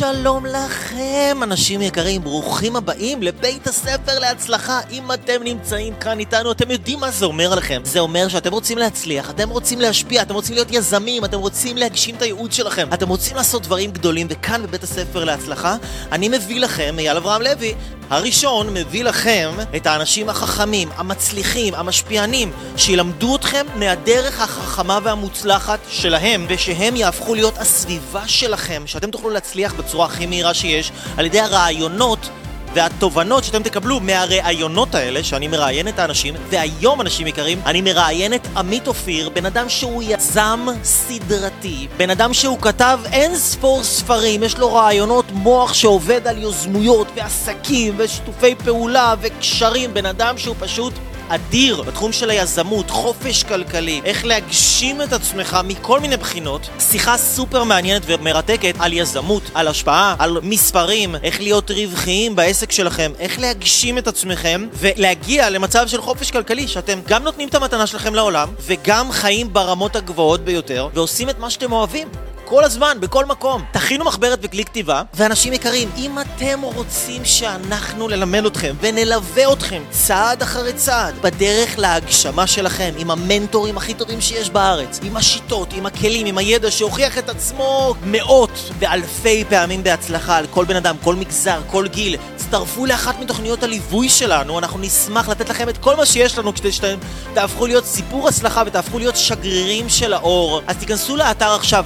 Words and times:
שלום 0.00 0.46
לכם, 0.46 1.38
אנשים 1.42 1.82
יקרים, 1.82 2.24
ברוכים 2.24 2.76
הבאים 2.76 3.22
לבית 3.22 3.66
הספר 3.66 4.18
להצלחה. 4.18 4.80
אם 4.90 5.12
אתם 5.12 5.42
נמצאים 5.44 5.94
כאן 5.94 6.18
איתנו, 6.18 6.52
אתם 6.52 6.70
יודעים 6.70 7.00
מה 7.00 7.10
זה 7.10 7.24
אומר 7.26 7.54
לכם. 7.54 7.82
זה 7.84 8.00
אומר 8.00 8.28
שאתם 8.28 8.52
רוצים 8.52 8.78
להצליח, 8.78 9.30
אתם 9.30 9.50
רוצים 9.50 9.80
להשפיע, 9.80 10.22
אתם 10.22 10.34
רוצים 10.34 10.54
להיות 10.54 10.68
יזמים, 10.70 11.24
אתם 11.24 11.38
רוצים 11.38 11.76
להגשים 11.76 12.14
את 12.14 12.22
הייעוד 12.22 12.52
שלכם, 12.52 12.88
אתם 12.94 13.08
רוצים 13.08 13.36
לעשות 13.36 13.62
דברים 13.62 13.90
גדולים, 13.90 14.26
וכאן 14.30 14.62
בבית 14.62 14.82
הספר 14.82 15.24
להצלחה, 15.24 15.76
אני 16.12 16.28
מביא 16.28 16.60
לכם, 16.60 16.94
אייל 16.98 17.16
אברהם 17.16 17.42
לוי, 17.42 17.74
הראשון 18.10 18.74
מביא 18.74 19.04
לכם 19.04 19.50
את 19.76 19.86
האנשים 19.86 20.28
החכמים, 20.28 20.88
המצליחים, 20.96 21.74
המשפיענים, 21.74 22.52
שילמדו 22.76 23.36
אתכם 23.36 23.66
מהדרך 23.74 24.40
החכמה 24.40 24.98
והמוצלחת 25.02 25.78
שלהם, 25.88 26.46
ושהם 26.48 26.96
יהפכו 26.96 27.34
להיות 27.34 27.58
הסביבה 27.58 28.28
שלכם, 28.28 28.82
שאתם 28.86 29.10
תוכלו 29.10 29.30
להצליח 29.30 29.74
בצורה 29.74 29.89
הכי 29.98 30.26
מהירה 30.26 30.54
שיש, 30.54 30.92
על 31.16 31.26
ידי 31.26 31.40
הרעיונות 31.40 32.30
והתובנות 32.74 33.44
שאתם 33.44 33.62
תקבלו 33.62 34.00
מהראיונות 34.00 34.94
האלה, 34.94 35.24
שאני 35.24 35.48
מראיין 35.48 35.88
את 35.88 35.98
האנשים, 35.98 36.34
והיום, 36.50 37.00
אנשים 37.00 37.26
יקרים, 37.26 37.60
אני 37.66 37.80
מראיין 37.80 38.34
את 38.34 38.46
עמית 38.56 38.88
אופיר, 38.88 39.28
בן 39.28 39.46
אדם 39.46 39.68
שהוא 39.68 40.02
יזם 40.02 40.66
סדרתי, 40.82 41.88
בן 41.96 42.10
אדם 42.10 42.34
שהוא 42.34 42.58
כתב 42.60 43.00
אין 43.12 43.36
ספור 43.36 43.84
ספרים, 43.84 44.42
יש 44.42 44.58
לו 44.58 44.74
רעיונות 44.74 45.24
מוח 45.32 45.74
שעובד 45.74 46.26
על 46.26 46.38
יוזמויות 46.38 47.06
ועסקים 47.16 47.94
ושיתופי 47.96 48.54
פעולה 48.54 49.14
וקשרים, 49.20 49.94
בן 49.94 50.06
אדם 50.06 50.38
שהוא 50.38 50.56
פשוט 50.58 50.92
אדיר 51.34 51.82
בתחום 51.82 52.12
של 52.12 52.30
היזמות, 52.30 52.90
חופש 52.90 53.42
כלכלי, 53.42 54.00
איך 54.04 54.24
להגשים 54.24 55.02
את 55.02 55.12
עצמך 55.12 55.58
מכל 55.64 56.00
מיני 56.00 56.16
בחינות. 56.16 56.68
שיחה 56.78 57.16
סופר 57.16 57.64
מעניינת 57.64 58.02
ומרתקת 58.06 58.74
על 58.78 58.92
יזמות, 58.92 59.42
על 59.54 59.68
השפעה, 59.68 60.14
על 60.18 60.38
מספרים, 60.42 61.16
איך 61.22 61.40
להיות 61.40 61.70
רווחיים 61.70 62.36
בעסק 62.36 62.72
שלכם, 62.72 63.12
איך 63.18 63.40
להגשים 63.40 63.98
את 63.98 64.08
עצמכם 64.08 64.66
ולהגיע 64.72 65.50
למצב 65.50 65.88
של 65.88 66.00
חופש 66.00 66.30
כלכלי, 66.30 66.68
שאתם 66.68 66.98
גם 67.06 67.22
נותנים 67.22 67.48
את 67.48 67.54
המתנה 67.54 67.86
שלכם 67.86 68.14
לעולם 68.14 68.48
וגם 68.60 69.12
חיים 69.12 69.52
ברמות 69.52 69.96
הגבוהות 69.96 70.40
ביותר 70.40 70.88
ועושים 70.94 71.30
את 71.30 71.38
מה 71.38 71.50
שאתם 71.50 71.72
אוהבים. 71.72 72.08
כל 72.50 72.64
הזמן, 72.64 72.96
בכל 73.00 73.24
מקום. 73.24 73.62
תכינו 73.72 74.04
מחברת 74.04 74.38
וכלי 74.42 74.64
כתיבה, 74.64 75.02
ואנשים 75.14 75.52
יקרים, 75.52 75.90
אם 75.96 76.18
אתם 76.18 76.60
רוצים 76.60 77.24
שאנחנו 77.24 78.08
נלמד 78.08 78.46
אתכם 78.46 78.74
ונלווה 78.80 79.52
אתכם 79.52 79.82
צעד 79.90 80.42
אחרי 80.42 80.72
צעד 80.72 81.14
בדרך 81.22 81.78
להגשמה 81.78 82.46
שלכם, 82.46 82.92
עם 82.98 83.10
המנטורים 83.10 83.76
הכי 83.76 83.94
טובים 83.94 84.20
שיש 84.20 84.50
בארץ, 84.50 85.00
עם 85.02 85.16
השיטות, 85.16 85.72
עם 85.72 85.86
הכלים, 85.86 86.26
עם 86.26 86.38
הידע 86.38 86.70
שהוכיח 86.70 87.18
את 87.18 87.28
עצמו 87.28 87.94
מאות 88.04 88.70
ואלפי 88.78 89.44
פעמים 89.48 89.82
בהצלחה 89.82 90.36
על 90.36 90.46
כל 90.46 90.64
בן 90.64 90.76
אדם, 90.76 90.96
כל 91.04 91.14
מגזר, 91.14 91.60
כל 91.66 91.86
גיל, 91.86 92.16
הצטרפו 92.34 92.86
לאחת 92.86 93.18
מתוכניות 93.20 93.62
הליווי 93.62 94.08
שלנו, 94.08 94.58
אנחנו 94.58 94.78
נשמח 94.78 95.28
לתת 95.28 95.48
לכם 95.48 95.68
את 95.68 95.78
כל 95.78 95.96
מה 95.96 96.06
שיש 96.06 96.38
לנו 96.38 96.54
כדי 96.54 96.72
שאתם 96.72 96.98
תהפכו 97.34 97.66
להיות 97.66 97.84
סיפור 97.84 98.28
הצלחה 98.28 98.62
ותהפכו 98.66 98.98
להיות 98.98 99.16
שגרירים 99.16 99.88
של 99.88 100.12
האור. 100.12 100.60
אז 100.66 100.76
תיכנסו 100.76 101.16
לאתר 101.16 101.50
עכשיו 101.50 101.84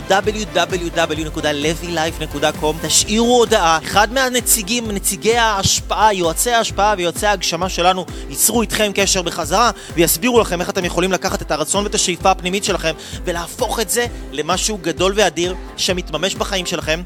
www.levylife.com 0.55 2.87
תשאירו 2.87 3.39
הודעה, 3.39 3.79
אחד 3.85 4.13
מהנציגים, 4.13 4.91
נציגי 4.91 5.37
ההשפעה, 5.37 6.15
יועצי 6.15 6.51
ההשפעה 6.51 6.95
ויועצי 6.97 7.27
ההגשמה 7.27 7.69
שלנו 7.69 8.07
ייצרו 8.29 8.63
איתכם 8.63 8.91
קשר 8.95 9.23
בחזרה 9.23 9.71
ויסבירו 9.95 10.41
לכם 10.41 10.61
איך 10.61 10.71
אתם 10.71 10.85
יכולים 10.85 11.13
לקחת 11.13 11.43
את 11.43 11.51
הרצון 11.51 11.85
ואת 11.85 11.95
השאיפה 11.95 12.31
הפנימית 12.31 12.65
שלכם 12.65 12.95
ולהפוך 13.25 13.81
את 13.81 13.91
זה 13.91 14.07
למשהו 14.33 14.79
גדול 14.83 15.13
ואדיר 15.17 15.55
שמתממש 15.77 16.35
בחיים 16.35 16.67
שלכם. 16.67 17.03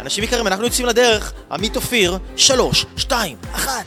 אנשים 0.00 0.24
יקרים, 0.24 0.46
אנחנו 0.46 0.64
יוצאים 0.64 0.86
לדרך, 0.86 1.32
עמית 1.50 1.76
אופיר, 1.76 2.18
שלוש, 2.36 2.86
שתיים, 2.96 3.36
אחת. 3.52 3.84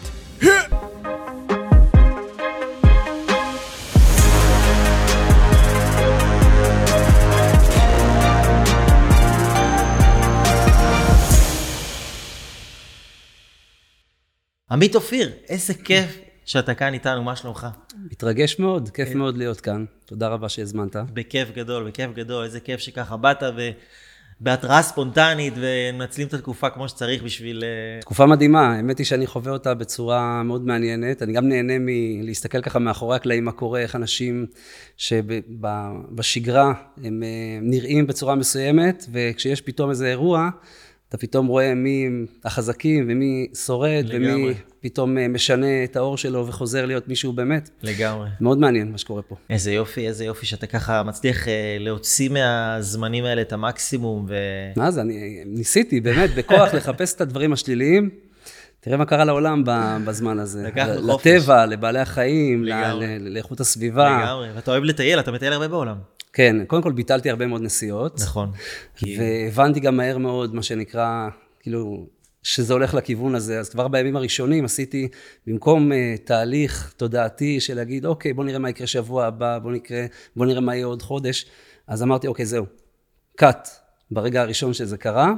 עמית 14.71 14.95
אופיר, 14.95 15.31
איזה 15.49 15.73
כיף 15.73 16.19
שאתה 16.45 16.73
כאן 16.73 16.93
איתנו, 16.93 17.23
מה 17.23 17.35
שלומך? 17.35 17.67
מתרגש 18.11 18.59
מאוד, 18.59 18.89
כיף 18.89 19.15
מאוד 19.15 19.37
להיות 19.37 19.61
כאן. 19.61 19.85
תודה 20.05 20.27
רבה 20.27 20.49
שהזמנת. 20.49 20.95
בכיף 20.95 21.51
גדול, 21.55 21.87
בכיף 21.87 22.11
גדול, 22.13 22.43
איזה 22.43 22.59
כיף 22.59 22.79
שככה 22.79 23.17
באת 23.17 23.43
בהתראה 24.39 24.81
ספונטנית 24.81 25.53
ומנצלים 25.57 26.27
את 26.27 26.33
התקופה 26.33 26.69
כמו 26.69 26.89
שצריך 26.89 27.23
בשביל... 27.23 27.63
אה, 27.63 28.01
תקופה 28.01 28.25
מדהימה, 28.25 28.75
האמת 28.75 28.97
היא 28.97 29.05
שאני 29.05 29.27
חווה 29.27 29.51
אותה 29.51 29.73
בצורה 29.73 30.43
מאוד 30.43 30.65
מעניינת. 30.65 31.21
אני 31.21 31.33
גם 31.33 31.47
נהנה 31.47 31.73
מלהסתכל 31.79 32.61
ככה 32.61 32.79
מאחורי 32.79 33.15
הקלעים 33.15 33.45
מה 33.45 33.51
קורה, 33.51 33.79
איך 33.79 33.95
אנשים 33.95 34.45
שבשגרה 34.97 36.73
הם 37.03 37.23
אה, 37.23 37.59
נראים 37.61 38.07
בצורה 38.07 38.35
מסוימת, 38.35 39.05
וכשיש 39.11 39.61
פתאום 39.61 39.89
איזה 39.89 40.07
אירוע, 40.07 40.49
אתה 41.13 41.21
פתאום 41.21 41.47
רואה 41.47 41.73
מי 41.73 42.09
החזקים 42.45 43.05
ומי 43.09 43.47
שורד, 43.65 44.03
לגמרי. 44.05 44.33
ומי 44.33 44.53
פתאום 44.79 45.17
אה, 45.17 45.27
משנה 45.27 45.83
את 45.83 45.95
האור 45.95 46.17
שלו 46.17 46.47
וחוזר 46.47 46.85
להיות 46.85 47.07
מישהו 47.07 47.33
באמת. 47.33 47.69
לגמרי. 47.83 48.29
מאוד 48.41 48.57
מעניין 48.57 48.91
מה 48.91 48.97
שקורה 48.97 49.21
פה. 49.21 49.35
איזה 49.49 49.71
יופי, 49.71 50.07
איזה 50.07 50.25
יופי 50.25 50.45
שאתה 50.45 50.67
ככה 50.67 51.03
מצליח 51.03 51.47
אה, 51.47 51.77
להוציא 51.79 52.29
מהזמנים 52.29 53.25
האלה 53.25 53.41
את 53.41 53.53
המקסימום. 53.53 54.25
ו... 54.29 54.35
מה 54.75 54.91
זה, 54.91 55.01
אני 55.01 55.43
ניסיתי 55.45 56.01
באמת 56.01 56.29
בכוח 56.35 56.73
לחפש 56.77 57.13
את 57.15 57.21
הדברים 57.21 57.53
השליליים. 57.53 58.09
תראה 58.79 58.97
מה 58.97 59.05
קרה 59.05 59.25
לעולם 59.25 59.63
בזמן 60.05 60.39
הזה. 60.39 60.63
לקחנו 60.63 61.11
חופש. 61.11 61.27
לטבע, 61.27 61.65
לבעלי 61.65 61.99
החיים, 61.99 62.65
לאיכות 63.19 63.59
הסביבה. 63.59 64.17
לגמרי, 64.23 64.49
ואתה 64.55 64.71
אוהב 64.71 64.83
לטייל, 64.83 65.19
אתה 65.19 65.31
מטייל 65.31 65.53
הרבה 65.53 65.67
בעולם. 65.67 65.95
כן, 66.33 66.65
קודם 66.67 66.81
כל 66.81 66.91
ביטלתי 66.91 67.29
הרבה 67.29 67.47
מאוד 67.47 67.61
נסיעות. 67.61 68.19
נכון. 68.21 68.51
והבנתי 69.01 69.79
גם 69.79 69.97
מהר 69.97 70.17
מאוד, 70.17 70.55
מה 70.55 70.63
שנקרא, 70.63 71.29
כאילו, 71.59 72.07
שזה 72.43 72.73
הולך 72.73 72.93
לכיוון 72.93 73.35
הזה. 73.35 73.59
אז 73.59 73.69
כבר 73.69 73.87
בימים 73.87 74.15
הראשונים 74.15 74.65
עשיתי, 74.65 75.07
במקום 75.47 75.91
uh, 75.91 75.95
תהליך 76.23 76.93
תודעתי 76.97 77.59
של 77.59 77.75
להגיד, 77.75 78.05
אוקיי, 78.05 78.33
בוא 78.33 78.43
נראה 78.43 78.59
מה 78.59 78.69
יקרה 78.69 78.87
שבוע 78.87 79.25
הבא, 79.25 79.59
בוא, 79.59 79.71
נקרא, 79.71 79.97
בוא 80.35 80.45
נראה 80.45 80.61
מה 80.61 80.75
יהיה 80.75 80.85
עוד 80.85 81.01
חודש, 81.01 81.45
אז 81.87 82.03
אמרתי, 82.03 82.27
אוקיי, 82.27 82.45
זהו, 82.45 82.65
cut, 83.41 83.67
ברגע 84.11 84.41
הראשון 84.41 84.73
שזה 84.73 84.97
קרה, 84.97 85.33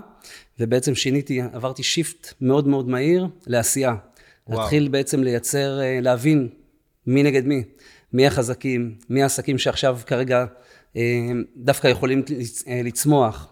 ובעצם 0.60 0.96
שיניתי, 0.96 1.42
עברתי 1.54 1.84
שיפט 1.84 2.34
מאוד 2.42 2.68
מאוד 2.68 2.88
מהיר 2.90 3.28
לעשייה. 3.48 3.96
וואו. 4.48 4.60
להתחיל 4.60 4.88
בעצם 4.88 5.24
לייצר, 5.24 5.80
uh, 5.80 6.04
להבין 6.04 6.50
מי 7.08 7.24
נגד 7.24 7.46
מי, 7.46 7.64
מי 8.14 8.28
החזקים, 8.28 8.96
מי 9.10 9.24
העסקים 9.24 9.58
שעכשיו 9.58 10.00
כרגע 10.06 10.40
אה, 10.40 10.46
דווקא 11.58 11.88
יכולים 11.88 12.24
אה, 12.68 12.82
לצמוח. 12.84 13.48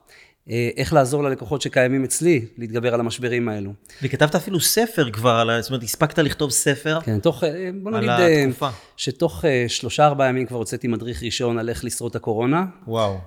אה, 0.49 0.69
איך 0.77 0.93
לעזור 0.93 1.23
ללקוחות 1.23 1.61
שקיימים 1.61 2.03
אצלי 2.03 2.45
להתגבר 2.57 2.93
על 2.93 2.99
המשברים 2.99 3.49
האלו. 3.49 3.73
וכתבת 4.01 4.35
אפילו 4.35 4.59
ספר 4.59 5.11
כבר, 5.11 5.61
זאת 5.61 5.69
אומרת, 5.69 5.83
הספקת 5.83 6.19
לכתוב 6.19 6.51
ספר 6.51 7.01
כן, 7.01 7.19
תוך, 7.19 7.43
בוא 7.83 7.91
נגיד, 7.91 8.09
התקופה. 8.09 8.69
שתוך 8.97 9.45
שלושה 9.67 10.05
ארבעה 10.05 10.29
ימים 10.29 10.45
כבר 10.45 10.57
הוצאתי 10.57 10.87
מדריך 10.87 11.23
ראשון 11.23 11.57
על 11.57 11.69
איך 11.69 11.85
לשרוד 11.85 12.09
את 12.09 12.15
הקורונה. 12.15 12.65
וואו. 12.87 13.17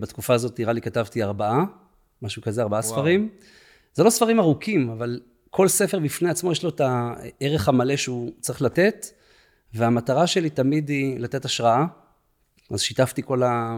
בתקופה 0.00 0.34
הזאת 0.34 0.60
נראה 0.60 0.72
לי 0.72 0.80
כתבתי 0.80 1.22
ארבעה, 1.22 1.64
משהו 2.22 2.42
כזה, 2.42 2.62
ארבעה 2.62 2.80
וואו. 2.80 2.92
ספרים. 2.92 3.28
זה 3.94 4.04
לא 4.04 4.10
ספרים 4.10 4.40
ארוכים, 4.40 4.90
אבל 4.90 5.20
כל 5.50 5.68
ספר 5.68 5.98
בפני 5.98 6.30
עצמו 6.30 6.52
יש 6.52 6.62
לו 6.62 6.70
את 6.70 6.80
הערך 6.80 7.68
המלא 7.68 7.96
שהוא 7.96 8.30
צריך 8.40 8.62
לתת, 8.62 9.06
והמטרה 9.74 10.26
שלי 10.26 10.50
תמיד 10.50 10.88
היא 10.88 11.20
לתת 11.20 11.44
השראה. 11.44 11.84
אז 12.70 12.80
שיתפתי 12.80 13.22
כל 13.24 13.42
ה... 13.42 13.76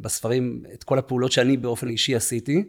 בספרים 0.00 0.62
את 0.74 0.84
כל 0.84 0.98
הפעולות 0.98 1.32
שאני 1.32 1.56
באופן 1.56 1.88
אישי 1.88 2.14
עשיתי, 2.14 2.64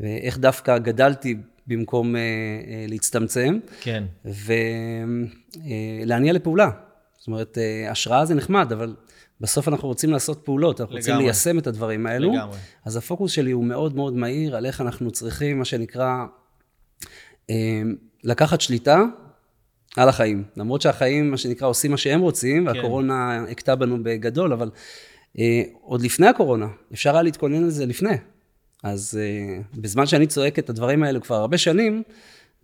ואיך 0.00 0.38
דווקא 0.38 0.78
גדלתי 0.78 1.36
במקום 1.66 2.16
אה, 2.16 2.20
אה, 2.20 2.84
להצטמצם. 2.88 3.58
כן. 3.80 4.04
ולהניע 6.04 6.32
אה, 6.32 6.36
לפעולה. 6.36 6.70
זאת 7.18 7.26
אומרת, 7.26 7.58
השראה 7.90 8.24
זה 8.24 8.34
נחמד, 8.34 8.72
אבל 8.72 8.94
בסוף 9.40 9.68
אנחנו 9.68 9.88
רוצים 9.88 10.10
לעשות 10.10 10.44
פעולות, 10.44 10.80
אנחנו 10.80 10.96
לגמרי. 10.96 11.12
רוצים 11.12 11.26
ליישם 11.26 11.58
את 11.58 11.66
הדברים 11.66 12.06
האלו. 12.06 12.32
לגמרי. 12.32 12.58
אז 12.84 12.96
הפוקוס 12.96 13.32
שלי 13.32 13.50
הוא 13.50 13.64
מאוד 13.64 13.96
מאוד 13.96 14.14
מהיר 14.14 14.56
על 14.56 14.66
איך 14.66 14.80
אנחנו 14.80 15.10
צריכים, 15.10 15.58
מה 15.58 15.64
שנקרא, 15.64 16.24
לקחת 18.24 18.60
שליטה 18.60 19.02
על 19.96 20.08
החיים. 20.08 20.44
למרות 20.56 20.82
שהחיים, 20.82 21.30
מה 21.30 21.36
שנקרא, 21.36 21.68
עושים 21.68 21.90
מה 21.90 21.96
שהם 21.96 22.20
רוצים, 22.20 22.68
כן. 22.68 22.76
והקורונה 22.76 23.44
הכתה 23.50 23.76
בנו 23.76 23.98
בגדול, 24.02 24.52
אבל 24.52 24.70
אה, 25.38 25.62
עוד 25.80 26.02
לפני 26.02 26.26
הקורונה, 26.26 26.66
אפשר 26.92 27.12
היה 27.12 27.22
להתכונן 27.22 27.66
לזה 27.66 27.86
לפני. 27.86 28.16
אז 28.82 29.20
אה, 29.20 29.62
בזמן 29.74 30.06
שאני 30.06 30.26
צועק 30.26 30.58
את 30.58 30.70
הדברים 30.70 31.02
האלו 31.02 31.20
כבר 31.20 31.36
הרבה 31.36 31.58
שנים, 31.58 32.02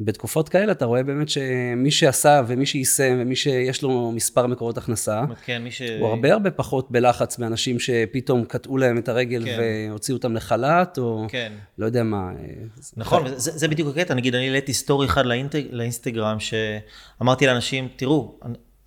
בתקופות 0.04 0.48
כאלה 0.48 0.72
אתה 0.72 0.84
רואה 0.84 1.02
באמת 1.02 1.28
שמי 1.28 1.90
שעשה 1.90 2.42
ומי 2.46 2.66
שיישם 2.66 3.18
ומי 3.20 3.36
שיש 3.36 3.82
לו 3.82 4.12
מספר 4.12 4.46
מקורות 4.46 4.78
הכנסה, 4.78 5.22
כן, 5.44 5.62
מי 5.62 5.70
ש... 5.70 5.82
הוא 5.82 6.08
הרבה 6.08 6.32
הרבה 6.32 6.50
פחות 6.50 6.90
בלחץ 6.90 7.38
מאנשים 7.38 7.80
שפתאום 7.80 8.44
קטעו 8.44 8.78
להם 8.78 8.98
את 8.98 9.08
הרגל 9.08 9.44
כן. 9.44 9.58
והוציאו 9.60 10.16
אותם 10.16 10.36
לחל"ת, 10.36 10.98
או 10.98 11.26
כן. 11.28 11.52
לא 11.78 11.86
יודע 11.86 12.02
מה. 12.02 12.30
נכון, 12.96 13.22
זה, 13.36 13.50
זה 13.50 13.68
בדיוק 13.68 13.96
הקטע, 13.96 14.14
נגיד 14.14 14.34
אני 14.34 14.46
העליתי 14.46 14.74
סטורי 14.74 15.06
אחד 15.06 15.26
לאינטג, 15.26 15.62
לאינסטגרם, 15.70 16.36
שאמרתי 16.40 17.46
לאנשים, 17.46 17.88
תראו, 17.96 18.38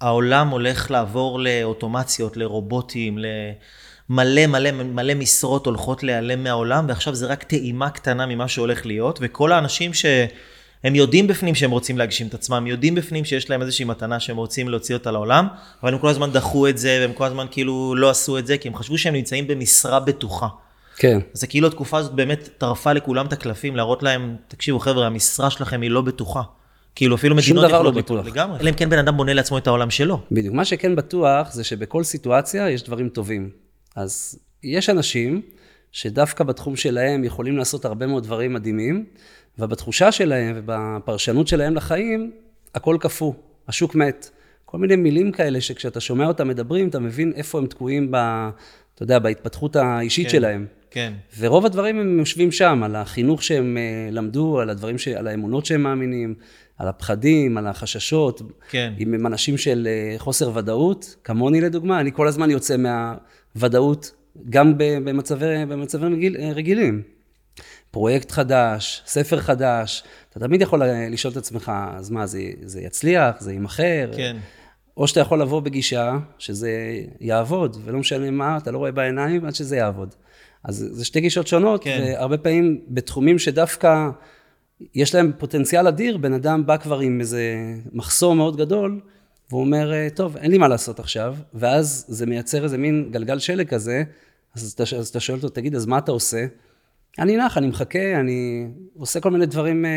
העולם 0.01 0.49
הולך 0.49 0.91
לעבור 0.91 1.39
לאוטומציות, 1.39 2.37
לרובוטים, 2.37 3.17
למלא 3.17 4.47
מלא 4.47 4.71
מלא 4.71 5.13
משרות 5.13 5.65
הולכות 5.65 6.03
להיעלם 6.03 6.43
מהעולם, 6.43 6.85
ועכשיו 6.87 7.15
זה 7.15 7.25
רק 7.25 7.43
טעימה 7.43 7.89
קטנה 7.89 8.25
ממה 8.25 8.47
שהולך 8.47 8.85
להיות, 8.85 9.19
וכל 9.21 9.51
האנשים 9.51 9.91
שהם 10.85 10.95
יודעים 10.95 11.27
בפנים 11.27 11.55
שהם 11.55 11.71
רוצים 11.71 11.97
להגשים 11.97 12.27
את 12.27 12.33
עצמם, 12.33 12.67
יודעים 12.67 12.95
בפנים 12.95 13.25
שיש 13.25 13.49
להם 13.49 13.61
איזושהי 13.61 13.85
מתנה 13.85 14.19
שהם 14.19 14.37
רוצים 14.37 14.69
להוציא 14.69 14.95
אותה 14.95 15.11
לעולם, 15.11 15.47
אבל 15.83 15.93
הם 15.93 15.99
כל 15.99 16.09
הזמן 16.09 16.31
דחו 16.31 16.67
את 16.67 16.77
זה, 16.77 16.97
והם 17.01 17.13
כל 17.13 17.25
הזמן 17.25 17.45
כאילו 17.51 17.95
לא 17.95 18.09
עשו 18.09 18.37
את 18.37 18.47
זה, 18.47 18.57
כי 18.57 18.67
הם 18.67 18.75
חשבו 18.75 18.97
שהם 18.97 19.13
נמצאים 19.13 19.47
במשרה 19.47 19.99
בטוחה. 19.99 20.47
כן. 20.97 21.19
אז 21.33 21.39
זה 21.39 21.47
כאילו 21.47 21.67
התקופה 21.67 21.97
הזאת 21.97 22.13
באמת 22.13 22.49
טרפה 22.57 22.93
לכולם 22.93 23.25
את 23.25 23.33
הקלפים, 23.33 23.75
להראות 23.75 24.03
להם, 24.03 24.35
תקשיבו 24.47 24.79
חבר'ה, 24.79 25.07
המשרה 25.07 25.49
שלכם 25.49 25.81
היא 25.81 25.91
לא 25.91 26.01
בטוחה. 26.01 26.41
כאילו 26.95 27.15
אפילו 27.15 27.41
שום 27.41 27.57
מדינות 27.57 27.63
דבר 27.63 27.71
לא 27.71 27.77
יכולות 27.77 27.95
ליפול. 27.95 28.19
בטוח. 28.19 28.33
לגמרי. 28.33 28.59
אלא 28.59 28.69
אם 28.69 28.75
כן 28.75 28.89
בן 28.89 28.99
אדם 28.99 29.17
בונה 29.17 29.33
לעצמו 29.33 29.57
את 29.57 29.67
העולם 29.67 29.89
שלו. 29.89 30.19
בדיוק. 30.31 30.55
מה 30.55 30.65
שכן 30.65 30.95
בטוח 30.95 31.53
זה 31.53 31.63
שבכל 31.63 32.03
סיטואציה 32.03 32.69
יש 32.69 32.83
דברים 32.83 33.09
טובים. 33.09 33.49
אז 33.95 34.39
יש 34.63 34.89
אנשים 34.89 35.41
שדווקא 35.91 36.43
בתחום 36.43 36.75
שלהם 36.75 37.23
יכולים 37.23 37.57
לעשות 37.57 37.85
הרבה 37.85 38.07
מאוד 38.07 38.23
דברים 38.23 38.53
מדהימים, 38.53 39.05
ובתחושה 39.59 40.11
שלהם 40.11 40.55
ובפרשנות 40.57 41.47
שלהם 41.47 41.75
לחיים, 41.75 42.31
הכל 42.75 42.97
קפוא, 42.99 43.33
השוק 43.67 43.95
מת. 43.95 44.29
כל 44.65 44.77
מיני 44.77 44.95
מילים 44.95 45.31
כאלה 45.31 45.61
שכשאתה 45.61 45.99
שומע 45.99 46.27
אותם 46.27 46.47
מדברים, 46.47 46.87
אתה 46.87 46.99
מבין 46.99 47.33
איפה 47.35 47.57
הם 47.57 47.67
תקועים 47.67 48.11
ב... 48.11 48.15
אתה 48.95 49.03
יודע, 49.03 49.19
בהתפתחות 49.19 49.75
האישית 49.75 50.25
כן. 50.25 50.31
שלהם. 50.31 50.65
כן. 50.91 51.13
ורוב 51.39 51.65
הדברים 51.65 51.99
הם 51.99 52.19
יושבים 52.19 52.51
שם, 52.51 52.83
על 52.83 52.95
החינוך 52.95 53.43
שהם 53.43 53.77
אה, 53.77 54.11
למדו, 54.11 54.59
על 54.59 54.69
הדברים, 54.69 54.97
ש... 54.97 55.07
על 55.07 55.27
האמונות 55.27 55.65
שהם 55.65 55.83
מאמינים, 55.83 56.35
על 56.77 56.87
הפחדים, 56.87 57.57
על 57.57 57.67
החששות. 57.67 58.41
כן. 58.69 58.93
אם 58.99 59.13
הם 59.13 59.27
אנשים 59.27 59.57
של 59.57 59.87
אה, 59.87 60.15
חוסר 60.19 60.51
ודאות, 60.57 61.15
כמוני 61.23 61.61
לדוגמה, 61.61 61.99
אני 61.99 62.11
כל 62.11 62.27
הזמן 62.27 62.49
יוצא 62.49 62.75
מהוודאות, 62.77 64.11
גם 64.49 64.73
במצבי, 64.77 65.65
במצבים 65.67 66.13
רגיל, 66.13 66.37
אה, 66.39 66.51
רגילים. 66.53 67.01
פרויקט 67.95 68.31
חדש, 68.31 69.01
ספר 69.05 69.39
חדש, 69.39 70.03
אתה 70.29 70.39
תמיד 70.39 70.61
יכול 70.61 70.81
לשאול 71.11 71.31
את 71.31 71.37
עצמך, 71.37 71.71
אז 71.97 72.09
מה, 72.09 72.27
זה, 72.27 72.41
זה 72.63 72.81
יצליח, 72.81 73.35
זה 73.39 73.51
יימכר? 73.51 74.11
כן. 74.15 74.37
או 74.97 75.07
שאתה 75.07 75.19
יכול 75.19 75.41
לבוא 75.41 75.59
בגישה 75.59 76.17
שזה 76.37 76.71
יעבוד, 77.19 77.77
ולא 77.85 77.99
משנה 77.99 78.31
מה, 78.31 78.57
אתה 78.57 78.71
לא 78.71 78.77
רואה 78.77 78.91
בעיניים 78.91 79.45
עד 79.45 79.55
שזה 79.55 79.77
יעבוד. 79.77 80.15
אז 80.63 80.89
זה 80.91 81.05
שתי 81.05 81.21
גישות 81.21 81.47
שונות, 81.47 81.83
כן. 81.83 81.99
והרבה 82.03 82.37
פעמים 82.37 82.81
בתחומים 82.87 83.39
שדווקא 83.39 84.09
יש 84.95 85.15
להם 85.15 85.31
פוטנציאל 85.37 85.87
אדיר, 85.87 86.17
בן 86.17 86.33
אדם 86.33 86.65
בא 86.65 86.77
כבר 86.77 86.99
עם 86.99 87.19
איזה 87.19 87.55
מחסור 87.93 88.35
מאוד 88.35 88.57
גדול, 88.57 88.99
והוא 89.49 89.61
אומר, 89.61 89.91
טוב, 90.15 90.37
אין 90.37 90.51
לי 90.51 90.57
מה 90.57 90.67
לעשות 90.67 90.99
עכשיו, 90.99 91.35
ואז 91.53 92.05
זה 92.07 92.25
מייצר 92.25 92.63
איזה 92.63 92.77
מין 92.77 93.09
גלגל 93.11 93.39
שלג 93.39 93.67
כזה, 93.67 94.03
אז 94.55 94.71
אתה, 94.71 94.83
אז 94.97 95.07
אתה 95.07 95.19
שואל 95.19 95.37
אותו, 95.37 95.49
תגיד, 95.49 95.75
אז 95.75 95.85
מה 95.85 95.97
אתה 95.97 96.11
עושה? 96.11 96.45
אני 97.19 97.37
נח, 97.37 97.57
אני 97.57 97.67
מחכה, 97.67 98.19
אני 98.19 98.67
עושה 98.97 99.19
כל 99.19 99.31
מיני 99.31 99.45
דברים, 99.45 99.85
אה, 99.85 99.91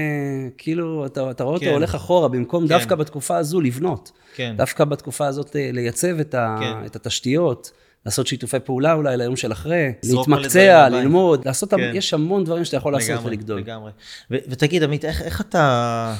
כאילו, 0.59 1.07
אתה, 1.07 1.31
אתה 1.31 1.45
רואה 1.45 1.55
אותו 1.55 1.67
כן. 1.67 1.73
הולך 1.73 1.95
אחורה, 1.95 2.29
במקום 2.29 2.63
כן. 2.63 2.69
דווקא 2.69 2.95
בתקופה 2.95 3.37
הזו 3.37 3.61
לבנות. 3.61 4.13
כן. 4.35 4.55
דווקא 4.57 4.85
בתקופה 4.85 5.27
הזאת 5.27 5.57
אה, 5.57 5.71
לייצב 5.73 6.21
את, 6.21 6.35
ה, 6.35 6.57
כן. 6.61 6.87
את 6.87 6.97
התשתיות, 6.97 7.73
לעשות 8.07 8.27
שיתופי 8.27 8.61
פעולה 8.65 8.93
אולי 8.93 9.17
ליום 9.17 9.37
של 9.37 9.53
אחרי, 9.53 9.93
להתמקצע. 10.05 10.89
ללמוד, 10.89 11.47
לעשות, 11.47 11.75
כן. 11.75 11.91
יש 11.95 12.15
המון 12.15 12.45
דברים 12.45 12.65
שאתה 12.65 12.77
יכול 12.77 12.93
לעשות 12.93 13.11
לגמרי, 13.11 13.27
ולגדול. 13.27 13.59
לגמרי. 13.61 13.91
ו- 14.31 14.37
ותגיד, 14.49 14.83
עמית, 14.83 15.05
איך, 15.05 15.23
איך 15.23 15.41
אתה 15.41 16.15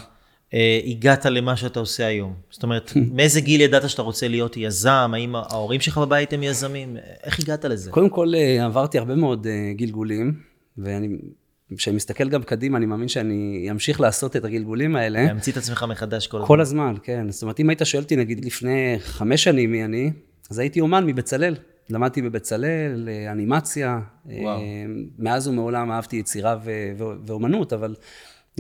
אה, 0.55 0.81
הגעת 0.87 1.27
למה 1.27 1.57
שאתה 1.57 1.81
עושה 1.81 2.07
היום? 2.07 2.35
זאת 2.51 2.63
אומרת, 2.63 2.93
מאיזה 3.17 3.41
גיל 3.41 3.61
ידעת 3.61 3.91
שאתה 3.91 4.03
רוצה 4.03 4.29
להיות 4.29 4.57
יזם? 4.57 5.11
האם 5.15 5.37
ההורים 5.37 5.81
שלך 5.81 5.99
בבית 5.99 6.33
הם 6.33 6.43
יזמים? 6.43 6.97
איך 7.25 7.41
הגעת 7.41 7.65
לזה? 7.65 7.91
קודם 7.91 8.09
כל, 8.09 8.33
אה, 8.35 8.65
עברתי 8.65 8.99
הרבה 8.99 9.15
מאוד 9.15 9.47
גלגולים, 9.77 10.48
ואני, 10.79 11.09
כשאני 11.77 11.97
מסתכל 11.97 12.29
גם 12.29 12.43
קדימה, 12.43 12.79
אני 12.79 12.87
מאמין 12.87 13.09
שאני 13.09 13.69
אמשיך 13.71 14.01
לעשות 14.01 14.37
את 14.37 14.45
הגלגולים 14.45 14.97
האלה. 14.97 15.25
להמציא 15.25 15.53
את 15.53 15.57
עצמך 15.57 15.85
מחדש 15.89 16.27
כל 16.27 16.37
הזמן. 16.37 16.47
כל 16.47 16.61
הזמן, 16.61 16.95
כן. 17.03 17.31
זאת 17.31 17.43
אומרת, 17.43 17.61
אם 17.61 17.69
היית 17.69 17.81
שואל 17.85 18.03
אותי, 18.03 18.17
נגיד, 18.17 18.45
לפני 18.45 18.97
חמש 18.99 19.45
שנים 19.45 19.73
מי 19.73 19.85
אני, 19.85 20.11
אז 20.51 20.59
הייתי 20.59 20.81
אומן 20.81 21.07
מבצלאל. 21.07 21.57
למדתי 21.91 22.23
בבצלאל, 22.23 23.09
אה, 23.09 23.33
אנימציה. 23.33 24.01
וואו. 24.27 24.61
אה, 24.61 24.65
מאז 25.19 25.49
ומעולם 25.49 25.91
אהבתי 25.91 26.17
יצירה 26.17 26.57
ו- 26.65 26.91
ו- 26.99 27.27
ואומנות, 27.27 27.73
אבל 27.73 27.95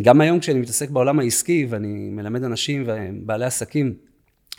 גם 0.00 0.20
היום 0.20 0.38
כשאני 0.38 0.60
מתעסק 0.60 0.90
בעולם 0.90 1.18
העסקי, 1.18 1.66
ואני 1.68 2.10
מלמד 2.10 2.44
אנשים 2.44 2.84
ובעלי 2.86 3.44
עסקים 3.44 3.94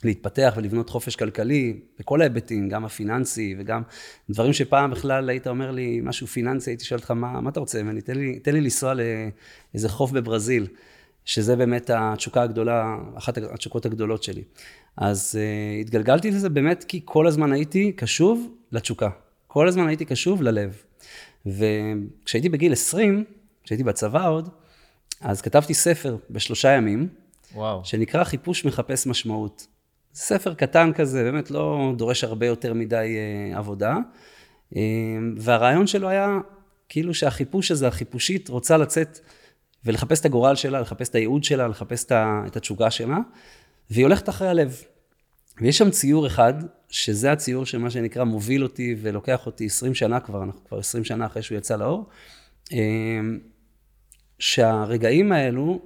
להתפתח 0.03 0.53
ולבנות 0.57 0.89
חופש 0.89 1.15
כלכלי, 1.15 1.79
בכל 1.99 2.21
ההיבטים, 2.21 2.69
גם 2.69 2.85
הפיננסי 2.85 3.55
וגם 3.59 3.81
דברים 4.29 4.53
שפעם 4.53 4.91
בכלל 4.91 5.29
היית 5.29 5.47
אומר 5.47 5.71
לי 5.71 5.99
משהו 6.03 6.27
פיננסי, 6.27 6.71
הייתי 6.71 6.85
שואל 6.85 6.99
אותך, 6.99 7.11
מה, 7.11 7.41
מה 7.41 7.49
אתה 7.49 7.59
רוצה 7.59 7.83
ממני? 7.83 8.01
תן 8.01 8.17
לי, 8.17 8.39
תן 8.39 8.53
לי 8.53 8.61
לנסוע 8.61 8.93
לאיזה 8.93 9.89
חוף 9.89 10.11
בברזיל. 10.11 10.67
שזה 11.25 11.55
באמת 11.55 11.89
התשוקה 11.93 12.41
הגדולה, 12.41 12.97
אחת 13.17 13.37
התשוקות 13.37 13.85
הגדולות 13.85 14.23
שלי. 14.23 14.43
אז 14.97 15.35
uh, 15.35 15.81
התגלגלתי 15.81 16.31
לזה 16.31 16.49
באמת 16.49 16.83
כי 16.87 17.01
כל 17.05 17.27
הזמן 17.27 17.51
הייתי 17.51 17.91
קשוב 17.91 18.47
לתשוקה. 18.71 19.09
כל 19.47 19.67
הזמן 19.67 19.87
הייתי 19.87 20.05
קשוב 20.05 20.41
ללב. 20.41 20.81
וכשהייתי 21.45 22.49
בגיל 22.49 22.73
20, 22.73 23.23
כשהייתי 23.63 23.83
בצבא 23.83 24.29
עוד, 24.29 24.49
אז 25.21 25.41
כתבתי 25.41 25.73
ספר 25.73 26.17
בשלושה 26.29 26.69
ימים, 26.69 27.07
וואו. 27.55 27.85
שנקרא 27.85 28.23
חיפוש 28.23 28.65
מחפש 28.65 29.07
משמעות. 29.07 29.67
ספר 30.21 30.53
קטן 30.53 30.91
כזה, 30.93 31.23
באמת 31.23 31.51
לא 31.51 31.93
דורש 31.97 32.23
הרבה 32.23 32.45
יותר 32.45 32.73
מדי 32.73 33.17
uh, 33.53 33.57
עבודה. 33.57 33.97
Uh, 34.73 34.77
והרעיון 35.37 35.87
שלו 35.87 36.09
היה 36.09 36.37
כאילו 36.89 37.13
שהחיפוש 37.13 37.71
הזה, 37.71 37.87
החיפושית, 37.87 38.49
רוצה 38.49 38.77
לצאת 38.77 39.19
ולחפש 39.85 40.19
את 40.19 40.25
הגורל 40.25 40.55
שלה, 40.55 40.81
לחפש 40.81 41.09
את 41.09 41.15
הייעוד 41.15 41.43
שלה, 41.43 41.67
לחפש 41.67 42.05
את 42.05 42.11
ה- 42.11 42.43
את 42.47 42.57
התשוקה 42.57 42.91
שלה, 42.91 43.17
והיא 43.91 44.05
הולכת 44.05 44.29
אחרי 44.29 44.47
הלב. 44.47 44.81
ויש 45.61 45.77
שם 45.77 45.89
ציור 45.89 46.27
אחד, 46.27 46.53
שזה 46.89 47.31
הציור 47.31 47.65
שמה 47.65 47.89
שנקרא 47.89 48.23
מוביל 48.23 48.63
אותי 48.63 48.95
ולוקח 49.01 49.45
אותי 49.45 49.65
20 49.65 49.95
שנה 49.95 50.19
כבר, 50.19 50.43
אנחנו 50.43 50.61
כבר 50.67 50.79
20 50.79 51.03
שנה 51.03 51.25
אחרי 51.25 51.41
שהוא 51.41 51.57
יצא 51.57 51.75
לאור, 51.75 52.05
אמ, 52.71 53.39
שהרגעים 54.39 55.31
האלו 55.31 55.81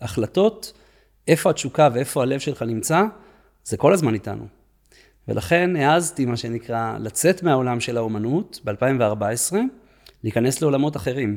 וההחלטות, 0.00 0.72
איפה 1.28 1.50
התשוקה 1.50 1.88
ואיפה 1.94 2.22
הלב 2.22 2.40
שלך 2.40 2.62
נמצא, 2.62 3.02
זה 3.64 3.76
כל 3.76 3.92
הזמן 3.92 4.14
איתנו. 4.14 4.46
ולכן 5.28 5.76
העזתי, 5.76 6.24
מה 6.24 6.36
שנקרא, 6.36 6.96
לצאת 7.00 7.42
מהעולם 7.42 7.80
של 7.80 7.96
האומנות 7.96 8.60
ב-2014, 8.64 9.54
להיכנס 10.24 10.62
לעולמות 10.62 10.96
אחרים. 10.96 11.36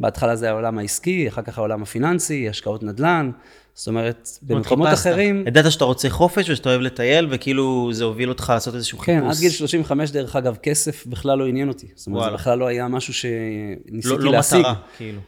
בהתחלה 0.00 0.36
זה 0.36 0.50
העולם 0.50 0.78
העסקי, 0.78 1.28
אחר 1.28 1.42
כך 1.42 1.58
העולם 1.58 1.82
הפיננסי, 1.82 2.48
השקעות 2.48 2.82
נדל"ן, 2.82 3.30
זאת 3.74 3.88
אומרת, 3.88 4.28
במקומות 4.42 4.88
חיפשת. 4.88 5.06
אחרים... 5.06 5.44
ידעת 5.46 5.72
שאתה 5.72 5.84
רוצה 5.84 6.10
חופש 6.10 6.50
ושאתה 6.50 6.68
אוהב 6.68 6.80
לטייל, 6.80 7.26
וכאילו 7.30 7.90
זה 7.92 8.04
הוביל 8.04 8.28
אותך 8.28 8.52
לעשות 8.54 8.74
איזשהו 8.74 8.98
חיפוש. 8.98 9.20
כן, 9.20 9.26
עד 9.30 9.36
גיל 9.40 9.50
35, 9.50 10.10
דרך 10.10 10.36
אגב, 10.36 10.56
כסף 10.56 11.06
בכלל 11.06 11.38
לא 11.38 11.46
עניין 11.46 11.68
אותי. 11.68 11.86
זאת 11.94 12.06
אומרת, 12.06 12.20
זה 12.20 12.24
וואלה. 12.24 12.36
בכלל 12.36 12.58
לא 12.58 12.66
היה 12.66 12.88
משהו 12.88 13.14
שניסיתי 13.14 14.08
לא, 14.08 14.20
לא 14.20 14.32
להשיג. 14.32 14.60
מטרה, 14.60 14.74
כאילו. 14.96 15.20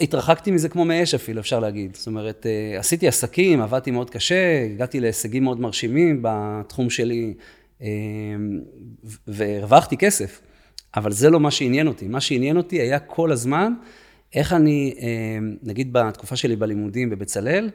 התרחקתי 0.00 0.50
מזה 0.50 0.68
כמו 0.68 0.84
מאש 0.84 1.14
אפילו, 1.14 1.40
אפשר 1.40 1.60
להגיד. 1.60 1.96
זאת 1.96 2.06
אומרת, 2.06 2.46
אה, 2.46 2.78
עשיתי 2.78 3.08
עסקים, 3.08 3.62
עבדתי 3.62 3.90
מאוד 3.90 4.10
קשה, 4.10 4.64
הגעתי 4.64 5.00
להישגים 5.00 5.44
מאוד 5.44 5.60
מרשימים 5.60 6.20
בתחום 6.22 6.90
שלי, 6.90 7.34
אה, 7.82 7.86
והרווחתי 9.26 9.96
כסף. 9.96 10.40
אבל 10.96 11.12
זה 11.12 11.30
לא 11.30 11.40
מה 11.40 11.50
שעניין 11.50 11.86
אותי. 11.86 12.08
מה 12.08 12.20
שעניין 12.20 12.56
אותי 12.56 12.80
היה 12.80 12.98
כל 12.98 13.32
הזמן, 13.32 13.72
איך 14.34 14.52
אני, 14.52 14.94
אה, 15.00 15.38
נגיד 15.62 15.92
בתקופה 15.92 16.36
שלי 16.36 16.56
בלימודים 16.56 17.10
בבצלאל, 17.10 17.70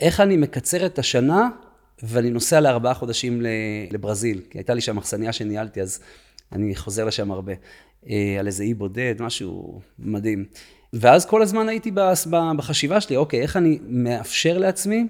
איך 0.00 0.20
אני 0.20 0.36
מקצר 0.36 0.86
את 0.86 0.98
השנה 0.98 1.48
ואני 2.02 2.30
נוסע 2.30 2.60
לארבעה 2.60 2.94
חודשים 2.94 3.42
לברזיל, 3.90 4.40
כי 4.50 4.58
הייתה 4.58 4.74
לי 4.74 4.80
שם 4.80 4.98
אכסניה 4.98 5.32
שניהלתי, 5.32 5.82
אז 5.82 6.00
אני 6.52 6.74
חוזר 6.74 7.04
לשם 7.04 7.30
הרבה, 7.30 7.52
על 8.38 8.46
איזה 8.46 8.64
אי 8.64 8.74
בודד, 8.74 9.14
משהו 9.18 9.80
מדהים. 9.98 10.44
ואז 10.92 11.26
כל 11.26 11.42
הזמן 11.42 11.68
הייתי 11.68 11.90
בחשיבה 12.56 13.00
שלי, 13.00 13.16
אוקיי, 13.16 13.42
איך 13.42 13.56
אני 13.56 13.78
מאפשר 13.88 14.58
לעצמי 14.58 15.06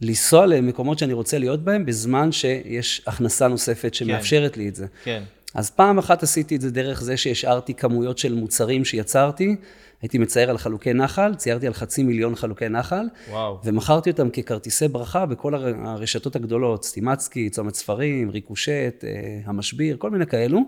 לנסוע 0.00 0.46
למקומות 0.46 0.98
שאני 0.98 1.12
רוצה 1.12 1.38
להיות 1.38 1.64
בהם, 1.64 1.86
בזמן 1.86 2.32
שיש 2.32 3.02
הכנסה 3.06 3.48
נוספת 3.48 3.94
שמאפשרת 3.94 4.56
לי 4.56 4.68
את 4.68 4.74
זה. 4.74 4.86
כן. 5.04 5.22
אז 5.54 5.70
פעם 5.70 5.98
אחת 5.98 6.22
עשיתי 6.22 6.56
את 6.56 6.60
זה 6.60 6.70
דרך 6.70 7.02
זה 7.02 7.16
שהשארתי 7.16 7.74
כמויות 7.74 8.18
של 8.18 8.34
מוצרים 8.34 8.84
שיצרתי, 8.84 9.56
הייתי 10.02 10.18
מצייר 10.18 10.50
על 10.50 10.58
חלוקי 10.58 10.92
נחל, 10.92 11.34
ציירתי 11.34 11.66
על 11.66 11.72
חצי 11.72 12.02
מיליון 12.02 12.34
חלוקי 12.34 12.68
נחל, 12.68 13.06
וואו. 13.30 13.58
ומכרתי 13.64 14.10
אותם 14.10 14.30
ככרטיסי 14.30 14.88
ברכה 14.88 15.26
בכל 15.26 15.54
הר- 15.54 15.74
הרשתות 15.84 16.36
הגדולות, 16.36 16.84
סטימצקי, 16.84 17.50
צומת 17.50 17.74
ספרים, 17.74 18.30
ריקושט, 18.30 19.04
אה, 19.04 19.10
המשביר, 19.44 19.96
כל 19.98 20.10
מיני 20.10 20.26
כאלו. 20.26 20.60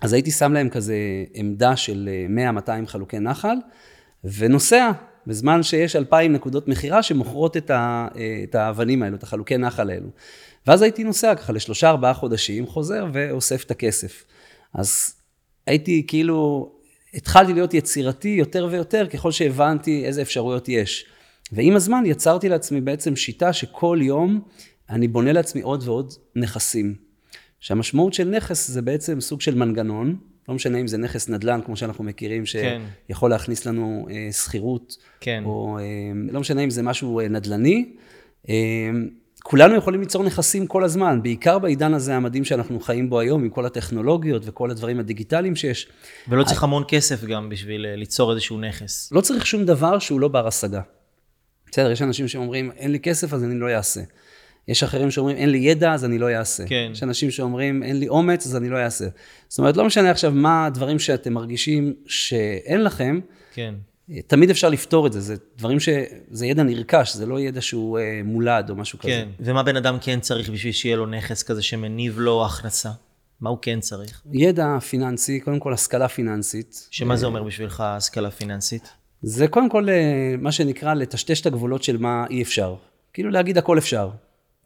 אז 0.00 0.12
הייתי 0.12 0.30
שם 0.30 0.52
להם 0.52 0.68
כזה 0.68 0.96
עמדה 1.34 1.76
של 1.76 2.08
אה, 2.36 2.52
100-200 2.84 2.86
חלוקי 2.86 3.18
נחל, 3.18 3.56
ונוסע, 4.24 4.90
בזמן 5.26 5.62
שיש 5.62 5.96
2,000 5.96 6.32
נקודות 6.32 6.68
מכירה 6.68 7.02
שמוכרות 7.02 7.56
את, 7.56 7.70
ה, 7.70 8.08
אה, 8.16 8.40
את 8.44 8.54
האבנים 8.54 9.02
האלו, 9.02 9.16
את 9.16 9.22
החלוקי 9.22 9.56
נחל 9.56 9.90
האלו. 9.90 10.08
ואז 10.66 10.82
הייתי 10.82 11.04
נוסע 11.04 11.34
ככה 11.34 11.52
לשלושה 11.52 11.88
ארבעה 11.88 12.14
חודשים, 12.14 12.66
חוזר 12.66 13.06
ואוסף 13.12 13.64
את 13.64 13.70
הכסף. 13.70 14.24
אז 14.74 15.14
הייתי 15.66 16.04
כאילו, 16.06 16.72
התחלתי 17.14 17.52
להיות 17.52 17.74
יצירתי 17.74 18.28
יותר 18.28 18.68
ויותר 18.70 19.06
ככל 19.06 19.32
שהבנתי 19.32 20.04
איזה 20.04 20.22
אפשרויות 20.22 20.68
יש. 20.68 21.06
ועם 21.52 21.76
הזמן 21.76 22.02
יצרתי 22.06 22.48
לעצמי 22.48 22.80
בעצם 22.80 23.16
שיטה 23.16 23.52
שכל 23.52 23.98
יום 24.02 24.40
אני 24.90 25.08
בונה 25.08 25.32
לעצמי 25.32 25.60
עוד 25.60 25.88
ועוד 25.88 26.12
נכסים. 26.36 27.07
שהמשמעות 27.60 28.14
של 28.14 28.28
נכס 28.28 28.68
זה 28.68 28.82
בעצם 28.82 29.20
סוג 29.20 29.40
של 29.40 29.54
מנגנון, 29.54 30.16
לא 30.48 30.54
משנה 30.54 30.78
אם 30.78 30.86
זה 30.86 30.98
נכס 30.98 31.28
נדל"ן, 31.28 31.60
כמו 31.64 31.76
שאנחנו 31.76 32.04
מכירים, 32.04 32.44
כן. 32.52 32.80
שיכול 33.08 33.30
להכניס 33.30 33.66
לנו 33.66 34.06
אה, 34.10 34.32
שכירות, 34.32 34.96
כן. 35.20 35.42
או 35.44 35.78
אה, 35.78 35.84
לא 36.32 36.40
משנה 36.40 36.64
אם 36.64 36.70
זה 36.70 36.82
משהו 36.82 37.20
אה, 37.20 37.28
נדל"ני. 37.28 37.92
אה, 38.48 38.54
כולנו 39.42 39.74
יכולים 39.74 40.00
ליצור 40.00 40.24
נכסים 40.24 40.66
כל 40.66 40.84
הזמן, 40.84 41.22
בעיקר 41.22 41.58
בעידן 41.58 41.94
הזה 41.94 42.16
המדהים 42.16 42.44
שאנחנו 42.44 42.80
חיים 42.80 43.10
בו 43.10 43.20
היום, 43.20 43.42
עם 43.42 43.50
כל 43.50 43.66
הטכנולוגיות 43.66 44.42
וכל 44.44 44.70
הדברים 44.70 45.00
הדיגיטליים 45.00 45.56
שיש. 45.56 45.88
ולא 46.28 46.44
צריך 46.44 46.62
המון 46.62 46.84
כסף 46.88 47.24
גם 47.24 47.48
בשביל 47.48 47.86
ליצור 47.94 48.32
איזשהו 48.32 48.60
נכס. 48.60 49.12
לא 49.12 49.20
צריך 49.20 49.46
שום 49.46 49.64
דבר 49.64 49.98
שהוא 49.98 50.20
לא 50.20 50.28
בר 50.28 50.46
השגה. 50.46 50.80
בסדר, 51.70 51.90
יש 51.90 52.02
אנשים 52.02 52.28
שאומרים, 52.28 52.70
אין 52.76 52.92
לי 52.92 53.00
כסף 53.00 53.32
אז 53.34 53.44
אני 53.44 53.60
לא 53.60 53.70
אעשה. 53.70 54.00
יש 54.68 54.82
אחרים 54.82 55.10
שאומרים, 55.10 55.36
אין 55.36 55.50
לי 55.50 55.58
ידע 55.58 55.92
אז 55.92 56.04
אני 56.04 56.18
לא 56.18 56.30
אעשה. 56.30 56.66
כן. 56.66 56.88
יש 56.92 57.02
אנשים 57.02 57.30
שאומרים, 57.30 57.82
אין 57.82 58.00
לי 58.00 58.08
אומץ 58.08 58.46
אז 58.46 58.56
אני 58.56 58.68
לא 58.68 58.78
אעשה. 58.78 59.04
זאת 59.48 59.58
אומרת, 59.58 59.76
לא 59.76 59.84
משנה 59.84 60.10
עכשיו 60.10 60.32
מה 60.34 60.66
הדברים 60.66 60.98
שאתם 60.98 61.32
מרגישים 61.32 61.94
שאין 62.06 62.84
לכם, 62.84 63.20
כן. 63.54 63.74
תמיד 64.26 64.50
אפשר 64.50 64.68
לפתור 64.68 65.06
את 65.06 65.12
זה, 65.12 65.20
זה 65.20 65.34
דברים 65.56 65.80
ש... 65.80 65.88
זה 66.30 66.46
ידע 66.46 66.62
נרכש, 66.62 67.14
זה 67.14 67.26
לא 67.26 67.40
ידע 67.40 67.60
שהוא 67.60 67.98
אה, 67.98 68.20
מולד 68.24 68.70
או 68.70 68.74
משהו 68.74 68.98
כזה. 68.98 69.08
כן. 69.08 69.28
ומה 69.40 69.62
בן 69.62 69.76
אדם 69.76 69.98
כן 70.00 70.20
צריך 70.20 70.50
בשביל 70.50 70.72
שיהיה 70.72 70.96
לו 70.96 71.06
נכס 71.06 71.42
כזה 71.42 71.62
שמניב 71.62 72.18
לו 72.18 72.46
הכנסה? 72.46 72.90
מה 73.40 73.50
הוא 73.50 73.58
כן 73.62 73.80
צריך? 73.80 74.22
ידע 74.32 74.78
פיננסי, 74.78 75.40
קודם 75.40 75.58
כל 75.58 75.72
השכלה 75.72 76.08
פיננסית. 76.08 76.88
שמה 76.90 77.16
זה 77.16 77.26
אומר 77.26 77.42
בשבילך 77.42 77.80
השכלה 77.80 78.30
פיננסית? 78.30 78.88
זה 79.22 79.48
קודם 79.48 79.68
כל 79.68 79.88
אה, 79.88 80.34
מה 80.38 80.52
שנקרא 80.52 80.94
לטשטש 80.94 81.40
את 81.40 81.46
הגבולות 81.46 81.82
של 81.82 81.96
מה 81.96 82.24
אי 82.30 82.42
אפשר. 82.42 82.74
כאילו 83.12 83.30
להגיד 83.30 83.58
הכל 83.58 83.78
אפשר. 83.78 84.10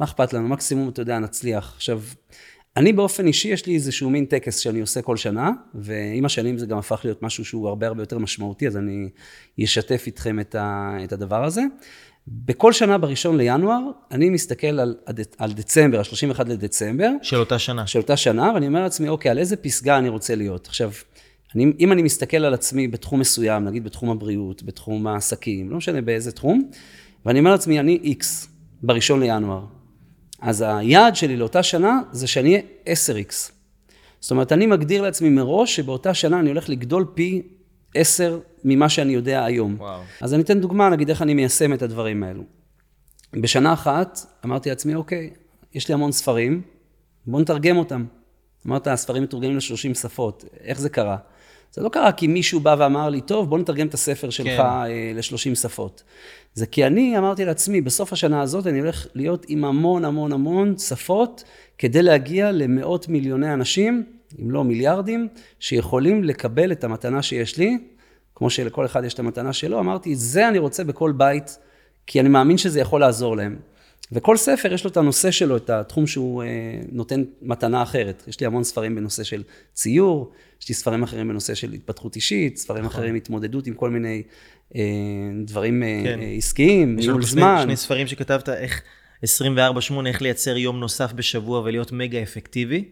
מה 0.01 0.07
אכפת 0.07 0.33
לנו? 0.33 0.49
מקסימום, 0.49 0.89
אתה 0.89 1.03
יודע, 1.03 1.19
נצליח. 1.19 1.73
עכשיו, 1.77 2.01
אני 2.77 2.93
באופן 2.93 3.27
אישי, 3.27 3.49
יש 3.49 3.67
לי 3.67 3.75
איזשהו 3.75 4.11
מין 4.11 4.25
טקס 4.25 4.59
שאני 4.59 4.81
עושה 4.81 5.03
כל 5.03 5.17
שנה, 5.17 5.51
ועם 5.75 6.25
השנים 6.25 6.59
זה 6.59 6.67
גם 6.67 6.79
הפך 6.79 7.01
להיות 7.05 7.23
משהו 7.23 7.45
שהוא 7.45 7.69
הרבה 7.69 7.87
הרבה 7.87 8.03
יותר 8.03 8.19
משמעותי, 8.19 8.67
אז 8.67 8.77
אני 8.77 9.09
אשתף 9.65 10.03
איתכם 10.07 10.41
את, 10.41 10.55
ה, 10.55 10.97
את 11.05 11.13
הדבר 11.13 11.45
הזה. 11.45 11.63
בכל 12.29 12.73
שנה 12.73 12.99
בראשון 12.99 13.37
לינואר, 13.37 13.81
אני 14.11 14.31
מסתכל 14.31 14.67
על, 14.67 14.97
על 15.39 15.53
דצמבר, 15.53 15.99
ה-31 15.99 16.45
לדצמבר, 16.49 17.11
של 17.23 17.37
אותה 17.37 17.59
שנה. 17.59 17.87
של 17.87 17.99
אותה 17.99 18.17
שנה, 18.17 18.53
ואני 18.55 18.67
אומר 18.67 18.83
לעצמי, 18.83 19.09
אוקיי, 19.09 19.31
על 19.31 19.39
איזה 19.39 19.57
פסגה 19.57 19.99
אני 19.99 20.09
רוצה 20.09 20.35
להיות? 20.35 20.67
עכשיו, 20.67 20.93
אני, 21.55 21.73
אם 21.81 21.93
אני 21.93 22.03
מסתכל 22.03 22.37
על 22.37 22.55
עצמי 22.55 22.89
בתחום 22.89 23.21
מסוים, 23.21 23.65
נגיד 23.65 23.85
בתחום 23.85 24.11
הבריאות, 24.11 24.63
בתחום 24.63 25.07
העסקים, 25.07 25.71
לא 25.71 25.77
משנה 25.77 26.01
באיזה 26.01 26.33
תחום, 26.33 26.71
ואני 27.27 27.39
אומר 27.39 27.51
לעצמי, 27.51 27.81
אני 27.81 27.99
איקס 28.03 28.49
בראשון 28.83 29.21
לינואר. 29.21 29.65
אז 30.43 30.65
היעד 30.69 31.17
שלי 31.17 31.37
לאותה 31.37 31.63
שנה 31.63 32.01
זה 32.13 32.27
שאני 32.27 32.51
אהיה 32.51 32.97
10x. 33.27 33.53
זאת 34.21 34.31
אומרת, 34.31 34.53
אני 34.53 34.67
מגדיר 34.67 35.03
לעצמי 35.03 35.29
מראש 35.29 35.77
שבאותה 35.77 36.15
שנה 36.15 36.41
אני 36.41 36.49
הולך 36.49 36.69
לגדול 36.69 37.07
פי 37.15 37.43
10 37.95 38.41
ממה 38.65 38.89
שאני 38.89 39.13
יודע 39.13 39.45
היום. 39.45 39.77
וואו. 39.79 40.01
אז 40.21 40.35
אני 40.35 40.43
אתן 40.43 40.61
דוגמה, 40.61 40.89
נגיד 40.89 41.09
איך 41.09 41.23
אני 41.23 41.35
מיישם 41.35 41.73
את 41.73 41.83
הדברים 41.83 42.23
האלו. 42.23 42.43
בשנה 43.33 43.73
אחת 43.73 44.19
אמרתי 44.45 44.69
לעצמי, 44.69 44.95
אוקיי, 44.95 45.31
יש 45.75 45.89
לי 45.89 45.95
המון 45.95 46.13
ספרים, 46.13 46.63
בוא 47.27 47.41
נתרגם 47.41 47.77
אותם. 47.77 48.05
אמרת, 48.67 48.87
הספרים 48.87 49.23
מתורגמים 49.23 49.57
ל-30 49.57 49.95
שפות, 49.95 50.45
איך 50.61 50.81
זה 50.81 50.89
קרה? 50.89 51.17
זה 51.73 51.83
לא 51.83 51.89
קרה 51.89 52.13
כי 52.13 52.27
מישהו 52.27 52.61
בא 52.61 52.77
ואמר 52.79 53.09
לי, 53.09 53.21
טוב, 53.21 53.51
בוא 53.51 53.59
נתרגם 53.59 53.87
את 53.87 53.95
הספר 53.95 54.31
שלך 54.31 54.47
כן. 54.47 54.57
כן. 54.57 55.17
ל-30 55.17 55.55
שפות. 55.55 56.03
זה 56.55 56.67
כי 56.67 56.87
אני 56.87 57.19
אמרתי 57.19 57.45
לעצמי, 57.45 57.81
בסוף 57.81 58.13
השנה 58.13 58.43
הזאת 58.43 58.67
אני 58.67 58.81
הולך 58.81 59.07
להיות 59.15 59.47
עם 59.49 59.65
המון 59.65 60.05
המון 60.05 60.33
המון 60.33 60.79
שפות, 60.79 61.45
כדי 61.79 62.03
להגיע 62.03 62.53
למאות 62.53 63.09
מיליוני 63.09 63.53
אנשים, 63.53 64.05
אם 64.43 64.51
לא 64.51 64.65
מיליארדים, 64.65 65.29
שיכולים 65.61 66.25
לקבל 66.25 66.73
את 66.73 66.85
המתנה 66.85 67.23
שיש 67.23 67.59
לי, 67.59 67.79
כמו 68.35 68.51
שלכל 68.51 68.87
אחד 68.87 69.05
יש 69.05 69.15
את 69.15 69.19
המתנה 69.19 69.53
שלו, 69.53 69.81
אמרתי, 69.81 70.17
זה 70.17 70.49
אני 70.49 70.59
רוצה 70.59 70.85
בכל 70.85 71.13
בית, 71.13 71.59
כי 72.07 72.21
אני 72.21 72.29
מאמין 72.29 72.59
שזה 72.59 72.81
יכול 72.81 73.01
לעזור 73.01 73.37
להם. 73.37 73.57
וכל 74.13 74.37
ספר 74.37 74.73
יש 74.73 74.85
לו 74.85 74.91
את 74.91 74.97
הנושא 74.97 75.31
שלו, 75.31 75.57
את 75.57 75.71
התחום 75.71 76.07
שהוא 76.07 76.43
אה, 76.43 76.49
נותן 76.93 77.23
מתנה 77.43 77.83
אחרת. 77.83 78.25
יש 78.29 78.41
לי 78.41 78.47
המון 78.47 78.65
ספרים 78.65 78.95
בנושא 78.95 79.23
של 79.23 79.43
ציור, 79.75 80.31
יש 80.63 80.69
לי 80.69 80.75
ספרים 80.75 81.03
אחרים 81.03 81.29
בנושא 81.29 81.55
של 81.55 81.73
התפתחות 81.73 82.17
אישית, 82.17 82.57
ספרים 82.57 82.85
נכון. 82.85 83.01
אחרים 83.01 83.15
התמודדות 83.15 83.67
עם 83.67 83.75
כל 83.75 83.91
מיני 83.91 84.23
אה, 84.77 84.81
דברים 85.45 85.83
אה, 85.83 86.01
כן. 86.05 86.21
אה, 86.21 86.33
עסקיים, 86.37 86.97
ניהול 86.97 87.23
זמן. 87.23 87.61
שני 87.63 87.77
ספרים 87.77 88.07
שכתבת, 88.07 88.49
איך 88.49 88.83
24-8, 89.25 89.27
איך 90.07 90.23
לייצר 90.23 90.57
יום 90.57 90.81
נוסף 90.81 91.13
בשבוע 91.13 91.61
ולהיות 91.61 91.93
מגה 91.93 92.23
אפקטיבי, 92.23 92.85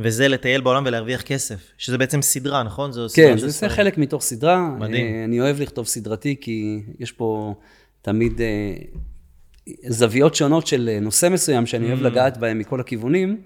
וזה 0.00 0.28
לטייל 0.28 0.60
בעולם 0.60 0.82
ולהרוויח 0.86 1.22
כסף, 1.22 1.70
שזה 1.78 1.98
בעצם 1.98 2.22
סדרה, 2.22 2.62
נכון? 2.62 2.92
זו 2.92 3.08
סדרה 3.08 3.26
כן, 3.26 3.38
זה 3.38 3.52
ספרים. 3.52 3.72
חלק 3.72 3.98
מתוך 3.98 4.22
סדרה. 4.22 4.68
מדהים. 4.78 5.06
אה, 5.14 5.24
אני 5.24 5.40
אוהב 5.40 5.60
לכתוב 5.60 5.86
סדרתי, 5.86 6.36
כי 6.40 6.82
יש 6.98 7.12
פה 7.12 7.54
תמיד 8.02 8.40
אה, 8.40 8.74
זוויות 9.88 10.34
שונות 10.34 10.66
של 10.66 10.90
אה, 10.92 11.00
נושא 11.00 11.28
מסוים, 11.32 11.66
שאני 11.66 11.86
Mm. 11.86 11.88
אוהב 11.88 12.02
לגעת 12.02 12.36
בהם 12.38 12.58
מכל 12.58 12.80
הכיוונים. 12.80 13.40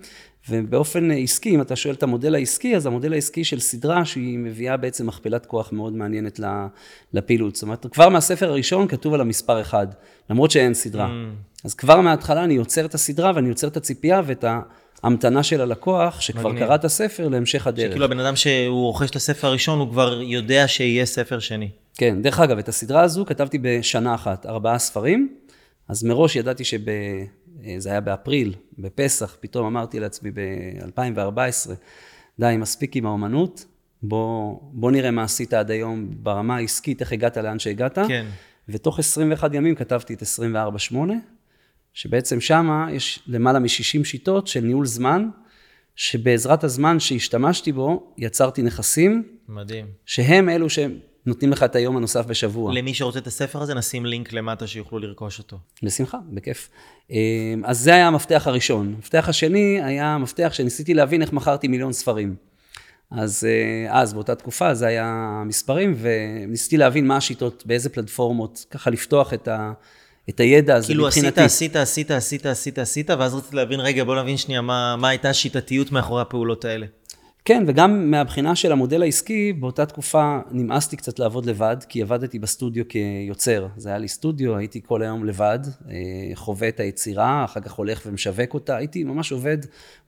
ובאופן 0.50 1.10
עסקי, 1.10 1.50
אם 1.50 1.60
אתה 1.60 1.76
שואל 1.76 1.94
את 1.94 2.02
המודל 2.02 2.34
העסקי, 2.34 2.76
אז 2.76 2.86
המודל 2.86 3.12
העסקי 3.12 3.44
של 3.44 3.60
סדרה 3.60 4.04
שהיא 4.04 4.38
מביאה 4.38 4.76
בעצם 4.76 5.06
מכפלת 5.06 5.46
כוח 5.46 5.72
מאוד 5.72 5.92
מעניינת 5.92 6.40
לפעילות. 7.12 7.54
זאת 7.56 7.62
אומרת, 7.62 7.86
כבר 7.92 8.08
מהספר 8.08 8.50
הראשון 8.50 8.88
כתוב 8.88 9.14
על 9.14 9.20
המספר 9.20 9.60
אחד, 9.60 9.86
למרות 10.30 10.50
שאין 10.50 10.74
סדרה. 10.74 11.06
Mm. 11.06 11.64
אז 11.64 11.74
כבר 11.74 12.00
מההתחלה 12.00 12.44
אני 12.44 12.54
יוצר 12.54 12.84
את 12.84 12.94
הסדרה 12.94 13.32
ואני 13.34 13.48
יוצר 13.48 13.68
את 13.68 13.76
הציפייה 13.76 14.22
ואת 14.26 14.44
ההמתנה 15.02 15.42
של 15.42 15.60
הלקוח, 15.60 16.20
שכבר 16.20 16.48
מגניב. 16.48 16.66
קרא 16.66 16.74
את 16.74 16.84
הספר, 16.84 17.28
להמשך 17.28 17.66
הדרך. 17.66 17.88
שכאילו 17.88 18.04
הבן 18.04 18.20
אדם 18.20 18.36
שהוא 18.36 18.86
רוכש 18.86 19.10
את 19.10 19.16
הספר 19.16 19.48
הראשון, 19.48 19.78
הוא 19.78 19.90
כבר 19.90 20.22
יודע 20.22 20.68
שיהיה 20.68 21.06
ספר 21.06 21.38
שני. 21.38 21.68
כן, 21.94 22.22
דרך 22.22 22.40
אגב, 22.40 22.58
את 22.58 22.68
הסדרה 22.68 23.02
הזו 23.02 23.24
כתבתי 23.26 23.58
בשנה 23.62 24.14
אחת, 24.14 24.46
ארבעה 24.46 24.78
ספרים, 24.78 25.28
אז 25.88 26.04
מראש 26.04 26.36
ידעתי 26.36 26.64
שב... 26.64 26.80
זה 27.78 27.90
היה 27.90 28.00
באפריל, 28.00 28.54
בפסח, 28.78 29.36
פתאום 29.40 29.66
אמרתי 29.66 30.00
לעצמי 30.00 30.30
ב-2014, 30.30 31.70
די, 32.38 32.56
מספיק 32.58 32.96
עם 32.96 33.06
האומנות, 33.06 33.64
בוא, 34.02 34.58
בוא 34.62 34.90
נראה 34.90 35.10
מה 35.10 35.22
עשית 35.22 35.54
עד 35.54 35.70
היום 35.70 36.08
ברמה 36.10 36.56
העסקית, 36.56 37.00
איך 37.00 37.12
הגעת 37.12 37.36
לאן 37.36 37.58
שהגעת. 37.58 37.98
כן. 37.98 38.26
ותוך 38.68 38.98
21 38.98 39.54
ימים 39.54 39.74
כתבתי 39.74 40.14
את 40.14 40.22
24-8, 40.92 40.94
שבעצם 41.94 42.40
שמה 42.40 42.88
יש 42.92 43.22
למעלה 43.26 43.58
מ-60 43.58 44.04
שיטות 44.04 44.46
של 44.46 44.60
ניהול 44.60 44.86
זמן, 44.86 45.28
שבעזרת 45.96 46.64
הזמן 46.64 47.00
שהשתמשתי 47.00 47.72
בו, 47.72 48.14
יצרתי 48.18 48.62
נכסים, 48.62 49.22
מדהים. 49.48 49.86
שהם 50.06 50.48
אלו 50.48 50.66
שנותנים 51.28 51.52
לך 51.52 51.62
את 51.62 51.76
היום 51.76 51.96
הנוסף 51.96 52.26
בשבוע. 52.26 52.74
למי 52.74 52.94
שרוצה 52.94 53.18
את 53.18 53.26
הספר 53.26 53.62
הזה, 53.62 53.74
נשים 53.74 54.06
לינק 54.06 54.32
למטה 54.32 54.66
שיוכלו 54.66 54.98
לרכוש 54.98 55.38
אותו. 55.38 55.56
בשמחה, 55.82 56.18
בכיף. 56.32 56.68
אז 57.64 57.78
זה 57.80 57.94
היה 57.94 58.06
המפתח 58.06 58.42
הראשון. 58.46 58.94
המפתח 58.96 59.26
השני 59.28 59.80
היה 59.82 60.14
המפתח 60.14 60.50
שניסיתי 60.52 60.94
להבין 60.94 61.22
איך 61.22 61.32
מכרתי 61.32 61.68
מיליון 61.68 61.92
ספרים. 61.92 62.34
אז 63.10 63.46
אז, 63.88 64.14
באותה 64.14 64.34
תקופה, 64.34 64.74
זה 64.74 64.86
היה 64.86 65.06
המספרים, 65.42 65.96
וניסיתי 65.98 66.76
להבין 66.76 67.06
מה 67.06 67.16
השיטות, 67.16 67.62
באיזה 67.66 67.88
פלטפורמות, 67.88 68.64
ככה 68.70 68.90
לפתוח 68.90 69.34
את, 69.34 69.48
ה, 69.48 69.72
את 70.28 70.40
הידע 70.40 70.76
הזה 70.76 70.86
כאילו 70.86 71.06
מבחינתי. 71.06 71.40
עשית, 71.40 71.76
עשית, 71.76 72.10
עשית, 72.10 72.46
עשית, 72.46 72.46
עשית, 72.46 72.78
עשית, 72.78 73.10
ואז 73.10 73.34
רציתי 73.34 73.56
להבין, 73.56 73.80
רגע, 73.80 74.04
בוא 74.04 74.22
נבין 74.22 74.36
שנייה 74.36 74.60
מה, 74.60 74.96
מה 74.96 75.08
הייתה 75.08 75.30
השיטתיות 75.30 75.92
מאחורי 75.92 76.22
הפעולות 76.22 76.64
האלה. 76.64 76.86
כן, 77.48 77.64
וגם 77.66 78.10
מהבחינה 78.10 78.56
של 78.56 78.72
המודל 78.72 79.02
העסקי, 79.02 79.52
באותה 79.52 79.86
תקופה 79.86 80.38
נמאסתי 80.50 80.96
קצת 80.96 81.18
לעבוד 81.18 81.46
לבד, 81.46 81.76
כי 81.88 82.02
עבדתי 82.02 82.38
בסטודיו 82.38 82.84
כיוצר. 82.88 83.66
זה 83.76 83.88
היה 83.88 83.98
לי 83.98 84.08
סטודיו, 84.08 84.56
הייתי 84.56 84.80
כל 84.86 85.02
היום 85.02 85.24
לבד, 85.24 85.58
אה, 85.90 85.94
חווה 86.34 86.68
את 86.68 86.80
היצירה, 86.80 87.44
אחר 87.44 87.60
כך 87.60 87.72
הולך 87.72 88.02
ומשווק 88.06 88.54
אותה, 88.54 88.76
הייתי 88.76 89.04
ממש 89.04 89.32
עובד 89.32 89.58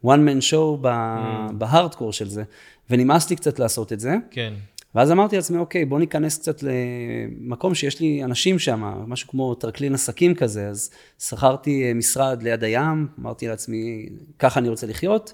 one 0.04 0.08
man 0.08 0.42
show 0.50 0.84
mm. 0.84 1.52
בהארדקור 1.52 2.12
של 2.12 2.28
זה, 2.28 2.42
ונמאס 2.90 3.30
לי 3.30 3.36
קצת 3.36 3.58
לעשות 3.58 3.92
את 3.92 4.00
זה. 4.00 4.14
כן. 4.30 4.54
ואז 4.94 5.12
אמרתי 5.12 5.36
לעצמי, 5.36 5.58
אוקיי, 5.58 5.84
בוא 5.84 5.98
ניכנס 5.98 6.38
קצת 6.38 6.62
למקום 6.62 7.74
שיש 7.74 8.00
לי 8.00 8.24
אנשים 8.24 8.58
שם, 8.58 8.80
משהו 9.06 9.28
כמו 9.28 9.54
טרקלין 9.54 9.94
עסקים 9.94 10.34
כזה, 10.34 10.68
אז 10.68 10.90
שכרתי 11.18 11.84
אה, 11.84 11.94
משרד 11.94 12.42
ליד 12.42 12.64
הים, 12.64 13.08
אמרתי 13.20 13.48
לעצמי, 13.48 14.08
ככה 14.38 14.60
אני 14.60 14.68
רוצה 14.68 14.86
לחיות. 14.86 15.32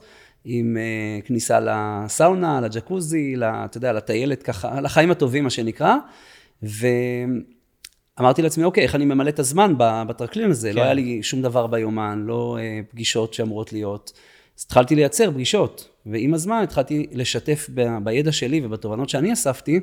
עם 0.49 0.76
uh, 0.76 1.26
כניסה 1.26 1.59
לסאונה, 1.61 2.61
לג'קוזי, 2.61 3.35
אתה 3.41 3.76
יודע, 3.76 3.93
לטיילת 3.93 4.43
ככה, 4.43 4.81
לחיים 4.81 5.11
הטובים, 5.11 5.45
מה 5.45 5.50
שנקרא. 5.50 5.95
ואמרתי 6.62 8.43
לעצמי, 8.43 8.65
אוקיי, 8.65 8.83
איך 8.83 8.95
אני 8.95 9.05
ממלא 9.05 9.29
את 9.29 9.38
הזמן 9.38 9.75
בטרקלין 9.79 10.50
הזה? 10.50 10.69
לא 10.69 10.73
כן. 10.73 10.79
לא 10.79 10.85
היה 10.85 10.95
לי 10.95 11.23
שום 11.23 11.43
דבר 11.43 11.67
ביומן, 11.67 12.23
לא 12.26 12.59
uh, 12.59 12.91
פגישות 12.91 13.35
שאמורות 13.35 13.73
להיות. 13.73 14.12
אז 14.59 14.65
התחלתי 14.67 14.95
לייצר 14.95 15.31
פגישות, 15.31 15.88
ועם 16.07 16.35
הזמן 16.35 16.61
התחלתי 16.62 17.07
לשתף 17.12 17.71
ב, 17.75 17.99
בידע 18.05 18.33
שלי 18.33 18.61
ובתובנות 18.65 19.09
שאני 19.09 19.33
אספתי, 19.33 19.81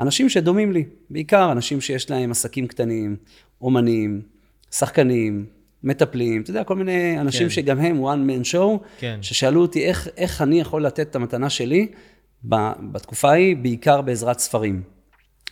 אנשים 0.00 0.28
שדומים 0.28 0.72
לי, 0.72 0.84
בעיקר 1.10 1.52
אנשים 1.52 1.80
שיש 1.80 2.10
להם 2.10 2.30
עסקים 2.30 2.66
קטנים, 2.66 3.16
אומנים, 3.60 4.22
שחקנים, 4.70 5.46
מטפלים, 5.84 6.42
אתה 6.42 6.50
יודע, 6.50 6.64
כל 6.64 6.76
מיני 6.76 7.20
אנשים 7.20 7.42
כן. 7.42 7.50
שגם 7.50 7.80
הם 7.80 8.04
one 8.04 8.30
man 8.30 8.44
show, 8.54 8.84
כן. 8.98 9.18
ששאלו 9.22 9.62
אותי 9.62 9.84
איך, 9.84 10.08
איך 10.16 10.42
אני 10.42 10.60
יכול 10.60 10.86
לתת 10.86 11.10
את 11.10 11.16
המתנה 11.16 11.50
שלי 11.50 11.86
בתקופה 12.44 13.30
ההיא, 13.30 13.56
בעיקר 13.56 14.00
בעזרת 14.00 14.38
ספרים. 14.38 14.82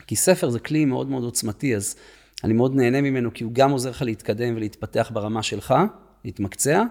כי 0.06 0.16
ספר 0.16 0.50
זה 0.50 0.58
כלי 0.58 0.84
מאוד 0.84 1.10
מאוד 1.10 1.22
עוצמתי, 1.24 1.76
אז 1.76 1.96
אני 2.44 2.52
מאוד 2.52 2.74
נהנה 2.74 3.00
ממנו, 3.00 3.34
כי 3.34 3.44
הוא 3.44 3.52
גם 3.52 3.70
עוזר 3.70 3.90
לך 3.90 4.02
להתקדם 4.02 4.56
ולהתפתח 4.56 5.10
ברמה 5.14 5.42
שלך, 5.42 5.74
להתמקצע, 6.24 6.82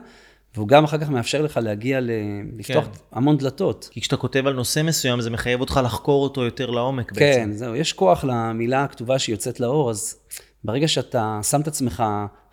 והוא 0.55 0.67
גם 0.67 0.83
אחר 0.83 0.97
כך 0.97 1.09
מאפשר 1.09 1.41
לך 1.41 1.59
להגיע, 1.63 1.99
ל... 1.99 2.11
לפתוח 2.57 2.85
כן. 2.85 2.91
המון 3.11 3.37
דלתות. 3.37 3.89
כי 3.91 4.01
כשאתה 4.01 4.17
כותב 4.17 4.47
על 4.47 4.53
נושא 4.53 4.81
מסוים, 4.83 5.21
זה 5.21 5.29
מחייב 5.29 5.61
אותך 5.61 5.79
לחקור 5.83 6.23
אותו 6.23 6.43
יותר 6.43 6.69
לעומק 6.69 7.09
כן, 7.11 7.15
בעצם. 7.15 7.39
כן, 7.39 7.51
זהו, 7.51 7.75
יש 7.75 7.93
כוח 7.93 8.23
למילה 8.23 8.83
הכתובה 8.83 9.19
שיוצאת 9.19 9.59
לאור, 9.59 9.89
אז 9.89 10.15
ברגע 10.63 10.87
שאתה 10.87 11.39
שם 11.43 11.61
את 11.61 11.67
עצמך 11.67 12.03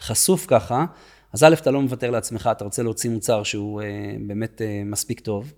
חשוף 0.01 0.47
ככה, 0.49 0.85
אז 1.33 1.45
א', 1.45 1.55
אתה 1.61 1.71
לא 1.71 1.83
מוותר 1.83 2.11
לעצמך, 2.11 2.51
אתה 2.53 2.65
רוצה 2.65 2.83
להוציא 2.83 3.11
מוצר 3.11 3.43
שהוא 3.43 3.83
אה, 3.83 3.87
באמת 4.27 4.63
אה, 4.63 4.83
מספיק 4.85 5.21
טוב. 5.21 5.53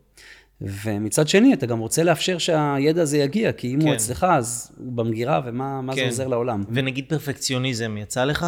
ומצד 0.61 1.29
שני, 1.29 1.55
אתה 1.55 1.67
גם 1.67 1.79
רוצה 1.79 2.03
לאפשר 2.03 2.39
שהידע 2.39 3.03
הזה 3.03 3.19
יגיע, 3.19 3.53
כי 3.53 3.75
אם 3.75 3.81
כן. 3.81 3.87
הוא 3.87 3.95
אצלך, 3.95 4.27
אז 4.31 4.73
הוא 4.79 4.93
במגירה, 4.93 5.41
ומה 5.45 5.93
כן. 5.95 5.97
זה 5.97 6.07
עוזר 6.07 6.29
לעולם. 6.29 6.65
ונגיד 6.71 7.05
פרפקציוניזם, 7.09 7.97
יצא 7.97 8.25
לך 8.25 8.47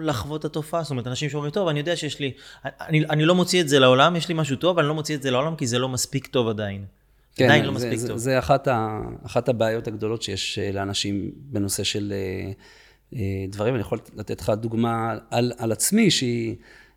לחוות 0.00 0.40
את 0.40 0.44
התופעה? 0.44 0.82
זאת 0.82 0.90
אומרת, 0.90 1.06
אנשים 1.06 1.30
שאומרים, 1.30 1.50
טוב, 1.50 1.68
אני 1.68 1.78
יודע 1.78 1.96
שיש 1.96 2.20
לי, 2.20 2.32
אני, 2.64 3.04
אני 3.10 3.24
לא 3.24 3.34
מוציא 3.34 3.60
את 3.60 3.68
זה 3.68 3.78
לעולם, 3.78 4.16
יש 4.16 4.28
לי 4.28 4.34
משהו 4.34 4.56
טוב, 4.56 4.78
אני 4.78 4.88
לא 4.88 4.94
מוציא 4.94 5.16
את 5.16 5.22
זה 5.22 5.30
לעולם, 5.30 5.56
כי 5.56 5.66
זה 5.66 5.78
לא 5.78 5.88
מספיק 5.88 6.26
טוב 6.26 6.48
עדיין. 6.48 6.84
כן, 7.34 7.44
עדיין 7.44 7.64
לא 7.64 7.78
זה, 7.78 7.86
מספיק 7.86 7.98
זה, 7.98 8.08
טוב. 8.08 8.16
זה 8.16 8.38
אחת, 8.38 8.68
ה, 8.68 9.00
אחת 9.26 9.48
הבעיות 9.48 9.88
הגדולות 9.88 10.22
שיש 10.22 10.58
אה, 10.58 10.72
לאנשים 10.72 11.30
בנושא 11.34 11.84
של... 11.84 12.12
אה, 12.16 12.52
דברים. 13.48 13.74
אני 13.74 13.80
יכול 13.80 13.98
לתת 14.16 14.40
לך 14.40 14.50
דוגמה 14.50 15.18
על, 15.30 15.52
על 15.58 15.72
עצמי, 15.72 16.10
שהיא 16.10 16.56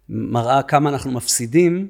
מראה 0.09 0.61
כמה 0.63 0.89
אנחנו 0.89 1.11
מפסידים 1.11 1.87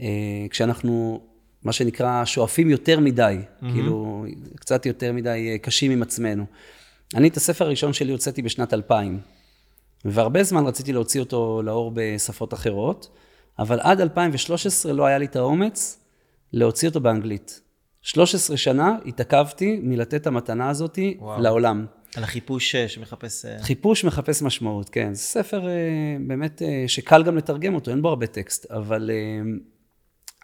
אה, 0.00 0.06
כשאנחנו, 0.50 1.20
מה 1.62 1.72
שנקרא, 1.72 2.24
שואפים 2.24 2.70
יותר 2.70 3.00
מדי, 3.00 3.38
mm-hmm. 3.40 3.72
כאילו, 3.72 4.24
קצת 4.56 4.86
יותר 4.86 5.12
מדי 5.12 5.48
אה, 5.52 5.58
קשים 5.58 5.90
עם 5.90 6.02
עצמנו. 6.02 6.44
אני 7.14 7.28
את 7.28 7.36
הספר 7.36 7.64
הראשון 7.64 7.92
שלי 7.92 8.12
הוצאתי 8.12 8.42
בשנת 8.42 8.74
2000, 8.74 9.20
והרבה 10.04 10.42
זמן 10.42 10.66
רציתי 10.66 10.92
להוציא 10.92 11.20
אותו 11.20 11.62
לאור 11.64 11.92
בשפות 11.94 12.54
אחרות, 12.54 13.08
אבל 13.58 13.80
עד 13.80 14.00
2013 14.00 14.92
לא 14.92 15.06
היה 15.06 15.18
לי 15.18 15.24
את 15.24 15.36
האומץ 15.36 16.00
להוציא 16.52 16.88
אותו 16.88 17.00
באנגלית. 17.00 17.60
13 18.02 18.56
שנה 18.56 18.96
התעכבתי 19.06 19.80
מלתת 19.82 20.14
את 20.14 20.26
המתנה 20.26 20.68
הזאת 20.68 20.98
וואו. 21.18 21.40
לעולם. 21.40 21.86
על 22.16 22.24
החיפוש 22.24 22.74
אה, 22.74 22.88
שמחפש... 22.88 23.44
אה, 23.44 23.62
חיפוש 23.62 24.04
מחפש 24.04 24.42
משמעות, 24.42 24.88
כן. 24.88 25.14
זה 25.14 25.22
ספר 25.22 25.68
אה, 25.68 25.72
באמת 26.26 26.62
שקל 26.86 27.22
גם 27.22 27.36
לתרגם 27.36 27.74
אותו, 27.74 27.90
אין 27.90 28.02
בו 28.02 28.08
הרבה 28.08 28.26
טקסט, 28.26 28.70
אבל 28.70 29.10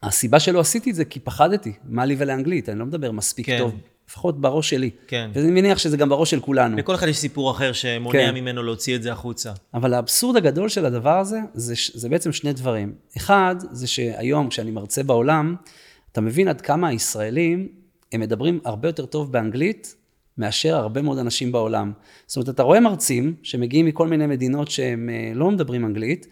הסיבה 0.03 0.41
שלא 0.41 0.61
עשיתי 0.61 0.91
את 0.91 0.95
זה, 0.95 1.05
כי 1.05 1.21
פחדתי, 1.21 1.73
מה 1.85 2.05
לי 2.05 2.17
ולאנגלית, 2.19 2.69
אני 2.69 2.79
לא 2.79 2.87
מדבר 2.87 3.11
מספיק 3.11 3.47
כן. 3.47 3.59
טוב, 3.59 3.75
לפחות 4.09 4.41
בראש 4.41 4.71
שלי. 4.71 4.91
כן. 5.07 5.31
ואני 5.35 5.50
מניח 5.50 5.79
שזה 5.79 5.97
גם 5.97 6.09
בראש 6.09 6.31
של 6.31 6.41
כולנו. 6.41 6.77
לכל 6.77 6.95
אחד 6.95 7.09
יש 7.09 7.19
סיפור 7.19 7.50
אחר 7.50 7.73
שמונע 7.73 8.12
כן. 8.12 8.35
ממנו 8.35 8.62
להוציא 8.62 8.97
את 8.97 9.03
זה 9.03 9.12
החוצה. 9.12 9.53
אבל 9.75 9.95
האבסורד 9.95 10.37
הגדול 10.37 10.69
של 10.69 10.87
הדבר 10.87 11.19
הזה, 11.19 11.39
זה, 11.54 11.75
זה 11.95 12.09
בעצם 12.09 12.33
שני 12.33 12.52
דברים. 12.52 12.95
אחד, 13.17 13.56
זה 13.71 13.87
שהיום, 13.87 14.49
כשאני 14.49 14.71
מרצה 14.71 15.02
בעולם, 15.02 15.56
אתה 16.13 16.21
מבין 16.21 16.49
עד 16.49 16.61
כמה 16.61 16.89
הישראלים, 16.89 17.69
הם 18.13 18.21
מדברים 18.21 18.61
הרבה 18.65 18.89
יותר 18.89 19.06
טוב 19.06 19.33
באנגלית 19.33 19.95
מאשר 20.41 20.76
הרבה 20.76 21.03
מאוד 21.03 21.19
אנשים 21.19 21.53
בעולם. 21.53 21.93
זאת 22.26 22.37
אומרת, 22.37 22.49
אתה 22.49 22.63
רואה 22.63 22.81
מרצים 22.81 23.35
שמגיעים 23.43 23.87
מכל 23.87 24.09
מיני 24.09 24.26
מדינות 24.26 24.71
שהם 24.71 25.11
אה, 25.13 25.33
לא 25.35 25.50
מדברים 25.50 25.85
אנגלית, 25.85 26.26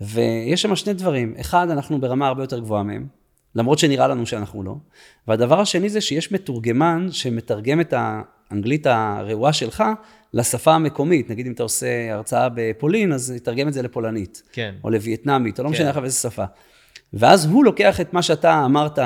ויש 0.00 0.62
שם 0.62 0.76
שני 0.76 0.92
דברים. 0.92 1.34
אחד, 1.40 1.70
אנחנו 1.70 2.00
ברמה 2.00 2.28
הרבה 2.28 2.42
יותר 2.42 2.58
גבוהה 2.58 2.82
מהם, 2.82 3.06
למרות 3.54 3.78
שנראה 3.78 4.08
לנו 4.08 4.26
שאנחנו 4.26 4.62
לא. 4.62 4.76
והדבר 5.28 5.60
השני 5.60 5.88
זה 5.88 6.00
שיש 6.00 6.32
מתורגמן 6.32 7.08
שמתרגם 7.10 7.80
את 7.80 7.94
האנגלית 7.96 8.86
הרעועה 8.86 9.52
שלך 9.52 9.84
לשפה 10.34 10.74
המקומית. 10.74 11.30
נגיד 11.30 11.46
אם 11.46 11.52
אתה 11.52 11.62
עושה 11.62 12.12
הרצאה 12.12 12.48
בפולין, 12.54 13.12
אז 13.12 13.30
יתרגם 13.36 13.68
את 13.68 13.72
זה 13.72 13.82
לפולנית. 13.82 14.42
כן. 14.52 14.74
או 14.84 14.90
לווייטנאמית, 14.90 15.58
או 15.58 15.64
לא 15.64 15.68
כן. 15.68 15.74
משנה 15.74 15.90
לך 15.90 15.96
באיזה 15.96 16.16
שפה. 16.16 16.44
ואז 17.12 17.46
הוא 17.46 17.64
לוקח 17.64 18.00
את 18.00 18.12
מה 18.12 18.22
שאתה 18.22 18.64
אמרת 18.64 18.98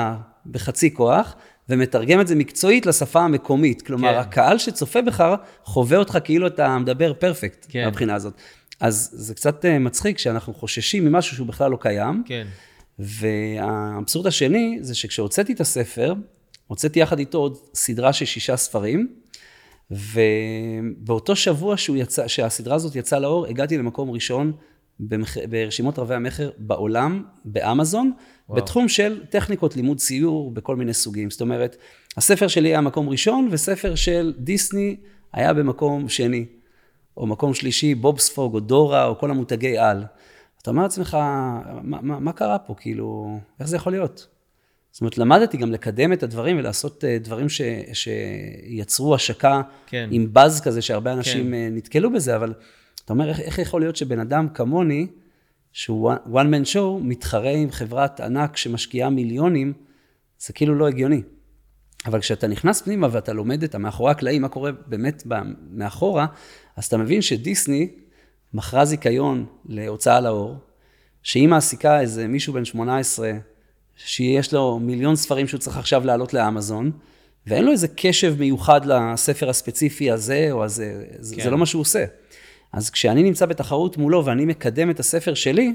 בחצי 0.51 0.93
כוח, 0.93 1.35
ומתרגם 1.69 2.21
את 2.21 2.27
זה 2.27 2.35
מקצועית 2.35 2.85
לשפה 2.85 3.19
המקומית. 3.19 3.81
כלומר, 3.81 4.13
כן. 4.13 4.19
הקהל 4.19 4.57
שצופה 4.57 5.01
בך 5.01 5.35
חווה 5.63 5.97
אותך 5.97 6.17
כאילו 6.23 6.47
אתה 6.47 6.77
מדבר 6.77 7.13
פרפקט 7.13 7.65
כן. 7.69 7.85
מהבחינה 7.85 8.15
הזאת. 8.15 8.33
אז 8.79 9.09
זה 9.13 9.35
קצת 9.35 9.65
אה, 9.65 9.79
מצחיק 9.79 10.17
שאנחנו 10.17 10.53
חוששים 10.53 11.05
ממשהו 11.05 11.35
שהוא 11.35 11.47
בכלל 11.47 11.71
לא 11.71 11.77
קיים. 11.81 12.23
כן. 12.25 12.47
והאבסורד 12.99 14.27
השני 14.27 14.77
זה 14.81 14.95
שכשהוצאתי 14.95 15.53
את 15.53 15.61
הספר, 15.61 16.13
הוצאתי 16.67 16.99
יחד 16.99 17.19
איתו 17.19 17.37
עוד 17.37 17.57
סדרה 17.73 18.13
של 18.13 18.25
שישה 18.25 18.57
ספרים, 18.57 19.07
ובאותו 19.91 21.35
שבוע 21.35 21.75
יצא, 21.95 22.27
שהסדרה 22.27 22.75
הזאת 22.75 22.95
יצאה 22.95 23.19
לאור, 23.19 23.45
הגעתי 23.47 23.77
למקום 23.77 24.11
ראשון 24.11 24.51
במח... 24.99 25.37
ברשימות 25.49 25.99
רבי 25.99 26.15
המכר 26.15 26.49
בעולם, 26.57 27.23
באמזון, 27.45 28.11
וואו. 28.49 28.61
בתחום 28.61 28.87
של 28.87 29.25
טכניקות 29.29 29.75
לימוד 29.75 29.97
ציור 29.97 30.51
בכל 30.51 30.75
מיני 30.75 30.93
סוגים. 30.93 31.29
זאת 31.29 31.41
אומרת, 31.41 31.77
הספר 32.17 32.47
שלי 32.47 32.69
היה 32.69 32.81
מקום 32.81 33.09
ראשון, 33.09 33.47
וספר 33.51 33.95
של 33.95 34.33
דיסני 34.37 34.95
היה 35.33 35.53
במקום 35.53 36.09
שני, 36.09 36.45
או 37.17 37.27
מקום 37.27 37.53
שלישי, 37.53 37.95
בובספוג, 37.95 38.53
או 38.53 38.59
דורה, 38.59 39.05
או 39.05 39.19
כל 39.19 39.31
המותגי 39.31 39.77
על. 39.77 40.05
אתה 40.61 40.71
אומר 40.71 40.83
לעצמך, 40.83 41.13
מה, 41.13 42.01
מה, 42.01 42.19
מה 42.19 42.31
קרה 42.31 42.59
פה? 42.59 42.75
כאילו, 42.77 43.37
איך 43.59 43.67
זה 43.67 43.75
יכול 43.75 43.93
להיות? 43.93 44.27
זאת 44.91 45.01
אומרת, 45.01 45.17
למדתי 45.17 45.57
גם 45.57 45.71
לקדם 45.71 46.13
את 46.13 46.23
הדברים 46.23 46.57
ולעשות 46.57 47.03
אה, 47.03 47.17
דברים 47.17 47.49
ש, 47.49 47.61
שיצרו 47.93 49.15
השקה 49.15 49.61
כן. 49.87 50.09
עם 50.11 50.33
באז 50.33 50.61
כזה, 50.61 50.81
שהרבה 50.81 51.13
אנשים 51.13 51.47
כן. 51.47 51.53
אה, 51.53 51.67
נתקלו 51.71 52.13
בזה, 52.13 52.35
אבל 52.35 52.53
אתה 53.05 53.13
אומר, 53.13 53.29
איך, 53.29 53.39
איך 53.39 53.59
יכול 53.59 53.81
להיות 53.81 53.95
שבן 53.95 54.19
אדם 54.19 54.49
כמוני, 54.49 55.07
שהוא 55.71 56.13
one 56.13 56.27
man 56.27 56.73
show, 56.73 57.01
מתחרה 57.01 57.51
עם 57.51 57.71
חברת 57.71 58.19
ענק 58.19 58.57
שמשקיעה 58.57 59.09
מיליונים, 59.09 59.73
זה 60.39 60.53
כאילו 60.53 60.75
לא 60.75 60.87
הגיוני. 60.87 61.21
אבל 62.05 62.19
כשאתה 62.19 62.47
נכנס 62.47 62.81
פנימה 62.81 63.07
ואתה 63.11 63.33
לומד 63.33 63.63
את 63.63 63.75
המאחורי 63.75 64.11
הקלעים, 64.11 64.41
מה 64.41 64.49
קורה 64.49 64.71
באמת 64.87 65.23
מאחורה, 65.71 66.25
אז 66.75 66.85
אתה 66.85 66.97
מבין 66.97 67.21
שדיסני 67.21 67.89
מכרה 68.53 68.85
זיכיון 68.85 69.45
להוצאה 69.65 70.21
לאור, 70.21 70.57
שהיא 71.23 71.47
מעסיקה 71.47 72.01
איזה 72.01 72.27
מישהו 72.27 72.53
בן 72.53 72.65
18, 72.65 73.31
שיש 73.95 74.53
לו 74.53 74.79
מיליון 74.79 75.15
ספרים 75.15 75.47
שהוא 75.47 75.59
צריך 75.59 75.77
עכשיו 75.77 76.05
לעלות 76.05 76.33
לאמזון, 76.33 76.91
ואין 77.47 77.65
לו 77.65 77.71
איזה 77.71 77.87
קשב 77.87 78.35
מיוחד 78.39 78.85
לספר 78.85 79.49
הספציפי 79.49 80.11
הזה 80.11 80.47
או 80.51 80.63
הזה, 80.63 81.05
כן. 81.35 81.43
זה 81.43 81.49
לא 81.49 81.57
מה 81.57 81.65
שהוא 81.65 81.81
עושה. 81.81 82.05
אז 82.75 82.89
כשאני 82.89 83.23
נמצא 83.23 83.45
בתחרות 83.45 83.97
מולו 83.97 84.25
ואני 84.25 84.45
מקדם 84.45 84.89
את 84.89 84.99
הספר 84.99 85.33
שלי, 85.33 85.73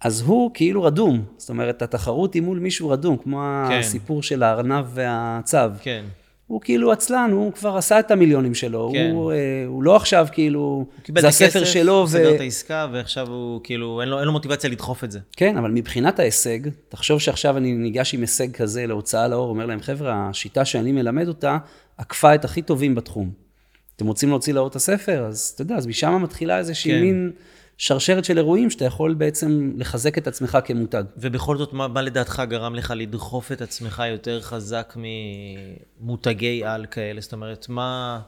אז 0.00 0.20
הוא 0.20 0.50
כאילו 0.54 0.82
רדום. 0.82 1.24
זאת 1.36 1.48
אומרת, 1.48 1.82
התחרות 1.82 2.34
היא 2.34 2.42
מול 2.42 2.58
מישהו 2.58 2.88
רדום, 2.88 3.16
כמו 3.16 3.42
כן. 3.68 3.78
הסיפור 3.78 4.22
של 4.22 4.42
הארנב 4.42 4.84
והצב. 4.94 5.72
כן. 5.82 6.04
הוא 6.46 6.60
כאילו 6.60 6.92
עצלן, 6.92 7.30
הוא 7.32 7.52
כבר 7.52 7.76
עשה 7.76 8.00
את 8.00 8.10
המיליונים 8.10 8.54
שלו, 8.54 8.90
כן. 8.92 9.10
הוא, 9.12 9.32
אה, 9.32 9.64
הוא 9.66 9.82
לא 9.82 9.96
עכשיו 9.96 10.26
כאילו, 10.32 10.60
הוא 10.60 10.86
קיבל 11.02 11.20
זה 11.20 11.28
את 11.28 11.32
הכסף, 11.32 11.46
הספר 11.46 11.64
שלו, 11.64 11.98
הוא 11.98 12.06
סגר 12.06 12.34
את 12.34 12.40
העסקה, 12.40 12.86
ועכשיו 12.92 13.28
הוא 13.28 13.60
כאילו, 13.64 14.00
אין 14.00 14.08
לו, 14.08 14.18
אין 14.18 14.26
לו 14.26 14.32
מוטיבציה 14.32 14.70
לדחוף 14.70 15.04
את 15.04 15.10
זה. 15.10 15.18
כן, 15.36 15.56
אבל 15.56 15.70
מבחינת 15.70 16.18
ההישג, 16.18 16.58
תחשוב 16.88 17.20
שעכשיו 17.20 17.56
אני 17.56 17.72
ניגש 17.72 18.14
עם 18.14 18.20
הישג 18.20 18.52
כזה 18.52 18.86
להוצאה 18.86 19.28
לאור, 19.28 19.48
אומר 19.48 19.66
להם, 19.66 19.80
חבר'ה, 19.80 20.28
השיטה 20.30 20.64
שאני 20.64 20.92
מלמד 20.92 21.28
אותה, 21.28 21.58
עקפה 21.98 22.34
את 22.34 22.44
הכי 22.44 22.62
טובים 22.62 22.94
בתחום. 22.94 23.49
אתם 24.00 24.08
רוצים 24.08 24.28
להוציא 24.28 24.54
לאור 24.54 24.68
את 24.68 24.76
הספר? 24.76 25.24
אז 25.24 25.52
אתה 25.54 25.62
יודע, 25.62 25.76
אז 25.76 25.86
משם 25.86 26.22
מתחילה 26.22 26.58
איזושהי 26.58 26.92
כן. 26.92 27.00
מין 27.00 27.32
שרשרת 27.78 28.24
של 28.24 28.38
אירועים 28.38 28.70
שאתה 28.70 28.84
יכול 28.84 29.14
בעצם 29.14 29.72
לחזק 29.76 30.18
את 30.18 30.26
עצמך 30.26 30.58
כמותג. 30.64 31.04
ובכל 31.16 31.56
זאת, 31.58 31.72
מה, 31.72 31.88
מה 31.88 32.02
לדעתך 32.02 32.42
גרם 32.48 32.74
לך 32.74 32.92
לדחוף 32.96 33.52
את 33.52 33.62
עצמך 33.62 34.02
יותר 34.10 34.40
חזק 34.40 34.96
ממותגי 36.00 36.64
על 36.64 36.86
כאלה? 36.86 37.20
זאת 37.20 37.32
אומרת, 37.32 37.66
מה... 37.68 38.20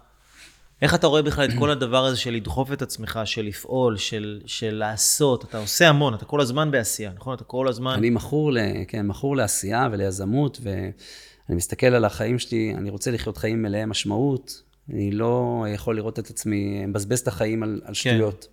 איך 0.83 0.95
אתה 0.95 1.07
רואה 1.07 1.23
בכלל 1.23 1.45
את 1.45 1.55
כל 1.59 1.71
הדבר 1.71 2.05
הזה 2.05 2.17
של 2.17 2.31
לדחוף 2.31 2.73
את 2.73 2.83
עצמך, 2.83 3.21
של 3.25 3.43
לפעול, 3.43 3.97
של, 3.97 4.41
של 4.47 4.75
לעשות? 4.75 5.45
אתה 5.45 5.59
עושה 5.59 5.89
המון, 5.89 6.15
אתה 6.15 6.25
כל 6.25 6.41
הזמן 6.41 6.71
בעשייה, 6.71 7.13
נכון? 7.17 7.35
אתה 7.35 7.45
כל 7.45 7.69
הזמן... 7.69 7.95
אני 7.95 8.11
מכור, 8.11 8.53
ל, 8.53 8.59
כן, 8.89 9.07
מכור 9.07 9.37
לעשייה 9.37 9.89
וליזמות, 9.93 10.61
ואני 10.63 11.57
מסתכל 11.57 11.87
על 11.87 12.05
החיים 12.05 12.39
שלי, 12.39 12.75
אני 12.77 12.91
רוצה 12.91 13.11
לחיות 13.11 13.37
חיים 13.37 13.63
מלאי 13.63 13.85
משמעות, 13.85 14.63
אני 14.90 15.11
לא 15.11 15.64
יכול 15.68 15.97
לראות 15.97 16.18
את 16.18 16.31
עצמי 16.31 16.87
מבזבז 16.87 17.21
את 17.21 17.29
החיים 17.29 17.62
על, 17.62 17.81
על 17.85 17.95
שטויות. 17.95 18.49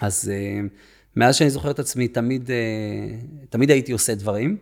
אז 0.00 0.30
אה, 0.34 0.60
מאז 1.16 1.36
שאני 1.36 1.50
זוכר 1.50 1.70
את 1.70 1.78
עצמי, 1.78 2.08
תמיד, 2.08 2.50
אה, 2.50 3.18
תמיד 3.50 3.70
הייתי 3.70 3.92
עושה 3.92 4.14
דברים, 4.14 4.56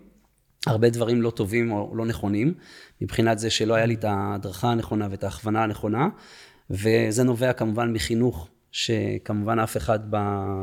הרבה 0.66 0.90
דברים 0.90 1.22
לא 1.22 1.30
טובים 1.30 1.72
או 1.72 1.92
לא 1.96 2.06
נכונים, 2.06 2.54
מבחינת 3.00 3.38
זה 3.38 3.50
שלא 3.50 3.74
היה 3.74 3.86
לי 3.86 3.94
את 3.94 4.04
ההדרכה 4.04 4.70
הנכונה 4.70 5.08
ואת 5.10 5.24
ההכוונה 5.24 5.62
הנכונה, 5.62 6.08
וזה 6.70 7.22
נובע 7.24 7.52
כמובן 7.52 7.92
מחינוך, 7.92 8.48
שכמובן 8.72 9.58
אף 9.58 9.76
אחד 9.76 9.98
ב, 10.10 10.16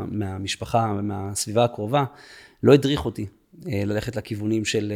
מהמשפחה 0.07 0.93
ומהסביבה 0.97 1.63
הקרובה 1.63 2.05
לא 2.63 2.73
הדריך 2.73 3.05
אותי 3.05 3.25
ללכת 3.65 4.15
לכיוונים 4.15 4.65
של 4.65 4.93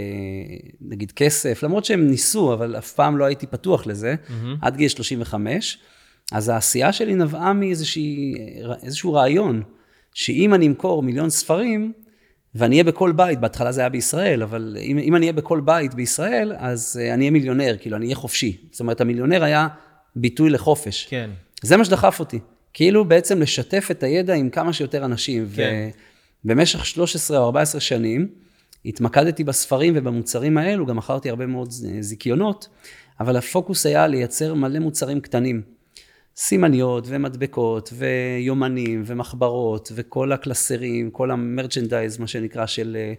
נגיד 0.82 1.12
כסף, 1.12 1.64
למרות 1.64 1.86
שהם 1.86 2.08
ניסו, 2.08 2.54
אבל 2.54 2.78
אף 2.78 2.94
פעם 2.94 3.18
לא 3.18 3.26
הייתי 3.26 3.48
פתוח 3.48 3.88
לזה, 3.88 4.16
mm-hmm. 4.28 4.58
עד 4.62 4.78
גיל 4.78 4.88
35. 4.90 5.78
אז 6.32 6.50
העשייה 6.50 6.94
שלי 6.94 7.16
נבעה 7.16 7.54
מאיזשהו 7.54 9.14
רעיון, 9.14 9.62
שאם 10.14 10.54
אני 10.54 10.68
אמכור 10.68 11.04
מיליון 11.04 11.30
ספרים, 11.30 11.92
ואני 12.56 12.76
אהיה 12.76 12.84
בכל 12.84 13.12
בית, 13.12 13.40
בהתחלה 13.40 13.72
זה 13.72 13.82
היה 13.82 13.90
בישראל, 13.90 14.44
אבל 14.44 14.78
אם, 14.82 14.98
אם 14.98 15.16
אני 15.16 15.26
אהיה 15.26 15.34
בכל 15.34 15.60
בית 15.60 15.94
בישראל, 15.94 16.54
אז 16.58 17.00
אני 17.14 17.22
אהיה 17.22 17.32
מיליונר, 17.32 17.76
כאילו, 17.80 17.98
אני 17.98 18.06
אהיה 18.06 18.16
חופשי. 18.16 18.58
זאת 18.72 18.80
אומרת, 18.80 19.02
המיליונר 19.02 19.44
היה 19.44 19.68
ביטוי 20.16 20.50
לחופש. 20.50 21.08
כן. 21.10 21.30
זה 21.62 21.78
מה 21.78 21.86
שדחף 21.86 22.20
אותי. 22.20 22.40
כאילו 22.74 23.06
בעצם 23.06 23.42
לשתף 23.42 23.88
את 23.92 24.04
הידע 24.04 24.34
עם 24.34 24.50
כמה 24.50 24.74
שיותר 24.74 25.06
אנשים. 25.06 25.48
כן. 25.56 25.90
ובמשך 26.46 26.86
13 26.86 27.38
או 27.38 27.46
14 27.46 27.82
שנים, 27.82 28.28
התמקדתי 28.86 29.44
בספרים 29.44 29.94
ובמוצרים 29.96 30.58
האלו, 30.58 30.86
גם 30.86 30.96
מכרתי 30.96 31.30
הרבה 31.30 31.46
מאוד 31.46 31.72
זיכיונות, 32.00 32.68
אבל 33.20 33.38
הפוקוס 33.38 33.86
היה 33.86 34.08
לייצר 34.08 34.54
מלא 34.54 34.80
מוצרים 34.80 35.22
קטנים. 35.22 35.62
סימניות 36.38 37.04
ומדבקות 37.08 37.94
ויומנים 37.94 39.04
ומחברות 39.06 39.92
וכל 39.96 40.32
הקלסרים, 40.32 41.12
כל 41.12 41.32
המרצ'נדייז, 41.32 42.18
מה 42.18 42.28
שנקרא, 42.28 42.66
של 42.66 42.98
אה, 43.00 43.14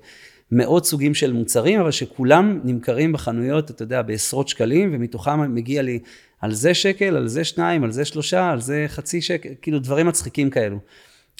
מאות 0.52 0.86
סוגים 0.86 1.14
של 1.14 1.32
מוצרים, 1.32 1.80
אבל 1.80 1.90
שכולם 1.90 2.60
נמכרים 2.64 3.12
בחנויות, 3.12 3.70
אתה 3.70 3.82
יודע, 3.82 4.02
בעשרות 4.02 4.48
שקלים, 4.48 4.90
ומתוכם 4.92 5.54
מגיע 5.54 5.82
לי 5.82 5.98
על 6.40 6.52
זה 6.54 6.74
שקל, 6.74 7.16
על 7.16 7.28
זה 7.28 7.44
שניים, 7.44 7.84
על 7.84 7.90
זה 7.90 8.04
שלושה, 8.04 8.50
על 8.50 8.60
זה 8.60 8.84
חצי 8.88 9.20
שקל, 9.20 9.48
כאילו 9.62 9.78
דברים 9.78 10.06
מצחיקים 10.06 10.50
כאלו. 10.50 10.78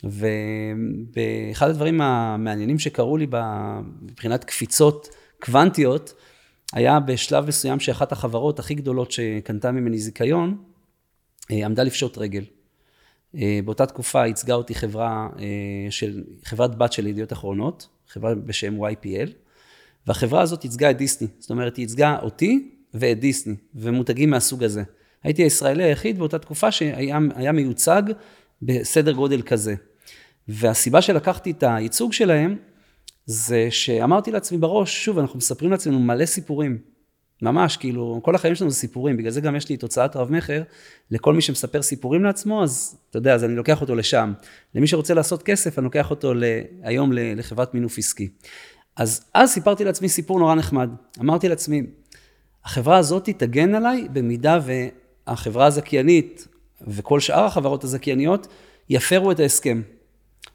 ואחד 0.04 1.68
הדברים 1.68 2.00
המעניינים 2.00 2.78
שקרו 2.78 3.16
לי 3.16 3.26
מבחינת 4.02 4.44
קפיצות 4.44 5.08
קוונטיות, 5.42 6.14
היה 6.72 7.00
בשלב 7.00 7.46
מסוים 7.46 7.80
שאחת 7.80 8.12
החברות 8.12 8.58
הכי 8.58 8.74
גדולות 8.74 9.12
שקנתה 9.12 9.72
ממני 9.72 9.98
זיכיון, 9.98 10.56
עמדה 11.50 11.82
לפשוט 11.82 12.18
רגל. 12.18 12.44
באותה 13.64 13.87
תקופה 13.87 14.26
ייצגה 14.26 14.54
אותי 14.54 14.74
חברה 14.74 15.28
של, 15.90 16.24
חברת 16.44 16.78
בת 16.78 16.92
של 16.92 17.06
ידיעות 17.06 17.32
אחרונות, 17.32 17.88
חברה 18.08 18.34
בשם 18.34 18.84
YPL, 18.84 19.30
והחברה 20.06 20.40
הזאת 20.40 20.64
ייצגה 20.64 20.90
את 20.90 20.96
דיסני. 20.96 21.28
זאת 21.38 21.50
אומרת, 21.50 21.76
היא 21.76 21.82
ייצגה 21.82 22.18
אותי 22.22 22.70
ואת 22.94 23.20
דיסני, 23.20 23.54
ומותגים 23.74 24.30
מהסוג 24.30 24.64
הזה. 24.64 24.82
הייתי 25.22 25.42
הישראלי 25.42 25.84
היחיד 25.84 26.18
באותה 26.18 26.38
תקופה 26.38 26.72
שהיה 26.72 27.52
מיוצג 27.52 28.02
בסדר 28.62 29.12
גודל 29.12 29.42
כזה. 29.42 29.74
והסיבה 30.48 31.02
שלקחתי 31.02 31.50
את 31.50 31.64
הייצוג 31.66 32.12
שלהם, 32.12 32.56
זה 33.26 33.66
שאמרתי 33.70 34.30
לעצמי 34.30 34.58
בראש, 34.58 35.04
שוב, 35.04 35.18
אנחנו 35.18 35.38
מספרים 35.38 35.70
לעצמנו 35.70 35.98
מלא 35.98 36.26
סיפורים. 36.26 36.78
ממש, 37.42 37.76
כאילו, 37.76 38.20
כל 38.24 38.34
החיים 38.34 38.54
שלנו 38.54 38.70
זה 38.70 38.76
סיפורים, 38.76 39.16
בגלל 39.16 39.30
זה 39.30 39.40
גם 39.40 39.56
יש 39.56 39.68
לי 39.68 39.76
תוצאת 39.76 40.16
רב-מכר, 40.16 40.62
לכל 41.10 41.34
מי 41.34 41.40
שמספר 41.40 41.82
סיפורים 41.82 42.24
לעצמו, 42.24 42.62
אז 42.62 42.96
אתה 43.10 43.18
יודע, 43.18 43.34
אז 43.34 43.44
אני 43.44 43.54
לוקח 43.54 43.80
אותו 43.80 43.94
לשם. 43.94 44.32
למי 44.74 44.86
שרוצה 44.86 45.14
לעשות 45.14 45.42
כסף, 45.42 45.78
אני 45.78 45.84
לוקח 45.84 46.10
אותו 46.10 46.34
ל... 46.34 46.44
היום 46.82 47.12
לחברת 47.12 47.74
מינוף 47.74 47.98
עסקי. 47.98 48.28
אז 48.96 49.24
אז 49.34 49.50
סיפרתי 49.50 49.84
לעצמי 49.84 50.08
סיפור 50.08 50.38
נורא 50.38 50.54
נחמד. 50.54 50.90
אמרתי 51.20 51.48
לעצמי, 51.48 51.82
החברה 52.64 52.96
הזאת 52.96 53.28
תגן 53.28 53.74
עליי 53.74 54.08
במידה 54.12 54.60
והחברה 55.26 55.66
הזכיינית 55.66 56.48
וכל 56.86 57.20
שאר 57.20 57.44
החברות 57.44 57.84
הזכייניות 57.84 58.46
יפרו 58.90 59.32
את 59.32 59.40
ההסכם. 59.40 59.82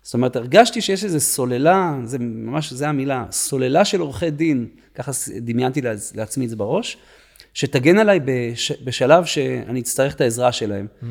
זאת 0.04 0.14
אומרת, 0.14 0.36
הרגשתי 0.36 0.82
שיש 0.82 1.04
איזו 1.04 1.20
סוללה, 1.20 1.96
זה 2.04 2.20
ממש, 2.20 2.74
זה 2.74 2.90
המילה, 2.90 3.26
סוללה 3.32 3.86
של 3.86 4.00
עורכי 4.00 4.32
דין, 4.32 4.68
ככה 4.96 5.12
דמיינתי 5.42 5.82
לעצמי 6.16 6.46
את 6.46 6.50
זה 6.50 6.56
בראש, 6.56 6.98
שתגן 7.54 7.98
עליי 7.98 8.20
בש, 8.26 8.72
בשלב 8.72 9.26
שאני 9.26 9.80
אצטרך 9.80 10.16
את 10.16 10.22
העזרה 10.22 10.52
שלהם. 10.52 10.88
Mm-hmm. 10.88 11.06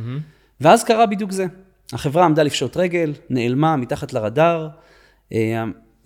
ואז 0.61 0.85
קרה 0.85 1.07
בדיוק 1.07 1.31
זה. 1.31 1.47
החברה 1.93 2.25
עמדה 2.25 2.43
לפשוט 2.43 2.77
רגל, 2.77 3.13
נעלמה 3.31 3.77
מתחת 3.77 4.13
לרדאר, 4.13 4.69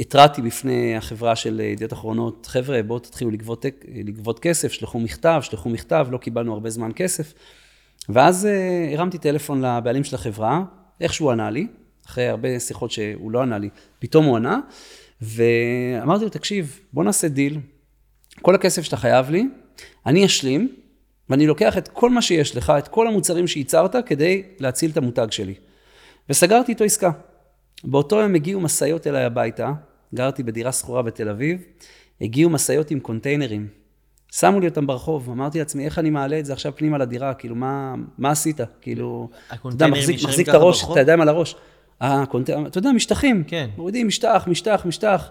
התרעתי 0.01 0.43
בפני 0.43 0.97
החברה 0.97 1.37
של 1.37 1.61
ידיעות 1.61 1.93
אחרונות, 1.93 2.47
חבר'ה, 2.47 2.83
בואו 2.83 2.99
תתחילו 2.99 3.31
לגבות, 3.31 3.65
לגבות 3.95 4.39
כסף, 4.39 4.73
שלחו 4.73 5.01
מכתב, 5.01 5.41
שלחו 5.43 5.69
מכתב, 5.69 6.07
לא 6.11 6.19
קיבלנו 6.19 6.53
הרבה 6.53 6.71
זמן 6.71 6.91
כסף. 6.97 7.35
ואז 8.09 8.49
הרמתי 8.93 9.19
טלפון 9.19 9.65
לבעלים 9.65 10.05
של 10.05 10.15
החברה, 10.15 10.63
איכשהו 11.01 11.31
ענה 11.31 11.51
לי, 11.51 11.67
אחרי 12.07 12.29
הרבה 12.29 12.61
שיחות 12.61 12.91
שהוא 12.91 13.31
לא 13.31 13.43
ענה 13.43 13.59
לי, 13.59 13.69
פתאום 13.99 14.25
הוא 14.25 14.37
ענה, 14.37 14.61
ואמרתי 15.23 16.25
לו, 16.25 16.31
תקשיב, 16.31 16.81
בוא 16.93 17.05
נעשה 17.05 17.29
דיל, 17.29 17.61
כל 18.43 18.55
הכסף 18.55 18.83
שאתה 18.83 18.97
חייב 18.97 19.31
לי, 19.31 19.49
אני 20.07 20.27
אשלים, 20.27 20.77
ואני 21.31 21.47
לוקח 21.47 21.79
את 21.79 21.89
כל 21.89 22.11
מה 22.11 22.23
שיש 22.23 22.57
לך, 22.57 22.73
את 22.79 22.89
כל 22.89 23.07
המוצרים 23.07 23.47
שייצרת, 23.47 23.97
כדי 24.07 24.43
להציל 24.59 24.91
את 24.91 24.97
המותג 24.97 25.27
שלי. 25.31 25.55
וסגרתי 26.29 26.73
איתו 26.73 26.85
עסקה. 26.85 27.11
באותו 27.85 28.21
יום 28.21 28.35
הגיעו 28.35 28.61
משאיות 28.61 29.07
אליי 29.07 29.25
הביתה, 29.25 29.73
גרתי 30.15 30.43
בדירה 30.43 30.73
שכורה 30.73 31.03
בתל 31.03 31.29
אביב, 31.29 31.61
הגיעו 32.21 32.51
משאיות 32.51 32.91
עם 32.91 33.01
קונטיינרים. 33.01 33.69
שמו 34.33 34.61
לי 34.61 34.69
אותם 34.69 34.87
ברחוב, 34.87 35.31
אמרתי 35.31 35.59
לעצמי, 35.59 35.85
איך 35.85 35.99
אני 35.99 36.11
מעלה 36.11 36.39
את 36.39 36.45
זה 36.47 36.53
עכשיו 36.53 36.73
פנימה 36.77 36.99
לדירה, 36.99 37.35
כאילו, 37.35 37.55
מה, 37.55 37.95
מה 38.19 38.31
עשית? 38.31 38.61
כאילו, 38.81 39.29
אתה 39.53 39.69
יודע, 39.69 39.87
מחזיק, 39.87 40.25
מחזיק 40.25 40.49
את 40.49 40.55
הראש, 40.55 40.85
את 40.85 40.97
הידיים 40.97 41.21
על 41.21 41.29
הראש. 41.29 41.57
הקונטיינר, 42.01 42.67
אתה 42.67 42.79
יודע, 42.79 42.93
משטחים, 42.93 43.45
כן. 43.47 43.71
מורידים 43.77 44.07
משטח, 44.07 44.45
משטח, 44.51 44.83
משטח. 44.87 45.31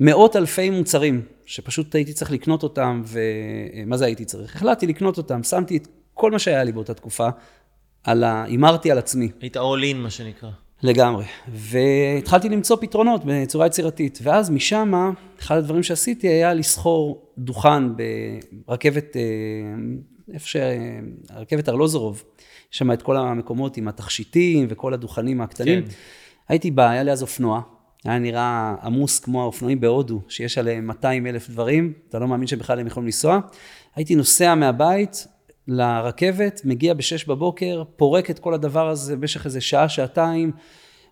מאות 0.00 0.36
אלפי 0.36 0.70
מוצרים, 0.70 1.22
שפשוט 1.46 1.94
הייתי 1.94 2.12
צריך 2.12 2.30
לקנות 2.30 2.62
אותם, 2.62 3.02
ומה 3.06 3.96
זה 3.96 4.04
הייתי 4.04 4.24
צריך? 4.24 4.56
החלטתי 4.56 4.86
לקנות 4.86 5.18
אותם, 5.18 5.42
שמתי 5.42 5.76
את 5.76 5.88
כל 6.14 6.30
מה 6.30 6.38
שהיה 6.38 6.64
לי 6.64 6.72
באותה 6.72 6.94
תקופה, 6.94 7.28
על 8.04 8.24
ה... 8.24 8.44
הימרתי 8.44 8.90
על 8.90 8.98
עצמי. 8.98 9.28
היית 9.40 9.56
all 9.56 9.92
in, 9.92 9.96
מה 9.96 10.10
שנקרא. 10.10 10.50
לגמרי. 10.84 11.24
והתחלתי 11.48 12.48
למצוא 12.48 12.76
פתרונות 12.80 13.22
בצורה 13.24 13.66
יצירתית. 13.66 14.18
ואז 14.22 14.50
משם, 14.50 15.12
אחד 15.40 15.56
הדברים 15.56 15.82
שעשיתי 15.82 16.28
היה 16.28 16.54
לסחור 16.54 17.32
דוכן 17.38 17.82
ברכבת, 18.66 19.16
איפה 20.32 20.48
שהרכבת 20.48 21.68
ארלוזורוב. 21.68 22.24
יש 22.72 22.78
שם 22.78 22.92
את 22.92 23.02
כל 23.02 23.16
המקומות 23.16 23.76
עם 23.76 23.88
התכשיטים 23.88 24.66
וכל 24.70 24.94
הדוכנים 24.94 25.40
הקטנים. 25.40 25.82
כן. 25.82 25.88
הייתי 26.48 26.70
בא, 26.70 26.90
היה 26.90 27.02
לי 27.02 27.12
אז 27.12 27.22
אופנוע, 27.22 27.60
היה 28.04 28.18
נראה 28.18 28.74
עמוס 28.82 29.18
כמו 29.18 29.42
האופנועים 29.42 29.80
בהודו, 29.80 30.20
שיש 30.28 30.58
עליהם 30.58 30.86
200 30.86 31.26
אלף 31.26 31.50
דברים, 31.50 31.92
אתה 32.08 32.18
לא 32.18 32.28
מאמין 32.28 32.46
שבכלל 32.46 32.80
הם 32.80 32.86
יכולים 32.86 33.06
לנסוע. 33.06 33.40
הייתי 33.96 34.14
נוסע 34.14 34.54
מהבית 34.54 35.26
לרכבת, 35.68 36.60
מגיע 36.64 36.94
ב-6 36.94 37.28
בבוקר, 37.28 37.82
פורק 37.96 38.30
את 38.30 38.38
כל 38.38 38.54
הדבר 38.54 38.88
הזה 38.88 39.16
במשך 39.16 39.46
איזה 39.46 39.60
שעה, 39.60 39.88
שעתיים, 39.88 40.52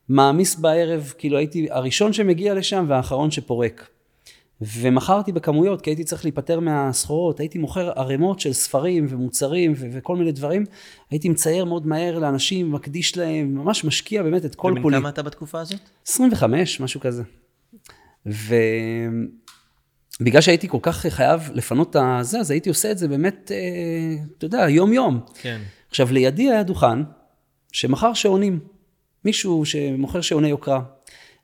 מעמיס 0.08 0.56
בערב, 0.56 1.12
כאילו 1.18 1.38
הייתי 1.38 1.68
הראשון 1.70 2.12
שמגיע 2.12 2.54
לשם 2.54 2.84
והאחרון 2.88 3.30
שפורק. 3.30 3.88
ומכרתי 4.60 5.32
בכמויות, 5.32 5.80
כי 5.80 5.90
הייתי 5.90 6.04
צריך 6.04 6.24
להיפטר 6.24 6.60
מהסחורות, 6.60 7.40
הייתי 7.40 7.58
מוכר 7.58 7.90
ערימות 7.96 8.40
של 8.40 8.52
ספרים 8.52 9.06
ומוצרים 9.08 9.72
ו- 9.76 9.86
וכל 9.92 10.16
מיני 10.16 10.32
דברים. 10.32 10.64
הייתי 11.10 11.28
מצייר 11.28 11.64
מאוד 11.64 11.86
מהר 11.86 12.18
לאנשים, 12.18 12.72
מקדיש 12.72 13.16
להם, 13.16 13.54
ממש 13.54 13.84
משקיע 13.84 14.22
באמת 14.22 14.44
את 14.44 14.54
כל 14.54 14.72
ובן 14.72 14.82
כולי. 14.82 14.96
כמה 14.96 15.08
אתה 15.08 15.22
בתקופה 15.22 15.60
הזאת? 15.60 15.80
25, 16.06 16.80
משהו 16.80 17.00
כזה. 17.00 17.22
ובגלל 20.22 20.40
שהייתי 20.40 20.68
כל 20.68 20.78
כך 20.82 20.96
חייב 20.96 21.50
לפנות 21.54 21.90
את 21.90 21.96
הזה, 22.00 22.40
אז 22.40 22.50
הייתי 22.50 22.68
עושה 22.68 22.90
את 22.90 22.98
זה 22.98 23.08
באמת, 23.08 23.52
אה, 23.54 24.24
אתה 24.38 24.44
יודע, 24.44 24.66
יום-יום. 24.68 25.20
כן. 25.40 25.60
עכשיו, 25.90 26.12
לידי 26.12 26.50
היה 26.50 26.62
דוכן 26.62 26.98
שמכר 27.72 28.14
שעונים. 28.14 28.58
מישהו 29.24 29.64
שמוכר 29.64 30.20
שעוני 30.20 30.48
יוקרה. 30.48 30.80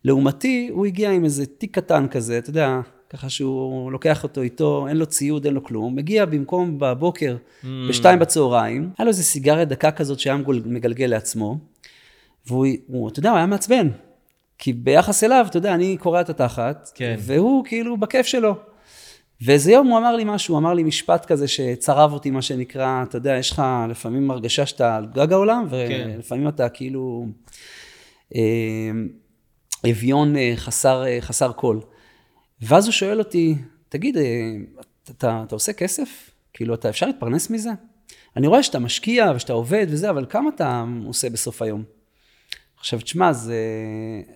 לעומתי, 0.04 0.68
הוא 0.72 0.86
הגיע 0.86 1.10
עם 1.10 1.24
איזה 1.24 1.46
תיק 1.46 1.74
קטן 1.74 2.06
כזה, 2.08 2.38
אתה 2.38 2.50
יודע, 2.50 2.80
ככה 3.10 3.28
שהוא 3.28 3.92
לוקח 3.92 4.22
אותו 4.22 4.42
איתו, 4.42 4.88
אין 4.88 4.96
לו 4.96 5.06
ציוד, 5.06 5.44
אין 5.44 5.54
לו 5.54 5.64
כלום. 5.64 5.96
מגיע 5.96 6.24
במקום 6.24 6.78
בבוקר, 6.78 7.36
Mm. 7.62 7.66
בשתיים 7.88 8.18
בצהריים, 8.18 8.90
היה 8.98 9.04
לו 9.04 9.08
איזה 9.08 9.22
סיגריה 9.22 9.64
דקה 9.64 9.90
כזאת 9.90 10.20
שהיה 10.20 10.36
מגלגל 10.64 11.06
לעצמו, 11.06 11.58
והוא, 12.46 12.66
הוא, 12.86 13.08
אתה 13.08 13.18
יודע, 13.18 13.30
הוא 13.30 13.36
היה 13.36 13.46
מעצבן. 13.46 13.88
כי 14.58 14.72
ביחס 14.72 15.24
אליו, 15.24 15.46
אתה 15.50 15.56
יודע, 15.56 15.74
אני 15.74 15.96
קורע 15.96 16.20
את 16.20 16.30
התחת, 16.30 16.90
כן. 16.94 17.16
והוא 17.18 17.64
כאילו 17.64 17.96
בכיף 17.96 18.26
שלו. 18.26 18.54
ואיזה 19.40 19.72
יום 19.72 19.86
הוא 19.86 19.98
אמר 19.98 20.16
לי 20.16 20.24
משהו, 20.26 20.54
הוא 20.54 20.58
אמר 20.58 20.74
לי 20.74 20.82
משפט 20.82 21.26
כזה 21.26 21.48
שצרב 21.48 22.12
אותי, 22.12 22.30
מה 22.30 22.42
שנקרא, 22.42 23.02
אתה 23.02 23.18
יודע, 23.18 23.36
יש 23.36 23.50
לך 23.50 23.62
לפעמים 23.90 24.30
הרגשה 24.30 24.66
שאתה 24.66 24.96
על 24.96 25.06
גג 25.06 25.32
העולם, 25.32 25.66
כן. 25.70 26.10
ולפעמים 26.14 26.48
אתה 26.48 26.68
כאילו 26.68 27.26
אה, 28.34 28.90
אביון 29.90 30.36
אה, 30.36 30.52
חסר, 30.56 31.04
אה, 31.06 31.18
חסר 31.20 31.52
קול. 31.52 31.80
ואז 32.62 32.86
הוא 32.86 32.92
שואל 32.92 33.18
אותי, 33.18 33.54
תגיד, 33.88 34.16
אה, 34.16 34.22
אתה, 34.80 35.12
אתה, 35.12 35.42
אתה 35.46 35.54
עושה 35.54 35.72
כסף? 35.72 36.30
כאילו, 36.52 36.74
אתה 36.74 36.88
אפשר 36.88 37.06
להתפרנס 37.06 37.50
מזה? 37.50 37.70
אני 38.36 38.46
רואה 38.46 38.62
שאתה 38.62 38.78
משקיע 38.78 39.32
ושאתה 39.36 39.52
עובד 39.52 39.86
וזה, 39.88 40.10
אבל 40.10 40.26
כמה 40.28 40.50
אתה 40.54 40.84
עושה 41.06 41.30
בסוף 41.30 41.62
היום? 41.62 41.84
עכשיו, 42.78 43.00
תשמע, 43.00 43.32
זה, 43.32 43.62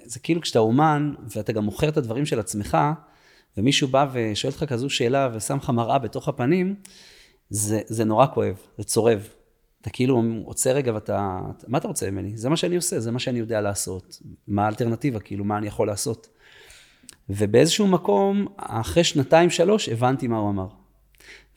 זה 0.04 0.20
כאילו 0.20 0.40
כשאתה 0.40 0.58
אומן, 0.58 1.14
ואתה 1.36 1.52
גם 1.52 1.64
מוכר 1.64 1.88
את 1.88 1.96
הדברים 1.96 2.26
של 2.26 2.40
עצמך, 2.40 2.78
ומישהו 3.56 3.88
בא 3.88 4.06
ושואל 4.12 4.52
אותך 4.52 4.64
כזו 4.64 4.90
שאלה 4.90 5.28
ושם 5.34 5.56
לך 5.56 5.70
מראה 5.70 5.98
בתוך 5.98 6.28
הפנים, 6.28 6.74
זה, 7.50 7.80
זה 7.86 8.04
נורא 8.04 8.26
כואב, 8.34 8.56
זה 8.78 8.84
צורב. 8.84 9.28
אתה 9.80 9.90
כאילו 9.90 10.22
עוצר 10.44 10.70
רגע 10.70 10.94
ואתה, 10.94 11.40
מה 11.68 11.78
אתה 11.78 11.88
רוצה 11.88 12.10
ממני? 12.10 12.36
זה 12.36 12.48
מה 12.48 12.56
שאני 12.56 12.76
עושה, 12.76 13.00
זה 13.00 13.10
מה 13.10 13.18
שאני 13.18 13.38
יודע 13.38 13.60
לעשות. 13.60 14.22
מה 14.48 14.64
האלטרנטיבה, 14.64 15.20
כאילו, 15.20 15.44
מה 15.44 15.58
אני 15.58 15.66
יכול 15.66 15.86
לעשות? 15.86 16.28
ובאיזשהו 17.30 17.86
מקום, 17.86 18.46
אחרי 18.56 19.04
שנתיים, 19.04 19.50
שלוש, 19.50 19.88
הבנתי 19.88 20.26
מה 20.28 20.38
הוא 20.38 20.50
אמר. 20.50 20.66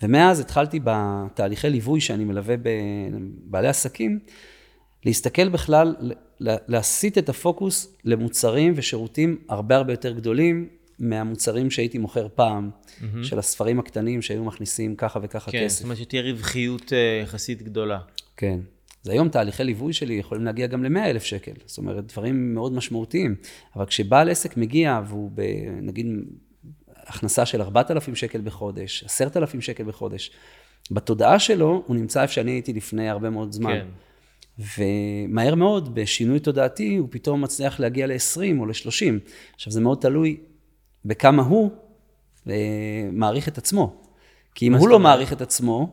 ומאז 0.02 0.40
התחלתי 0.40 0.80
בתהליכי 0.84 1.70
ליווי 1.70 2.02
שאני 2.02 2.24
מלווה 2.24 2.56
בבעלי 2.58 3.68
עסקים, 3.68 4.20
להסתכל 5.06 5.50
בכלל, 5.50 5.96
לה- 6.40 6.58
להסיט 6.68 7.18
את 7.18 7.30
הפוקוס 7.30 7.96
למוצרים 8.04 8.74
ושירותים 8.76 9.38
הרבה 9.50 9.76
הרבה 9.76 9.94
יותר 9.94 10.12
גדולים 10.12 10.70
מהמוצרים 11.00 11.72
שהייתי 11.72 11.98
מוכר 11.98 12.28
פעם, 12.36 12.70
mm-hmm. 12.70 13.04
של 13.24 13.40
הספרים 13.40 13.80
הקטנים 13.80 14.22
שהיו 14.22 14.44
מכניסים 14.44 14.96
ככה 14.96 15.20
וככה 15.24 15.52
כן, 15.52 15.64
כסף. 15.66 15.76
זאת 15.76 15.84
אומרת 15.84 15.98
שתהיה 15.98 16.22
רווחיות 16.22 16.94
אה, 16.94 17.20
יחסית 17.24 17.62
גדולה. 17.62 18.00
כן. 18.38 18.60
אז 19.06 19.10
היום 19.10 19.30
תהליכי 19.30 19.64
ליווי 19.64 19.94
שלי 19.94 20.14
יכולים 20.14 20.46
להגיע 20.46 20.68
גם 20.68 20.84
ל-100 20.84 21.00
אלף 21.00 21.24
שקל, 21.24 21.52
זאת 21.66 21.78
אומרת, 21.78 22.12
דברים 22.12 22.54
מאוד 22.54 22.74
משמעותיים. 22.74 23.36
אבל 23.76 23.86
כשבעל 23.86 24.30
עסק 24.30 24.58
מגיע 24.58 25.02
והוא 25.08 25.32
נגיד 25.82 26.06
הכנסה 26.98 27.46
של 27.46 27.62
4,000 27.62 28.16
שקל 28.16 28.42
בחודש, 28.42 29.04
10,000 29.04 29.62
שקל 29.62 29.84
בחודש, 29.84 30.32
בתודעה 30.92 31.40
שלו 31.40 31.84
הוא 31.88 31.96
נמצא 31.96 32.22
איפה 32.22 32.34
שאני 32.34 32.52
הייתי 32.52 32.74
לפני 32.74 33.10
הרבה 33.10 33.30
מאוד 33.30 33.52
זמן. 33.52 33.74
כן. 33.74 33.88
ומהר 34.60 35.56
מאוד, 35.56 35.96
בשינוי 35.96 36.40
תודעתי, 36.40 36.96
הוא 36.96 37.08
פתאום 37.12 37.42
מצליח 37.42 37.80
להגיע 37.80 38.08
ל-20 38.08 38.60
או 38.60 38.66
ל-30. 38.66 39.30
עכשיו, 39.56 39.74
זה 39.74 39.82
מאוד 39.82 39.98
תלוי 40.02 40.38
בכמה 41.06 41.44
הוא 41.44 41.72
אה, 42.50 42.54
מעריך 43.12 43.48
את 43.48 43.58
עצמו. 43.58 43.94
כי 44.56 44.68
אם 44.68 44.74
הוא 44.74 44.90
לא? 44.90 45.00
מעריך 45.00 45.34
את 45.34 45.42
עצמו, 45.42 45.90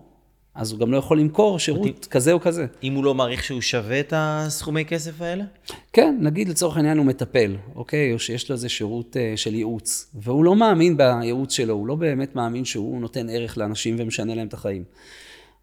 אז 0.54 0.72
הוא 0.72 0.80
גם 0.80 0.92
לא 0.92 0.96
יכול 0.96 1.20
למכור 1.20 1.58
שירות 1.58 2.06
כזה 2.10 2.32
או 2.32 2.40
כזה. 2.40 2.66
אם 2.82 2.94
הוא 2.94 3.04
לא 3.04 3.14
מעריך 3.14 3.44
שהוא 3.44 3.60
שווה 3.60 4.00
את 4.00 4.12
הסכומי 4.16 4.84
כסף 4.84 5.22
האלה? 5.22 5.44
כן, 5.92 6.18
נגיד 6.20 6.48
לצורך 6.48 6.76
העניין 6.76 6.98
הוא 6.98 7.06
מטפל, 7.06 7.56
אוקיי? 7.74 8.12
או 8.12 8.18
שיש 8.18 8.50
לו 8.50 8.52
איזה 8.52 8.68
שירות 8.68 9.16
אה, 9.16 9.32
של 9.36 9.54
ייעוץ, 9.54 10.10
והוא 10.14 10.44
לא 10.44 10.56
מאמין 10.56 10.96
בייעוץ 10.96 11.52
שלו, 11.52 11.74
הוא 11.74 11.86
לא 11.86 11.94
באמת 11.94 12.36
מאמין 12.36 12.64
שהוא 12.64 13.00
נותן 13.00 13.28
ערך 13.28 13.58
לאנשים 13.58 13.96
ומשנה 13.98 14.34
להם 14.34 14.46
את 14.46 14.54
החיים. 14.54 14.84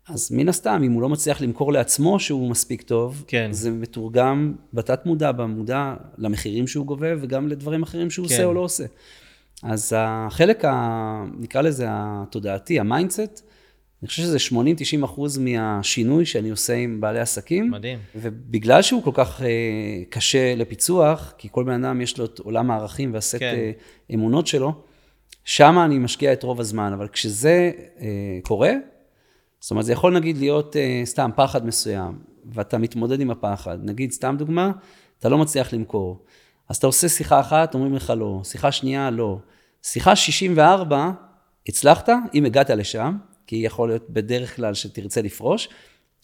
אז 0.08 0.32
מן 0.32 0.50
הסתם, 0.50 0.82
אם 0.86 0.92
הוא 0.92 1.02
לא 1.02 1.10
מצליח 1.10 1.42
למכור 1.42 1.74
לעצמו 1.74 2.20
שהוא 2.20 2.50
מספיק 2.50 2.82
טוב, 2.82 3.24
כן. 3.28 3.48
זה 3.52 3.72
מתורגם 3.72 4.54
בתת 4.74 5.06
מודע, 5.06 5.32
במודע, 5.32 5.94
למחירים 6.18 6.68
שהוא 6.68 6.86
גובה 6.86 7.08
וגם 7.22 7.48
לדברים 7.48 7.84
אחרים 7.84 8.10
שהוא 8.10 8.28
כן. 8.28 8.34
עושה 8.34 8.46
או 8.46 8.54
לא 8.54 8.60
עושה. 8.60 8.86
אז 9.64 9.94
החלק, 9.98 10.66
ה, 10.66 11.26
נקרא 11.38 11.62
לזה 11.62 11.86
התודעתי, 11.90 12.80
ה 12.80 12.88
mindset, 12.88 13.50
אני 14.02 14.08
חושב 14.08 14.22
שזה 14.22 14.38
80-90 15.02 15.06
אחוז 15.06 15.38
מהשינוי 15.38 16.26
שאני 16.26 16.50
עושה 16.50 16.74
עם 16.74 17.02
בעלי 17.02 17.20
עסקים. 17.20 17.72
מדהים. 17.72 18.00
ובגלל 18.16 18.82
שהוא 18.82 19.04
כל 19.04 19.12
כך 19.14 19.42
אה, 19.42 19.48
קשה 20.10 20.56
לפיצוח, 20.56 21.34
כי 21.38 21.48
כל 21.52 21.64
בן 21.64 21.84
אדם 21.84 22.02
יש 22.02 22.18
לו 22.18 22.26
את 22.26 22.40
עולם 22.40 22.72
הערכים 22.72 23.14
והסט 23.14 23.40
כן. 23.40 23.56
אה, 23.58 23.72
אמונות 24.14 24.48
שלו, 24.48 24.74
שם 25.46 25.80
אני 25.86 25.98
משקיע 25.98 26.34
את 26.34 26.44
רוב 26.44 26.60
הזמן, 26.60 26.94
אבל 26.94 27.08
כשזה 27.08 27.72
אה, 28.00 28.40
קורה, 28.44 28.74
זאת 29.60 29.72
אומרת, 29.72 29.86
זה 29.86 29.92
יכול 29.94 30.14
נגיד 30.14 30.38
להיות 30.38 30.76
אה, 30.76 31.02
סתם 31.06 31.30
פחד 31.36 31.66
מסוים, 31.66 32.20
ואתה 32.54 32.78
מתמודד 32.78 33.22
עם 33.22 33.32
הפחד. 33.32 33.78
נגיד, 33.84 34.12
סתם 34.12 34.36
דוגמה, 34.40 34.72
אתה 35.20 35.30
לא 35.30 35.38
מצליח 35.38 35.74
למכור. 35.74 36.24
אז 36.70 36.78
אתה 36.78 36.88
עושה 36.88 37.10
שיחה 37.10 37.40
אחת, 37.40 37.74
אומרים 37.74 37.96
לך 37.96 38.14
לא, 38.18 38.42
שיחה 38.44 38.72
שנייה, 38.72 39.10
לא. 39.10 39.38
שיחה 39.84 40.16
64, 40.16 41.12
הצלחת, 41.68 42.10
אם 42.34 42.46
הגעת 42.46 42.70
לשם, 42.70 43.18
כי 43.48 43.56
יכול 43.56 43.90
להיות 43.90 44.10
בדרך 44.10 44.56
כלל 44.56 44.74
שתרצה 44.74 45.22
לפרוש, 45.22 45.70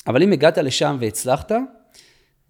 אבל 0.08 0.24
אם 0.24 0.32
הגעת 0.32 0.58
לשם 0.58 0.98
והצלחת, 1.00 1.52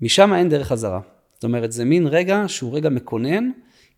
משם 0.02 0.34
אין 0.34 0.50
דרך 0.50 0.68
חזרה. 0.68 1.00
זאת 1.34 1.44
אומרת, 1.44 1.72
זה 1.72 1.86
מין 1.86 2.08
רגע 2.08 2.44
שהוא 2.48 2.78
רגע 2.78 2.90
מקונן, 2.90 3.50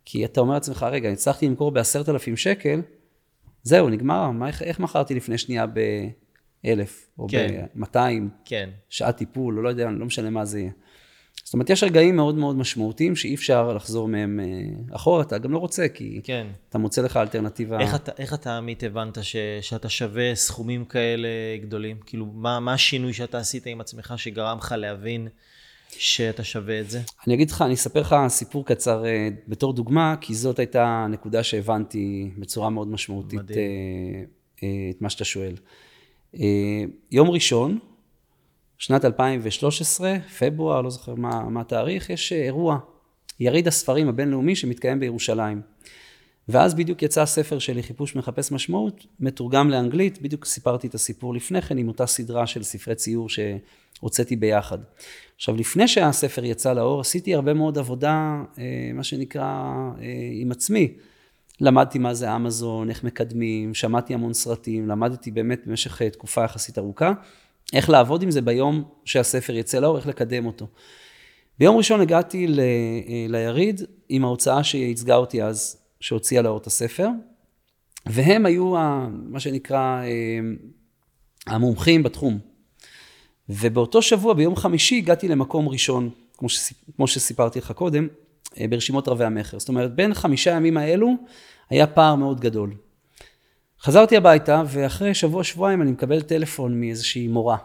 כי 0.05 0.25
אתה 0.25 0.41
אומר 0.41 0.53
לעצמך, 0.53 0.86
רגע, 0.91 1.10
הצלחתי 1.10 1.47
למכור 1.47 1.71
בעשרת 1.71 2.10
אלפים 2.10 2.38
שקל, 2.38 2.81
זהו, 3.63 3.89
נגמר, 3.89 4.31
מה, 4.31 4.47
איך, 4.47 4.62
איך 4.62 4.79
מכרתי 4.79 5.15
לפני 5.15 5.38
שנייה 5.38 5.65
באלף, 6.63 7.10
או 7.19 7.27
כן. 7.29 7.65
ב-200, 7.75 7.97
כן. 8.45 8.69
שעת 8.89 9.17
טיפול, 9.17 9.57
או 9.57 9.62
לא 9.62 9.69
יודע, 9.69 9.89
לא 9.89 10.05
משנה 10.05 10.29
מה 10.29 10.45
זה 10.45 10.60
יהיה. 10.60 10.71
זאת 11.47 11.53
אומרת, 11.53 11.69
יש 11.69 11.83
רגעים 11.83 12.15
מאוד 12.15 12.36
מאוד 12.36 12.55
משמעותיים 12.55 13.15
שאי 13.15 13.36
אפשר 13.36 13.73
לחזור 13.73 14.07
מהם 14.07 14.39
אה, 14.39 14.95
אחורה, 14.95 15.21
אתה 15.21 15.38
גם 15.38 15.51
לא 15.51 15.57
רוצה, 15.57 15.88
כי 15.88 16.19
כן. 16.23 16.47
אתה 16.69 16.77
מוצא 16.77 17.01
לך 17.01 17.17
אלטרנטיבה. 17.17 17.79
איך 17.79 17.95
אתה, 17.95 18.12
איך 18.17 18.33
אתה 18.33 18.57
עמית, 18.57 18.83
הבנת 18.83 19.17
ש, 19.21 19.36
שאתה 19.62 19.89
שווה 19.89 20.36
סכומים 20.36 20.86
כאלה 20.86 21.27
גדולים? 21.62 21.97
כאילו, 22.05 22.25
מה, 22.25 22.60
מה 22.60 22.73
השינוי 22.73 23.13
שאתה 23.13 23.38
עשית 23.38 23.67
עם 23.67 23.81
עצמך 23.81 24.13
שגרם 24.17 24.57
לך 24.57 24.75
להבין 24.77 25.27
שאתה 25.89 26.43
שווה 26.43 26.79
את 26.79 26.89
זה? 26.89 27.01
אני 27.27 27.33
אגיד 27.33 27.51
לך, 27.51 27.62
אני 27.62 27.73
אספר 27.73 28.01
לך 28.01 28.15
סיפור 28.27 28.65
קצר 28.65 29.05
אה, 29.05 29.29
בתור 29.47 29.73
דוגמה, 29.73 30.15
כי 30.21 30.36
זאת 30.36 30.60
הייתה 30.60 30.86
הנקודה 30.86 31.43
שהבנתי 31.43 32.31
בצורה 32.38 32.69
מאוד 32.69 32.88
משמעותית 32.88 33.39
מדהים. 33.39 33.60
אה, 34.63 34.69
את 34.89 35.01
מה 35.01 35.10
שאתה 35.10 35.25
שואל. 35.25 35.55
יום 37.12 37.29
ראשון, 37.29 37.79
שנת 38.78 39.06
2013, 39.06 40.16
פברואר, 40.40 40.82
לא 40.82 40.90
זוכר 40.90 41.16
מה, 41.16 41.44
מה 41.50 41.62
התאריך, 41.62 42.10
יש 42.10 42.34
אירוע, 42.34 42.78
יריד 43.40 43.68
הספרים 43.68 44.10
הבינלאומי 44.10 44.56
שמתקיים 44.56 45.00
בירושלים. 45.00 45.62
ואז 46.50 46.74
בדיוק 46.76 47.04
יצא 47.04 47.22
הספר 47.22 47.60
שלי, 47.60 47.84
חיפוש 47.84 48.16
מחפש 48.16 48.52
משמעות, 48.52 49.06
מתורגם 49.20 49.70
לאנגלית, 49.70 50.22
בדיוק 50.22 50.46
סיפרתי 50.46 50.88
את 50.88 50.96
הסיפור 50.96 51.34
לפני 51.34 51.62
כן 51.62 51.78
עם 51.78 51.88
אותה 51.88 52.06
סדרה 52.06 52.48
של 52.48 52.63
ספרי 52.63 52.96
ציור 52.96 53.28
שהוצאתי 53.30 54.36
ביחד. 54.36 54.78
עכשיו, 55.36 55.56
לפני 55.56 55.88
שהספר 55.88 56.44
יצא 56.46 56.74
לאור, 56.74 57.02
עשיתי 57.02 57.36
הרבה 57.36 57.54
מאוד 57.54 57.78
עבודה, 57.78 58.44
אה, 58.58 58.92
מה 58.94 59.04
שנקרא, 59.04 59.44
אה, 60.02 60.06
עם 60.42 60.52
עצמי. 60.52 60.94
למדתי 61.62 62.00
מה 62.00 62.13
זה 62.13 62.36
אמזון, 62.36 62.90
איך 62.90 63.04
מקדמים, 63.04 63.74
שמעתי 63.74 64.13
המון 64.13 64.34
סרטים, 64.34 64.88
למדתי 64.88 65.32
באמת 65.32 65.68
במשך 65.68 66.02
אה, 66.02 66.10
תקופה 66.10 66.44
יחסית 66.44 66.78
ארוכה, 66.78 67.13
איך 67.73 67.89
לעבוד 67.89 68.23
עם 68.23 68.32
זה 68.32 68.41
ביום 68.41 68.84
שהספר 69.06 69.56
יצא 69.56 69.80
לאור, 69.80 69.97
איך 69.97 70.08
לקדם 70.08 70.45
אותו. 70.45 70.67
ביום 71.60 71.77
ראשון 71.77 72.01
הגעתי 72.01 72.47
ל- 72.47 72.60
אה, 72.60 73.25
ליריד 73.30 73.82
עם 74.10 74.25
ההוצאה 74.25 74.63
שייצגה 74.63 75.15
אותי 75.15 75.43
אז, 75.43 75.77
שהוציאה 75.99 76.41
לאור 76.41 76.58
את 76.58 76.67
הספר, 76.67 77.08
והם 78.06 78.45
היו 78.45 78.77
ה- 78.77 79.08
מה 79.12 79.39
שנקרא 79.39 80.01
אה, 80.03 80.39
המומחים 81.47 82.03
בתחום. 82.03 82.39
ובאותו 83.49 84.01
שבוע, 84.01 84.34
ביום 84.34 84.56
חמישי, 84.56 84.97
הגעתי 84.97 85.27
למקום 85.27 85.69
ראשון, 85.69 86.10
כמו, 86.38 86.49
שסיפ... 86.49 86.77
כמו 86.95 87.08
שסיפרתי 87.08 87.60
לך 87.60 87.71
קודם, 87.71 88.08
אה, 88.60 88.67
ברשימות 88.67 89.08
רבי 89.08 89.23
המכר. 89.25 89.60
זאת 89.60 89.69
אומרת, 89.69 89.95
בין 89.95 90.13
חמישה 90.13 90.53
הימים 90.53 90.77
האלו 90.77 91.13
היה 91.69 91.88
פער 91.88 92.15
מאוד 92.15 92.39
גדול. 92.39 92.73
חזרתי 93.82 94.18
הביתה, 94.18 94.63
ואחרי 94.68 95.13
שבוע-שבועיים 95.13 95.82
אני 95.82 95.92
מקבל 95.92 96.22
טלפון 96.22 96.80
מאיזושהי 96.80 97.28
מורה. 97.28 97.58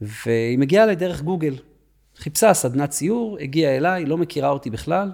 והיא 0.00 0.58
מגיעה 0.58 0.84
אליי 0.84 0.96
דרך 0.96 1.22
גוגל. 1.22 1.56
חיפשה 2.16 2.54
סדנת 2.54 2.90
ציור, 2.90 3.38
הגיעה 3.40 3.76
אליי, 3.76 4.04
לא 4.04 4.18
מכירה 4.18 4.48
אותי 4.48 4.70
בכלל, 4.70 5.10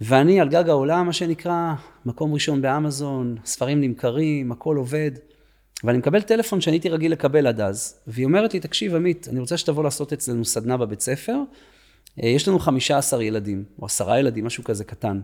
ואני 0.00 0.40
על 0.40 0.48
גג 0.48 0.68
העולם, 0.68 1.06
מה 1.06 1.12
שנקרא, 1.12 1.74
מקום 2.06 2.34
ראשון 2.34 2.62
באמזון, 2.62 3.36
ספרים 3.44 3.80
נמכרים, 3.80 4.52
הכל 4.52 4.76
עובד. 4.76 5.10
ואני 5.84 5.98
מקבל 5.98 6.22
טלפון 6.22 6.60
שאני 6.60 6.76
הייתי 6.76 6.88
רגיל 6.88 7.12
לקבל 7.12 7.46
עד 7.46 7.60
אז, 7.60 8.00
והיא 8.06 8.26
אומרת 8.26 8.54
לי, 8.54 8.60
תקשיב, 8.60 8.94
עמית, 8.94 9.28
אני 9.30 9.40
רוצה 9.40 9.56
שתבוא 9.56 9.84
לעשות 9.84 10.12
אצלנו 10.12 10.44
סדנה 10.44 10.76
בבית 10.76 11.00
ספר. 11.00 11.36
אה, 12.22 12.28
יש 12.28 12.48
לנו 12.48 12.58
15 12.58 13.24
ילדים, 13.24 13.64
או 13.78 13.86
עשרה 13.86 14.18
ילדים, 14.18 14.44
משהו 14.44 14.64
כזה 14.64 14.84
קטן. 14.84 15.20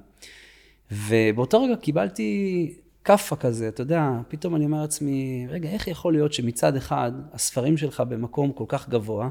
ובאותו 0.91 1.63
רגע 1.63 1.77
קיבלתי 1.77 2.73
כאפה 3.07 3.37
כזה, 3.37 3.69
אתה 3.69 3.81
יודע, 3.81 4.11
פתאום 4.29 4.57
אני 4.57 4.65
אומר 4.65 4.81
לעצמי, 4.81 5.47
רגע, 5.51 5.69
איך 5.69 5.89
יכול 5.89 6.13
להיות 6.13 6.33
שמצד 6.33 6.77
אחד 6.77 7.13
הספרים 7.33 7.77
שלך 7.77 8.01
במקום 8.01 8.53
כל 8.53 8.65
כך 8.69 8.89
גבוה, 8.89 9.29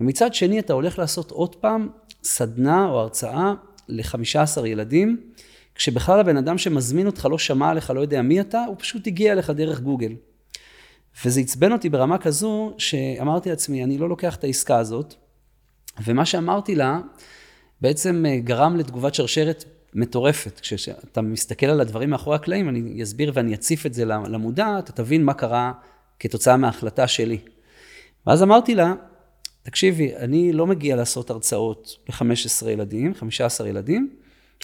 ומצד 0.00 0.34
שני 0.34 0.58
אתה 0.58 0.72
הולך 0.72 0.98
לעשות 0.98 1.30
עוד 1.30 1.56
פעם 1.56 1.88
סדנה 2.24 2.88
או 2.88 3.00
הרצאה 3.00 3.54
ל-15 3.88 4.66
ילדים, 4.66 5.20
כשבכלל 5.74 6.20
הבן 6.20 6.36
אדם 6.36 6.58
שמזמין 6.58 7.06
אותך 7.06 7.28
לא 7.30 7.38
שמע 7.38 7.70
עליך, 7.70 7.90
לא 7.90 8.00
יודע 8.00 8.22
מי 8.22 8.40
אתה, 8.40 8.64
הוא 8.68 8.76
פשוט 8.78 9.06
הגיע 9.06 9.32
אליך 9.32 9.50
דרך 9.50 9.80
גוגל. 9.80 10.12
וזה 11.24 11.40
עצבן 11.40 11.72
אותי 11.72 11.88
ברמה 11.88 12.18
כזו, 12.18 12.74
שאמרתי 12.78 13.50
לעצמי, 13.50 13.84
אני 13.84 13.98
לא 13.98 14.08
לוקח 14.08 14.36
את 14.36 14.44
העסקה 14.44 14.78
הזאת, 14.78 15.14
ומה 16.04 16.26
שאמרתי 16.26 16.74
לה, 16.74 17.00
בעצם 17.80 18.24
אה, 18.26 18.38
גרם 18.38 18.76
לתגובת 18.76 19.14
שרשרת 19.14 19.64
מטורפת. 19.94 20.60
כשאתה 20.60 21.22
מסתכל 21.22 21.66
על 21.66 21.80
הדברים 21.80 22.10
מאחורי 22.10 22.36
הקלעים, 22.36 22.68
אני 22.68 23.02
אסביר 23.02 23.32
ואני 23.34 23.54
אציף 23.54 23.86
את 23.86 23.94
זה 23.94 24.04
למודע, 24.04 24.78
אתה 24.78 24.92
תבין 24.92 25.24
מה 25.24 25.34
קרה 25.34 25.72
כתוצאה 26.18 26.56
מההחלטה 26.56 27.08
שלי. 27.08 27.38
ואז 28.26 28.42
אמרתי 28.42 28.74
לה, 28.74 28.94
תקשיבי, 29.62 30.16
אני 30.16 30.52
לא 30.52 30.66
מגיע 30.66 30.96
לעשות 30.96 31.30
הרצאות 31.30 31.96
ל-15 32.08 32.68
ילדים, 32.68 33.14
15 33.14 33.68
ילדים, 33.68 34.10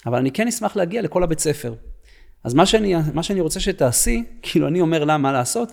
אבל 0.05 0.17
אני 0.17 0.31
כן 0.31 0.47
אשמח 0.47 0.75
להגיע 0.75 1.01
לכל 1.01 1.23
הבית 1.23 1.39
ספר. 1.39 1.73
אז 2.43 2.53
מה 2.53 2.65
שאני, 2.65 2.95
מה 3.13 3.23
שאני 3.23 3.41
רוצה 3.41 3.59
שתעשי, 3.59 4.23
כאילו 4.41 4.67
אני 4.67 4.81
אומר 4.81 5.03
לה 5.03 5.17
מה 5.17 5.31
לעשות, 5.31 5.71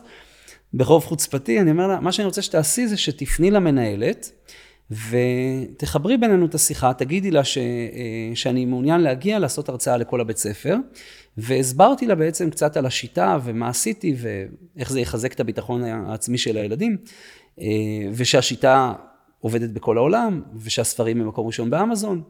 ברוב 0.72 1.04
חוצפתי, 1.04 1.60
אני 1.60 1.70
אומר 1.70 1.86
לה, 1.86 2.00
מה 2.00 2.12
שאני 2.12 2.26
רוצה 2.26 2.42
שתעשי 2.42 2.86
זה 2.86 2.96
שתפני 2.96 3.50
למנהלת, 3.50 4.30
ותחברי 4.90 6.16
בינינו 6.16 6.46
את 6.46 6.54
השיחה, 6.54 6.92
תגידי 6.92 7.30
לה 7.30 7.44
ש, 7.44 7.58
אה, 7.58 7.62
שאני 8.34 8.64
מעוניין 8.64 9.00
להגיע 9.00 9.38
לעשות 9.38 9.68
הרצאה 9.68 9.96
לכל 9.96 10.20
הבית 10.20 10.36
ספר, 10.36 10.76
והסברתי 11.36 12.06
לה 12.06 12.14
בעצם 12.14 12.50
קצת 12.50 12.76
על 12.76 12.86
השיטה 12.86 13.38
ומה 13.44 13.68
עשיתי 13.68 14.16
ואיך 14.16 14.92
זה 14.92 15.00
יחזק 15.00 15.32
את 15.32 15.40
הביטחון 15.40 15.84
העצמי 15.84 16.38
של 16.38 16.56
הילדים, 16.56 16.96
אה, 17.60 17.66
ושהשיטה 18.12 18.92
עובדת 19.40 19.70
בכל 19.70 19.98
העולם, 19.98 20.42
ושהספרים 20.56 21.18
במקום 21.18 21.46
ראשון 21.46 21.70
באמזון. 21.70 22.22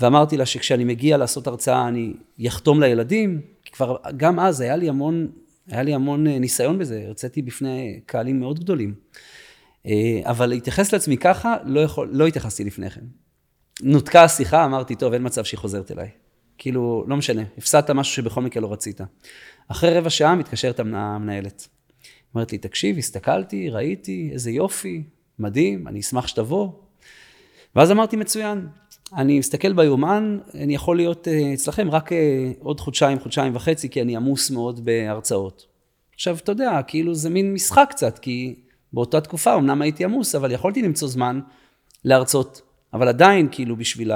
ואמרתי 0.00 0.36
לה 0.36 0.46
שכשאני 0.46 0.84
מגיע 0.84 1.16
לעשות 1.16 1.46
הרצאה 1.46 1.88
אני 1.88 2.12
אחתום 2.48 2.80
לילדים, 2.80 3.40
כי 3.64 3.72
כבר 3.72 3.96
גם 4.16 4.40
אז 4.40 4.60
היה 4.60 4.76
לי 4.76 4.88
המון, 4.88 5.28
היה 5.68 5.82
לי 5.82 5.94
המון 5.94 6.26
אה, 6.26 6.38
ניסיון 6.38 6.78
בזה, 6.78 7.02
הרציתי 7.06 7.42
בפני 7.42 8.00
קהלים 8.06 8.40
מאוד 8.40 8.60
גדולים. 8.60 8.94
אה, 9.86 10.20
אבל 10.24 10.46
להתייחס 10.46 10.92
לעצמי 10.92 11.16
ככה, 11.16 11.56
לא, 11.64 11.80
יכול, 11.80 12.08
לא 12.12 12.26
התייחסתי 12.26 12.64
לפני 12.64 12.90
כן. 12.90 13.04
נותקה 13.82 14.24
השיחה, 14.24 14.64
אמרתי, 14.64 14.94
טוב, 14.94 15.12
אין 15.12 15.26
מצב 15.26 15.44
שהיא 15.44 15.58
חוזרת 15.58 15.92
אליי. 15.92 16.10
כאילו, 16.58 17.04
לא 17.06 17.16
משנה, 17.16 17.42
הפסדת 17.58 17.90
משהו 17.90 18.14
שבכל 18.14 18.42
מקרה 18.42 18.62
לא 18.62 18.72
רצית. 18.72 19.00
אחרי 19.68 19.98
רבע 19.98 20.10
שעה 20.10 20.34
מתקשרת 20.34 20.80
המנהלת. 20.80 21.68
אומרת 22.34 22.52
לי, 22.52 22.58
תקשיב, 22.58 22.98
הסתכלתי, 22.98 23.70
ראיתי, 23.70 24.30
איזה 24.32 24.50
יופי, 24.50 25.02
מדהים, 25.38 25.88
אני 25.88 26.00
אשמח 26.00 26.26
שתבוא. 26.26 26.68
ואז 27.76 27.90
אמרתי, 27.90 28.16
מצוין. 28.16 28.66
אני 29.12 29.38
מסתכל 29.38 29.72
ביומן, 29.72 30.38
אני 30.54 30.74
יכול 30.74 30.96
להיות 30.96 31.28
אה, 31.28 31.54
אצלכם 31.54 31.90
רק 31.90 32.12
אה, 32.12 32.52
עוד 32.58 32.80
חודשיים, 32.80 33.20
חודשיים 33.20 33.56
וחצי, 33.56 33.88
כי 33.88 34.02
אני 34.02 34.16
עמוס 34.16 34.50
מאוד 34.50 34.84
בהרצאות. 34.84 35.66
עכשיו, 36.14 36.36
אתה 36.36 36.52
יודע, 36.52 36.80
כאילו 36.86 37.14
זה 37.14 37.30
מין 37.30 37.54
משחק 37.54 37.86
קצת, 37.90 38.18
כי 38.18 38.54
באותה 38.96 39.20
תקופה 39.20 39.54
אמנם 39.54 39.82
הייתי 39.82 40.04
עמוס, 40.04 40.34
אבל 40.34 40.52
יכולתי 40.52 40.82
למצוא 40.82 41.08
זמן 41.08 41.40
להרצות. 42.04 42.62
אבל 42.92 43.08
עדיין, 43.08 43.48
כאילו, 43.50 43.76
בשביל 43.76 44.12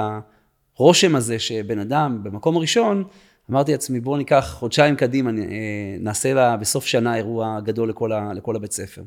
הרושם 0.77 1.15
הזה 1.15 1.39
שבן 1.39 1.79
אדם 1.79 2.19
במקום 2.23 2.57
הראשון, 2.57 3.03
אמרתי 3.51 3.71
לעצמי, 3.71 3.99
בואו 3.99 4.17
ניקח 4.17 4.55
חודשיים 4.59 4.95
קדימה, 4.95 5.29
אה, 5.29 5.35
נעשה 5.99 6.33
לה 6.33 6.57
בסוף 6.57 6.85
שנה 6.85 7.15
אירוע 7.15 7.59
גדול 7.59 7.89
לכל, 7.89 8.11
ה, 8.11 8.33
לכל 8.33 8.55
הבית 8.55 8.71
ספר. 8.71 9.01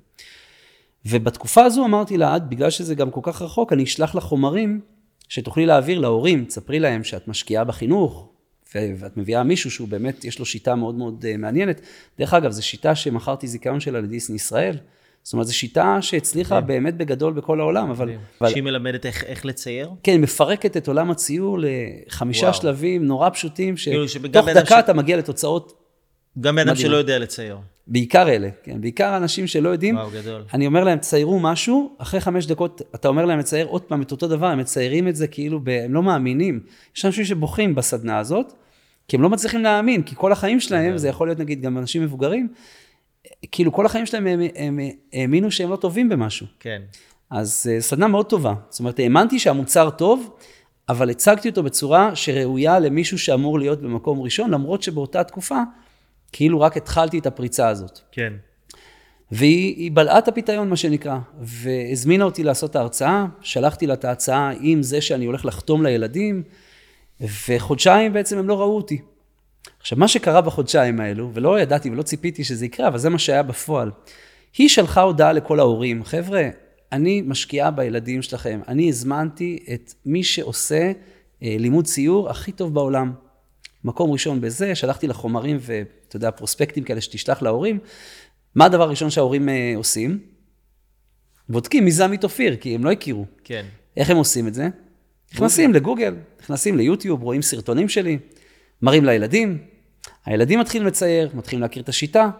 ובתקופה 1.06 1.64
הזו 1.64 1.84
אמרתי 1.84 2.16
לה, 2.16 2.36
את, 2.36 2.48
בגלל 2.48 2.70
שזה 2.70 2.94
גם 2.94 3.10
כל 3.10 3.20
כך 3.22 3.42
רחוק, 3.42 3.72
אני 3.72 3.84
אשלח 3.84 4.14
לך 4.14 4.22
חומרים 4.22 4.80
שתוכלי 5.28 5.66
להעביר 5.66 5.98
להורים, 5.98 6.44
תספרי 6.44 6.80
להם 6.80 7.04
שאת 7.04 7.28
משקיעה 7.28 7.64
בחינוך, 7.64 8.28
ואת 8.74 9.16
מביאה 9.16 9.42
מישהו 9.42 9.70
שהוא 9.70 9.88
באמת, 9.88 10.24
יש 10.24 10.38
לו 10.38 10.46
שיטה 10.46 10.74
מאוד 10.74 10.94
מאוד 10.94 11.24
אה, 11.28 11.36
מעניינת. 11.36 11.80
דרך 12.18 12.34
אגב, 12.34 12.50
זו 12.50 12.66
שיטה 12.66 12.94
שמכרתי 12.94 13.46
זיכיון 13.46 13.80
שלה 13.80 14.00
לדיסני 14.00 14.36
ישראל. 14.36 14.78
זאת 15.24 15.32
אומרת, 15.32 15.46
זו 15.46 15.56
שיטה 15.56 15.98
שהצליחה 16.00 16.60
כן. 16.60 16.66
באמת 16.66 16.96
בגדול 16.96 17.32
בכל 17.32 17.60
העולם, 17.60 17.90
אבל... 17.90 18.10
אבל... 18.40 18.50
שהיא 18.50 18.62
מלמדת 18.62 19.06
איך, 19.06 19.24
איך 19.24 19.46
לצייר? 19.46 19.90
כן, 20.02 20.20
מפרקת 20.20 20.76
את 20.76 20.88
עולם 20.88 21.10
הציור 21.10 21.58
לחמישה 21.60 22.46
וואו. 22.46 22.54
שלבים 22.54 23.06
נורא 23.06 23.30
פשוטים, 23.30 23.74
כאילו 23.82 24.08
שתוך 24.08 24.48
דקה 24.48 24.76
ש... 24.76 24.78
אתה 24.78 24.92
מגיע 24.92 25.16
לתוצאות 25.16 25.80
גם 26.40 26.56
בן 26.56 26.68
אדם 26.68 26.76
שלא 26.76 26.96
יודע 26.96 27.18
לצייר. 27.18 27.58
בעיקר 27.86 28.28
אלה, 28.28 28.48
כן, 28.62 28.80
בעיקר 28.80 29.16
אנשים 29.16 29.46
שלא 29.46 29.68
יודעים. 29.68 29.96
וואו, 29.96 30.10
גדול. 30.10 30.42
אני 30.54 30.66
אומר 30.66 30.84
להם, 30.84 30.98
ציירו 30.98 31.40
משהו, 31.40 31.96
אחרי 31.98 32.20
חמש 32.20 32.46
דקות 32.46 32.82
אתה 32.94 33.08
אומר 33.08 33.24
להם 33.24 33.38
לצייר 33.38 33.66
עוד 33.66 33.82
פעם 33.82 34.02
את 34.02 34.12
אותו 34.12 34.28
דבר, 34.28 34.46
הם 34.46 34.58
מציירים 34.58 35.08
את 35.08 35.16
זה 35.16 35.26
כאילו, 35.26 35.60
ב... 35.64 35.68
הם 35.68 35.94
לא 35.94 36.02
מאמינים. 36.02 36.60
יש 36.96 37.04
אנשים 37.04 37.24
שבוכים 37.24 37.74
בסדנה 37.74 38.18
הזאת, 38.18 38.52
כי 39.08 39.16
הם 39.16 39.22
לא 39.22 39.30
מצליחים 39.30 39.62
להאמין, 39.62 40.02
כי 40.02 40.14
כל 40.18 40.32
החיים 40.32 40.60
שלהם, 40.60 40.98
זה 40.98 41.08
יכול 41.08 41.28
להיות 41.28 41.38
נגיד 41.38 41.62
גם 41.62 41.78
אנשים 41.78 42.02
מבוגרים, 42.02 42.48
כאילו 43.52 43.72
כל 43.72 43.86
החיים 43.86 44.06
שלהם 44.06 44.26
הם, 44.26 44.40
הם 44.56 44.78
האמינו 45.12 45.50
שהם 45.50 45.70
לא 45.70 45.76
טובים 45.76 46.08
במשהו. 46.08 46.46
כן. 46.60 46.82
אז 47.30 47.70
אה, 47.72 47.80
סדנה 47.80 48.08
מאוד 48.08 48.26
טובה. 48.26 48.54
זאת 48.70 48.80
אומרת, 48.80 48.98
האמנתי 48.98 49.38
שהמוצר 49.38 49.90
טוב, 49.90 50.36
אבל 50.88 51.10
הצגתי 51.10 51.48
אותו 51.48 51.62
בצורה 51.62 52.16
שראויה 52.16 52.78
למישהו 52.78 53.18
שאמור 53.18 53.58
להיות 53.58 53.80
במקום 53.82 54.20
ראשון, 54.20 54.50
למרות 54.50 54.82
שבאותה 54.82 55.24
תקופה, 55.24 55.58
כאילו 56.32 56.60
רק 56.60 56.76
התחלתי 56.76 57.18
את 57.18 57.26
הפריצה 57.26 57.68
הזאת. 57.68 57.98
כן. 58.12 58.32
והיא 59.32 59.92
בלעה 59.92 60.18
את 60.18 60.28
הפיתיון, 60.28 60.68
מה 60.68 60.76
שנקרא, 60.76 61.18
והזמינה 61.40 62.24
אותי 62.24 62.42
לעשות 62.42 62.70
את 62.70 62.76
ההרצאה, 62.76 63.26
שלחתי 63.40 63.86
לה 63.86 63.94
את 63.94 64.04
ההצעה 64.04 64.52
עם 64.60 64.82
זה 64.82 65.00
שאני 65.00 65.24
הולך 65.24 65.44
לחתום 65.44 65.82
לילדים, 65.82 66.42
וחודשיים 67.48 68.12
בעצם 68.12 68.38
הם 68.38 68.48
לא 68.48 68.60
ראו 68.60 68.76
אותי. 68.76 69.00
עכשיו, 69.80 69.98
מה 69.98 70.08
שקרה 70.08 70.40
בחודשיים 70.40 71.00
האלו, 71.00 71.30
ולא 71.34 71.60
ידעתי 71.60 71.90
ולא 71.90 72.02
ציפיתי 72.02 72.44
שזה 72.44 72.66
יקרה, 72.66 72.88
אבל 72.88 72.98
זה 72.98 73.10
מה 73.10 73.18
שהיה 73.18 73.42
בפועל. 73.42 73.90
היא 74.58 74.68
שלחה 74.68 75.00
הודעה 75.00 75.32
לכל 75.32 75.60
ההורים, 75.60 76.04
חבר'ה, 76.04 76.48
אני 76.92 77.22
משקיעה 77.22 77.70
בילדים 77.70 78.22
שלכם, 78.22 78.60
אני 78.68 78.88
הזמנתי 78.88 79.58
את 79.74 79.94
מי 80.06 80.24
שעושה 80.24 80.92
אה, 81.42 81.56
לימוד 81.58 81.84
ציור 81.84 82.30
הכי 82.30 82.52
טוב 82.52 82.74
בעולם. 82.74 83.12
מקום 83.84 84.10
ראשון 84.10 84.40
בזה, 84.40 84.74
שלחתי 84.74 85.06
לה 85.06 85.14
חומרים 85.14 85.56
ואתה 85.60 86.16
יודע, 86.16 86.30
פרוספקטים 86.30 86.84
כאלה 86.84 87.00
שתשלח 87.00 87.42
להורים. 87.42 87.78
מה 88.54 88.64
הדבר 88.64 88.82
הראשון 88.82 89.10
שההורים 89.10 89.48
אה, 89.48 89.72
עושים? 89.76 90.18
בודקים 91.48 91.84
מי 91.84 91.90
זה 91.90 92.04
עמית 92.04 92.24
אופיר, 92.24 92.56
כי 92.56 92.74
הם 92.74 92.84
לא 92.84 92.90
הכירו. 92.92 93.26
כן. 93.44 93.66
איך 93.96 94.10
הם 94.10 94.16
עושים 94.16 94.48
את 94.48 94.54
זה? 94.54 94.68
נכנסים 95.34 95.72
לגוגל, 95.72 96.14
נכנסים 96.40 96.76
ליוטיוב, 96.76 97.22
רואים 97.22 97.42
סרטונים 97.42 97.88
שלי, 97.88 98.18
מראים 98.82 99.04
לילדים, 99.04 99.58
הילדים 100.26 100.60
מתחילים 100.60 100.86
לצייר, 100.86 101.30
מתחילים 101.34 101.62
להכיר 101.62 101.82
את 101.82 101.88
השיטה, 101.88 102.30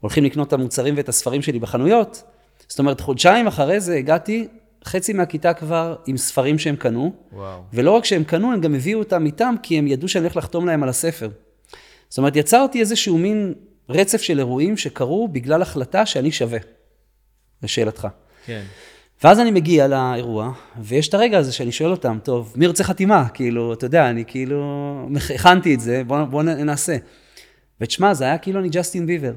הולכים 0.00 0.24
לקנות 0.24 0.48
את 0.48 0.52
המוצרים 0.52 0.94
ואת 0.96 1.08
הספרים 1.08 1.42
שלי 1.42 1.58
בחנויות. 1.58 2.22
זאת 2.68 2.78
אומרת, 2.78 3.00
חודשיים 3.00 3.46
אחרי 3.46 3.80
זה 3.80 3.94
הגעתי, 3.96 4.48
חצי 4.84 5.12
מהכיתה 5.12 5.54
כבר 5.54 5.96
עם 6.06 6.16
ספרים 6.16 6.58
שהם 6.58 6.76
קנו. 6.76 7.12
וואו. 7.32 7.62
ולא 7.72 7.90
רק 7.90 8.04
שהם 8.04 8.24
קנו, 8.24 8.52
הם 8.52 8.60
גם 8.60 8.74
הביאו 8.74 8.98
אותם 8.98 9.26
איתם, 9.26 9.54
כי 9.62 9.78
הם 9.78 9.86
ידעו 9.86 10.08
שאני 10.08 10.24
הולך 10.24 10.36
לחתום 10.36 10.66
להם 10.66 10.82
על 10.82 10.88
הספר. 10.88 11.30
זאת 12.08 12.18
אומרת, 12.18 12.36
יצרתי 12.36 12.80
איזשהו 12.80 13.18
מין 13.18 13.54
רצף 13.88 14.22
של 14.22 14.38
אירועים 14.38 14.76
שקרו 14.76 15.28
בגלל 15.28 15.62
החלטה 15.62 16.06
שאני 16.06 16.32
שווה, 16.32 16.58
לשאלתך. 17.62 18.08
כן. 18.46 18.62
ואז 19.22 19.40
אני 19.40 19.50
מגיע 19.50 19.88
לאירוע, 19.88 20.52
ויש 20.78 21.08
את 21.08 21.14
הרגע 21.14 21.38
הזה 21.38 21.52
שאני 21.52 21.72
שואל 21.72 21.90
אותם, 21.90 22.18
טוב, 22.22 22.52
מי 22.56 22.66
רוצה 22.66 22.84
חתימה? 22.84 23.28
כאילו, 23.28 23.72
אתה 23.72 23.86
יודע, 23.86 24.10
אני 24.10 24.24
כאילו, 24.26 25.08
הכנתי 25.34 25.74
את 25.74 25.80
זה, 25.80 26.02
בואו 26.06 26.26
בוא 26.26 26.42
נעשה. 26.42 26.96
ותשמע, 27.80 28.14
זה 28.14 28.24
היה 28.24 28.38
כאילו 28.38 28.60
אני 28.60 28.68
ג'סטין 28.68 29.06
ביבר. 29.06 29.34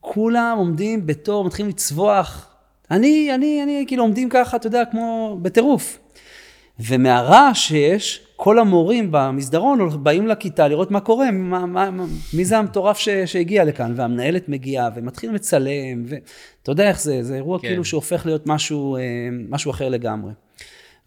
כולם 0.00 0.54
עומדים 0.58 1.06
בתור, 1.06 1.44
מתחילים 1.44 1.70
לצווח. 1.70 2.56
אני, 2.90 3.34
אני, 3.34 3.62
אני, 3.62 3.84
כאילו 3.86 4.02
עומדים 4.02 4.28
ככה, 4.28 4.56
אתה 4.56 4.66
יודע, 4.66 4.82
כמו 4.90 5.38
בטירוף. 5.42 5.98
ומהרעש 6.80 7.68
שיש, 7.68 8.26
כל 8.36 8.58
המורים 8.58 9.08
במסדרון 9.10 10.02
באים 10.02 10.26
לכיתה 10.26 10.68
לראות 10.68 10.90
מה 10.90 11.00
קורה, 11.00 11.30
מה, 11.30 11.66
מה, 11.66 11.90
מה, 11.90 12.04
מי 12.34 12.44
זה 12.44 12.58
המטורף 12.58 12.98
ש, 12.98 13.08
שהגיע 13.08 13.64
לכאן, 13.64 13.92
והמנהלת 13.96 14.48
מגיעה, 14.48 14.88
ומתחילים 14.94 15.34
לצלם, 15.34 16.04
ואתה 16.06 16.72
יודע 16.72 16.88
איך 16.88 17.00
זה, 17.00 17.22
זה 17.22 17.34
אירוע 17.34 17.58
כן. 17.58 17.68
כאילו 17.68 17.84
שהופך 17.84 18.26
להיות 18.26 18.46
משהו, 18.46 18.96
אה, 18.96 19.00
משהו 19.48 19.70
אחר 19.70 19.88
לגמרי. 19.88 20.32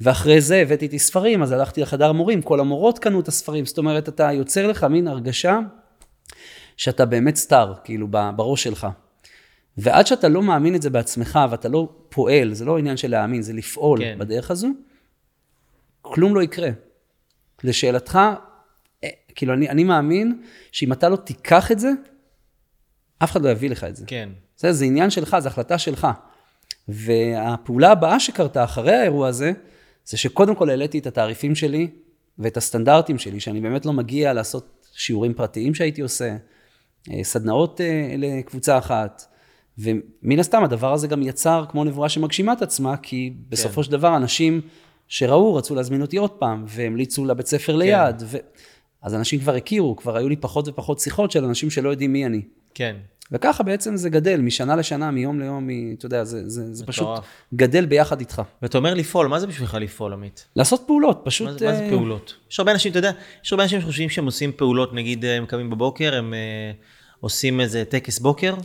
ואחרי 0.02 0.42
זה 0.42 0.56
הבאתי 0.56 0.86
איתי 0.86 1.00
ספרים, 1.00 1.44
אז 1.44 1.52
הלכתי 1.52 1.82
לחדר 1.82 2.12
מורים, 2.12 2.42
כל 2.42 2.60
המורות 2.60 3.00
קנו 3.00 3.20
את 3.20 3.28
הספרים, 3.28 3.66
זאת 3.66 3.78
אומרת, 3.78 4.10
אתה 4.10 4.32
יוצר 4.32 4.68
לך 4.68 4.84
מין 4.84 5.08
הרגשה 5.08 5.60
שאתה 6.78 7.06
באמת 7.06 7.36
סטאר, 7.36 7.74
כאילו, 7.84 8.08
בראש 8.36 8.64
שלך. 8.64 8.88
ועד 9.78 10.08
שאתה 10.08 10.28
לא 10.28 10.42
מאמין 10.44 10.76
את 10.76 10.82
זה 10.82 10.90
בעצמך, 10.90 11.40
ואתה 11.52 11.70
לא 11.70 11.90
פועל, 12.10 12.54
זה 12.54 12.66
לא 12.66 12.78
עניין 12.78 12.98
של 12.98 13.12
להאמין, 13.12 13.42
זה 13.42 13.54
לפעול 13.54 14.00
כן. 14.00 14.16
בדרך 14.20 14.52
הזו, 14.52 14.68
כלום 16.02 16.36
לא 16.36 16.42
יקרה. 16.42 16.70
לשאלתך, 17.64 18.20
אה, 19.04 19.10
כאילו, 19.36 19.54
אני, 19.54 19.70
אני 19.70 19.84
מאמין 19.84 20.42
שאם 20.72 20.94
אתה 20.94 21.10
לא 21.10 21.16
תיקח 21.16 21.72
את 21.72 21.80
זה, 21.80 21.92
אף 23.24 23.32
אחד 23.32 23.42
לא 23.42 23.50
יביא 23.50 23.70
לך 23.70 23.84
את 23.84 23.96
זה. 23.96 24.06
כן. 24.08 24.30
זה, 24.58 24.74
זה 24.74 24.86
עניין 24.86 25.10
שלך, 25.10 25.38
זו 25.40 25.48
החלטה 25.48 25.78
שלך. 25.78 26.08
והפעולה 26.88 27.92
הבאה 27.92 28.20
שקרתה 28.20 28.64
אחרי 28.64 28.96
האירוע 28.96 29.28
הזה, 29.28 29.52
זה 30.06 30.18
שקודם 30.18 30.56
כל 30.56 30.70
העליתי 30.70 31.00
את 31.00 31.08
התעריפים 31.08 31.56
שלי 31.56 31.88
ואת 32.40 32.58
הסטנדרטים 32.58 33.18
שלי, 33.18 33.40
שאני 33.40 33.62
באמת 33.62 33.86
לא 33.86 33.94
מגיע 33.94 34.34
לעשות 34.34 34.88
שיעורים 34.94 35.34
פרטיים 35.34 35.76
שהייתי 35.76 36.02
עושה, 36.02 36.36
אה, 37.12 37.24
סדנאות 37.24 37.82
אה, 37.82 38.16
לקבוצה 38.18 38.78
אחת. 38.78 39.26
ומן 39.78 40.40
הסתם 40.40 40.64
הדבר 40.64 40.94
הזה 40.94 41.08
גם 41.08 41.22
יצר 41.22 41.66
כמו 41.70 41.84
נבואה 41.84 42.10
שמגשימה 42.10 42.54
את 42.54 42.62
עצמה, 42.62 42.98
כי 42.98 43.34
בסופו 43.50 43.76
כן. 43.76 43.84
של 43.84 43.92
דבר 43.92 44.16
אנשים 44.18 44.62
שראו 45.10 45.56
רצו 45.56 45.76
להזמין 45.76 46.02
אותי 46.02 46.18
עוד 46.18 46.32
פעם, 46.32 46.66
והמליצו 46.68 47.26
לבית 47.26 47.48
ספר 47.48 47.74
כן. 47.74 47.80
ליד. 47.80 48.24
ו... 48.26 48.38
אז 49.02 49.16
אנשים 49.16 49.40
כבר 49.40 49.56
הכירו, 49.56 49.96
כבר 49.96 50.18
היו 50.18 50.30
לי 50.30 50.36
פחות 50.36 50.68
ופחות 50.68 51.00
שיחות 51.00 51.32
של 51.32 51.46
אנשים 51.46 51.70
שלא 51.70 51.90
יודעים 51.90 52.14
מי 52.14 52.26
אני. 52.26 52.42
כן. 52.74 52.96
וככה 53.32 53.64
בעצם 53.64 53.98
זה 53.98 54.10
גדל, 54.10 54.42
משנה 54.42 54.76
לשנה, 54.76 55.12
מיום 55.12 55.40
ליום, 55.40 55.68
מ... 55.68 55.94
אתה 55.94 56.06
יודע, 56.06 56.24
זה, 56.24 56.50
זה, 56.50 56.74
זה 56.74 56.86
פשוט 56.86 57.08
גדל 57.54 57.86
ביחד 57.86 58.20
איתך. 58.20 58.42
ואתה 58.62 58.78
אומר 58.78 58.94
לפעול, 58.94 59.28
מה 59.28 59.40
זה 59.40 59.48
בשבילך 59.48 59.74
לפעול, 59.74 60.14
עמית? 60.14 60.48
לעשות 60.56 60.84
פעולות, 60.88 61.22
פשוט... 61.24 61.48
מה 61.48 61.54
זה, 61.54 61.66
מה 61.66 61.76
זה 61.76 61.84
אה, 61.84 61.90
פעולות? 61.90 62.36
יש 62.52 62.60
הרבה 62.60 62.72
אנשים, 62.72 62.92
אתה 62.92 63.00
יודע, 63.00 63.12
יש 63.44 63.54
הרבה 63.54 63.64
אנשים 63.64 63.82
שחושבים 63.82 64.10
שהם 64.10 64.26
עושים 64.26 64.52
פעולות, 64.52 64.94
נגיד 64.94 65.26
הם 65.26 65.46
קמים 65.46 65.70
בבוקר, 65.70 66.16
הם 66.16 66.34
uh, 66.34 67.18
עושים 67.20 67.62
איזה 67.62 67.86
טקס 67.86 68.20
בוקר, 68.20 68.56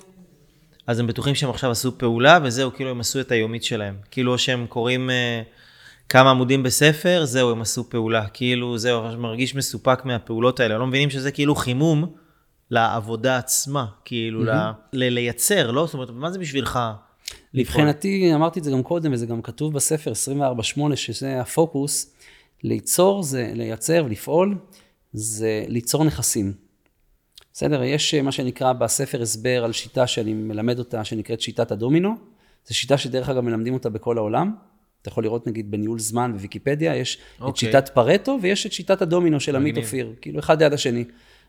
אז 0.86 0.98
הם 0.98 1.06
בטוחים 1.06 1.34
שהם 1.34 1.50
עכשיו 1.50 1.70
עשו 1.70 1.98
פעולה, 1.98 2.38
וזהו, 2.42 2.72
כאילו 2.72 2.90
הם 2.90 3.00
עשו 3.00 3.20
את 3.20 3.32
היומית 3.32 3.64
שלהם. 3.64 3.94
כאילו 4.10 4.38
שהם 4.38 4.66
קוראים... 4.68 5.10
Uh, 5.10 5.63
כמה 6.14 6.30
עמודים 6.30 6.62
בספר, 6.62 7.24
זהו, 7.24 7.50
הם 7.50 7.60
עשו 7.60 7.90
פעולה. 7.90 8.26
כאילו, 8.26 8.78
זהו, 8.78 9.06
אני 9.06 9.16
מרגיש 9.16 9.54
מסופק 9.54 10.04
מהפעולות 10.04 10.60
האלה. 10.60 10.78
לא 10.78 10.86
מבינים 10.86 11.10
שזה 11.10 11.30
כאילו 11.30 11.54
חימום 11.54 12.14
לעבודה 12.70 13.36
עצמה, 13.36 13.86
כאילו, 14.04 14.44
mm-hmm. 14.44 14.72
ל- 14.92 15.08
לייצר, 15.08 15.70
לא? 15.70 15.86
זאת 15.86 15.94
אומרת, 15.94 16.10
מה 16.10 16.30
זה 16.30 16.38
בשבילך? 16.38 16.78
מבחינתי, 17.54 18.34
אמרתי 18.34 18.58
את 18.58 18.64
זה 18.64 18.70
גם 18.70 18.82
קודם, 18.82 19.12
וזה 19.12 19.26
גם 19.26 19.42
כתוב 19.42 19.74
בספר 19.74 20.12
24-8, 20.92 20.96
שזה 20.96 21.40
הפוקוס, 21.40 22.14
ליצור 22.62 23.22
זה 23.22 23.50
לייצר 23.54 24.02
ולפעול, 24.06 24.58
זה 25.12 25.64
ליצור 25.68 26.04
נכסים. 26.04 26.52
בסדר? 27.52 27.82
יש 27.82 28.14
מה 28.14 28.32
שנקרא 28.32 28.72
בספר 28.72 29.22
הסבר 29.22 29.64
על 29.64 29.72
שיטה 29.72 30.06
שאני 30.06 30.34
מלמד 30.34 30.78
אותה, 30.78 31.04
שנקראת 31.04 31.40
שיטת 31.40 31.70
הדומינו. 31.72 32.14
זו 32.66 32.74
שיטה 32.74 32.98
שדרך 32.98 33.28
אגב 33.28 33.40
מלמדים 33.40 33.74
אותה 33.74 33.90
בכל 33.90 34.18
העולם. 34.18 34.54
אתה 35.04 35.10
יכול 35.10 35.24
לראות 35.24 35.46
נגיד 35.46 35.70
בניהול 35.70 35.98
זמן 35.98 36.32
בוויקיפדיה, 36.32 36.96
יש 36.96 37.14
okay. 37.14 37.36
את 37.36 37.42
אוקיי. 37.42 37.68
שיטת 37.68 37.88
פרטו 37.88 38.38
ויש 38.42 38.66
את 38.66 38.72
שיטת 38.72 39.02
הדומינו 39.02 39.40
של 39.40 39.56
עמית 39.56 39.76
אופיר, 39.76 40.12
כאילו 40.20 40.38
אחד 40.38 40.62
ליד 40.62 40.72
השני. 40.72 41.04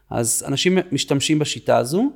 אז 0.10 0.44
אנשים 0.48 0.78
משתמשים 0.92 1.40
בשיטה 1.40 1.78
הזו, 1.78 2.10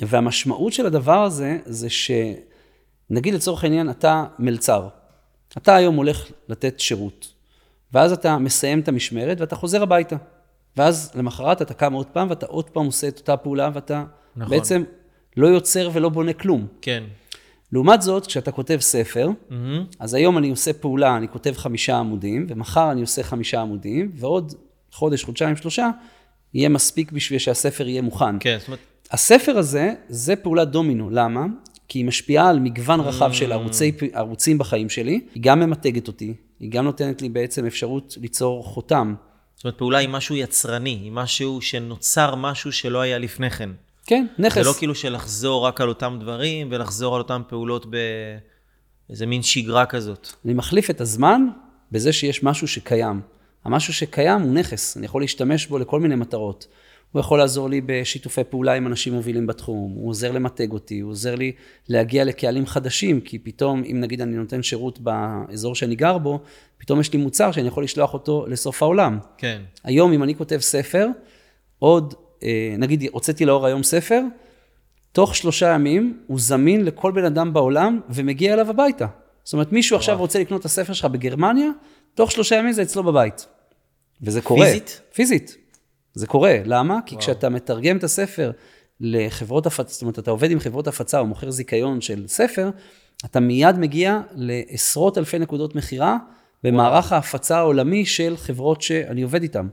והמשמעות 0.00 0.72
של 0.72 0.86
הדבר 0.86 1.22
הזה, 1.22 1.58
זה 1.64 1.88
שנגיד 1.90 3.34
לצורך 3.34 3.64
העניין, 3.64 3.90
אתה 3.90 4.24
מלצר. 4.38 4.88
אתה 5.56 5.76
היום 5.76 5.96
הולך 5.96 6.30
לתת 6.48 6.80
שירות, 6.80 7.32
ואז 7.92 8.12
אתה 8.12 8.38
מסיים 8.38 8.80
את 8.80 8.88
המשמרת 8.88 9.40
ואתה 9.40 9.56
חוזר 9.56 9.82
הביתה. 9.82 10.16
ואז 10.76 11.10
למחרת 11.14 11.62
אתה 11.62 11.74
קם 11.74 11.92
עוד 11.92 12.06
פעם 12.06 12.30
ואתה 12.30 12.46
עוד 12.46 12.70
פעם 12.70 12.86
עושה 12.86 13.08
את 13.08 13.18
אותה 13.18 13.36
פעולה 13.36 13.70
ואתה 13.74 14.04
נכון. 14.36 14.56
בעצם 14.56 14.84
לא 15.36 15.46
יוצר 15.46 15.90
ולא 15.92 16.08
בונה 16.08 16.32
כלום. 16.32 16.66
כן. 16.82 17.04
לעומת 17.74 18.02
זאת, 18.02 18.26
כשאתה 18.26 18.52
כותב 18.52 18.78
ספר, 18.80 19.28
mm-hmm. 19.28 19.54
אז 19.98 20.14
היום 20.14 20.38
אני 20.38 20.50
עושה 20.50 20.72
פעולה, 20.72 21.16
אני 21.16 21.28
כותב 21.28 21.52
חמישה 21.56 21.98
עמודים, 21.98 22.46
ומחר 22.48 22.92
אני 22.92 23.00
עושה 23.00 23.22
חמישה 23.22 23.60
עמודים, 23.60 24.10
ועוד 24.14 24.54
חודש, 24.92 25.24
חודשיים, 25.24 25.56
שלושה, 25.56 25.90
יהיה 26.54 26.68
מספיק 26.68 27.12
בשביל 27.12 27.38
שהספר 27.38 27.88
יהיה 27.88 28.02
מוכן. 28.02 28.38
כן, 28.40 28.56
זאת 28.58 28.68
אומרת... 28.68 28.80
הספר 29.10 29.58
הזה, 29.58 29.94
זה 30.08 30.36
פעולת 30.36 30.68
דומינו. 30.70 31.10
למה? 31.10 31.46
כי 31.88 31.98
היא 31.98 32.04
משפיעה 32.04 32.50
על 32.50 32.58
מגוון 32.58 33.00
רחב 33.00 33.30
mm. 33.30 33.34
של 33.34 33.52
ערוצי, 33.52 33.92
ערוצים 34.12 34.58
בחיים 34.58 34.88
שלי, 34.88 35.20
היא 35.34 35.42
גם 35.42 35.60
ממתגת 35.60 36.08
אותי, 36.08 36.34
היא 36.60 36.70
גם 36.70 36.84
נותנת 36.84 37.22
לי 37.22 37.28
בעצם 37.28 37.66
אפשרות 37.66 38.16
ליצור 38.20 38.64
חותם. 38.64 39.14
זאת 39.54 39.64
אומרת, 39.64 39.78
פעולה 39.78 39.98
היא 39.98 40.08
משהו 40.08 40.36
יצרני, 40.36 40.98
היא 41.02 41.12
משהו 41.12 41.60
שנוצר 41.60 42.34
משהו 42.34 42.72
שלא 42.72 43.00
היה 43.00 43.18
לפני 43.18 43.50
כן. 43.50 43.70
כן, 44.06 44.26
נכס. 44.38 44.54
זה 44.54 44.68
לא 44.68 44.72
כאילו 44.78 44.94
שלחזור 44.94 45.66
רק 45.66 45.80
על 45.80 45.88
אותם 45.88 46.16
דברים 46.20 46.68
ולחזור 46.70 47.14
על 47.14 47.20
אותם 47.20 47.42
פעולות 47.48 47.86
באיזה 49.08 49.26
מין 49.26 49.42
שגרה 49.42 49.86
כזאת. 49.86 50.28
אני 50.44 50.54
מחליף 50.54 50.90
את 50.90 51.00
הזמן 51.00 51.46
בזה 51.92 52.12
שיש 52.12 52.42
משהו 52.42 52.68
שקיים. 52.68 53.20
המשהו 53.64 53.92
שקיים 53.92 54.40
הוא 54.40 54.54
נכס, 54.54 54.96
אני 54.96 55.06
יכול 55.06 55.22
להשתמש 55.22 55.66
בו 55.66 55.78
לכל 55.78 56.00
מיני 56.00 56.14
מטרות. 56.14 56.66
הוא 57.12 57.20
יכול 57.20 57.38
לעזור 57.38 57.68
לי 57.68 57.80
בשיתופי 57.86 58.44
פעולה 58.44 58.74
עם 58.74 58.86
אנשים 58.86 59.12
מובילים 59.12 59.46
בתחום, 59.46 59.92
הוא 59.96 60.08
עוזר 60.08 60.32
למתג 60.32 60.72
אותי, 60.72 61.00
הוא 61.00 61.10
עוזר 61.10 61.34
לי 61.34 61.52
להגיע 61.88 62.24
לקהלים 62.24 62.66
חדשים, 62.66 63.20
כי 63.20 63.38
פתאום, 63.38 63.82
אם 63.84 64.00
נגיד 64.00 64.20
אני 64.20 64.36
נותן 64.36 64.62
שירות 64.62 64.98
באזור 64.98 65.74
שאני 65.74 65.94
גר 65.94 66.18
בו, 66.18 66.40
פתאום 66.78 67.00
יש 67.00 67.12
לי 67.12 67.18
מוצר 67.18 67.52
שאני 67.52 67.68
יכול 67.68 67.84
לשלוח 67.84 68.14
אותו 68.14 68.46
לסוף 68.48 68.82
העולם. 68.82 69.18
כן. 69.38 69.62
היום, 69.84 70.12
אם 70.12 70.22
אני 70.22 70.34
כותב 70.34 70.58
ספר, 70.58 71.06
עוד 71.78 72.14
נגיד 72.78 73.04
הוצאתי 73.12 73.44
לאור 73.44 73.66
היום 73.66 73.82
ספר, 73.82 74.20
תוך 75.12 75.36
שלושה 75.36 75.68
ימים 75.74 76.18
הוא 76.26 76.40
זמין 76.40 76.84
לכל 76.84 77.12
בן 77.12 77.24
אדם 77.24 77.52
בעולם 77.52 78.00
ומגיע 78.10 78.54
אליו 78.54 78.70
הביתה. 78.70 79.06
זאת 79.44 79.52
אומרת, 79.52 79.72
מישהו 79.72 79.96
עכשיו 79.96 80.18
רוצה 80.18 80.40
לקנות 80.40 80.60
את 80.60 80.64
הספר 80.64 80.92
שלך 80.92 81.04
בגרמניה, 81.04 81.70
תוך 82.14 82.30
שלושה 82.30 82.56
ימים 82.56 82.72
זה 82.72 82.82
אצלו 82.82 83.02
בבית. 83.02 83.46
וזה 84.22 84.40
קורה. 84.40 84.66
פיזית? 84.66 85.00
פיזית. 85.14 85.56
זה 86.14 86.26
קורה. 86.26 86.56
למה? 86.64 86.98
כי 87.06 87.14
וואו. 87.14 87.22
כשאתה 87.22 87.48
מתרגם 87.48 87.96
את 87.96 88.04
הספר 88.04 88.50
לחברות 89.00 89.66
הפצה, 89.66 89.92
זאת 89.92 90.02
אומרת, 90.02 90.18
אתה 90.18 90.30
עובד 90.30 90.50
עם 90.50 90.60
חברות 90.60 90.86
הפצה 90.86 91.18
או 91.18 91.26
מוכר 91.26 91.50
זיכיון 91.50 92.00
של 92.00 92.24
ספר, 92.26 92.70
אתה 93.24 93.40
מיד 93.40 93.78
מגיע 93.78 94.20
לעשרות 94.34 95.18
אלפי 95.18 95.38
נקודות 95.38 95.74
מכירה 95.74 96.16
במערך 96.64 97.12
ההפצה 97.12 97.58
העולמי 97.58 98.06
של 98.06 98.36
חברות 98.36 98.82
שאני 98.82 99.22
עובד 99.22 99.42
איתן. 99.42 99.66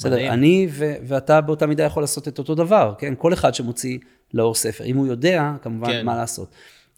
בסדר. 0.00 0.32
אני 0.32 0.66
ו- 0.70 0.94
ואתה 1.06 1.40
באותה 1.40 1.66
מידה 1.66 1.84
יכול 1.84 2.02
לעשות 2.02 2.28
את 2.28 2.38
אותו 2.38 2.54
דבר, 2.54 2.94
כן? 2.98 3.14
כל 3.18 3.32
אחד 3.32 3.54
שמוציא 3.54 3.98
לאור 4.34 4.54
ספר, 4.54 4.84
אם 4.84 4.96
הוא 4.96 5.06
יודע, 5.06 5.52
כמובן, 5.62 5.90
כן. 5.90 6.06
מה 6.06 6.16
לעשות. 6.16 6.54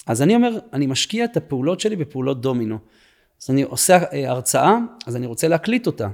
אז 0.07 0.22
אני 0.22 0.34
אומר, 0.34 0.59
אני 0.72 0.86
משקיע 0.86 1.24
את 1.24 1.36
הפעולות 1.36 1.80
שלי 1.80 1.96
בפעולות 1.96 2.40
דומינו. 2.40 2.78
אז 3.42 3.50
אני 3.50 3.62
עושה 3.62 3.98
אה, 4.12 4.30
הרצאה, 4.30 4.76
אז 5.07 5.16
אני 5.16 5.26
רוצה 5.26 5.48
להקליט 5.48 5.86
אותה, 5.86 6.09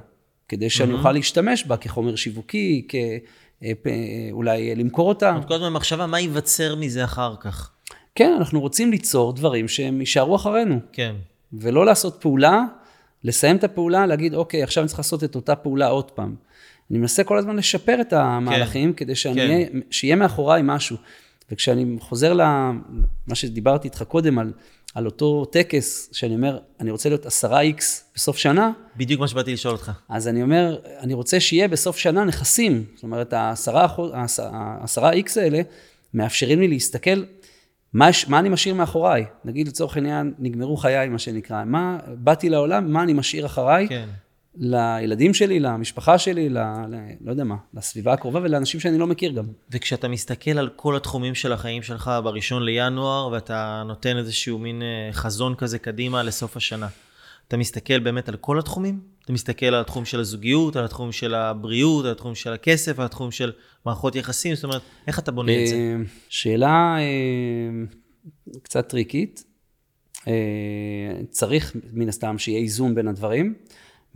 כדי 0.49 0.71
שאני 0.71 0.93
mm-hmm. 0.93 0.97
אוכל 0.97 1.13
להשתמש 1.13 1.65
בה 1.65 1.77
כחומר 1.77 2.17
שיווקי, 2.17 2.87
כ... 2.89 2.95
אה, 3.63 3.73
אולי 4.31 4.75
למכור 4.75 5.09
אותה. 5.09 5.39
כל 5.49 5.55
הזמן 5.55 5.73
מחשבה, 5.73 6.07
מה 6.07 6.21
ייווצר 6.21 6.75
מזה 6.75 7.05
אחר 7.05 7.35
כך? 7.41 7.71
כן, 8.15 8.35
אנחנו 8.39 8.61
רוצים 8.61 8.91
ליצור 8.91 9.33
דברים 9.33 9.69
שהם 9.69 10.01
יישארו 10.01 10.37
אחרינו. 10.37 10.81
כן. 10.93 11.15
ולא 11.53 11.87
לעשות 11.87 12.17
פעולה, 12.21 12.65
לסיים 13.25 13.57
את 13.57 13.65
הפעולה, 13.65 14.07
להגיד, 14.07 14.35
אוקיי, 14.35 14.63
עכשיו 14.63 14.83
אני 14.83 14.89
צריך 14.89 14.99
לעשות 14.99 15.25
את 15.25 15.35
אותה 15.35 15.57
פעולה 15.57 15.87
עוד 15.87 16.11
פעם. 16.11 16.35
אני 16.91 16.99
מנסה 16.99 17.25
כל 17.25 17.39
הזמן 17.39 17.57
לשפר 17.57 18.01
את 18.01 18.13
המהלכים, 18.13 18.93
כן, 18.93 18.97
כדי 18.97 19.15
שאני 19.15 19.67
כן. 19.73 19.79
שיהיה 19.91 20.17
מאחוריי 20.17 20.63
משהו. 20.65 20.97
וכשאני 21.53 21.97
חוזר 22.01 22.33
למה 22.33 23.35
שדיברתי 23.35 23.89
איתך 23.89 24.03
קודם, 24.03 24.39
על, 24.39 24.53
על 24.95 25.07
אותו 25.07 25.45
טקס, 25.45 26.09
שאני 26.13 26.35
אומר, 26.35 26.59
אני 26.81 26.91
רוצה 26.91 27.09
להיות 27.09 27.27
10x 27.27 27.83
בסוף 28.15 28.37
שנה. 28.37 28.71
בדיוק 28.97 29.21
מה 29.21 29.29
שבאתי 29.29 29.53
לשאול 29.53 29.75
אותך. 29.75 29.93
אז 30.09 30.29
אני 30.29 30.43
אומר, 30.43 30.79
אני 31.01 31.15
רוצה 31.15 31.41
שיהיה 31.41 31.69
בסוף 31.69 31.97
שנה 31.97 32.25
נכסים. 32.25 32.85
זאת 32.95 33.03
אומרת, 33.03 33.33
ה-10x 33.33 35.41
האלה 35.41 35.61
מאפשרים 36.15 36.61
לי 36.61 36.69
להסתכל 36.69 37.23
מה, 37.93 38.09
מה 38.29 38.39
אני 38.39 38.49
משאיר 38.49 38.75
מאחוריי. 38.75 39.25
נגיד 39.45 39.69
לצורך 39.69 39.97
העניין, 39.97 40.35
נגמרו 40.39 40.77
חיי, 40.77 41.09
מה 41.09 41.19
שנקרא. 41.19 41.65
מה, 41.65 41.99
באתי 42.09 42.49
לעולם, 42.49 42.93
מה 42.93 43.03
אני 43.03 43.13
משאיר 43.13 43.47
אחריי. 43.47 43.89
כן. 43.89 44.09
לילדים 44.61 45.35
שלי, 45.35 45.61
למשפחה 45.61 46.19
שלי, 46.19 46.49
ל, 46.49 46.59
ל, 46.59 46.95
לא 47.21 47.31
יודע 47.31 47.45
מה, 47.45 47.57
לסביבה 47.75 48.13
הקרובה 48.13 48.41
ולאנשים 48.43 48.81
שאני 48.81 48.99
לא 48.99 49.07
מכיר 49.07 49.33
גם. 49.33 49.45
וכשאתה 49.71 50.09
מסתכל 50.09 50.59
על 50.59 50.69
כל 50.77 50.97
התחומים 50.97 51.35
של 51.35 51.53
החיים 51.53 51.83
שלך 51.83 52.11
בראשון 52.25 52.63
לינואר, 52.63 53.29
ואתה 53.33 53.83
נותן 53.87 54.17
איזשהו 54.17 54.59
מין 54.59 54.83
אה, 54.83 55.13
חזון 55.13 55.55
כזה 55.55 55.79
קדימה 55.79 56.23
לסוף 56.23 56.57
השנה, 56.57 56.89
אתה 57.49 57.57
מסתכל 57.57 57.99
באמת 57.99 58.29
על 58.29 58.37
כל 58.37 58.59
התחומים? 58.59 59.01
אתה 59.25 59.33
מסתכל 59.33 59.67
על 59.67 59.81
התחום 59.81 60.05
של 60.05 60.21
הזוגיות, 60.21 60.77
על 60.77 60.85
התחום 60.85 61.13
של 61.13 61.35
הבריאות, 61.35 62.05
על 62.05 62.11
התחום 62.11 62.35
של 62.35 62.53
הכסף, 62.53 62.99
על 62.99 63.05
התחום 63.05 63.31
של 63.31 63.53
מערכות 63.87 64.17
יחסים? 64.17 64.55
זאת 64.55 64.65
אומרת, 64.65 64.83
איך 65.07 65.19
אתה 65.19 65.33
בונה 65.33 65.63
את 65.63 65.67
זה? 65.67 65.75
אה, 65.75 65.97
שאלה 66.29 66.97
אה, 66.99 67.85
קצת 68.63 68.89
טריקית. 68.89 69.45
צריך 71.31 71.77
מן 71.93 72.09
הסתם 72.09 72.39
שיהיה 72.39 72.59
איזון 72.59 72.95
בין 72.95 73.09
הדברים. 73.09 73.55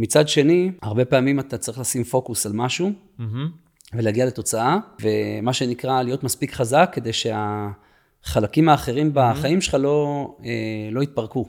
מצד 0.03 0.29
שני, 0.29 0.71
הרבה 0.83 1.05
פעמים 1.05 1.41
אתה 1.41 1.59
צריך 1.59 1.79
לשים 1.79 2.05
פוקוס 2.05 2.47
על 2.47 2.53
משהו 2.53 2.93
מהמם. 3.19 3.51
ולהגיע 3.95 4.27
לתוצאה, 4.27 4.79
ומה 5.03 5.53
שנקרא 5.53 6.03
להיות 6.03 6.25
מספיק 6.25 6.53
חזק 6.53 6.91
כדי 6.93 7.11
שהחלקים 7.13 8.69
האחרים 8.69 9.11
בחיים 9.15 9.61
שלך 9.61 9.75
לא, 9.75 10.27
אה, 10.45 10.89
לא 10.93 11.03
יתפרקו. 11.03 11.49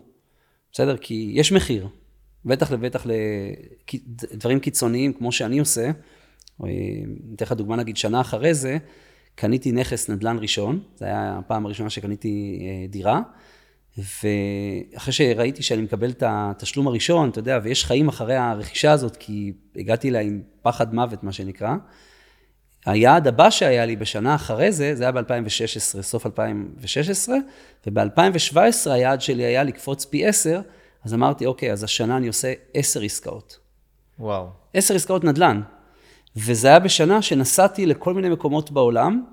בסדר? 0.71 0.97
כי 0.97 1.31
יש 1.33 1.51
מחיר, 1.51 1.87
בטח 2.45 2.71
לבטח 2.71 3.05
לדברים 4.33 4.59
קיצוניים 4.59 5.13
כמו 5.13 5.31
שאני 5.31 5.59
עושה. 5.59 5.91
אה, 6.63 6.69
אתן 7.35 7.45
לך 7.45 7.51
דוגמה, 7.51 7.75
נגיד 7.75 7.97
שנה 7.97 8.21
אחרי 8.21 8.53
זה, 8.53 8.77
קניתי 9.35 9.71
נכס 9.71 10.09
נדל"ן 10.09 10.37
ראשון, 10.39 10.79
זו 10.95 11.05
הייתה 11.05 11.37
הפעם 11.37 11.65
הראשונה 11.65 11.89
שקניתי 11.89 12.59
אה, 12.61 12.87
דירה, 12.89 13.21
ואחרי 13.97 15.13
שראיתי 15.13 15.63
שאני 15.63 15.81
מקבל 15.81 16.09
את 16.09 16.23
התשלום 16.25 16.87
הראשון, 16.87 17.29
אתה 17.29 17.39
יודע, 17.39 17.59
ויש 17.63 17.85
חיים 17.85 18.07
אחרי 18.07 18.35
הרכישה 18.35 18.91
הזאת, 18.91 19.17
כי 19.17 19.53
הגעתי 19.75 20.09
אליה 20.09 20.21
עם 20.21 20.41
פחד 20.61 20.93
מוות, 20.93 21.23
מה 21.23 21.31
שנקרא, 21.31 21.75
היעד 22.85 23.27
הבא 23.27 23.49
שהיה 23.49 23.85
לי 23.85 23.95
בשנה 23.95 24.35
אחרי 24.35 24.71
זה, 24.71 24.95
זה 24.95 25.03
היה 25.03 25.11
ב-2016, 25.11 26.01
סוף 26.01 26.25
2016, 26.25 27.35
וב-2017 27.87 28.57
היעד 28.85 29.21
שלי 29.21 29.43
היה 29.43 29.63
לקפוץ 29.63 30.05
פי 30.05 30.25
10, 30.25 30.61
אז 31.03 31.13
אמרתי, 31.13 31.45
אוקיי, 31.45 31.71
אז 31.71 31.83
השנה 31.83 32.17
אני 32.17 32.27
עושה 32.27 32.53
10 32.73 33.01
עסקאות. 33.01 33.59
וואו. 34.19 34.47
10 34.73 34.95
עסקאות 34.95 35.23
נדל"ן. 35.23 35.61
וזה 36.35 36.67
היה 36.67 36.79
בשנה 36.79 37.21
שנסעתי 37.21 37.85
לכל 37.85 38.13
מיני 38.13 38.29
מקומות 38.29 38.71
בעולם, 38.71 39.23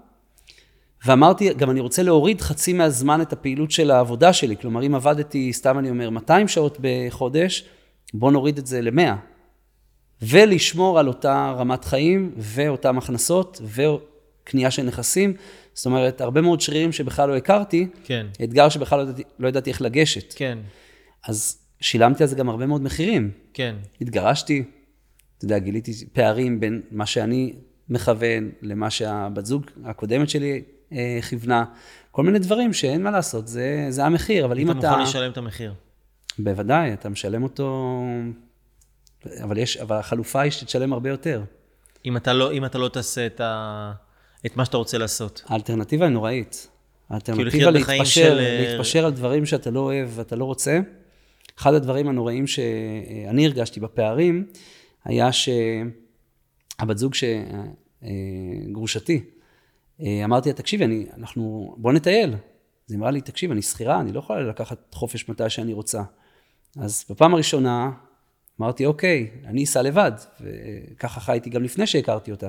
ואמרתי, 1.07 1.55
גם 1.55 1.71
אני 1.71 1.81
רוצה 1.81 2.03
להוריד 2.03 2.41
חצי 2.41 2.73
מהזמן 2.73 3.21
את 3.21 3.33
הפעילות 3.33 3.71
של 3.71 3.91
העבודה 3.91 4.33
שלי. 4.33 4.57
כלומר, 4.57 4.87
אם 4.87 4.95
עבדתי, 4.95 5.53
סתם 5.53 5.79
אני 5.79 5.91
אומר, 5.91 6.11
200 6.11 6.49
שעות 6.49 6.79
בחודש, 6.81 7.65
בוא 8.15 8.33
נוריד 8.33 8.59
את 8.59 8.67
זה 8.67 8.81
ל-100. 8.81 9.01
ולשמור 10.23 10.99
על 10.99 11.09
אותה 11.09 11.55
רמת 11.59 11.85
חיים, 11.85 12.35
ואותן 12.37 12.99
הכנסות, 12.99 13.61
וקנייה 13.65 14.71
של 14.71 14.83
נכסים. 14.83 15.35
זאת 15.75 15.87
אומרת, 15.87 16.21
הרבה 16.21 16.41
מאוד 16.41 16.61
שרירים 16.61 16.93
שבכלל 16.93 17.29
לא 17.29 17.37
הכרתי, 17.37 17.87
כן. 18.05 18.27
אתגר 18.45 18.69
שבכלל 18.69 18.99
לא 18.99 19.03
ידעתי, 19.05 19.23
לא 19.39 19.49
ידעתי 19.49 19.71
איך 19.71 19.83
לגשת. 19.83 20.35
כן, 20.37 20.59
אז 21.29 21.59
שילמתי 21.81 22.23
על 22.23 22.29
זה 22.29 22.37
גם 22.37 22.49
הרבה 22.49 22.67
מאוד 22.67 22.83
מחירים. 22.83 23.31
כן. 23.55 23.77
התגרשתי, 24.01 24.65
אתה 25.37 25.45
יודע, 25.45 25.59
גיליתי 25.59 25.93
פערים 26.13 26.61
בין 26.61 26.83
מה 26.91 27.07
שאני 27.07 27.53
מכוון 27.89 28.51
למה 28.63 28.91
שהבת 28.91 29.47
זוג 29.47 29.65
הקודמת 29.85 30.31
שלי 30.31 30.63
כיוונה. 31.29 31.65
כל 32.11 32.23
מיני 32.23 32.39
דברים 32.39 32.73
שאין 32.73 33.03
מה 33.03 33.11
לעשות, 33.11 33.49
זה, 33.49 33.87
זה 33.89 34.05
המחיר, 34.05 34.45
אבל 34.45 34.59
אם 34.59 34.71
אתה 34.71 34.79
אתה... 34.79 34.91
מוכן 34.91 35.03
לשלם 35.03 35.31
את 35.31 35.37
המחיר. 35.37 35.75
בוודאי, 36.39 36.93
אתה 36.93 37.09
משלם 37.09 37.43
אותו... 37.43 38.03
אבל, 39.43 39.59
יש, 39.59 39.77
אבל 39.77 39.97
החלופה 39.97 40.41
היא 40.41 40.51
שתשלם 40.51 40.93
הרבה 40.93 41.11
יותר. 41.11 41.43
אם 42.07 42.17
אתה 42.17 42.33
לא, 42.33 42.53
אם 42.53 42.65
אתה 42.65 42.79
לא 42.79 42.89
תעשה 42.89 43.27
את, 43.27 43.41
ה... 43.41 43.93
את 44.47 44.57
מה 44.57 44.65
שאתה 44.65 44.77
רוצה 44.77 44.99
לעשות. 44.99 45.45
האלטרנטיבה 45.47 46.05
היא 46.07 46.13
נוראית. 46.13 46.69
האלטרנטיבה 47.11 47.71
בחיים 47.73 48.01
להתפשר, 48.03 48.05
של, 48.05 48.39
אה, 48.39 48.67
להתפשר 48.71 49.05
על 49.05 49.13
דברים 49.13 49.47
שאתה 49.47 49.71
לא 49.71 49.81
אוהב 49.81 50.09
ואתה 50.15 50.37
לא 50.37 50.45
רוצה. 50.45 50.81
אחד 51.59 51.75
הדברים 51.75 52.09
הנוראים 52.09 52.47
שאני 52.47 53.47
הרגשתי 53.47 53.81
בפערים, 53.81 54.47
היה 55.05 55.31
שהבת 55.33 56.99
זוג 56.99 57.15
ש... 57.15 57.25
אה, 60.03 60.25
אמרתי 60.25 60.49
לה, 60.49 60.55
תקשיבי, 60.55 60.85
אני, 60.85 61.07
אנחנו, 61.17 61.75
בוא 61.79 61.93
נטייל. 61.93 62.31
אז 62.31 62.93
היא 62.93 62.99
אמרה 62.99 63.11
לי, 63.11 63.21
תקשיב, 63.21 63.51
אני 63.51 63.63
שכירה, 63.63 64.01
אני 64.01 64.13
לא 64.13 64.19
יכולה 64.19 64.41
לקחת 64.41 64.95
חופש 64.95 65.29
מתי 65.29 65.51
שאני 65.51 65.73
רוצה. 65.73 66.03
אז 66.77 67.05
בפעם 67.11 67.35
הראשונה 67.35 67.91
אמרתי, 68.61 68.87
אוקיי, 68.87 69.31
אני 69.45 69.65
אסע 69.65 69.83
לבד, 69.83 70.13
וככה 70.41 71.21
חייתי 71.21 71.51
גם 71.51 71.63
לפני 71.63 71.87
שהכרתי 71.87 72.31
אותה. 72.31 72.49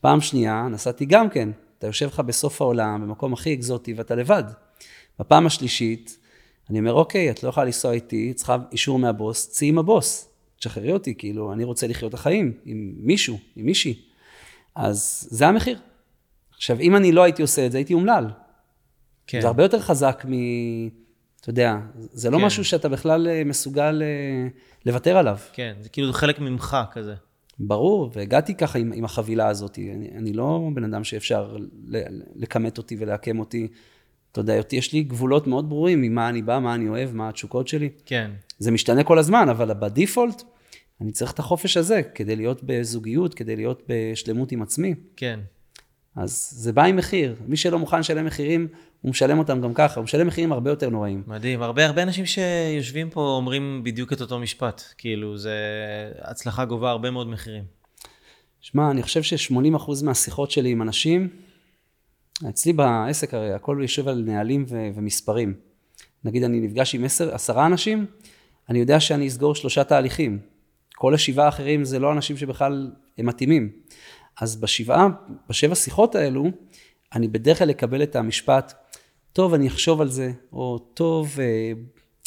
פעם 0.00 0.20
שנייה, 0.20 0.68
נסעתי 0.70 1.04
גם 1.04 1.30
כן, 1.30 1.48
אתה 1.78 1.86
יושב 1.86 2.06
לך 2.06 2.20
בסוף 2.20 2.62
העולם, 2.62 3.02
במקום 3.02 3.32
הכי 3.32 3.54
אקזוטי, 3.54 3.94
ואתה 3.94 4.14
לבד. 4.14 4.44
בפעם 5.18 5.46
השלישית, 5.46 6.18
אני 6.70 6.78
אומר, 6.78 6.92
אוקיי, 6.92 7.30
את 7.30 7.42
לא 7.42 7.48
יכולה 7.48 7.66
לנסוע 7.66 7.92
איתי, 7.92 8.32
צריכה 8.34 8.56
אישור 8.72 8.98
מהבוס, 8.98 9.48
צאי 9.50 9.68
עם 9.68 9.78
הבוס, 9.78 10.28
תשחררי 10.58 10.92
אותי, 10.92 11.14
כאילו, 11.14 11.52
אני 11.52 11.64
רוצה 11.64 11.86
לחיות 11.86 12.08
את 12.08 12.14
החיים 12.14 12.52
עם 12.64 12.92
מישהו, 12.96 13.38
עם 13.56 13.66
מישהי. 13.66 14.02
אז 14.74 15.28
זה 15.30 15.48
המחיר. 15.48 15.78
עכשיו, 16.60 16.80
אם 16.80 16.96
אני 16.96 17.12
לא 17.12 17.22
הייתי 17.22 17.42
עושה 17.42 17.66
את 17.66 17.72
זה, 17.72 17.78
הייתי 17.78 17.94
אומלל. 17.94 18.26
כן. 19.26 19.40
זה 19.40 19.46
הרבה 19.46 19.62
יותר 19.62 19.80
חזק 19.80 20.24
מ... 20.28 20.32
אתה 21.40 21.50
יודע, 21.50 21.76
זה 21.94 22.30
לא 22.30 22.38
כן. 22.38 22.44
משהו 22.44 22.64
שאתה 22.64 22.88
בכלל 22.88 23.28
אה, 23.28 23.42
מסוגל 23.44 24.02
אה, 24.02 24.48
לוותר 24.86 25.16
עליו. 25.16 25.38
כן, 25.52 25.74
זה 25.80 25.88
כאילו 25.88 26.12
חלק 26.12 26.38
ממך 26.40 26.76
כזה. 26.92 27.14
ברור, 27.58 28.10
והגעתי 28.14 28.54
ככה 28.54 28.78
עם, 28.78 28.92
עם 28.92 29.04
החבילה 29.04 29.48
הזאת. 29.48 29.78
אני, 29.78 30.08
אני 30.16 30.32
לא 30.32 30.68
בן 30.74 30.84
אדם 30.84 31.04
שאפשר 31.04 31.56
לכמת 32.36 32.78
אותי 32.78 32.96
ולעקם 32.98 33.38
אותי. 33.38 33.68
אתה 34.32 34.40
יודע, 34.40 34.58
אותי- 34.58 34.76
יש 34.76 34.92
לי 34.92 35.02
גבולות 35.02 35.46
מאוד 35.46 35.68
ברורים 35.68 36.02
ממה 36.02 36.28
אני 36.28 36.42
בא, 36.42 36.58
מה 36.58 36.74
אני 36.74 36.88
אוהב, 36.88 37.12
מה 37.14 37.28
התשוקות 37.28 37.68
שלי. 37.68 37.88
כן. 38.06 38.30
זה 38.58 38.70
משתנה 38.70 39.04
כל 39.04 39.18
הזמן, 39.18 39.48
אבל 39.48 39.74
בדיפולט, 39.74 40.42
אני 41.00 41.12
צריך 41.12 41.32
את 41.32 41.38
החופש 41.38 41.76
הזה 41.76 42.02
כדי 42.02 42.36
להיות 42.36 42.60
בזוגיות, 42.64 43.34
כדי 43.34 43.56
להיות 43.56 43.82
בשלמות 43.88 44.52
עם 44.52 44.62
עצמי. 44.62 44.94
כן. 45.16 45.40
אז 46.16 46.50
זה 46.52 46.72
בא 46.72 46.84
עם 46.84 46.96
מחיר. 46.96 47.36
מי 47.46 47.56
שלא 47.56 47.78
מוכן 47.78 48.00
לשלם 48.00 48.24
מחירים, 48.24 48.68
הוא 49.00 49.10
משלם 49.10 49.38
אותם 49.38 49.60
גם 49.60 49.74
ככה, 49.74 50.00
הוא 50.00 50.04
משלם 50.04 50.26
מחירים 50.26 50.52
הרבה 50.52 50.70
יותר 50.70 50.90
נוראים. 50.90 51.22
מדהים. 51.26 51.62
הרבה 51.62 51.86
הרבה 51.86 52.02
אנשים 52.02 52.26
שיושבים 52.26 53.10
פה 53.10 53.20
אומרים 53.20 53.80
בדיוק 53.84 54.12
את 54.12 54.20
אותו 54.20 54.38
משפט. 54.38 54.82
כאילו, 54.98 55.38
זה... 55.38 55.54
הצלחה 56.22 56.64
גובה 56.64 56.90
הרבה 56.90 57.10
מאוד 57.10 57.28
מחירים. 57.28 57.64
שמע, 58.60 58.90
אני 58.90 59.02
חושב 59.02 59.22
ש-80% 59.22 60.04
מהשיחות 60.04 60.50
שלי 60.50 60.70
עם 60.70 60.82
אנשים, 60.82 61.28
אצלי 62.48 62.72
בעסק 62.72 63.34
הרי 63.34 63.52
הכל 63.52 63.78
יושב 63.82 64.08
על 64.08 64.22
נהלים 64.26 64.64
ו- 64.68 64.88
ומספרים. 64.94 65.54
נגיד 66.24 66.42
אני 66.44 66.60
נפגש 66.60 66.94
עם 66.94 67.04
עשר, 67.04 67.34
עשרה 67.34 67.66
אנשים, 67.66 68.06
אני 68.68 68.78
יודע 68.78 69.00
שאני 69.00 69.28
אסגור 69.28 69.54
שלושה 69.54 69.84
תהליכים. 69.84 70.38
כל 70.94 71.14
השבעה 71.14 71.46
האחרים 71.46 71.84
זה 71.84 71.98
לא 71.98 72.12
אנשים 72.12 72.36
שבכלל 72.36 72.90
הם 73.18 73.26
מתאימים. 73.26 73.70
אז 74.40 74.56
בשבעה, 74.56 75.08
בשבע 75.48 75.74
שיחות 75.74 76.14
האלו, 76.14 76.44
אני 77.14 77.28
בדרך 77.28 77.58
כלל 77.58 77.70
אקבל 77.70 78.02
את 78.02 78.16
המשפט, 78.16 78.74
טוב, 79.32 79.54
אני 79.54 79.68
אחשוב 79.68 80.00
על 80.00 80.08
זה, 80.08 80.32
או 80.52 80.78
טוב, 80.78 81.36
אה, 81.40 81.72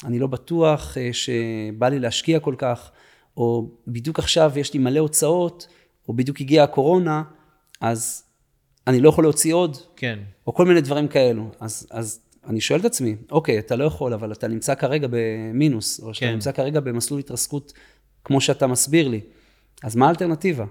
אני 0.05 0.19
לא 0.19 0.27
בטוח 0.27 0.97
אה, 0.97 1.09
שבא 1.13 1.89
לי 1.89 1.99
להשקיע 1.99 2.39
כל 2.39 2.55
כך, 2.57 2.91
או 3.37 3.69
בדיוק 3.87 4.19
עכשיו 4.19 4.51
יש 4.55 4.73
לי 4.73 4.79
מלא 4.79 4.99
הוצאות, 4.99 5.67
או 6.09 6.13
בדיוק 6.13 6.41
הגיעה 6.41 6.63
הקורונה, 6.63 7.23
אז 7.81 8.23
אני 8.87 8.99
לא 8.99 9.09
יכול 9.09 9.23
להוציא 9.23 9.53
עוד, 9.53 9.77
כן. 9.95 10.19
או 10.47 10.53
כל 10.53 10.65
מיני 10.65 10.81
דברים 10.81 11.07
כאלו. 11.07 11.49
אז, 11.59 11.87
אז 11.91 12.19
אני 12.47 12.61
שואל 12.61 12.79
את 12.79 12.85
עצמי, 12.85 13.15
אוקיי, 13.31 13.59
אתה 13.59 13.75
לא 13.75 13.83
יכול, 13.83 14.13
אבל 14.13 14.31
אתה 14.31 14.47
נמצא 14.47 14.75
כרגע 14.75 15.07
במינוס, 15.11 15.99
או 15.99 16.13
שאתה 16.13 16.25
כן. 16.25 16.33
נמצא 16.33 16.51
כרגע 16.51 16.79
במסלול 16.79 17.19
התרסקות, 17.19 17.73
כמו 18.23 18.41
שאתה 18.41 18.67
מסביר 18.67 19.07
לי. 19.07 19.21
אז 19.83 19.95
מה 19.95 20.07
האלטרנטיבה? 20.07 20.65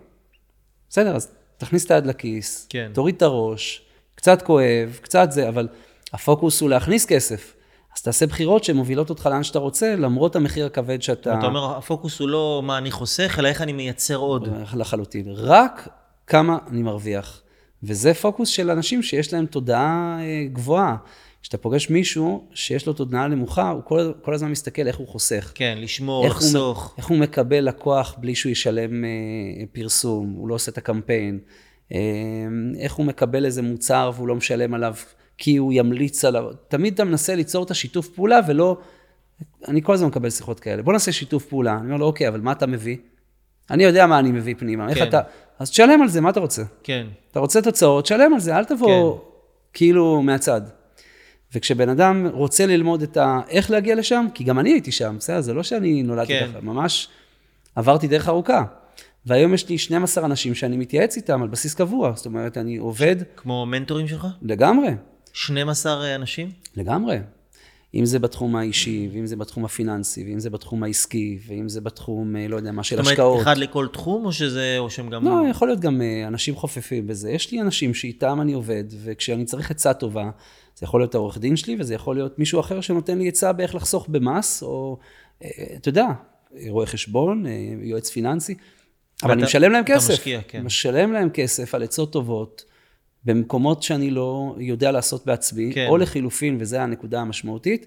בסדר, 0.92 1.16
אז 1.16 1.28
תכניס 1.56 1.84
את 1.84 1.90
היד 1.90 2.06
לכיס, 2.06 2.66
כן. 2.70 2.90
תוריד 2.94 3.14
את 3.14 3.22
הראש, 3.22 3.82
קצת 4.14 4.42
כואב, 4.42 4.98
קצת 5.02 5.32
זה, 5.32 5.48
אבל 5.48 5.68
הפוקוס 6.12 6.60
הוא 6.60 6.70
להכניס 6.70 7.06
כסף. 7.06 7.54
אז 7.96 8.02
תעשה 8.02 8.26
בחירות 8.26 8.64
שמובילות 8.64 9.10
אותך 9.10 9.26
לאן 9.26 9.42
שאתה 9.42 9.58
רוצה, 9.58 9.96
למרות 9.96 10.36
המחיר 10.36 10.66
הכבד 10.66 11.02
שאתה... 11.02 11.38
אתה 11.38 11.46
אומר, 11.46 11.76
הפוקוס 11.76 12.20
הוא 12.20 12.28
לא 12.28 12.60
מה 12.64 12.78
אני 12.78 12.90
חוסך, 12.90 13.36
אלא 13.38 13.48
איך 13.48 13.62
אני 13.62 13.72
מייצר 13.72 14.16
עוד. 14.16 14.48
לחלוטין. 14.74 15.24
רק 15.28 15.88
כמה 16.26 16.58
אני 16.70 16.82
מרוויח. 16.82 17.42
וזה 17.82 18.14
פוקוס 18.14 18.48
של 18.48 18.70
אנשים 18.70 19.02
שיש 19.02 19.32
להם 19.32 19.46
תודעה 19.46 20.18
אה, 20.20 20.44
גבוהה. 20.52 20.96
כשאתה 21.42 21.58
פוגש 21.58 21.90
מישהו 21.90 22.44
שיש 22.54 22.86
לו 22.86 22.92
תודעה 22.92 23.26
נמוכה, 23.26 23.70
הוא 23.70 23.82
כל, 23.84 24.12
כל 24.22 24.34
הזמן 24.34 24.50
מסתכל 24.50 24.86
איך 24.86 24.96
הוא 24.96 25.08
חוסך. 25.08 25.52
כן, 25.54 25.78
לשמור, 25.80 26.24
איך 26.24 26.32
הוא, 26.32 26.40
לחסוך. 26.40 26.94
איך 26.98 27.06
הוא 27.06 27.18
מקבל 27.18 27.64
לקוח 27.64 28.16
בלי 28.20 28.34
שהוא 28.34 28.52
ישלם 28.52 29.04
אה, 29.04 29.10
פרסום, 29.72 30.34
הוא 30.36 30.48
לא 30.48 30.54
עושה 30.54 30.70
את 30.70 30.78
הקמפיין. 30.78 31.38
אה, 31.92 31.98
איך 32.78 32.94
הוא 32.94 33.06
מקבל 33.06 33.44
איזה 33.44 33.62
מוצר 33.62 34.10
והוא 34.14 34.28
לא 34.28 34.34
משלם 34.34 34.74
עליו 34.74 34.94
כי 35.38 35.56
הוא 35.56 35.72
ימליץ 35.72 36.24
עליו. 36.24 36.44
תמיד 36.68 36.94
אתה 36.94 37.04
מנסה 37.04 37.34
ליצור 37.34 37.64
את 37.64 37.70
השיתוף 37.70 38.08
פעולה 38.08 38.40
ולא... 38.48 38.78
אני 39.68 39.82
כל 39.82 39.94
הזמן 39.94 40.08
מקבל 40.08 40.30
שיחות 40.30 40.60
כאלה. 40.60 40.82
בוא 40.82 40.92
נעשה 40.92 41.12
שיתוף 41.12 41.46
פעולה. 41.46 41.76
אני 41.76 41.86
אומר 41.86 41.96
לו, 41.96 42.06
אוקיי, 42.06 42.28
אבל 42.28 42.40
מה 42.40 42.52
אתה 42.52 42.66
מביא? 42.66 42.96
אני 43.70 43.84
יודע 43.84 44.06
מה 44.06 44.18
אני 44.18 44.32
מביא 44.32 44.54
פנימה. 44.58 44.88
איך 44.88 44.98
כן. 44.98 45.08
אתה... 45.08 45.20
אז 45.58 45.70
תשלם 45.70 46.02
על 46.02 46.08
זה, 46.08 46.20
מה 46.20 46.30
אתה 46.30 46.40
רוצה? 46.40 46.62
כן. 46.82 47.06
אתה 47.30 47.40
רוצה 47.40 47.62
תוצאות, 47.62 48.06
שלם 48.06 48.34
על 48.34 48.40
זה, 48.40 48.56
אל 48.56 48.64
תבוא 48.64 49.18
כן. 49.18 49.24
כאילו 49.72 50.22
מהצד. 50.22 50.60
וכשבן 51.54 51.88
אדם 51.88 52.26
רוצה 52.32 52.66
ללמוד 52.66 53.02
את 53.02 53.16
ה... 53.16 53.40
איך 53.48 53.70
להגיע 53.70 53.94
לשם, 53.94 54.26
כי 54.34 54.44
גם 54.44 54.58
אני 54.58 54.70
הייתי 54.70 54.92
שם, 54.92 55.16
בסדר? 55.18 55.40
זה 55.40 55.54
לא 55.54 55.62
שאני 55.62 56.02
נולדתי 56.02 56.38
כן. 56.38 56.48
ככה, 56.50 56.60
ממש 56.60 57.08
עברתי 57.74 58.08
דרך 58.08 58.28
ארוכה. 58.28 58.64
והיום 59.26 59.54
יש 59.54 59.68
לי 59.68 59.78
12 59.78 60.24
אנשים 60.24 60.54
שאני 60.54 60.76
מתייעץ 60.76 61.16
איתם 61.16 61.42
על 61.42 61.48
בסיס 61.48 61.74
קבוע, 61.74 62.12
זאת 62.16 62.26
אומרת, 62.26 62.58
אני 62.58 62.76
עובד 62.76 63.16
כמו 63.36 63.66
מנטורים 63.66 64.08
שלך? 64.08 64.26
לגמרי, 64.42 64.88
12 65.32 66.14
אנשים? 66.14 66.50
לגמרי. 66.76 67.18
אם 67.94 68.04
זה 68.04 68.18
בתחום 68.18 68.56
האישי, 68.56 69.08
ואם 69.12 69.26
זה 69.26 69.36
בתחום 69.36 69.64
הפיננסי, 69.64 70.24
ואם 70.24 70.40
זה 70.40 70.50
בתחום 70.50 70.82
העסקי, 70.82 71.38
ואם 71.46 71.68
זה 71.68 71.80
בתחום, 71.80 72.36
אה, 72.36 72.48
לא 72.48 72.56
יודע 72.56 72.72
מה, 72.72 72.82
של 72.82 72.96
זאת 72.96 73.00
אומרת, 73.00 73.12
השקעות. 73.12 73.42
אחד 73.42 73.56
לכל 73.56 73.86
תחום, 73.92 74.24
או 74.24 74.32
שזה, 74.32 74.76
או 74.78 74.90
שהם 74.90 75.10
גם... 75.10 75.24
לא, 75.24 75.48
יכול 75.50 75.68
להיות 75.68 75.80
גם 75.80 76.02
אה, 76.02 76.26
אנשים 76.26 76.56
חופפים 76.56 77.06
בזה. 77.06 77.30
יש 77.30 77.52
לי 77.52 77.60
אנשים 77.60 77.94
שאיתם 77.94 78.40
אני 78.40 78.52
עובד, 78.52 78.84
וכשאני 79.04 79.44
צריך 79.44 79.70
עצה 79.70 79.94
טובה, 79.94 80.30
זה 80.82 80.86
יכול 80.86 81.00
להיות 81.00 81.14
העורך 81.14 81.38
דין 81.38 81.56
שלי, 81.56 81.76
וזה 81.78 81.94
יכול 81.94 82.16
להיות 82.16 82.38
מישהו 82.38 82.60
אחר 82.60 82.80
שנותן 82.80 83.18
לי 83.18 83.28
עצה 83.28 83.52
באיך 83.52 83.74
לחסוך 83.74 84.08
במס, 84.08 84.62
או, 84.62 84.98
אה, 85.44 85.48
אתה 85.76 85.88
יודע, 85.88 86.06
רואה 86.68 86.86
חשבון, 86.86 87.46
אה, 87.46 87.52
יועץ 87.82 88.10
פיננסי. 88.10 88.54
אבל 89.22 89.32
אני 89.32 89.42
משלם 89.42 89.72
להם 89.72 89.84
אתה 89.84 89.94
כסף. 89.94 90.12
משקיע, 90.12 90.40
כן. 90.48 90.62
משלם 90.62 91.12
להם 91.12 91.30
כסף 91.30 91.74
על 91.74 91.82
עצות 91.82 92.12
טובות, 92.12 92.64
במקומות 93.24 93.82
שאני 93.82 94.10
לא 94.10 94.56
יודע 94.58 94.92
לעשות 94.92 95.26
בעצמי, 95.26 95.70
כן. 95.74 95.86
או 95.88 95.96
לחילופין, 95.96 96.56
וזו 96.60 96.76
הנקודה 96.76 97.20
המשמעותית, 97.20 97.86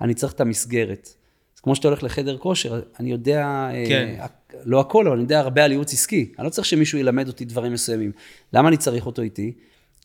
אני 0.00 0.14
צריך 0.14 0.32
את 0.32 0.40
המסגרת. 0.40 1.08
אז 1.56 1.60
כמו 1.60 1.76
שאתה 1.76 1.88
הולך 1.88 2.02
לחדר 2.02 2.38
כושר, 2.38 2.80
אני 3.00 3.10
יודע, 3.10 3.46
אה, 3.46 3.84
כן. 3.88 4.18
לא 4.64 4.80
הכל, 4.80 5.06
אבל 5.06 5.16
אני 5.16 5.22
יודע 5.22 5.40
הרבה 5.40 5.64
על 5.64 5.72
ייעוץ 5.72 5.92
עסקי. 5.92 6.32
אני 6.38 6.44
לא 6.44 6.50
צריך 6.50 6.66
שמישהו 6.66 6.98
ילמד 6.98 7.28
אותי 7.28 7.44
דברים 7.44 7.72
מסוימים. 7.72 8.12
למה 8.52 8.68
אני 8.68 8.76
צריך 8.76 9.06
אותו 9.06 9.22
איתי? 9.22 9.52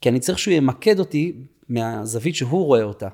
כי 0.01 0.09
אני 0.09 0.19
צריך 0.19 0.39
שהוא 0.39 0.53
ימקד 0.53 0.99
אותי 0.99 1.33
מהזווית 1.69 2.35
שהוא 2.35 2.65
רואה 2.65 2.83
אותה. 2.83 3.07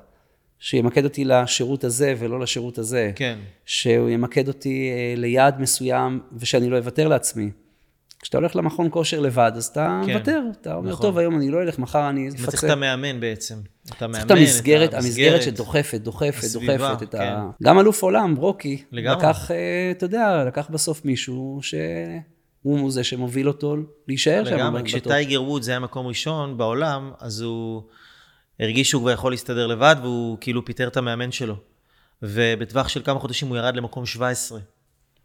שימקד 0.58 1.04
אותי 1.04 1.24
לשירות 1.24 1.84
הזה 1.84 2.14
ולא 2.18 2.40
לשירות 2.40 2.78
הזה. 2.78 3.12
כן. 3.16 3.38
שהוא 3.64 4.08
ימקד 4.08 4.48
אותי 4.48 4.90
אה, 4.90 5.14
ליעד 5.16 5.60
מסוים 5.60 6.20
ושאני 6.32 6.70
לא 6.70 6.78
אוותר 6.78 7.08
לעצמי. 7.08 7.50
כשאתה 8.24 8.38
הולך 8.38 8.56
למכון 8.56 8.88
כושר 8.90 9.20
לבד, 9.20 9.52
אז 9.56 9.66
אתה 9.66 10.02
כן, 10.06 10.12
מוותר. 10.12 10.42
אתה 10.60 10.74
אומר, 10.74 10.90
נכון. 10.90 11.02
טוב, 11.02 11.18
היום 11.18 11.36
אני 11.36 11.50
לא 11.50 11.62
אלך, 11.62 11.78
מחר 11.78 12.08
אני 12.08 12.28
אתה 12.28 12.36
צריך 12.36 12.48
אפצה. 12.48 12.66
את 12.66 12.72
המאמן 12.72 13.20
בעצם. 13.20 13.54
אתה 13.90 14.06
מאמן 14.06 14.26
את 14.26 14.30
המסגרת, 14.30 14.94
המסגרת 14.94 15.42
שדוחפת, 15.42 16.00
דוחפת, 16.00 16.44
הסביבה, 16.44 16.76
דוחפת 16.76 17.02
את 17.02 17.14
כן. 17.14 17.22
ה... 17.22 17.50
גם 17.62 17.78
אלוף 17.78 18.02
עולם, 18.02 18.36
רוקי, 18.36 18.82
לגמרי. 18.92 19.18
לקח, 19.18 19.50
אה, 19.50 19.90
אתה 19.90 20.04
יודע, 20.04 20.44
לקח 20.46 20.70
בסוף 20.70 21.04
מישהו 21.04 21.60
שהוא 21.62 22.90
זה 22.90 23.04
שמוביל 23.04 23.48
אותו 23.48 23.76
להישאר 24.08 24.44
שם. 24.44 24.54
לגמרי. 24.54 24.82
כשטייגר 24.84 25.42
ווד 25.42 25.62
זה 25.62 25.70
היה 25.70 25.80
מקום 25.80 26.06
ראשון 26.06 26.58
בעולם, 26.58 27.12
אז 27.20 27.40
הוא 27.40 27.82
הרגיש 28.60 28.90
שהוא 28.90 29.02
כבר 29.02 29.10
יכול 29.10 29.32
להסתדר 29.32 29.66
לבד, 29.66 29.96
והוא 30.02 30.38
כאילו 30.40 30.64
פיטר 30.64 30.88
את 30.88 30.96
המאמן 30.96 31.32
שלו. 31.32 31.56
ובטווח 32.22 32.88
של 32.88 33.02
כמה 33.04 33.18
חודשים 33.18 33.48
הוא 33.48 33.56
ירד 33.56 33.76
למקום 33.76 34.06
17. 34.06 34.58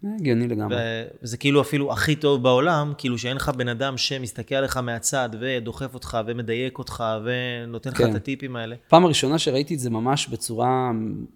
אה, 0.06 0.10
הגיוני 0.20 0.48
לגמרי. 0.48 0.78
וזה 1.24 1.38
כאילו 1.38 1.62
אפילו 1.62 1.92
הכי 1.92 2.16
טוב 2.16 2.44
בעולם, 2.44 2.94
כאילו 2.98 3.18
שאין 3.18 3.38
לך 3.38 3.50
בן 3.50 3.68
אדם 3.68 3.98
שמסתכל 3.98 4.56
עליך 4.56 4.78
מהצד 4.78 5.30
ודוחף 5.40 5.94
אותך 5.94 6.18
ומדייק 6.28 6.78
אותך 6.78 7.04
ונותן 7.26 7.90
לך 7.90 7.98
כן. 7.98 8.12
את 8.12 8.16
הטיפים 8.16 8.56
האלה. 8.56 8.76
פעם 8.88 9.06
הראשונה 9.06 9.40
שראיתי 9.40 9.74
את 9.74 9.80
זה 9.80 9.90
ממש 9.90 10.28
בצורה 10.28 10.92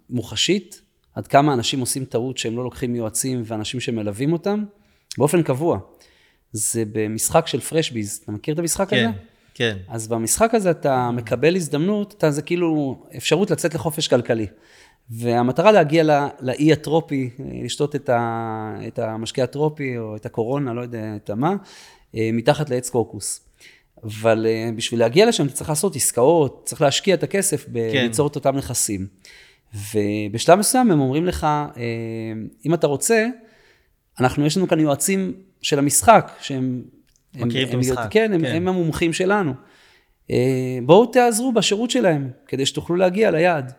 מוחשית, 0.09 0.81
עד 1.15 1.27
כמה 1.27 1.53
אנשים 1.53 1.79
עושים 1.79 2.05
טעות 2.05 2.37
שהם 2.37 2.57
לא 2.57 2.63
לוקחים 2.63 2.95
יועצים 2.95 3.43
ואנשים 3.45 3.79
שמלווים 3.79 4.33
אותם, 4.33 4.63
באופן 5.17 5.43
קבוע. 5.43 5.79
זה 6.51 6.83
במשחק 6.91 7.47
של 7.47 7.59
פרשביז. 7.59 8.19
אתה 8.23 8.31
מכיר 8.31 8.53
את 8.53 8.59
המשחק 8.59 8.89
כן, 8.89 8.97
הזה? 8.97 9.17
כן. 9.17 9.25
אז 9.87 10.07
במשחק 10.07 10.55
הזה 10.55 10.71
אתה 10.71 11.11
מקבל 11.11 11.55
הזדמנות, 11.55 12.13
אתה, 12.17 12.31
זה 12.31 12.41
כאילו 12.41 13.03
אפשרות 13.17 13.51
לצאת 13.51 13.73
לחופש 13.73 14.07
כלכלי. 14.07 14.47
והמטרה 15.09 15.71
להגיע 15.71 16.03
ל- 16.03 16.27
לאי 16.39 16.73
הטרופי, 16.73 17.29
לשתות 17.63 17.95
את, 17.95 18.09
ה, 18.09 18.75
את 18.87 18.99
המשקה 18.99 19.43
הטרופי 19.43 19.97
או 19.97 20.15
את 20.15 20.25
הקורונה, 20.25 20.73
לא 20.73 20.81
יודע 20.81 21.15
את 21.15 21.29
המה, 21.29 21.55
אה, 22.15 22.29
מתחת 22.33 22.69
לעץ 22.69 22.89
קוקוס. 22.89 23.41
אבל 24.03 24.45
אה, 24.49 24.69
בשביל 24.75 24.99
להגיע 24.99 25.25
לשם 25.25 25.45
אתה 25.45 25.53
צריך 25.53 25.69
לעשות 25.69 25.95
עסקאות, 25.95 26.61
צריך 26.65 26.81
להשקיע 26.81 27.15
את 27.15 27.23
הכסף 27.23 27.65
בליצור 27.67 28.27
את 28.27 28.35
אותם 28.35 28.55
נכסים. 28.55 29.07
ובשלב 29.73 30.59
מסוים 30.59 30.91
הם 30.91 30.99
אומרים 30.99 31.25
לך, 31.25 31.43
אה, 31.43 31.81
אם 32.65 32.73
אתה 32.73 32.87
רוצה, 32.87 33.27
אנחנו, 34.19 34.45
יש 34.45 34.57
לנו 34.57 34.67
כאן 34.67 34.79
יועצים 34.79 35.33
של 35.61 35.79
המשחק, 35.79 36.31
שהם... 36.41 36.83
הם- 37.35 37.47
מכירים 37.47 37.67
את 37.67 37.73
הם- 37.73 37.79
המשחק, 37.79 38.07
כן, 38.09 38.33
הם, 38.33 38.41
כן. 38.41 38.55
הם 38.55 38.67
המומחים 38.67 39.13
שלנו. 39.13 39.53
אה, 40.31 40.37
בואו 40.85 41.05
תעזרו 41.05 41.51
בשירות 41.53 41.91
שלהם, 41.91 42.29
כדי 42.47 42.65
שתוכלו 42.65 42.95
להגיע 42.95 43.31
ליעד. 43.31 43.71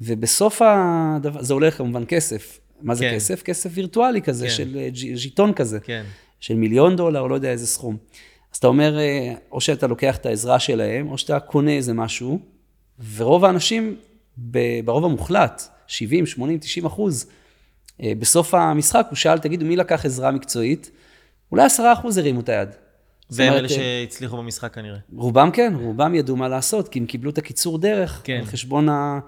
ובסוף 0.00 0.62
הדבר, 0.64 1.42
זה 1.42 1.54
עולה 1.54 1.70
כמובן 1.70 2.02
כסף. 2.08 2.60
מה 2.82 2.94
זה 2.94 3.04
כן. 3.04 3.14
כסף? 3.14 3.42
כסף 3.42 3.70
וירטואלי 3.74 4.22
כזה, 4.22 4.46
כן. 4.46 4.52
של 4.54 4.76
אה, 4.78 4.88
ז'יטון 5.14 5.52
כזה. 5.52 5.80
כן. 5.80 6.04
של 6.40 6.54
מיליון 6.54 6.96
דולר, 6.96 7.26
לא 7.26 7.34
יודע 7.34 7.50
איזה 7.50 7.66
סכום. 7.66 7.96
אז 8.52 8.58
אתה 8.58 8.66
אומר, 8.66 8.98
אה, 8.98 9.34
או 9.52 9.60
שאתה 9.60 9.86
לוקח 9.86 10.16
את 10.16 10.26
העזרה 10.26 10.58
שלהם, 10.58 11.10
או 11.10 11.18
שאתה 11.18 11.40
קונה 11.40 11.70
איזה 11.72 11.92
משהו, 11.94 12.38
ורוב 13.16 13.44
האנשים, 13.44 13.96
ברוב 14.84 15.04
המוחלט, 15.04 15.68
70, 15.86 16.26
80, 16.26 16.58
90 16.58 16.86
אחוז, 16.86 17.26
בסוף 18.02 18.54
המשחק 18.54 19.06
הוא 19.10 19.16
שאל, 19.16 19.38
תגידו, 19.38 19.66
מי 19.66 19.76
לקח 19.76 20.04
עזרה 20.04 20.30
מקצועית? 20.30 20.90
אולי 21.52 21.64
10 21.64 21.92
אחוז 21.92 22.18
הרימו 22.18 22.40
את 22.40 22.48
היד. 22.48 22.68
אומרת, 23.38 23.52
אלה 23.52 23.62
אה, 23.62 23.68
שהצליחו 23.68 24.36
במשחק 24.36 24.74
כנראה. 24.74 24.98
רובם 25.16 25.50
כן, 25.50 25.74
רובם 25.80 26.14
ידעו 26.14 26.36
מה 26.36 26.48
לעשות, 26.48 26.88
כי 26.88 26.98
הם 26.98 27.06
קיבלו 27.06 27.30
את 27.30 27.38
הקיצור 27.38 27.78
דרך, 27.78 28.20
כן. 28.24 28.38
על 28.38 28.44
חשבון 28.44 28.88
ה... 28.88 29.18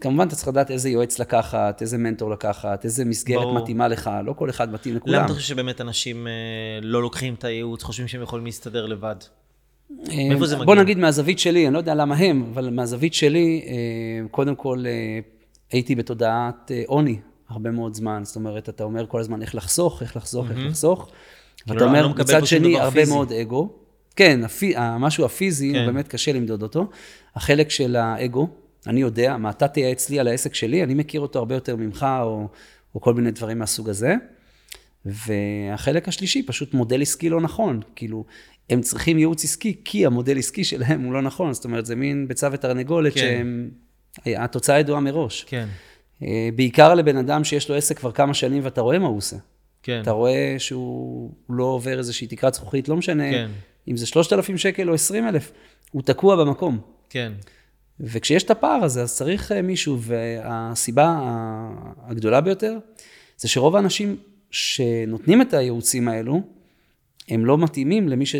כמובן, 0.00 0.26
אתה 0.26 0.36
צריך 0.36 0.48
לדעת 0.48 0.70
איזה 0.70 0.88
יועץ 0.88 1.18
לקחת, 1.18 1.82
איזה 1.82 1.98
מנטור 1.98 2.30
לקחת, 2.30 2.84
איזה 2.84 3.04
מסגרת 3.04 3.42
ברור. 3.42 3.54
מתאימה 3.54 3.88
לך, 3.88 4.10
לא 4.24 4.32
כל 4.32 4.50
אחד 4.50 4.72
מתאים 4.72 4.96
לכולם. 4.96 5.14
למה 5.14 5.24
אתה 5.24 5.34
חושב 5.34 5.46
שבאמת 5.46 5.80
אנשים 5.80 6.26
אה, 6.26 6.32
לא 6.82 7.02
לוקחים 7.02 7.34
את 7.34 7.44
הייעוץ, 7.44 7.82
חושבים 7.82 8.08
שהם 8.08 8.22
יכולים 8.22 8.44
להסתדר 8.44 8.86
לבד? 8.86 9.16
מאיפה 9.90 10.46
זה 10.46 10.56
בוא 10.56 10.64
מגיע? 10.64 10.82
נגיד 10.82 10.98
מהזווית 10.98 11.38
שלי, 11.38 11.66
אני 11.66 11.74
לא 11.74 11.78
יודע 11.78 11.94
למה 11.94 12.16
הם, 12.16 12.50
אבל 12.52 12.70
מהזווית 12.70 13.14
שלי, 13.14 13.64
אה, 13.66 14.28
קודם 14.30 14.54
כל 14.54 14.84
אה, 14.86 15.18
הייתי 15.70 15.94
בתודעת 15.94 16.70
אה, 16.70 16.82
עוני 16.86 17.20
הרבה 17.48 17.70
מאוד 17.70 17.94
זמן. 17.94 18.20
זאת 18.24 18.36
אומרת, 18.36 18.68
אתה 18.68 18.84
אומר 18.84 19.06
כל 19.06 19.20
הזמן 19.20 19.42
איך 19.42 19.54
לחסוך, 19.54 20.02
איך 20.02 20.16
לחסוך, 20.16 20.50
איך 20.50 20.58
לחסוך. 20.58 21.10
לא- 21.66 21.72
אני 21.72 21.80
לא 21.80 21.86
אומר, 21.86 22.08
מקבל 22.08 22.22
מצד 22.22 22.46
שני, 22.46 22.78
הרבה 22.80 22.90
פיזי. 23.00 23.12
מאוד 23.12 23.32
אגו. 23.32 23.72
כן, 24.16 24.44
הפי- 24.44 24.76
המשהו 24.76 25.24
הפיזי, 25.24 25.72
כן. 25.72 25.86
באמת 25.86 26.08
קשה 26.08 26.32
למדוד 26.32 26.62
אותו. 26.62 26.86
החלק 27.34 27.70
של 27.70 27.96
האגו, 27.96 28.48
אני 28.86 29.00
יודע, 29.00 29.36
מה 29.36 29.50
אתה 29.50 29.68
תייעץ 29.68 30.10
לי 30.10 30.20
על 30.20 30.28
העסק 30.28 30.54
שלי, 30.54 30.82
אני 30.82 30.94
מכיר 30.94 31.20
אותו 31.20 31.38
הרבה 31.38 31.54
יותר 31.54 31.76
ממך, 31.76 32.06
או, 32.22 32.48
או 32.94 33.00
כל 33.00 33.14
מיני 33.14 33.30
דברים 33.30 33.58
מהסוג 33.58 33.88
הזה. 33.88 34.14
והחלק 35.06 36.08
השלישי, 36.08 36.42
פשוט 36.46 36.74
מודל 36.74 37.02
עסקי 37.02 37.28
לא 37.28 37.40
נכון. 37.40 37.80
כאילו, 37.96 38.24
הם 38.70 38.80
צריכים 38.80 39.18
ייעוץ 39.18 39.44
עסקי, 39.44 39.76
כי 39.84 40.06
המודל 40.06 40.38
עסקי 40.38 40.64
שלהם 40.64 41.02
הוא 41.02 41.12
לא 41.12 41.22
נכון. 41.22 41.52
זאת 41.52 41.64
אומרת, 41.64 41.86
זה 41.86 41.96
מין 41.96 42.28
ביצה 42.28 42.48
ותרנגולת, 42.52 43.14
כן. 43.14 43.20
שהם... 43.20 43.70
התוצאה 44.26 44.78
ידועה 44.78 45.00
מראש. 45.00 45.44
כן, 45.48 45.66
אה, 46.22 46.48
בעיקר 46.56 46.94
לבן 46.94 47.16
אדם 47.16 47.44
שיש 47.44 47.68
לו 47.68 47.74
עסק 47.76 47.98
כבר 47.98 48.12
כמה 48.12 48.34
שנים 48.34 48.64
ואתה 48.64 48.80
רואה 48.80 48.98
מה 48.98 49.06
הוא 49.06 49.16
עושה. 49.16 49.36
כן. 49.84 50.00
אתה 50.02 50.10
רואה 50.10 50.54
שהוא 50.58 51.30
לא 51.48 51.64
עובר 51.64 51.98
איזושהי 51.98 52.26
תקרת 52.26 52.54
זכוכית, 52.54 52.88
לא 52.88 52.96
משנה 52.96 53.30
כן. 53.30 53.50
אם 53.88 53.96
זה 53.96 54.06
3,000 54.06 54.58
שקל 54.58 54.88
או 54.88 54.94
20,000, 54.94 55.52
הוא 55.92 56.02
תקוע 56.02 56.36
במקום. 56.36 56.78
כן. 57.10 57.32
וכשיש 58.00 58.42
את 58.42 58.50
הפער 58.50 58.84
הזה, 58.84 59.02
אז 59.02 59.16
צריך 59.16 59.52
אה, 59.52 59.62
מישהו, 59.62 59.98
והסיבה 60.00 61.04
ה- 61.06 61.70
הגדולה 62.06 62.40
ביותר, 62.40 62.78
זה 63.36 63.48
שרוב 63.48 63.76
האנשים 63.76 64.16
שנותנים 64.50 65.42
את 65.42 65.54
הייעוצים 65.54 66.08
האלו, 66.08 66.40
הם 67.28 67.46
לא 67.46 67.58
מתאימים 67.58 68.08
למי 68.08 68.26
ש... 68.26 68.36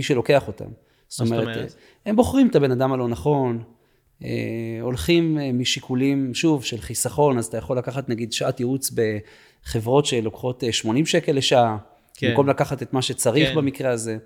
שלוקח 0.00 0.48
אותם. 0.48 0.68
זאת 1.08 1.20
אומרת, 1.20 1.42
אומרת? 1.42 1.74
הם 2.06 2.16
בוחרים 2.16 2.48
את 2.48 2.56
הבן 2.56 2.70
אדם 2.70 2.92
הלא 2.92 3.08
נכון, 3.08 3.58
אה, 3.58 3.62
הולכים 4.80 5.38
אה, 5.38 5.52
משיקולים, 5.52 6.34
שוב, 6.34 6.64
של 6.64 6.80
חיסכון, 6.80 7.38
אז 7.38 7.46
אתה 7.46 7.56
יכול 7.56 7.78
לקחת 7.78 8.08
נגיד 8.08 8.32
שעת 8.32 8.60
ייעוץ 8.60 8.90
בחברות 9.64 10.06
שלוקחות 10.06 10.64
אה, 10.64 10.72
80 10.72 11.06
שקל 11.06 11.32
לשעה, 11.32 11.76
כן. 12.14 12.28
במקום 12.28 12.48
לקחת 12.48 12.82
את 12.82 12.92
מה 12.92 13.02
שצריך 13.02 13.48
כן. 13.48 13.54
במקרה 13.54 13.90
הזה. 13.90 14.16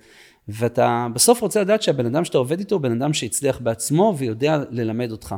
ואתה 0.49 1.07
בסוף 1.14 1.40
רוצה 1.40 1.61
לדעת 1.61 1.82
שהבן 1.82 2.07
אדם 2.07 2.24
שאתה 2.24 2.38
עובד 2.38 2.59
איתו 2.59 2.74
הוא 2.74 2.82
בן 2.82 3.03
אדם 3.03 3.12
שהצליח 3.12 3.59
בעצמו 3.59 4.14
ויודע 4.18 4.59
ללמד 4.70 5.11
אותך. 5.11 5.34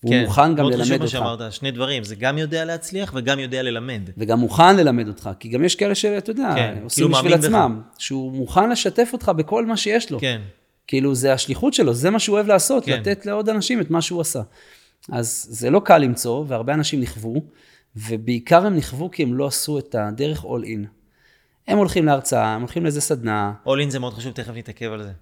הוא 0.00 0.12
כן. 0.12 0.24
מוכן 0.24 0.54
גם 0.54 0.64
מאוד 0.64 0.72
ללמד 0.72 0.84
חשוב 0.84 0.98
מה 0.98 1.30
אותך. 1.30 1.38
שאמרת, 1.38 1.52
שני 1.52 1.70
דברים, 1.70 2.04
זה 2.04 2.14
גם 2.14 2.38
יודע 2.38 2.64
להצליח 2.64 3.12
וגם 3.16 3.38
יודע 3.38 3.62
ללמד. 3.62 4.02
וגם 4.18 4.38
מוכן 4.38 4.76
ללמד 4.76 5.08
אותך, 5.08 5.30
כי 5.38 5.48
גם 5.48 5.64
יש 5.64 5.74
כאלה 5.74 5.94
שאתה 5.94 6.30
יודע, 6.30 6.52
כן, 6.56 6.78
עושים 6.82 7.04
כאילו 7.04 7.16
בשביל 7.16 7.30
מאמין 7.30 7.50
בך. 7.50 7.54
עצמם, 7.56 7.80
שהוא 7.98 8.32
מוכן 8.32 8.70
לשתף 8.70 9.10
אותך 9.12 9.28
בכל 9.36 9.66
מה 9.66 9.76
שיש 9.76 10.10
לו. 10.10 10.20
כן, 10.20 10.40
כאילו, 10.86 11.14
זה 11.14 11.32
השליחות 11.32 11.74
שלו, 11.74 11.94
זה 11.94 12.10
מה 12.10 12.18
שהוא 12.18 12.34
אוהב 12.34 12.46
לעשות, 12.46 12.84
כן. 12.84 13.00
לתת 13.00 13.26
לעוד 13.26 13.48
אנשים 13.48 13.80
את 13.80 13.90
מה 13.90 14.02
שהוא 14.02 14.20
עשה. 14.20 14.42
אז 15.12 15.46
זה 15.50 15.70
לא 15.70 15.80
קל 15.84 15.98
למצוא, 15.98 16.44
והרבה 16.48 16.74
אנשים 16.74 17.00
נכוו, 17.00 17.42
ובעיקר 17.96 18.66
הם 18.66 18.76
נכוו 18.76 19.10
כי 19.10 19.22
הם 19.22 19.34
לא 19.34 19.46
עשו 19.46 19.78
את 19.78 19.94
הדרך 19.94 20.44
all 20.44 20.64
in. 20.64 20.86
הם 21.68 21.78
הולכים 21.78 22.06
להרצאה, 22.06 22.54
הם 22.54 22.60
הולכים 22.60 22.82
לאיזה 22.82 23.00
סדנה, 23.00 23.52
all 23.66 23.86
in 23.86 23.90
זה 23.90 23.98
מאוד 23.98 24.14
חשוב, 24.14 24.32
תכף 24.32 24.52
נתעכב 24.54 24.92
על 24.92 25.02
זה. 25.02 25.12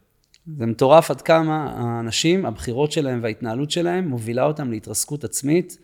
זה 0.58 0.66
מטורף 0.66 1.10
עד 1.10 1.22
כמה 1.22 1.72
האנשים, 1.76 2.46
הבחירות 2.46 2.92
שלהם 2.92 3.20
וההתנהלות 3.22 3.70
שלהם 3.70 4.08
מובילה 4.08 4.44
אותם 4.44 4.70
להתרסקות 4.70 5.24
עצמית 5.24 5.78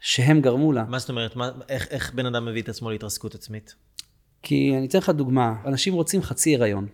שהם 0.00 0.40
גרמו 0.40 0.72
לה. 0.72 0.84
מה 0.84 0.98
זאת 0.98 1.08
אומרת? 1.08 1.36
מה, 1.36 1.50
איך, 1.68 1.88
איך 1.90 2.14
בן 2.14 2.26
אדם 2.26 2.44
מביא 2.44 2.62
את 2.62 2.68
עצמו 2.68 2.90
להתרסקות 2.90 3.34
עצמית? 3.34 3.74
כי 4.42 4.74
אני 4.76 4.86
אתן 4.86 4.98
לך 4.98 5.10
דוגמה, 5.10 5.54
אנשים 5.64 5.94
רוצים 5.94 6.22
חצי 6.22 6.56
הריון. 6.56 6.86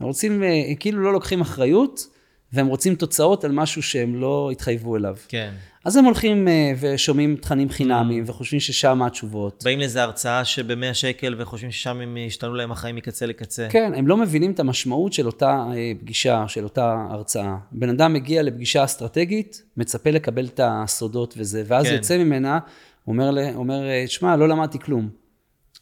הם 0.00 0.06
רוצים, 0.06 0.42
אה, 0.42 0.74
כאילו 0.78 1.02
לא 1.02 1.12
לוקחים 1.12 1.40
אחריות, 1.40 2.06
והם 2.52 2.66
רוצים 2.66 2.94
תוצאות 2.94 3.44
על 3.44 3.52
משהו 3.52 3.82
שהם 3.82 4.16
לא 4.16 4.48
התחייבו 4.52 4.96
אליו. 4.96 5.16
כן. 5.28 5.52
אז 5.84 5.96
הם 5.96 6.04
הולכים 6.04 6.48
אה, 6.48 6.72
ושומעים 6.80 7.36
תכנים 7.36 7.68
חינמיים, 7.68 8.24
וחושבים 8.26 8.60
ששם 8.60 9.02
התשובות. 9.02 9.64
באים 9.64 9.78
לאיזה 9.78 10.02
הרצאה 10.02 10.44
שבמאה 10.44 10.94
שקל 10.94 11.34
וחושבים 11.38 11.70
ששם 11.70 12.00
הם 12.00 12.16
השתנו 12.26 12.54
להם 12.54 12.72
החיים 12.72 12.96
מקצה 12.96 13.26
לקצה. 13.26 13.66
כן, 13.70 13.92
הם 13.96 14.06
לא 14.06 14.16
מבינים 14.16 14.50
את 14.50 14.60
המשמעות 14.60 15.12
של 15.12 15.26
אותה 15.26 15.64
אה, 15.74 15.92
פגישה, 16.00 16.44
של 16.48 16.64
אותה 16.64 17.06
הרצאה. 17.10 17.56
בן 17.72 17.88
אדם 17.88 18.12
מגיע 18.12 18.42
לפגישה 18.42 18.84
אסטרטגית, 18.84 19.62
מצפה 19.76 20.10
לקבל 20.10 20.46
את 20.46 20.60
הסודות 20.62 21.34
וזה, 21.36 21.62
ואז 21.66 21.86
כן. 21.86 21.94
יוצא 21.94 22.18
ממנה, 22.18 22.58
אומר, 23.06 23.54
אומר, 23.54 23.82
שמע, 24.06 24.36
לא 24.36 24.48
למדתי 24.48 24.78
כלום. 24.78 25.08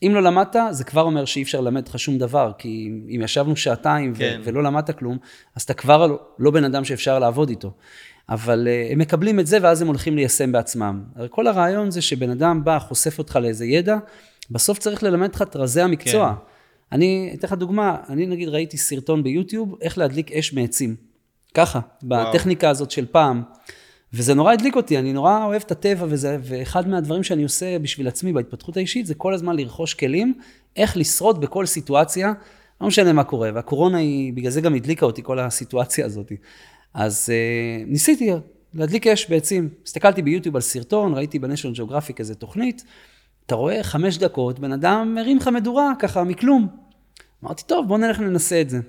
אם 0.02 0.12
לא 0.14 0.22
למדת, 0.22 0.56
זה 0.70 0.84
כבר 0.84 1.02
אומר 1.02 1.24
שאי 1.24 1.42
אפשר 1.42 1.60
ללמד 1.60 1.88
לך 1.88 1.98
שום 1.98 2.18
דבר, 2.18 2.52
כי 2.58 2.90
אם 3.16 3.20
ישבנו 3.22 3.56
שעתיים 3.56 4.12
ו- 4.12 4.18
כן. 4.18 4.40
ולא 4.44 4.62
למדת 4.62 4.98
כלום, 4.98 5.18
אז 5.54 5.62
אתה 5.62 5.74
כבר 5.74 6.06
לא, 6.06 6.18
לא 6.38 6.50
בן 6.50 6.64
אדם 6.64 6.84
שאפשר 6.84 7.18
לעבוד 7.18 7.48
איתו. 7.48 7.72
אבל 8.28 8.68
uh, 8.68 8.92
הם 8.92 8.98
מקבלים 8.98 9.40
את 9.40 9.46
זה 9.46 9.58
ואז 9.62 9.82
הם 9.82 9.88
הולכים 9.88 10.16
ליישם 10.16 10.52
בעצמם. 10.52 11.02
הרי 11.16 11.28
כל 11.30 11.46
הרעיון 11.46 11.90
זה 11.90 12.02
שבן 12.02 12.30
אדם 12.30 12.64
בא, 12.64 12.78
חושף 12.78 13.18
אותך 13.18 13.36
לאיזה 13.36 13.66
ידע, 13.66 13.96
בסוף 14.50 14.78
צריך 14.78 15.02
ללמד 15.02 15.26
אותך 15.26 15.42
את 15.42 15.56
רזי 15.56 15.80
המקצוע. 15.80 16.34
כן. 16.34 16.46
אני 16.92 17.32
אתן 17.34 17.46
לך 17.48 17.52
דוגמה, 17.52 17.96
אני 18.08 18.26
נגיד 18.26 18.48
ראיתי 18.48 18.76
סרטון 18.76 19.22
ביוטיוב, 19.22 19.76
איך 19.80 19.98
להדליק 19.98 20.32
אש 20.32 20.52
מעצים. 20.52 20.96
ככה, 21.54 21.80
בטכניקה 22.02 22.70
הזאת 22.70 22.90
של 22.90 23.06
פעם. 23.06 23.42
וזה 24.12 24.34
נורא 24.34 24.52
הדליק 24.52 24.76
אותי, 24.76 24.98
אני 24.98 25.12
נורא 25.12 25.44
אוהב 25.44 25.62
את 25.66 25.70
הטבע 25.70 26.06
וזה, 26.08 26.38
ואחד 26.42 26.88
מהדברים 26.88 27.22
שאני 27.22 27.42
עושה 27.42 27.78
בשביל 27.78 28.08
עצמי 28.08 28.32
בהתפתחות 28.32 28.76
האישית, 28.76 29.06
זה 29.06 29.14
כל 29.14 29.34
הזמן 29.34 29.56
לרכוש 29.56 29.94
כלים, 29.94 30.34
איך 30.76 30.96
לשרוד 30.96 31.40
בכל 31.40 31.66
סיטואציה, 31.66 32.32
לא 32.80 32.86
משנה 32.86 33.12
מה 33.12 33.24
קורה, 33.24 33.50
והקורונה 33.54 33.98
היא, 33.98 34.32
בגלל 34.32 34.50
זה 34.50 34.60
גם 34.60 34.74
הדליקה 34.74 35.06
אותי 35.06 35.22
כל 35.22 35.38
הסיטואציה 35.38 36.06
הזאת. 36.06 36.32
אז 36.94 37.28
אה, 37.32 37.84
ניסיתי 37.86 38.30
להדליק 38.74 39.06
אש 39.06 39.30
בעצים. 39.30 39.68
הסתכלתי 39.86 40.22
ביוטיוב 40.22 40.56
על 40.56 40.62
סרטון, 40.62 41.14
ראיתי 41.14 41.38
בניישנל 41.38 41.72
ג'אוגרפיק 41.72 42.20
איזה 42.20 42.34
תוכנית, 42.34 42.84
אתה 43.46 43.54
רואה 43.54 43.82
חמש 43.82 44.18
דקות, 44.18 44.58
בן 44.58 44.72
אדם 44.72 45.14
מרים 45.14 45.36
לך 45.36 45.48
מדורה, 45.48 45.92
ככה, 45.98 46.24
מכלום. 46.24 46.68
אמרתי, 47.44 47.62
טוב, 47.66 47.88
בוא 47.88 47.98
נלך 47.98 48.20
ננסה 48.20 48.60
את 48.60 48.70
זה. 48.70 48.80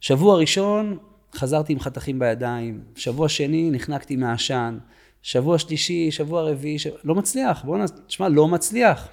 שבוע 0.00 0.36
ראשון, 0.36 0.98
חזרתי 1.36 1.72
עם 1.72 1.80
חתכים 1.80 2.18
בידיים, 2.18 2.80
שבוע 2.96 3.28
שני, 3.28 3.70
נחנקתי 3.70 4.16
מהעשן, 4.16 4.78
שבוע 5.22 5.58
שלישי, 5.58 6.10
שבוע 6.10 6.42
רביעי, 6.42 6.78
ש... 6.78 6.86
לא 7.04 7.14
מצליח, 7.14 7.64
בוא 7.64 7.78
נ... 7.78 7.84
תשמע, 8.06 8.28
לא 8.28 8.48
מצליח. 8.48 9.08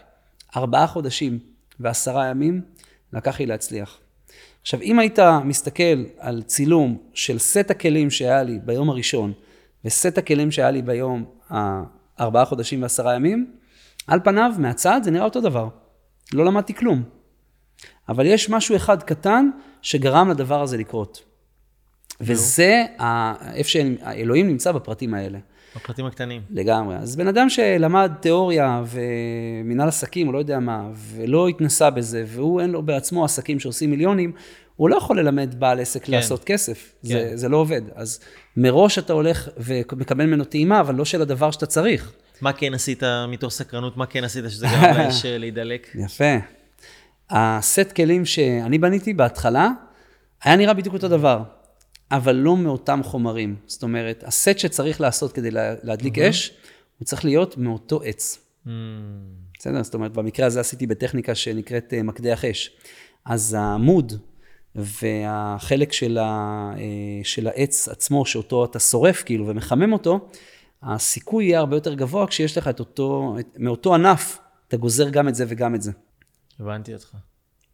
ארבעה 0.55 0.87
חודשים 0.87 1.39
ועשרה 1.79 2.27
ימים 2.27 2.61
לקח 3.13 3.39
לי 3.39 3.45
להצליח. 3.45 3.97
עכשיו, 4.61 4.81
אם 4.81 4.99
היית 4.99 5.19
מסתכל 5.45 6.03
על 6.17 6.41
צילום 6.41 6.97
של 7.13 7.39
סט 7.39 7.71
הכלים 7.71 8.09
שהיה 8.09 8.43
לי 8.43 8.59
ביום 8.65 8.89
הראשון, 8.89 9.33
וסט 9.85 10.17
הכלים 10.17 10.51
שהיה 10.51 10.71
לי 10.71 10.81
ביום 10.81 11.25
הארבעה 11.49 12.45
חודשים 12.45 12.81
ועשרה 12.81 13.15
ימים, 13.15 13.51
על 14.07 14.19
פניו, 14.23 14.51
מהצד, 14.57 15.01
זה 15.03 15.11
נראה 15.11 15.25
אותו 15.25 15.41
דבר. 15.41 15.67
לא 16.33 16.45
למדתי 16.45 16.73
כלום. 16.73 17.03
אבל 18.09 18.25
יש 18.25 18.49
משהו 18.49 18.75
אחד 18.75 19.03
קטן 19.03 19.49
שגרם 19.81 20.29
לדבר 20.29 20.61
הזה 20.61 20.77
לקרות. 20.77 21.30
וזה 22.21 22.85
איפה 23.53 23.69
שהאלוהים 23.69 24.47
נמצא 24.47 24.71
בפרטים 24.71 25.13
האלה. 25.13 25.39
בפרטים 25.75 26.05
הקטנים. 26.05 26.41
לגמרי. 26.49 26.95
אז 26.95 27.15
בן 27.15 27.27
אדם 27.27 27.49
שלמד 27.49 28.11
תיאוריה 28.19 28.83
ומנהל 28.87 29.87
עסקים, 29.87 30.27
או 30.27 30.33
לא 30.33 30.39
יודע 30.39 30.59
מה, 30.59 30.89
ולא 30.95 31.47
התנסה 31.47 31.89
בזה, 31.89 32.23
והוא 32.27 32.61
אין 32.61 32.69
לו 32.69 32.81
בעצמו 32.81 33.25
עסקים 33.25 33.59
שעושים 33.59 33.91
מיליונים, 33.91 34.31
הוא 34.75 34.89
לא 34.89 34.95
יכול 34.95 35.19
ללמד 35.19 35.55
בעל 35.59 35.79
עסק 35.79 36.05
כן. 36.05 36.11
לעשות 36.11 36.43
כסף. 36.43 36.93
כן. 37.01 37.07
זה, 37.07 37.31
זה 37.33 37.49
לא 37.49 37.57
עובד. 37.57 37.81
אז 37.95 38.19
מראש 38.57 38.99
אתה 38.99 39.13
הולך 39.13 39.49
ומקבל 39.57 40.25
ממנו 40.25 40.43
טעימה, 40.43 40.79
אבל 40.79 40.95
לא 40.95 41.05
של 41.05 41.21
הדבר 41.21 41.51
שאתה 41.51 41.65
צריך. 41.65 42.11
מה 42.41 42.53
כן 42.53 42.73
עשית 42.73 43.03
מתוך 43.27 43.51
סקרנות? 43.51 43.97
מה 43.97 44.05
כן 44.05 44.23
עשית 44.23 44.45
שזה 44.47 44.67
גרם 44.71 44.97
לאש 44.97 45.25
אה, 45.25 45.37
להידלק? 45.37 45.87
יפה. 45.95 46.35
הסט 47.29 47.91
כלים 47.91 48.25
שאני 48.25 48.77
בניתי 48.77 49.13
בהתחלה, 49.13 49.69
היה 50.43 50.55
נראה 50.55 50.73
בדיוק 50.73 50.93
אותו 50.93 51.07
דבר, 51.07 51.43
אבל 52.11 52.35
לא 52.35 52.57
מאותם 52.57 53.01
חומרים. 53.03 53.55
זאת 53.67 53.83
אומרת, 53.83 54.23
הסט 54.27 54.57
שצריך 54.57 55.01
לעשות 55.01 55.31
כדי 55.31 55.51
לה- 55.51 55.75
להדליק 55.83 56.17
אש, 56.19 56.53
הוא 56.99 57.05
צריך 57.05 57.25
להיות 57.25 57.57
מאותו 57.57 58.01
עץ. 58.03 58.39
Mm, 58.65 58.69
בסדר? 59.59 59.83
זאת 59.83 59.93
אומרת, 59.93 60.11
במקרה 60.13 60.45
הזה 60.45 60.59
עשיתי 60.59 60.87
בטכניקה 60.87 61.35
שנקראת 61.35 61.93
אה, 61.93 62.03
מקדח 62.03 62.45
אש. 62.45 62.71
אז 63.25 63.53
העמוד 63.59 64.13
והחלק 64.75 65.93
של, 65.93 66.17
ה, 66.17 66.23
אה, 66.77 66.83
של 67.23 67.47
העץ 67.47 67.87
עצמו, 67.89 68.25
שאותו 68.25 68.65
אתה 68.65 68.79
שורף 68.79 69.23
כאילו 69.23 69.47
ומחמם 69.47 69.93
אותו, 69.93 70.29
הסיכוי 70.83 71.45
יהיה 71.45 71.59
הרבה 71.59 71.75
יותר 71.75 71.93
גבוה 71.93 72.27
כשיש 72.27 72.57
לך 72.57 72.67
את 72.67 72.79
אותו, 72.79 73.35
את, 73.39 73.47
מאותו 73.57 73.95
ענף, 73.95 74.39
אתה 74.67 74.77
גוזר 74.77 75.09
גם 75.09 75.27
את 75.27 75.35
זה 75.35 75.45
וגם 75.47 75.75
את 75.75 75.81
זה. 75.81 75.91
הבנתי 76.59 76.93
אותך. 76.93 77.15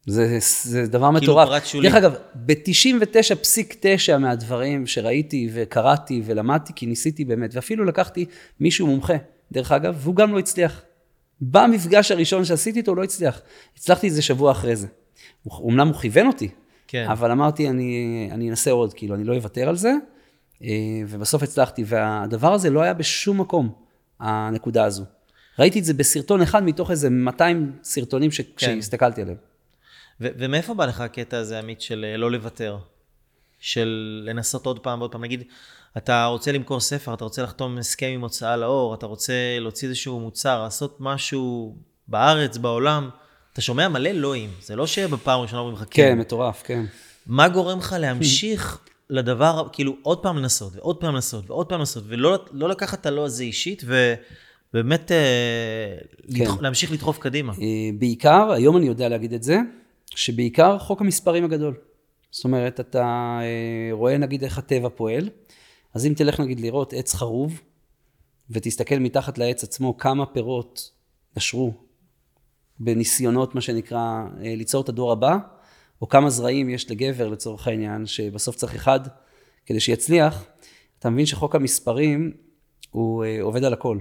זה, 0.08 0.38
זה 0.64 0.88
דבר 0.88 1.00
כאילו 1.00 1.12
מטורף. 1.12 1.50
פרט 1.50 1.66
שולי. 1.66 1.90
דרך 1.90 1.98
אגב, 1.98 2.16
ב-99.9 2.36 4.18
מהדברים 4.18 4.88
שראיתי 4.88 5.50
וקראתי 5.54 6.22
ולמדתי, 6.26 6.74
כי 6.76 6.86
ניסיתי 6.86 7.26
באמת, 7.26 7.56
ואפילו 7.56 7.86
לקחתי 7.86 8.26
מישהו 8.60 8.88
מומחה, 8.88 9.14
דרך 9.52 9.72
אגב, 9.72 9.98
והוא 10.02 10.16
גם 10.16 10.34
לא 10.34 10.40
הצליח. 10.40 10.82
במפגש 11.42 12.12
הראשון 12.12 12.46
שעשיתי 12.46 12.80
איתו, 12.80 12.92
הוא 12.92 12.98
לא 12.98 13.04
הצליח. 13.04 13.42
הצלחתי 13.78 14.08
איזה 14.08 14.22
שבוע 14.22 14.52
אחרי 14.52 14.76
זה. 14.76 14.88
אומנם 15.46 15.88
הוא 15.88 15.96
כיוון 15.96 16.28
אותי, 16.28 16.50
כן. 16.88 17.08
אבל 17.10 17.32
אמרתי, 17.32 17.70
אני, 17.70 18.30
אני 18.32 18.50
אנסה 18.50 18.72
עוד, 18.72 18.94
כאילו, 18.94 19.16
אני 19.16 19.24
לא 19.24 19.36
אוותר 19.36 19.70
על 19.70 19.76
זה, 19.76 19.94
אה, 20.64 20.68
ובסוף 21.08 21.44
הצלחתי. 21.44 21.84
והדבר 21.88 22.54
הזה 22.54 22.70
לא 22.70 22.82
היה 22.82 22.94
בשום 22.94 23.42
מקום, 23.42 23.72
הנקודה 24.20 24.86
הזו. 24.86 25.04
ראיתי 25.60 25.80
את 25.80 25.86
זה 25.86 25.94
בסרטון 25.94 26.42
אחד 26.42 26.64
מתוך 26.64 26.92
איזה 26.92 27.10
200 27.10 27.72
סרטונים 27.84 28.32
ש... 28.32 28.42
כן. 28.42 28.52
שהסתכלתי 28.58 29.22
עליהם. 29.22 29.38
ו- 30.22 30.28
ומאיפה 30.38 30.74
בא 30.74 30.86
לך 30.86 31.02
הקטע 31.02 31.38
הזה, 31.38 31.60
עמית, 31.60 31.82
של 31.82 32.06
אה, 32.12 32.18
לא 32.18 32.32
לוותר? 32.32 32.78
של 33.60 34.22
לנסות 34.26 34.66
עוד 34.66 34.80
פעם 34.80 35.00
ועוד 35.00 35.12
פעם? 35.12 35.24
נגיד, 35.24 35.44
אתה 35.98 36.26
רוצה 36.26 36.52
למכור 36.52 36.80
ספר, 36.80 37.14
אתה 37.14 37.24
רוצה 37.24 37.44
לחתום 37.44 37.78
הסכם 37.78 38.06
עם 38.14 38.22
הוצאה 38.22 38.58
לאור, 38.58 38.94
אתה 38.94 39.06
רוצה 39.06 39.34
להוציא 39.60 39.88
איזשהו 39.88 40.20
מוצר, 40.20 40.64
לעשות 40.64 40.98
משהו 41.00 41.76
בארץ, 42.08 42.58
בעולם, 42.58 43.10
אתה 43.54 43.62
שומע 43.62 43.88
מלא 43.88 44.10
לואים. 44.10 44.50
זה 44.62 44.76
לא 44.76 44.88
שבפעם 44.88 45.40
הראשונה 45.40 45.60
אומרים 45.60 45.78
לך 45.78 45.84
כן, 45.92 46.18
מטורף, 46.20 46.64
כן. 46.66 46.86
מה 47.28 47.50
גורם 47.50 47.78
לך 47.80 47.96
להמשיך 48.00 48.80
לדבר, 49.10 49.68
כאילו 49.74 49.96
עוד 50.02 50.18
פעם 50.24 50.38
לנסות, 50.38 50.76
ועוד 50.76 50.96
פעם 50.98 51.14
לנסות, 51.16 51.50
ועוד 51.50 51.70
פעם 51.70 51.80
לנסות, 51.80 52.04
ולא 52.08 52.46
לא 52.52 52.70
לקחת 52.70 53.02
את 53.02 53.06
הלא 53.06 53.26
הזה 53.26 53.44
אישית, 53.44 53.84
ובאמת 54.74 55.12
אה, 55.12 55.18
כן. 56.36 56.44
לדח- 56.44 56.62
להמשיך 56.62 56.92
לדחוף 56.92 57.18
קדימה. 57.18 57.54
אה, 57.54 57.58
בעיקר, 58.00 58.52
היום 58.52 58.78
אני 58.78 58.88
יודע 58.88 59.10
להגיד 59.10 59.34
את 59.34 59.44
זה, 59.44 59.58
שבעיקר 60.16 60.80
חוק 60.80 61.02
המספרים 61.02 61.44
הגדול. 61.46 61.78
זאת 62.32 62.44
אומרת, 62.44 62.80
אתה 62.80 63.40
אה, 63.42 63.90
רואה 63.92 64.18
נגיד 64.18 64.44
איך 64.44 64.58
הטבע 64.58 64.90
פועל, 64.90 65.30
אז 65.94 66.06
אם 66.06 66.14
תלך 66.14 66.40
נגיד 66.40 66.60
לראות 66.60 66.94
עץ 66.94 67.16
חרוב, 67.16 67.62
ותסתכל 68.50 68.96
מתחת 68.96 69.38
לעץ 69.38 69.64
עצמו 69.64 69.98
כמה 69.98 70.26
פירות 70.26 70.92
נשרו 71.38 71.74
בניסיונות, 72.80 73.56
מה 73.56 73.62
שנקרא, 73.62 74.24
אה, 74.44 74.56
ליצור 74.56 74.84
את 74.84 74.90
הדור 74.90 75.12
הבא, 75.12 75.38
או 76.02 76.10
כמה 76.10 76.30
זרעים 76.30 76.70
יש 76.70 76.92
לגבר 76.92 77.30
לצורך 77.30 77.68
העניין, 77.68 78.06
שבסוף 78.06 78.56
צריך 78.56 78.76
אחד 78.76 79.00
כדי 79.66 79.80
שיצליח, 79.80 80.46
אתה 81.00 81.10
מבין 81.10 81.26
שחוק 81.26 81.56
המספרים 81.56 82.32
הוא 82.92 83.24
אה, 83.24 83.42
עובד 83.42 83.64
על 83.64 83.74
הכל. 83.74 84.00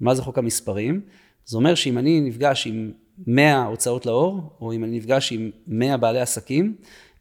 מה 0.00 0.14
זה 0.14 0.22
חוק 0.22 0.38
המספרים? 0.38 1.00
זה 1.44 1.56
אומר 1.56 1.74
שאם 1.74 1.98
אני 1.98 2.20
נפגש 2.20 2.66
עם 2.66 2.92
100 3.26 3.64
הוצאות 3.64 4.06
לאור, 4.06 4.56
או 4.60 4.72
אם 4.72 4.84
אני 4.84 4.96
נפגש 4.96 5.32
עם 5.32 5.50
100 5.66 5.96
בעלי 5.96 6.20
עסקים, 6.20 6.76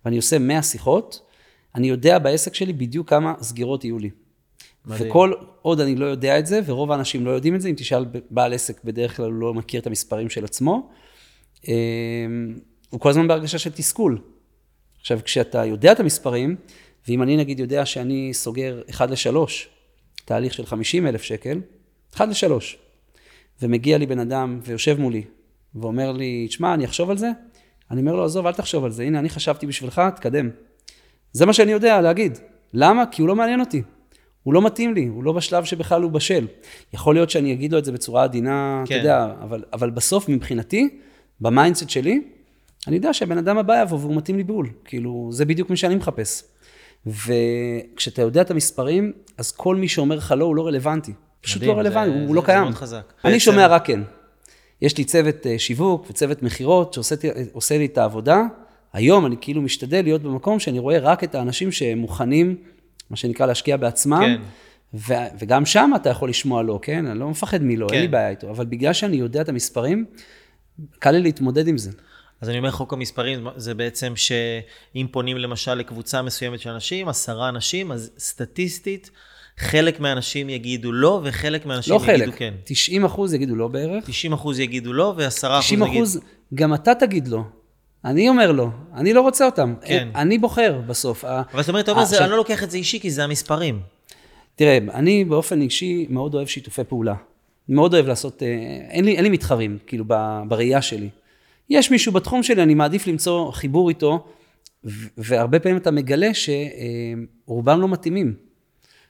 ואני 0.06 0.18
עושה 0.18 0.40
100 0.40 0.64
שיחות, 0.64 1.22
אני 1.76 1.90
יודע 1.90 2.20
בעסק 2.20 2.54
שלי 2.56 2.74
בדיוק 2.74 3.10
כמה 3.10 3.34
סגירות 3.42 3.84
יהיו 3.84 4.00
לי. 4.00 4.10
מדהים. 4.86 5.10
וכל 5.10 5.34
עוד 5.62 5.80
אני 5.80 5.96
לא 5.96 6.06
יודע 6.06 6.40
את 6.40 6.48
זה, 6.48 6.60
ורוב 6.66 6.92
האנשים 6.92 7.26
לא 7.26 7.32
יודעים 7.32 7.56
את 7.56 7.62
זה, 7.62 7.70
אם 7.70 7.76
תשאל 7.78 8.06
בעל 8.30 8.54
עסק, 8.54 8.84
בדרך 8.84 9.18
כלל 9.18 9.26
הוא 9.26 9.34
לא 9.34 9.54
מכיר 9.54 9.82
את 9.82 9.88
המספרים 9.88 10.30
של 10.30 10.46
עצמו, 10.46 10.90
אה, 11.68 11.74
הוא 12.90 13.00
כל 13.00 13.10
הזמן 13.10 13.28
בהרגשה 13.28 13.58
של 13.58 13.72
תסכול. 13.72 14.22
עכשיו, 15.00 15.20
כשאתה 15.24 15.66
יודע 15.66 15.92
את 15.92 16.00
המספרים, 16.00 16.56
ואם 17.08 17.24
אני 17.24 17.38
נגיד 17.38 17.60
יודע 17.60 17.86
שאני 17.86 18.34
סוגר 18.34 18.82
1 18.90 19.10
ל-3, 19.10 19.38
תהליך 20.26 20.54
של 20.54 20.66
50 20.66 21.08
אלף 21.08 21.22
שקל, 21.22 21.62
1 22.16 22.28
ל-3, 22.28 22.52
ומגיע 23.62 23.98
לי 23.98 24.06
בן 24.06 24.20
אדם 24.20 24.60
ויושב 24.64 25.00
מולי, 25.00 25.24
ואומר 25.76 26.12
לי, 26.12 26.48
תשמע, 26.48 26.74
אני 26.74 26.86
אחשוב 26.86 27.10
על 27.10 27.18
זה? 27.18 27.32
אני 27.92 28.02
אומר 28.02 28.16
לו, 28.16 28.26
עזוב, 28.26 28.46
אל 28.46 28.54
תחשוב 28.54 28.86
על 28.86 28.92
זה, 28.92 29.04
הנה, 29.04 29.20
אני 29.20 29.30
חשבתי 29.30 29.68
בשבילך, 29.68 30.02
תתקדם. 30.16 30.50
זה 31.32 31.46
מה 31.46 31.54
שאני 31.54 31.72
יודע 31.72 32.02
להגיד. 32.02 32.38
למה? 32.74 33.06
כי 33.12 33.22
הוא 33.22 33.28
לא 33.28 33.36
מעניין 33.36 33.60
אותי. 33.60 33.82
הוא 34.44 34.54
לא 34.54 34.62
מתאים 34.62 34.94
לי, 34.94 35.06
הוא 35.06 35.24
לא 35.24 35.34
בשלב 35.34 35.64
שבכלל 35.64 36.02
הוא 36.02 36.12
בשל. 36.12 36.48
יכול 36.94 37.16
להיות 37.16 37.30
שאני 37.30 37.54
אגיד 37.54 37.74
לו 37.74 37.80
את 37.80 37.86
זה 37.86 37.92
בצורה 37.92 38.24
עדינה, 38.24 38.84
כן. 38.86 38.96
אתה 38.96 39.02
יודע, 39.02 39.34
אבל, 39.42 39.64
אבל 39.74 39.90
בסוף 39.90 40.30
מבחינתי, 40.30 40.90
ב 41.42 41.48
mindset 41.48 41.90
שלי, 41.90 42.22
אני 42.88 42.96
יודע 42.96 43.14
שהבן 43.14 43.38
אדם 43.38 43.58
הבא 43.58 43.82
יבוא 43.82 43.98
והוא 44.00 44.16
מתאים 44.16 44.38
לי 44.38 44.44
בול. 44.44 44.70
כאילו, 44.86 45.30
זה 45.32 45.46
בדיוק 45.46 45.70
מה 45.70 45.76
שאני 45.76 45.96
מחפש. 45.96 46.44
וכשאתה 47.06 48.22
יודע 48.22 48.42
את 48.42 48.52
המספרים, 48.52 49.12
אז 49.38 49.52
כל 49.52 49.76
מי 49.76 49.88
שאומר 49.88 50.16
לך 50.16 50.34
לא, 50.38 50.46
הוא 50.46 50.56
לא 50.56 50.68
רלוונטי. 50.68 51.14
פשוט 51.42 51.58
מדהים, 51.58 51.72
לא 51.72 51.80
רלוונטי, 51.80 52.10
הוא, 52.10 52.20
זה, 52.20 52.28
הוא 52.28 52.36
לא 52.36 52.42
קיים. 52.46 52.74
חזק. 52.74 53.14
אני 53.26 53.34
בעצם... 53.34 53.40
שומע 53.40 53.68
רק 53.68 53.86
כן. 53.86 54.00
יש 54.82 54.98
לי 54.98 55.04
צוות 55.04 55.48
אה, 55.48 55.60
שיווק 55.60 56.06
וצוות 56.10 56.44
מכירות 56.44 56.94
שעושה 56.94 57.78
לי 57.78 57.86
את 57.86 57.98
העבודה. 57.98 58.44
היום 58.94 59.26
אני 59.26 59.36
כאילו 59.42 59.62
משתדל 59.62 60.02
להיות 60.04 60.22
במקום 60.22 60.60
שאני 60.60 60.80
רואה 60.80 61.00
רק 61.00 61.24
את 61.24 61.36
האנשים 61.36 61.72
שמוכנים, 61.72 62.56
מה 63.10 63.16
שנקרא, 63.16 63.46
להשקיע 63.46 63.78
בעצמם. 63.78 64.22
כן. 64.22 64.42
ו- 64.94 65.38
וגם 65.40 65.66
שם 65.66 65.92
אתה 65.96 66.10
יכול 66.10 66.30
לשמוע 66.30 66.64
לא, 66.64 66.80
כן? 66.82 67.06
אני 67.06 67.20
לא 67.20 67.30
מפחד 67.30 67.64
מלא, 67.64 67.88
כן. 67.88 67.94
אין 67.94 68.02
לי 68.02 68.08
כן. 68.08 68.12
בעיה 68.12 68.30
איתו. 68.30 68.50
אבל 68.50 68.66
בגלל 68.66 68.94
שאני 68.94 69.16
יודע 69.16 69.42
את 69.42 69.50
המספרים, 69.50 70.06
קל 71.00 71.12
לי 71.12 71.22
להתמודד 71.22 71.68
עם 71.68 71.78
זה. 71.78 71.92
אז 72.42 72.50
אני 72.50 72.58
אומר, 72.58 72.72
חוק 72.72 72.94
המספרים 72.94 73.48
זה 73.56 73.74
בעצם 73.74 74.16
שאם 74.16 75.08
פונים 75.12 75.38
למשל 75.38 75.74
לקבוצה 75.74 76.22
מסוימת 76.22 76.60
של 76.60 76.70
אנשים, 76.70 77.10
עשרה 77.10 77.50
אנשים, 77.50 77.92
אז 77.92 78.12
סטטיסטית, 78.18 79.12
חלק 79.60 80.00
מהאנשים 80.00 80.50
יגידו 80.50 80.92
לא, 80.92 81.22
וחלק 81.24 81.66
מהאנשים 81.66 81.94
לא 81.94 82.00
יגידו 82.04 82.26
חלק. 82.26 82.36
כן. 82.36 82.54
90 82.64 83.06
אחוז 83.06 83.34
יגידו 83.34 83.56
לא 83.56 83.68
בערך. 83.68 84.06
90 84.08 84.34
אחוז 84.34 84.60
יגידו 84.60 84.94
לא, 84.94 85.14
ו-10 85.18 85.28
אחוז 85.28 85.44
יגידו... 85.44 85.60
90 85.60 85.84
אחוז, 85.84 86.20
גם 86.54 86.74
אתה 86.74 86.96
תגיד 86.96 87.28
לא. 87.28 87.42
אני 88.06 88.30
אומר 88.30 88.52
לא, 88.52 88.68
אני 88.96 89.14
לא 89.14 89.22
רוצה 89.22 89.46
אותם. 89.46 89.74
כן. 89.82 90.08
אני 90.16 90.38
בוחר 90.38 90.82
בסוף. 90.88 91.26
אבל 91.26 91.62
זאת 91.62 91.70
אומרת, 91.70 91.84
אתה 91.84 91.92
אומר, 91.92 92.06
ש... 92.06 92.14
אני 92.14 92.32
לא 92.32 92.38
לוקח 92.38 92.64
את 92.64 92.72
זה 92.72 92.78
אישי, 92.78 93.00
כי 93.00 93.12
זה 93.12 93.24
המספרים. 93.24 93.80
תראה, 94.56 94.78
אני 94.94 95.26
באופן 95.26 95.62
אישי 95.62 96.06
מאוד 96.10 96.36
אוהב 96.36 96.48
שיתופי 96.48 96.84
פעולה. 96.84 97.16
מאוד 97.70 97.94
אוהב 97.94 98.08
לעשות, 98.08 98.44
אה, 98.44 98.48
אין 98.90 99.06
לי, 99.06 99.16
אין 99.16 99.24
לי 99.24 99.30
מתחרים, 99.30 99.78
כאילו, 99.88 100.06
בראייה 100.48 100.82
שלי. 100.82 101.10
יש 101.70 101.92
מישהו 101.92 102.12
בתחום 102.12 102.44
שלי, 102.44 102.64
אני 102.64 102.74
מעדיף 102.74 103.08
למצוא 103.08 103.52
חיבור 103.52 103.90
איתו, 103.90 104.26
והרבה 105.18 105.60
פעמים 105.60 105.78
אתה 105.78 105.92
מגלה 105.92 106.30
שרובם 106.34 107.82
לא 107.82 107.88
מתאימים. 107.88 108.49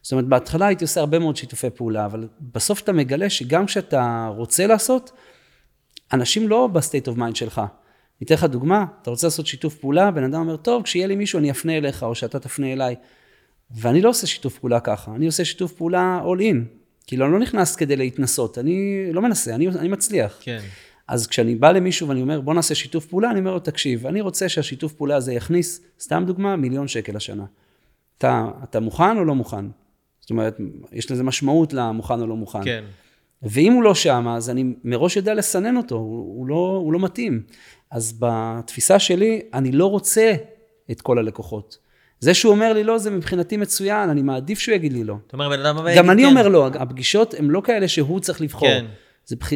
זאת 0.01 0.11
אומרת, 0.11 0.25
בהתחלה 0.25 0.67
הייתי 0.67 0.83
עושה 0.83 0.99
הרבה 0.99 1.19
מאוד 1.19 1.35
שיתופי 1.35 1.69
פעולה, 1.69 2.05
אבל 2.05 2.27
בסוף 2.41 2.81
אתה 2.81 2.93
מגלה 2.93 3.29
שגם 3.29 3.65
כשאתה 3.65 4.29
רוצה 4.35 4.67
לעשות, 4.67 5.11
אנשים 6.13 6.47
לא 6.47 6.67
ב 6.67 6.74
state 6.74 7.07
of 7.07 7.17
mind 7.17 7.35
שלך. 7.35 7.57
אני 7.57 8.25
אתן 8.25 8.33
לך 8.33 8.43
דוגמה, 8.43 8.85
אתה 9.01 9.09
רוצה 9.09 9.27
לעשות 9.27 9.47
שיתוף 9.47 9.75
פעולה, 9.75 10.11
בן 10.11 10.23
אדם 10.23 10.39
אומר, 10.39 10.57
טוב, 10.57 10.83
כשיהיה 10.83 11.07
לי 11.07 11.15
מישהו 11.15 11.39
אני 11.39 11.51
אפנה 11.51 11.77
אליך, 11.77 12.03
או 12.03 12.15
שאתה 12.15 12.39
תפנה 12.39 12.73
אליי. 12.73 12.95
ואני 13.71 14.01
לא 14.01 14.09
עושה 14.09 14.27
שיתוף 14.27 14.59
פעולה 14.59 14.79
ככה, 14.79 15.15
אני 15.15 15.25
עושה 15.25 15.45
שיתוף 15.45 15.71
פעולה 15.71 16.21
all 16.23 16.39
in. 16.39 16.57
כאילו, 17.07 17.25
אני 17.25 17.33
לא 17.33 17.39
נכנס 17.39 17.75
כדי 17.75 17.95
להתנסות, 17.95 18.57
אני 18.57 19.05
לא 19.13 19.21
מנסה, 19.21 19.55
אני, 19.55 19.67
אני 19.67 19.87
מצליח. 19.87 20.37
כן. 20.41 20.59
אז 21.07 21.27
כשאני 21.27 21.55
בא 21.55 21.71
למישהו 21.71 22.07
ואני 22.07 22.21
אומר, 22.21 22.41
בוא 22.41 22.53
נעשה 22.53 22.75
שיתוף 22.75 23.05
פעולה, 23.05 23.31
אני 23.31 23.39
אומר 23.39 23.53
לו, 23.53 23.59
תקשיב, 23.59 24.07
אני 24.07 24.21
רוצה 24.21 24.49
שהשיתוף 24.49 24.93
פעולה 24.93 25.15
הזה 25.15 25.33
יכניס, 25.33 25.81
סתם 25.99 26.23
דוגמה, 26.27 26.55
מיליון 26.55 26.87
שקל 26.87 27.15
לשנה. 27.15 27.45
אתה, 28.17 28.47
אתה 28.63 28.79
מוכן 28.79 29.17
או 29.17 29.25
לא 29.25 29.35
מוכן? 29.35 29.65
זאת 30.29 30.31
אומרת, 30.31 30.57
יש 30.91 31.11
לזה 31.11 31.23
משמעות 31.23 31.73
למוכן 31.73 32.21
או 32.21 32.27
לא 32.27 32.35
מוכן. 32.35 32.63
כן. 32.63 32.83
ואם 33.43 33.73
הוא 33.73 33.83
לא 33.83 33.95
שם, 33.95 34.27
אז 34.27 34.49
אני 34.49 34.73
מראש 34.83 35.17
יודע 35.17 35.33
לסנן 35.33 35.77
אותו, 35.77 35.95
הוא, 35.95 36.37
הוא, 36.37 36.47
לא, 36.47 36.79
הוא 36.83 36.93
לא 36.93 36.99
מתאים. 36.99 37.43
אז 37.91 38.19
בתפיסה 38.19 38.99
שלי, 38.99 39.41
אני 39.53 39.71
לא 39.71 39.85
רוצה 39.85 40.33
את 40.91 41.01
כל 41.01 41.19
הלקוחות. 41.19 41.77
זה 42.19 42.33
שהוא 42.33 42.51
אומר 42.51 42.73
לי 42.73 42.83
לא, 42.83 42.97
זה 42.97 43.11
מבחינתי 43.11 43.57
מצוין, 43.57 44.09
אני 44.09 44.21
מעדיף 44.21 44.59
שהוא 44.59 44.75
יגיד 44.75 44.93
לי 44.93 45.03
לא. 45.03 45.15
אתה 45.27 45.37
אומר, 45.37 45.49
בן 45.49 45.59
אדם 45.59 45.77
הבא 45.77 45.89
יגיד 45.89 46.01
כן. 46.01 46.07
גם 46.07 46.11
אני 46.11 46.25
אומר 46.25 46.47
לא, 46.47 46.67
הפגישות 46.67 47.33
הן 47.33 47.45
לא 47.45 47.61
כאלה 47.61 47.87
שהוא 47.87 48.19
צריך 48.19 48.41
לבחור. 48.41 48.69
כן. 48.69 48.85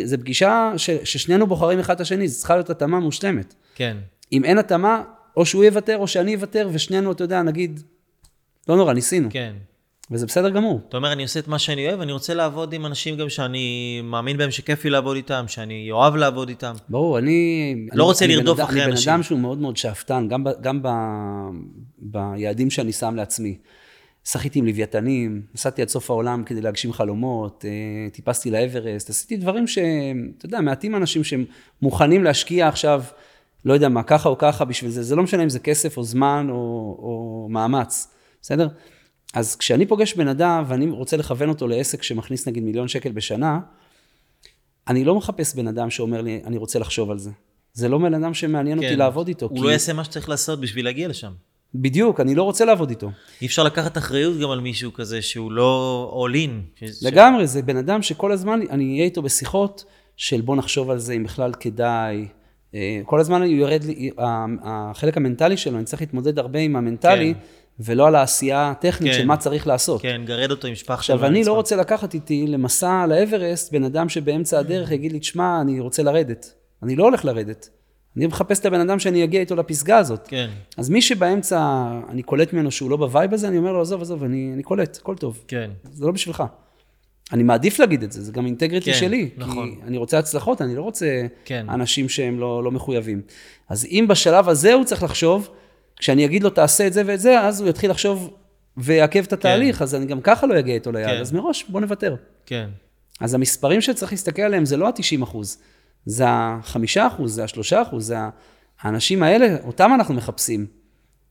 זה 0.04 0.18
פגישה 0.18 0.74
ש, 0.78 0.90
ששנינו 0.90 1.48
בוחרים 1.48 1.80
אחד 1.80 1.96
את 1.96 2.02
השני, 2.02 2.28
זו 2.28 2.40
צריכה 2.40 2.56
להיות 2.56 2.70
התאמה 2.70 3.00
מושלמת. 3.00 3.54
כן. 3.76 3.98
אם 4.32 4.44
אין 4.44 4.58
התאמה, 4.58 5.04
או 5.38 5.46
שהוא 5.46 5.64
יוותר 5.64 5.98
או 5.98 6.08
שאני 6.08 6.36
אוותר, 6.36 6.70
ושנינו, 6.74 7.12
אתה 7.12 7.24
יודע, 7.24 7.42
נגיד, 7.42 7.80
לא 8.70 8.76
נורא, 8.76 8.94
ניסינו. 8.94 9.30
כן. 9.32 9.54
וזה 10.12 10.26
בסדר 10.26 10.50
גמור. 10.50 10.82
אתה 10.90 10.98
אומר, 10.98 11.12
אני 11.12 11.24
עושה 11.24 11.40
את 11.40 11.48
מה 11.48 11.60
שאני 11.60 11.88
אוהב, 11.88 12.02
אני 12.02 12.12
רוצה 12.12 12.34
לעבוד 12.34 12.74
עם 12.74 12.86
אנשים 12.86 13.18
גם 13.18 13.30
שאני 13.30 14.02
מאמין 14.04 14.38
בהם 14.38 14.52
שכיף 14.52 14.84
לי 14.84 14.90
לעבוד 14.90 15.16
איתם, 15.16 15.46
שאני 15.48 15.92
אוהב 15.92 16.16
לעבוד 16.16 16.50
איתם. 16.50 16.74
ברור, 16.90 17.18
אני... 17.18 17.76
לא 17.88 17.94
אני, 17.94 18.02
רוצה 18.02 18.26
אני 18.26 18.36
לרדוף 18.36 18.60
אחרי 18.60 18.86
אנשים. 18.86 18.92
אני 18.92 19.06
בן 19.06 19.12
אדם 19.12 19.24
שהוא 19.24 19.40
מאוד 19.40 19.58
מאוד 19.58 19.78
שאפתן, 19.78 20.28
גם, 20.30 20.44
ב, 20.44 20.50
גם 20.62 20.80
ב, 20.84 20.90
ביעדים 21.98 22.70
שאני 22.70 22.92
שם 22.92 23.16
לעצמי. 23.16 23.58
שחיתי 24.26 24.60
עם 24.60 24.66
לוויתנים, 24.66 25.42
נסעתי 25.56 25.82
עד 25.82 25.88
סוף 25.88 26.10
העולם 26.10 26.44
כדי 26.44 26.62
להגשים 26.62 26.94
חלומות, 26.94 27.66
אה, 27.68 28.10
טיפסתי 28.10 28.52
לאברסט, 28.52 29.10
עשיתי 29.10 29.38
דברים 29.38 29.68
שאתה 29.68 30.46
יודע, 30.46 30.62
מעטים 30.62 30.96
אנשים 30.96 31.22
שמוכנים 31.24 32.24
להשקיע 32.24 32.68
עכשיו, 32.68 33.04
לא 33.66 33.74
יודע 33.74 33.90
מה, 33.90 34.04
ככה 34.04 34.30
או 34.30 34.38
ככה 34.38 34.66
בשביל 34.66 34.92
זה, 34.92 35.04
זה 35.04 35.16
לא 35.16 35.24
משנה 35.24 35.44
אם 35.44 35.50
זה 35.50 35.60
כסף 35.60 35.98
או 35.98 36.04
זמן 36.04 36.48
או, 36.50 36.56
או 37.00 37.48
מאמץ, 37.50 38.08
בסדר? 38.42 38.68
אז 39.34 39.56
כשאני 39.56 39.86
פוגש 39.86 40.14
בן 40.14 40.28
אדם 40.28 40.64
ואני 40.68 40.90
רוצה 40.90 41.18
לכוון 41.18 41.50
אותו 41.50 41.68
לעסק 41.68 42.04
שמכניס 42.04 42.48
נגיד 42.48 42.64
מיליון 42.64 42.88
שקל 42.88 43.12
בשנה, 43.12 43.60
אני 44.88 45.04
לא 45.04 45.16
מחפש 45.16 45.56
בן 45.56 45.68
אדם 45.68 45.90
שאומר 45.90 46.22
לי, 46.22 46.42
אני 46.46 46.58
רוצה 46.58 46.80
לחשוב 46.80 47.12
על 47.12 47.18
זה. 47.18 47.32
זה 47.74 47.90
לא 47.90 47.98
בן 47.98 48.14
אדם 48.14 48.34
שמעניין 48.34 48.80
כן. 48.80 48.86
אותי 48.86 48.96
לעבוד 48.96 49.28
איתו. 49.28 49.46
הוא 49.46 49.58
כי... 49.58 49.64
לא 49.64 49.70
יעשה 49.70 49.94
מה 49.94 50.04
שצריך 50.04 50.30
לעשות 50.30 50.62
בשביל 50.62 50.86
להגיע 50.86 51.08
לשם. 51.08 51.32
בדיוק, 51.76 52.20
אני 52.20 52.36
לא 52.36 52.44
רוצה 52.44 52.66
לעבוד 52.66 52.90
איתו. 52.90 53.12
אי 53.42 53.48
אפשר 53.48 53.64
לקחת 53.64 53.98
אחריות 53.98 54.40
גם 54.40 54.50
על 54.52 54.60
מישהו 54.60 54.94
כזה 54.94 55.22
שהוא 55.22 55.52
לא 55.52 56.26
all 56.28 56.36
in. 56.36 56.86
לגמרי, 57.02 57.48
זה 57.48 57.62
בן 57.62 57.78
אדם 57.78 58.02
שכל 58.02 58.32
הזמן 58.32 58.60
אני 58.70 58.94
אהיה 58.94 59.04
איתו 59.04 59.22
בשיחות 59.22 59.86
של 60.18 60.42
בוא 60.42 60.56
נחשוב 60.56 60.90
על 60.90 61.00
זה 61.00 61.14
אם 61.14 61.24
בכלל 61.24 61.54
כדאי. 61.60 62.28
אה, 62.76 63.02
כל 63.06 63.20
הזמן 63.20 63.42
הוא 63.42 63.52
יורד 63.52 63.84
לי, 63.84 64.12
החלק 64.64 65.18
המנטלי 65.18 65.58
שלו, 65.58 65.78
אני 65.78 65.86
צריך 65.86 66.02
להתמודד 66.02 66.40
הרבה 66.40 66.60
עם 66.60 66.76
המנטלי, 66.76 67.34
כן. 67.34 67.40
ולא 67.80 68.08
על 68.08 68.16
העשייה 68.16 68.72
הטכנית 68.72 69.14
כן. 69.14 69.18
של 69.20 69.26
מה 69.26 69.38
צריך 69.38 69.68
לעשות. 69.68 70.02
כן, 70.02 70.22
גרד 70.26 70.52
אותו 70.52 70.68
עם 70.68 70.76
שפך 70.76 70.92
עכשיו, 70.92 71.26
אני 71.26 71.44
לא 71.44 71.54
רוצה 71.54 71.76
לקחת 71.76 72.14
איתי 72.14 72.48
למסע 72.48 73.06
לאברסט 73.08 73.72
בן 73.72 73.84
אדם 73.84 74.10
שבאמצע 74.10 74.60
הדרך 74.60 74.92
יגיד 74.92 75.12
לי, 75.12 75.20
תשמע, 75.20 75.62
אני 75.62 75.80
רוצה 75.80 76.04
לרדת. 76.04 76.54
אני 76.84 76.96
לא 76.96 77.04
הולך 77.04 77.26
לרדת. 77.26 77.70
אני 78.18 78.28
מחפש 78.28 78.60
את 78.60 78.66
הבן 78.66 78.80
אדם 78.80 79.00
שאני 79.00 79.24
אגיע 79.24 79.42
איתו 79.42 79.56
לפסגה 79.56 79.98
הזאת. 79.98 80.28
כן. 80.28 80.50
אז 80.78 80.90
מי 80.90 81.02
שבאמצע, 81.02 81.88
אני 82.10 82.24
קולט 82.24 82.54
ממנו 82.54 82.72
שהוא 82.72 82.90
לא 82.90 82.98
ב 82.98 83.05
vibe 83.05 83.34
הזה, 83.34 83.48
אני 83.48 83.58
אומר 83.58 83.72
לו, 83.72 83.82
עזוב, 83.82 84.02
עזוב, 84.02 84.24
אני, 84.24 84.52
אני 84.54 84.64
קולט, 84.64 84.98
הכל 85.02 85.16
טוב. 85.16 85.44
כן. 85.48 85.72
זה 85.92 86.06
לא 86.06 86.12
בשבילך. 86.12 86.44
אני 87.32 87.44
מעדיף 87.44 87.80
להגיד 87.80 88.04
את 88.04 88.12
זה, 88.12 88.24
זה 88.24 88.32
גם 88.32 88.46
אינטגריטי 88.46 88.94
כן, 88.94 89.00
שלי. 89.00 89.30
נכון. 89.38 89.76
כי 89.76 89.82
אני 89.88 89.98
רוצה 89.98 90.20
הצלחות, 90.20 90.62
אני 90.62 90.76
לא 90.76 90.82
רוצה 90.82 91.26
כן. 91.46 91.66
אנשים 91.70 92.10
שהם 92.10 92.40
לא, 92.40 92.64
לא 92.64 92.72
מחויבים. 92.72 93.22
אז 93.70 93.86
אם 93.86 94.06
בשלב 94.10 94.50
הזה 94.50 94.74
הוא 94.74 94.86
צריך 94.86 95.04
לחשוב, 95.04 95.50
כשאני 96.04 96.26
אגיד 96.26 96.44
לו, 96.44 96.50
תעשה 96.50 96.88
את 96.88 96.94
זה 96.94 97.02
ואת 97.06 97.20
זה, 97.20 97.40
אז 97.40 97.62
הוא 97.62 97.70
יתחיל 97.70 97.92
לחשוב 97.92 98.34
ויעכב 98.78 99.24
את 99.24 99.34
התהליך, 99.34 99.78
כן. 99.78 99.84
אז 99.84 99.96
אני 99.96 100.06
גם 100.06 100.22
ככה 100.22 100.48
לא 100.48 100.60
אגיע 100.60 100.76
איתו 100.76 100.92
ליד, 100.92 101.08
כן. 101.08 101.22
אז 101.22 101.32
מראש, 101.32 101.66
בוא 101.70 101.82
נוותר. 101.82 102.16
כן. 102.46 102.70
אז 103.20 103.34
המספרים 103.34 103.82
שצריך 103.82 104.12
להסתכל 104.12 104.42
עליהם 104.42 104.66
זה 104.66 104.78
לא 104.78 104.88
ה-90 104.88 105.24
אחוז. 105.24 105.58
זה 106.06 106.24
החמישה 106.28 107.08
אחוז, 107.08 107.34
זה 107.34 107.44
השלושה 107.44 107.82
אחוז, 107.82 108.08
זה 108.08 108.16
האנשים 108.82 109.24
האלה, 109.24 109.56
אותם 109.64 109.92
אנחנו 109.96 110.14
מחפשים. 110.14 110.66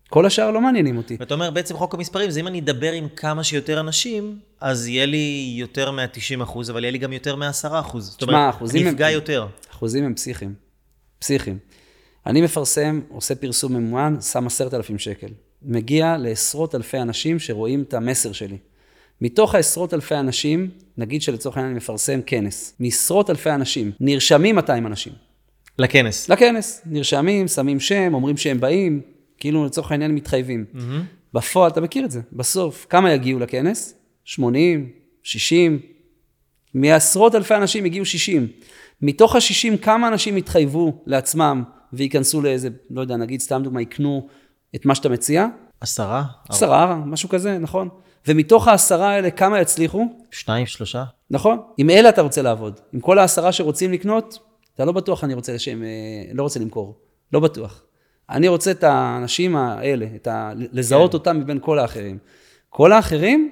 כל 0.09 0.27
השאר 0.27 0.51
לא 0.51 0.61
מעניינים 0.61 0.97
אותי. 0.97 1.17
ואתה 1.21 1.35
אומר, 1.35 1.51
בעצם 1.51 1.77
חוק 1.77 1.95
המספרים, 1.95 2.31
זה 2.31 2.41
אם 2.41 2.47
אני 2.47 2.61
אדבר 2.61 2.93
עם 2.93 3.09
כמה 3.17 3.45
שיותר 3.45 3.81
אנשים, 3.81 4.39
אז 4.61 4.89
יהיה 4.89 5.07
לי 5.07 5.55
יותר 5.57 5.91
מה-90 5.91 6.43
אחוז, 6.43 6.71
אבל 6.71 6.85
יהיה 6.85 6.93
לי 6.93 6.99
גם 6.99 7.13
יותר 7.13 7.37
מה-10 7.37 7.81
אחוז. 7.81 8.11
זאת 8.11 8.23
אומרת, 8.23 8.55
אני 8.71 8.89
אפגע 8.89 9.07
הם, 9.07 9.13
יותר. 9.13 9.47
אחוזים 9.71 10.05
הם 10.05 10.15
פסיכיים. 10.15 10.55
פסיכיים. 11.19 11.59
אני 12.27 12.41
מפרסם, 12.41 13.01
עושה 13.09 13.35
פרסום 13.35 13.73
ממומן, 13.73 14.17
שם 14.21 14.47
עשרת 14.47 14.75
אלפים 14.75 14.99
שקל. 14.99 15.27
מגיע 15.63 16.17
לעשרות 16.17 16.75
אלפי 16.75 16.99
אנשים 16.99 17.39
שרואים 17.39 17.83
את 17.83 17.95
המסר 17.95 18.33
שלי. 18.33 18.57
מתוך 19.21 19.55
העשרות 19.55 19.95
אלפי 19.95 20.15
אנשים, 20.15 20.71
נגיד 20.99 21.23
שלצורך 21.23 21.57
העניין 21.57 21.71
אני 21.71 21.77
מפרסם 21.77 22.21
כנס, 22.27 22.75
מעשרות 22.81 23.31
אלפי 23.31 23.51
אנשים, 23.51 23.93
נרשמים 24.01 24.57
200 24.57 24.87
אנשים. 24.87 25.13
לכנס. 25.79 26.29
לכנס. 26.29 26.83
נרשמים, 26.87 27.49
שמים 27.49 27.81
שם, 27.81 28.15
אומרים 28.15 28.37
שהם 28.37 28.61
באים, 28.61 29.01
כאילו 29.39 29.65
לצורך 29.65 29.93
העניין 29.93 30.15
מתחייבים. 30.15 30.65
Mm-hmm. 30.75 30.79
בפועל, 31.35 31.71
אתה 31.71 31.81
מכיר 31.81 32.05
את 32.05 32.11
זה, 32.11 32.21
בסוף, 32.33 32.87
כמה 32.91 33.13
יגיעו 33.13 33.41
לכנס? 33.41 33.95
80, 34.25 34.91
60, 35.23 35.79
מעשרות 36.75 37.35
אלפי 37.35 37.55
אנשים 37.55 37.85
הגיעו 37.85 38.05
60. 38.05 38.49
מתוך 39.03 39.37
ה-60, 39.37 39.77
כמה 39.83 40.09
אנשים 40.09 40.37
התחייבו 40.37 41.03
לעצמם 41.07 41.63
וייכנסו 41.93 42.43
לאיזה, 42.43 42.69
לא 42.91 43.01
יודע, 43.01 43.17
נגיד 43.17 43.41
סתם 43.41 43.63
דוגמה, 43.65 43.83
יקנו 43.83 44.29
את 44.75 44.87
מה 44.87 44.95
שאתה 44.95 45.09
מציע? 45.09 45.47
עשרה? 45.81 46.25
עשרה, 46.49 46.97
משהו 47.07 47.29
כזה, 47.29 47.59
נכון. 47.59 47.89
ומתוך 48.29 48.69
העשרה 48.69 49.11
האלה, 49.11 49.31
כמה 49.31 49.61
יצליחו? 49.61 50.05
שניים, 50.31 50.67
שלושה. 50.67 51.05
נכון. 51.31 51.59
עם 51.77 51.91
אלה 51.91 52.09
אתה 52.09 52.23
רוצה 52.23 52.43
לעבוד. 52.43 52.81
עם 52.93 53.01
כל 53.01 53.19
העשרה 53.19 53.53
שרוצים 53.53 53.93
לקנות, 53.93 54.39
אתה 54.75 54.85
לא 54.85 54.93
בטוח 54.93 55.25
אני 55.25 55.35
רוצה 55.35 55.59
שהם, 55.59 55.83
אה, 55.83 56.33
לא 56.35 56.43
רוצה 56.43 56.61
למכור. 56.61 56.99
לא 57.33 57.41
בטוח. 57.41 57.83
אני 58.31 58.49
רוצה 58.49 58.71
את 58.71 58.85
האנשים 58.85 59.57
האלה, 59.57 60.07
את 60.17 60.27
ה... 60.27 60.53
לזהות 60.57 61.11
כן. 61.11 61.17
אותם 61.17 61.39
מבין 61.39 61.59
כל 61.61 61.79
האחרים. 61.79 62.19
כל 62.69 62.93
האחרים, 62.93 63.51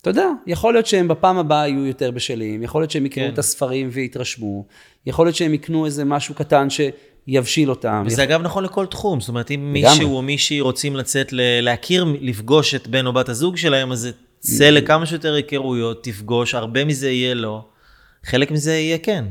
אתה 0.00 0.10
יודע, 0.10 0.28
יכול 0.46 0.74
להיות 0.74 0.86
שהם 0.86 1.08
בפעם 1.08 1.38
הבאה 1.38 1.68
יהיו 1.68 1.86
יותר 1.86 2.10
בשלים, 2.10 2.62
יכול 2.62 2.82
להיות 2.82 2.90
שהם 2.90 3.06
יקראו 3.06 3.26
כן. 3.26 3.32
את 3.32 3.38
הספרים 3.38 3.88
ויתרשמו, 3.92 4.64
יכול 5.06 5.26
להיות 5.26 5.36
שהם 5.36 5.54
יקנו 5.54 5.86
איזה 5.86 6.04
משהו 6.04 6.34
קטן 6.34 6.70
שיבשיל 7.26 7.70
אותם. 7.70 8.02
וזה 8.06 8.22
יכול... 8.22 8.34
אגב 8.34 8.42
נכון 8.42 8.64
לכל 8.64 8.86
תחום, 8.86 9.20
זאת 9.20 9.28
אומרת, 9.28 9.50
אם 9.50 9.72
מישהו 9.72 10.16
או 10.16 10.22
מישהי 10.22 10.60
רוצים 10.60 10.96
לצאת 10.96 11.28
להכיר, 11.62 12.06
לפגוש 12.20 12.74
את 12.74 12.88
בן 12.88 13.06
או 13.06 13.12
בת 13.12 13.28
הזוג 13.28 13.56
שלהם, 13.56 13.92
אז 13.92 14.08
צא 14.40 14.70
לכמה 14.70 15.06
שיותר 15.06 15.34
היכרויות, 15.34 16.04
תפגוש, 16.04 16.54
הרבה 16.54 16.84
מזה 16.84 17.10
יהיה 17.10 17.34
לא, 17.34 17.64
חלק 18.24 18.50
מזה 18.50 18.72
יהיה 18.72 18.98
כן. 18.98 19.24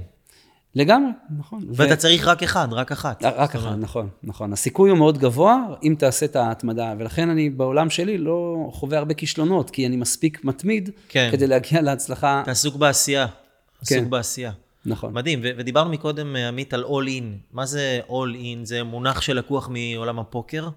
לגמרי, 0.76 1.12
נכון. 1.39 1.66
ואתה 1.74 1.94
ו... 1.94 1.98
צריך 1.98 2.28
רק 2.28 2.44
אחד, 2.44 2.68
רק 2.72 2.91
אחת. 2.91 3.24
רק 3.24 3.56
אחד, 3.56 3.76
נכון, 3.80 4.10
נכון. 4.24 4.54
הסיכוי 4.54 4.89
הוא 4.89 4.98
מאוד 4.98 5.18
גבוה 5.18 5.58
אם 5.84 5.96
תעשה 6.00 6.26
את 6.26 6.36
ההתמדה, 6.36 6.94
ולכן 7.00 7.30
אני 7.30 7.50
בעולם 7.50 7.89
שלי 7.89 8.18
לא 8.18 8.70
חווה 8.72 8.98
הרבה 8.98 9.14
כישלונות, 9.14 9.70
כי 9.70 9.88
אני 9.88 9.96
מספיק 9.96 10.46
מתמיד 10.46 10.89
כן. 11.10 11.30
כדי 11.32 11.48
להגיע 11.48 11.82
להצלחה. 11.82 12.41
אתה 12.41 12.52
עסוק 12.52 12.76
בעשייה. 12.76 13.28
עסוק 13.82 13.98
כן. 13.98 14.10
בעשייה. 14.10 14.52
נכון. 14.86 15.13
מדהים, 15.13 15.39
ו- 15.43 15.49
ודיברנו 15.57 15.89
מקודם, 15.89 16.36
עמית, 16.36 16.73
על 16.73 16.84
all 16.84 17.07
in. 17.07 17.23
מה 17.51 17.65
זה 17.65 17.99
all 18.07 18.36
in? 18.36 18.65
זה 18.65 18.84
מונח 18.84 19.21
שלקוח 19.21 19.69
מעולם 19.69 20.19
הפוקר. 20.19 20.67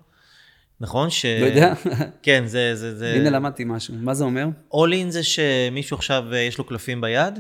נכון? 0.81 1.11
ש... 1.11 1.27
לא 1.27 1.47
יודע. 1.47 1.75
כן, 2.23 2.45
זה... 2.47 2.75
זה, 2.75 2.97
זה... 2.97 3.13
הנה 3.15 3.31
למדתי 3.31 3.65
משהו. 3.67 3.95
מה 4.01 4.15
זה 4.15 4.25
אומר? 4.25 4.47
all 4.73 4.93
in 5.07 5.11
זה 5.11 5.23
שמישהו 5.23 5.97
עכשיו 5.97 6.25
אה, 6.33 6.39
יש 6.39 6.59
לו 6.59 6.65
קלפים 6.65 7.01
ביד, 7.01 7.39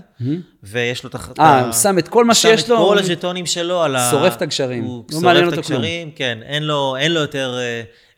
ויש 0.62 1.04
לו 1.04 1.10
תחת... 1.10 1.40
אה, 1.40 1.64
הוא 1.64 1.72
שם 1.72 1.98
את 1.98 2.08
כל 2.08 2.24
מה 2.24 2.34
שיש 2.34 2.68
לו. 2.70 2.76
שם 2.76 2.82
את 2.82 2.88
כל 2.88 2.98
הז'טונים 2.98 3.46
שלו 3.46 3.82
על 3.82 3.96
ה... 3.96 4.08
שורף 4.10 4.36
את 4.36 4.42
הגשרים. 4.42 4.84
הוא 4.84 5.04
לא 5.12 5.20
שורף 5.20 5.52
את 5.52 5.58
הגשרים, 5.58 6.10
כן. 6.14 6.38
אין 6.42 6.62
לו, 6.62 6.96
אין 6.96 7.12
לו 7.12 7.20
יותר... 7.20 7.58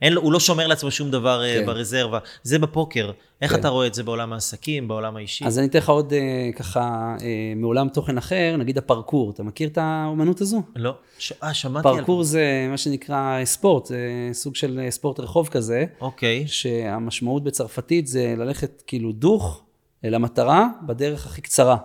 אה, 0.02 0.06
אין 0.06 0.12
לו, 0.12 0.22
הוא 0.22 0.32
לא 0.32 0.40
שומר 0.40 0.66
לעצמו 0.66 0.90
שום 0.90 1.10
דבר 1.10 1.42
אה, 1.44 1.54
כן. 1.54 1.66
ברזרבה. 1.66 2.18
זה 2.42 2.58
בפוקר. 2.58 3.10
איך 3.42 3.52
כן. 3.52 3.60
אתה 3.60 3.68
רואה 3.68 3.86
את 3.86 3.94
זה 3.94 4.02
בעולם 4.02 4.32
העסקים, 4.32 4.88
בעולם 4.88 5.16
האישי? 5.16 5.44
אז 5.46 5.58
אני 5.58 5.66
אתן 5.66 5.78
לך 5.78 5.88
עוד 5.88 6.12
ככה, 6.56 7.16
מעולם 7.56 7.88
תוכן 7.88 8.18
אחר, 8.18 8.56
נגיד 8.58 8.78
הפרקור. 8.78 9.30
אתה 9.30 9.42
מכיר 9.42 9.68
את 9.68 9.78
האומנות 9.78 10.40
הזו? 10.40 10.62
לא. 10.76 10.94
ש... 11.18 11.32
אה, 11.42 11.54
שמעתי 11.54 11.88
על... 11.88 11.96
פרקור 11.96 12.22
זה 12.22 12.66
מה 12.70 12.76
שנקרא 12.76 13.44
ספורט, 13.44 13.86
זה 13.86 13.98
סוג 14.32 14.56
של 14.56 14.86
ספורט 14.90 15.20
רחוב 15.20 15.48
כזה. 15.48 15.84
אוקיי. 16.00 16.44
שהמשמעות 16.46 17.44
בצרפתית 17.44 18.06
זה 18.06 18.34
ללכת 18.38 18.82
כאילו 18.86 19.12
דוך 19.12 19.62
אל 20.04 20.14
המטרה 20.14 20.68
בדרך 20.86 21.26
הכי 21.26 21.40
קצרה. 21.40 21.76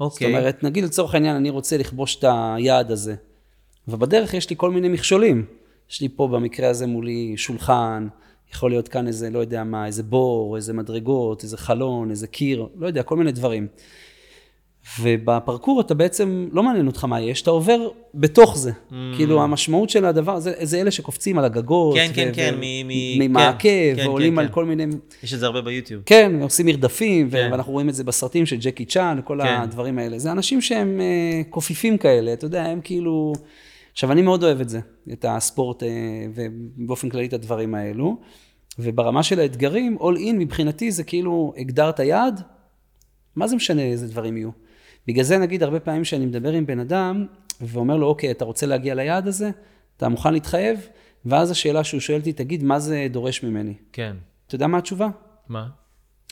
אוקיי. 0.00 0.28
זאת 0.28 0.36
אומרת, 0.36 0.64
נגיד 0.64 0.84
לצורך 0.84 1.14
העניין, 1.14 1.36
אני 1.36 1.50
רוצה 1.50 1.76
לכבוש 1.76 2.16
את 2.16 2.24
היעד 2.28 2.90
הזה, 2.90 3.14
ובדרך 3.88 4.34
יש 4.34 4.50
לי 4.50 4.56
כל 4.58 4.70
מיני 4.70 4.88
מכשולים. 4.88 5.46
יש 5.92 6.00
לי 6.00 6.08
פה 6.08 6.28
במקרה 6.28 6.68
הזה 6.68 6.86
מולי 6.86 7.34
שולחן, 7.36 8.06
יכול 8.54 8.70
להיות 8.70 8.88
כאן 8.88 9.06
איזה, 9.06 9.30
לא 9.30 9.38
יודע 9.38 9.64
מה, 9.64 9.86
איזה 9.86 10.02
בור, 10.02 10.56
איזה 10.56 10.72
מדרגות, 10.72 11.42
איזה 11.42 11.56
חלון, 11.56 12.10
איזה 12.10 12.26
קיר, 12.26 12.66
לא 12.76 12.86
יודע, 12.86 13.02
כל 13.02 13.16
מיני 13.16 13.32
דברים. 13.32 13.66
ובפרקור 15.00 15.80
אתה 15.80 15.94
בעצם, 15.94 16.48
לא 16.52 16.62
מעניין 16.62 16.86
אותך 16.86 17.04
מה 17.04 17.20
יש, 17.20 17.42
אתה 17.42 17.50
עובר 17.50 17.88
בתוך 18.14 18.58
זה. 18.58 18.70
Mm. 18.70 18.94
כאילו 19.16 19.42
המשמעות 19.42 19.90
של 19.90 20.04
הדבר, 20.04 20.38
זה, 20.38 20.52
זה 20.62 20.80
אלה 20.80 20.90
שקופצים 20.90 21.38
על 21.38 21.44
הגגות. 21.44 21.94
כן, 21.96 22.10
כן, 22.14 22.30
כן, 22.34 22.54
ממעקב, 23.18 23.58
כן, 23.58 23.94
כן, 23.96 24.06
ועולים 24.06 24.32
כן, 24.32 24.38
על 24.38 24.46
כן. 24.46 24.52
כל 24.52 24.64
מיני... 24.64 24.86
יש 25.22 25.34
את 25.34 25.38
זה 25.38 25.46
הרבה 25.46 25.60
ביוטיוב. 25.60 26.02
כן, 26.06 26.32
עושים 26.42 26.66
מרדפים, 26.66 27.30
כן. 27.30 27.48
ואנחנו 27.52 27.72
רואים 27.72 27.88
את 27.88 27.94
זה 27.94 28.04
בסרטים 28.04 28.46
של 28.46 28.56
ג'קי 28.60 28.84
צ'אן, 28.84 29.16
וכל 29.18 29.38
כן. 29.42 29.48
הדברים 29.48 29.98
האלה. 29.98 30.18
זה 30.18 30.32
אנשים 30.32 30.60
שהם 30.60 31.00
קופיפים 31.50 31.98
כאלה, 31.98 32.32
אתה 32.32 32.44
יודע, 32.44 32.64
הם 32.64 32.80
כאילו... 32.84 33.32
עכשיו, 33.92 34.12
אני 34.12 34.22
מאוד 34.22 34.44
אוהב 34.44 34.60
את 34.60 34.68
זה, 34.68 34.80
את 35.12 35.24
הספורט, 35.28 35.82
uh, 35.82 35.86
ובאופן 36.34 37.08
כללי 37.08 37.26
את 37.26 37.32
הדברים 37.32 37.74
האלו. 37.74 38.16
וברמה 38.78 39.22
של 39.22 39.40
האתגרים, 39.40 39.98
all 40.00 40.16
in 40.18 40.32
מבחינתי 40.32 40.90
זה 40.90 41.04
כאילו 41.04 41.54
הגדרת 41.56 41.98
יעד, 41.98 42.42
מה 43.36 43.46
זה 43.46 43.56
משנה 43.56 43.82
איזה 43.82 44.08
דברים 44.08 44.36
יהיו? 44.36 44.50
בגלל 45.06 45.24
זה 45.24 45.38
נגיד 45.38 45.62
הרבה 45.62 45.80
פעמים 45.80 46.04
שאני 46.04 46.26
מדבר 46.26 46.52
עם 46.52 46.66
בן 46.66 46.80
אדם 46.80 47.26
ואומר 47.60 47.96
לו, 47.96 48.06
אוקיי, 48.06 48.30
אתה 48.30 48.44
רוצה 48.44 48.66
להגיע 48.66 48.94
ליעד 48.94 49.28
הזה? 49.28 49.50
אתה 49.96 50.08
מוכן 50.08 50.32
להתחייב? 50.32 50.88
ואז 51.24 51.50
השאלה 51.50 51.84
שהוא 51.84 52.00
שואל 52.00 52.18
אותי, 52.18 52.32
תגיד, 52.32 52.62
מה 52.62 52.78
זה 52.78 53.06
דורש 53.10 53.42
ממני? 53.42 53.74
כן. 53.92 54.16
אתה 54.46 54.54
יודע 54.54 54.66
מה 54.66 54.78
התשובה? 54.78 55.08
מה? 55.48 55.68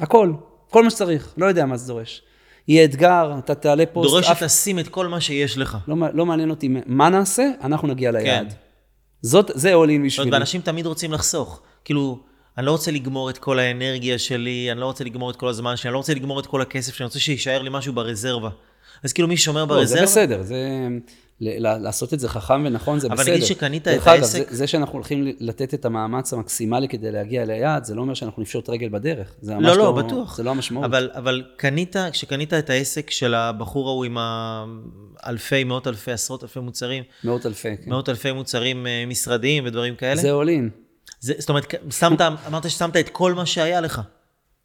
הכל, 0.00 0.32
כל 0.70 0.84
מה 0.84 0.90
שצריך, 0.90 1.34
לא 1.36 1.46
יודע 1.46 1.66
מה 1.66 1.76
זה 1.76 1.92
דורש. 1.92 2.22
יהיה 2.70 2.84
אתגר, 2.84 3.32
אתה 3.38 3.54
תעלה 3.54 3.86
פוסט. 3.86 4.10
דורש 4.10 4.26
שתשים 4.26 4.78
אף... 4.78 4.86
את 4.86 4.90
כל 4.90 5.06
מה 5.06 5.20
שיש 5.20 5.58
לך. 5.58 5.78
לא, 5.88 5.96
לא 6.12 6.26
מעניין 6.26 6.50
אותי 6.50 6.68
מה 6.86 7.08
נעשה, 7.08 7.50
אנחנו 7.62 7.88
נגיע 7.88 8.10
ליעד. 8.10 8.48
כן. 8.48 8.54
זאת, 9.22 9.50
זה 9.54 9.74
all 9.74 9.88
in 9.88 10.06
בשבילי. 10.06 10.30
ואנשים 10.32 10.60
תמיד 10.60 10.86
רוצים 10.86 11.12
לחסוך. 11.12 11.60
כאילו, 11.84 12.18
אני 12.58 12.66
לא 12.66 12.70
רוצה 12.70 12.90
לגמור 12.90 13.30
את 13.30 13.38
כל 13.38 13.58
האנרגיה 13.58 14.18
שלי, 14.18 14.68
אני 14.72 14.80
לא 14.80 14.86
רוצה 14.86 15.04
לגמור 15.04 15.30
את 15.30 15.36
כל 15.36 15.48
הזמן 15.48 15.76
שלי, 15.76 15.88
אני 15.88 15.92
לא 15.92 15.98
רוצה 15.98 16.14
לגמור 16.14 16.40
את 16.40 16.46
כל 16.46 16.62
הכסף 16.62 16.94
שלי, 16.94 17.04
אני 17.04 17.06
רוצה 17.06 17.18
שיישאר 17.18 17.62
לי 17.62 17.70
משהו 17.72 17.92
ברזרבה. 17.92 18.48
אז 19.02 19.12
כאילו 19.12 19.28
מי 19.28 19.36
שומר 19.36 19.64
ברזרבה... 19.64 20.00
לא, 20.00 20.06
זה 20.06 20.12
בסדר, 20.12 20.42
זה... 20.42 20.88
לעשות 21.40 22.14
את 22.14 22.20
זה 22.20 22.28
חכם 22.28 22.62
ונכון 22.66 23.00
זה 23.00 23.06
אבל 23.06 23.16
בסדר. 23.16 23.26
אבל 23.26 23.34
נגיד 23.34 23.46
שקנית 23.46 23.88
את 23.88 24.06
העסק... 24.06 24.08
אגב, 24.08 24.24
זה, 24.24 24.56
זה 24.56 24.66
שאנחנו 24.66 24.94
הולכים 24.94 25.32
לתת 25.40 25.74
את 25.74 25.84
המאמץ 25.84 26.32
המקסימלי 26.32 26.88
כדי 26.88 27.12
להגיע 27.12 27.44
ליעד, 27.44 27.84
זה 27.84 27.94
לא 27.94 28.00
אומר 28.00 28.14
שאנחנו 28.14 28.42
נפשוט 28.42 28.68
רגל 28.68 28.88
בדרך. 28.88 29.34
זה 29.40 29.54
ממש 29.54 29.66
לא, 29.66 29.76
לא, 29.76 29.84
לא, 29.84 30.02
בטוח. 30.02 30.36
זה 30.36 30.42
לא 30.42 30.50
המשמעות. 30.50 30.84
אבל, 30.84 31.10
אבל 31.14 31.42
קנית, 31.56 31.96
כשקנית 32.12 32.54
את 32.54 32.70
העסק 32.70 33.10
של 33.10 33.34
הבחור 33.34 33.88
ההוא 33.88 34.04
עם 34.04 34.16
האלפי, 34.20 35.64
מאות 35.64 35.86
אלפי, 35.86 36.12
עשרות 36.12 36.42
אלפי 36.42 36.60
מוצרים. 36.60 37.02
מאות 37.24 37.46
אלפי, 37.46 37.76
כן. 37.76 37.90
מאות 37.90 38.08
אלפי 38.08 38.32
מוצרים 38.32 38.86
אה, 38.86 39.04
משרדיים 39.06 39.64
ודברים 39.66 39.94
כאלה. 39.94 40.20
זה 40.20 40.30
עולין. 40.30 40.70
זה, 41.20 41.34
זאת 41.38 41.48
אומרת, 41.48 41.74
שמת, 41.90 42.20
אמרת 42.20 42.70
ששמת 42.70 42.96
את 42.96 43.08
כל 43.08 43.34
מה 43.34 43.46
שהיה 43.46 43.80
לך. 43.80 44.00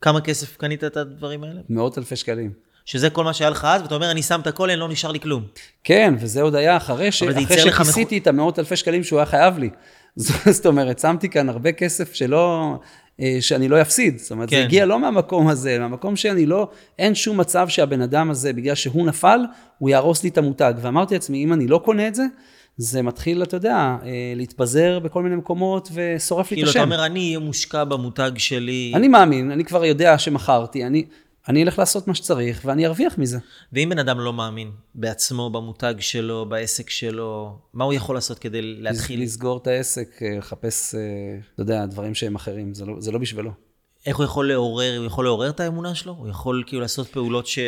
כמה 0.01 0.21
כסף 0.21 0.57
קנית 0.57 0.83
את 0.83 0.97
הדברים 0.97 1.43
האלה? 1.43 1.61
מאות 1.69 1.97
אלפי 1.97 2.15
שקלים. 2.15 2.65
שזה 2.85 3.09
כל 3.09 3.23
מה 3.23 3.33
שהיה 3.33 3.49
לך 3.49 3.67
אז, 3.69 3.81
ואתה 3.81 3.95
אומר, 3.95 4.11
אני 4.11 4.21
שם 4.21 4.39
את 4.41 4.47
הכל, 4.47 4.69
אין, 4.69 4.79
לא 4.79 4.89
נשאר 4.89 5.11
לי 5.11 5.19
כלום. 5.19 5.43
כן, 5.83 6.13
וזה 6.19 6.41
עוד 6.41 6.55
היה 6.55 6.77
אחרי, 6.77 7.11
ש... 7.11 7.23
אחרי 7.23 7.57
שכיסיתי 7.59 8.15
מח... 8.15 8.21
את 8.21 8.27
המאות 8.27 8.59
אלפי 8.59 8.75
שקלים 8.75 9.03
שהוא 9.03 9.19
היה 9.19 9.25
חייב 9.25 9.57
לי. 9.57 9.69
זאת 10.55 10.65
אומרת, 10.65 10.99
שמתי 10.99 11.29
כאן 11.29 11.49
הרבה 11.49 11.71
כסף 11.71 12.13
שלא, 12.13 12.75
אה, 13.19 13.37
שאני 13.39 13.67
לא 13.67 13.81
אפסיד. 13.81 14.17
זאת 14.17 14.31
אומרת, 14.31 14.49
כן. 14.49 14.55
זה 14.55 14.63
הגיע 14.63 14.85
לא 14.85 14.99
מהמקום 14.99 15.47
הזה, 15.47 15.79
מהמקום 15.79 16.15
שאני 16.15 16.45
לא, 16.45 16.69
אין 16.99 17.15
שום 17.15 17.39
מצב 17.39 17.67
שהבן 17.69 18.01
אדם 18.01 18.31
הזה, 18.31 18.53
בגלל 18.53 18.75
שהוא 18.75 19.05
נפל, 19.05 19.39
הוא 19.77 19.89
יהרוס 19.89 20.23
לי 20.23 20.29
את 20.29 20.37
המותג. 20.37 20.73
ואמרתי 20.81 21.13
לעצמי, 21.13 21.43
אם 21.43 21.53
אני 21.53 21.67
לא 21.67 21.81
קונה 21.85 22.07
את 22.07 22.15
זה, 22.15 22.23
זה 22.77 23.01
מתחיל, 23.01 23.43
אתה 23.43 23.57
יודע, 23.57 23.97
אה, 24.03 24.33
להתפזר 24.35 24.99
בכל 24.99 25.23
מיני 25.23 25.35
מקומות 25.35 25.89
ושורף 25.93 26.51
לי 26.51 26.57
את 26.57 26.67
השם. 26.67 26.71
כאילו, 26.73 26.85
אתה 26.85 26.95
אומר, 26.95 27.05
אני 27.05 27.27
אהיה 27.27 27.39
מושקע 27.39 27.83
במותג 27.83 28.31
שלי. 28.37 28.91
אני 28.95 29.07
מאמין, 29.07 29.51
אני 29.51 29.65
כבר 29.65 29.85
יודע 29.85 30.17
שמכרתי, 30.17 30.85
אני, 30.85 31.05
אני 31.49 31.63
אלך 31.63 31.79
לעשות 31.79 32.07
מה 32.07 32.15
שצריך 32.15 32.61
ואני 32.65 32.85
ארוויח 32.85 33.17
מזה. 33.17 33.37
ואם 33.73 33.89
בן 33.89 33.99
אדם 33.99 34.19
לא 34.19 34.33
מאמין 34.33 34.71
בעצמו, 34.95 35.49
במותג 35.49 35.93
שלו, 35.99 36.45
בעסק 36.49 36.89
שלו, 36.89 37.57
מה 37.73 37.83
הוא 37.83 37.93
יכול 37.93 38.15
לעשות 38.15 38.39
כדי 38.39 38.61
להתחיל? 38.61 39.21
לסגור 39.21 39.57
את 39.57 39.67
העסק, 39.67 40.07
אה, 40.21 40.37
לחפש, 40.37 40.95
אה, 40.95 40.99
אתה 41.53 41.61
יודע, 41.61 41.85
דברים 41.85 42.15
שהם 42.15 42.35
אחרים, 42.35 42.73
זה 42.73 42.85
לא, 42.85 42.95
זה 42.99 43.11
לא 43.11 43.19
בשבילו. 43.19 43.51
איך 44.05 44.17
הוא 44.17 44.25
יכול 44.25 44.49
לעורר, 44.49 44.97
הוא 44.97 45.05
יכול 45.05 45.25
לעורר 45.25 45.49
את 45.49 45.59
האמונה 45.59 45.95
שלו? 45.95 46.13
הוא 46.13 46.27
יכול 46.29 46.63
כאילו 46.67 46.81
לעשות 46.81 47.07
פעולות 47.07 47.47
ש... 47.47 47.59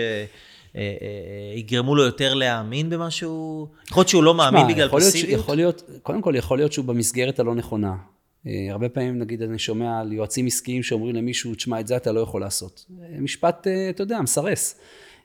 יגרמו 1.55 1.95
לו 1.95 2.03
יותר 2.03 2.33
להאמין 2.33 2.89
במשהו? 2.89 3.67
יכול 3.87 4.01
להיות 4.01 4.09
שהוא 4.09 4.23
לא 4.23 4.33
מאמין 4.33 4.67
בגלל 4.67 4.89
פסיביות? 4.89 5.39
יכול 5.41 5.55
להיות, 5.55 5.83
קודם 6.03 6.21
כל 6.21 6.33
יכול 6.37 6.57
להיות 6.57 6.73
שהוא 6.73 6.85
במסגרת 6.85 7.39
הלא 7.39 7.55
נכונה. 7.55 7.95
אה, 8.47 8.67
הרבה 8.69 8.89
פעמים, 8.89 9.19
נגיד, 9.19 9.41
אני 9.41 9.59
שומע 9.59 9.99
על 9.99 10.13
יועצים 10.13 10.45
עסקיים 10.45 10.83
שאומרים 10.83 11.15
למישהו, 11.15 11.55
תשמע, 11.55 11.79
את 11.79 11.87
זה 11.87 11.97
אתה 11.97 12.11
לא 12.11 12.19
יכול 12.19 12.41
לעשות. 12.41 12.85
אה, 13.01 13.19
משפט, 13.19 13.67
אה, 13.67 13.89
אתה 13.89 14.03
יודע, 14.03 14.21
מסרס. 14.21 14.79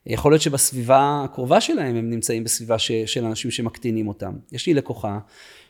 יכול 0.07 0.33
להיות 0.33 0.43
שבסביבה 0.43 1.23
הקרובה 1.25 1.61
שלהם 1.61 1.97
הם 1.97 2.11
נמצאים 2.11 2.45
בסביבה 2.45 2.79
ש, 2.79 2.93
של 2.93 3.25
אנשים 3.25 3.51
שמקטינים 3.51 4.09
אותם. 4.09 4.33
יש 4.53 4.67
לי 4.67 4.75
לקוחה 4.75 5.19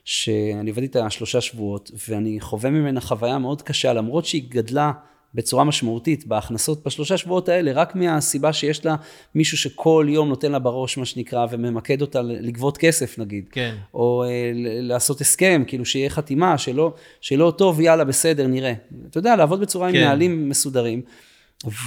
שאני 0.04 0.70
עובד 0.70 0.82
איתה 0.82 1.10
שלושה 1.10 1.40
שבועות, 1.40 1.90
ואני 2.08 2.40
חווה 2.40 2.70
ממנה 2.70 3.00
חוויה 3.00 3.38
מאוד 3.38 3.62
קשה, 3.62 3.92
למרות 3.92 4.24
שהיא 4.24 4.42
גדלה 4.48 4.92
בצורה 5.34 5.64
משמעותית 5.64 6.26
בהכנסות 6.26 6.86
בשלושה 6.86 7.16
שבועות 7.16 7.48
האלה, 7.48 7.72
רק 7.72 7.94
מהסיבה 7.96 8.52
שיש 8.52 8.86
לה 8.86 8.96
מישהו 9.34 9.58
שכל 9.58 10.06
יום 10.08 10.28
נותן 10.28 10.52
לה 10.52 10.58
בראש, 10.58 10.98
מה 10.98 11.04
שנקרא, 11.04 11.46
וממקד 11.50 12.00
אותה 12.00 12.22
לגבות 12.22 12.78
כסף 12.78 13.18
נגיד. 13.18 13.48
כן. 13.52 13.74
או 13.94 14.24
אה, 14.24 14.50
לעשות 14.80 15.20
הסכם, 15.20 15.62
כאילו 15.66 15.84
שיהיה 15.84 16.10
חתימה, 16.10 16.58
שלא, 16.58 16.94
שלא 17.20 17.52
טוב, 17.58 17.80
יאללה, 17.80 18.04
בסדר, 18.04 18.46
נראה. 18.46 18.72
אתה 19.10 19.18
יודע, 19.18 19.36
לעבוד 19.36 19.60
בצורה 19.60 19.92
כן. 19.92 19.96
עם 19.96 20.04
נהלים 20.04 20.48
מסודרים. 20.48 21.02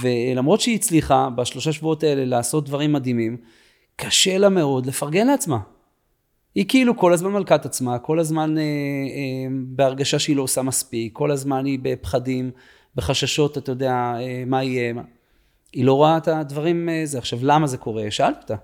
ולמרות 0.02 0.60
שהיא 0.60 0.74
הצליחה 0.74 1.28
בשלושה 1.36 1.72
שבועות 1.72 2.02
האלה 2.02 2.24
לעשות 2.24 2.64
דברים 2.64 2.92
מדהימים, 2.92 3.36
קשה 3.96 4.38
לה 4.38 4.48
מאוד 4.48 4.86
לפרגן 4.86 5.26
לעצמה. 5.26 5.58
היא 6.54 6.64
כאילו 6.68 6.96
כל 6.96 7.12
הזמן 7.12 7.32
מלכת 7.32 7.66
עצמה, 7.66 7.98
כל 7.98 8.18
הזמן 8.18 8.58
אה, 8.58 8.62
אה, 8.62 8.66
בהרגשה 9.50 10.18
שהיא 10.18 10.36
לא 10.36 10.42
עושה 10.42 10.62
מספיק, 10.62 11.12
כל 11.12 11.30
הזמן 11.30 11.64
היא 11.64 11.78
בפחדים. 11.82 12.50
בחששות, 12.96 13.58
אתה 13.58 13.72
יודע, 13.72 13.92
אה, 13.92 14.42
מה 14.46 14.64
יהיה. 14.64 14.94
היא 15.72 15.84
לא 15.84 15.94
רואה 15.94 16.16
את 16.16 16.28
הדברים, 16.28 16.88
אה, 16.88 17.02
זה. 17.04 17.18
עכשיו, 17.18 17.38
למה 17.42 17.66
זה 17.66 17.78
קורה? 17.78 18.10
שאלתי 18.10 18.38
אותה. 18.42 18.54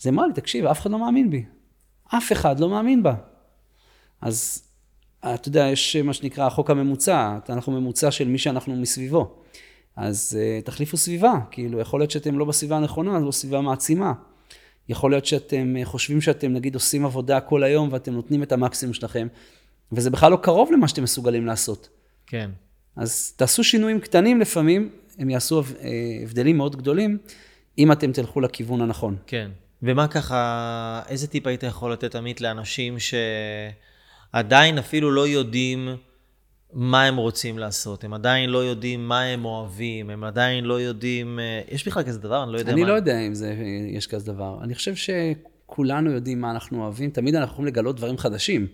אז 0.00 0.06
היא 0.06 0.12
אמרה 0.12 0.26
לי, 0.26 0.32
תקשיב, 0.32 0.66
אף 0.66 0.80
אחד 0.80 0.90
לא 0.90 0.98
מאמין 0.98 1.30
בי. 1.30 1.44
אף 2.16 2.32
אחד 2.32 2.60
לא 2.60 2.68
מאמין 2.68 3.02
בה. 3.02 3.14
אז 4.20 4.62
אתה 5.34 5.48
יודע, 5.48 5.66
יש 5.66 5.96
מה 5.96 6.12
שנקרא 6.12 6.46
החוק 6.46 6.70
הממוצע, 6.70 7.38
אנחנו 7.48 7.72
ממוצע 7.72 8.10
של 8.10 8.28
מי 8.28 8.38
שאנחנו 8.38 8.76
מסביבו. 8.76 9.34
אז 9.96 10.38
תחליפו 10.64 10.96
סביבה, 10.96 11.34
כאילו, 11.50 11.80
יכול 11.80 12.00
להיות 12.00 12.10
שאתם 12.10 12.38
לא 12.38 12.44
בסביבה 12.44 12.76
הנכונה, 12.76 13.20
זו 13.20 13.32
סביבה 13.32 13.60
מעצימה. 13.60 14.12
יכול 14.88 15.10
להיות 15.10 15.26
שאתם 15.26 15.74
חושבים 15.84 16.20
שאתם 16.20 16.52
נגיד 16.52 16.74
עושים 16.74 17.04
עבודה 17.04 17.40
כל 17.40 17.62
היום 17.62 17.88
ואתם 17.92 18.12
נותנים 18.12 18.42
את 18.42 18.52
המקסימום 18.52 18.94
שלכם, 18.94 19.28
וזה 19.92 20.10
בכלל 20.10 20.32
לא 20.32 20.36
קרוב 20.36 20.72
למה 20.72 20.88
שאתם 20.88 21.02
מסוגלים 21.02 21.46
לעשות. 21.46 21.88
כן. 22.26 22.50
אז 22.96 23.32
תעשו 23.36 23.64
שינויים 23.64 24.00
קטנים 24.00 24.40
לפעמים, 24.40 24.90
הם 25.18 25.30
יעשו 25.30 25.60
uh, 25.60 25.64
הבדלים 26.22 26.56
מאוד 26.56 26.76
גדולים, 26.76 27.18
אם 27.78 27.92
אתם 27.92 28.12
תלכו 28.12 28.40
לכיוון 28.40 28.80
הנכון. 28.80 29.16
כן. 29.26 29.50
ומה 29.82 30.08
ככה, 30.08 31.02
איזה 31.08 31.26
טיפ 31.26 31.46
היית 31.46 31.62
יכול 31.62 31.92
לתת, 31.92 32.14
עמית, 32.14 32.40
לאנשים 32.40 32.96
שעדיין 34.32 34.78
אפילו 34.78 35.10
לא 35.10 35.28
יודעים 35.28 35.96
מה 36.72 37.04
הם 37.04 37.16
רוצים 37.16 37.58
לעשות, 37.58 38.04
הם 38.04 38.14
עדיין 38.14 38.50
לא 38.50 38.58
יודעים 38.58 39.08
מה 39.08 39.22
הם 39.22 39.44
אוהבים, 39.44 40.10
הם 40.10 40.24
עדיין 40.24 40.64
לא 40.64 40.80
יודעים... 40.80 41.38
אה, 41.38 41.60
יש 41.68 41.86
בכלל 41.86 42.02
כזה 42.02 42.18
דבר? 42.18 42.42
אני 42.42 42.52
לא 42.52 42.58
יודע 42.58 42.72
אני 42.72 42.82
מה... 42.82 42.88
לא 42.88 42.92
יודע 42.92 43.20
אם 43.20 43.34
זה, 43.34 43.54
יש 43.90 44.06
כזה 44.06 44.32
דבר. 44.32 44.58
אני 44.62 44.74
חושב 44.74 44.94
שכולנו 44.94 46.10
יודעים 46.10 46.40
מה 46.40 46.50
אנחנו 46.50 46.82
אוהבים, 46.82 47.10
תמיד 47.10 47.34
אנחנו 47.34 47.52
יכולים 47.52 47.66
לגלות 47.66 47.96
דברים 47.96 48.18
חדשים. 48.18 48.66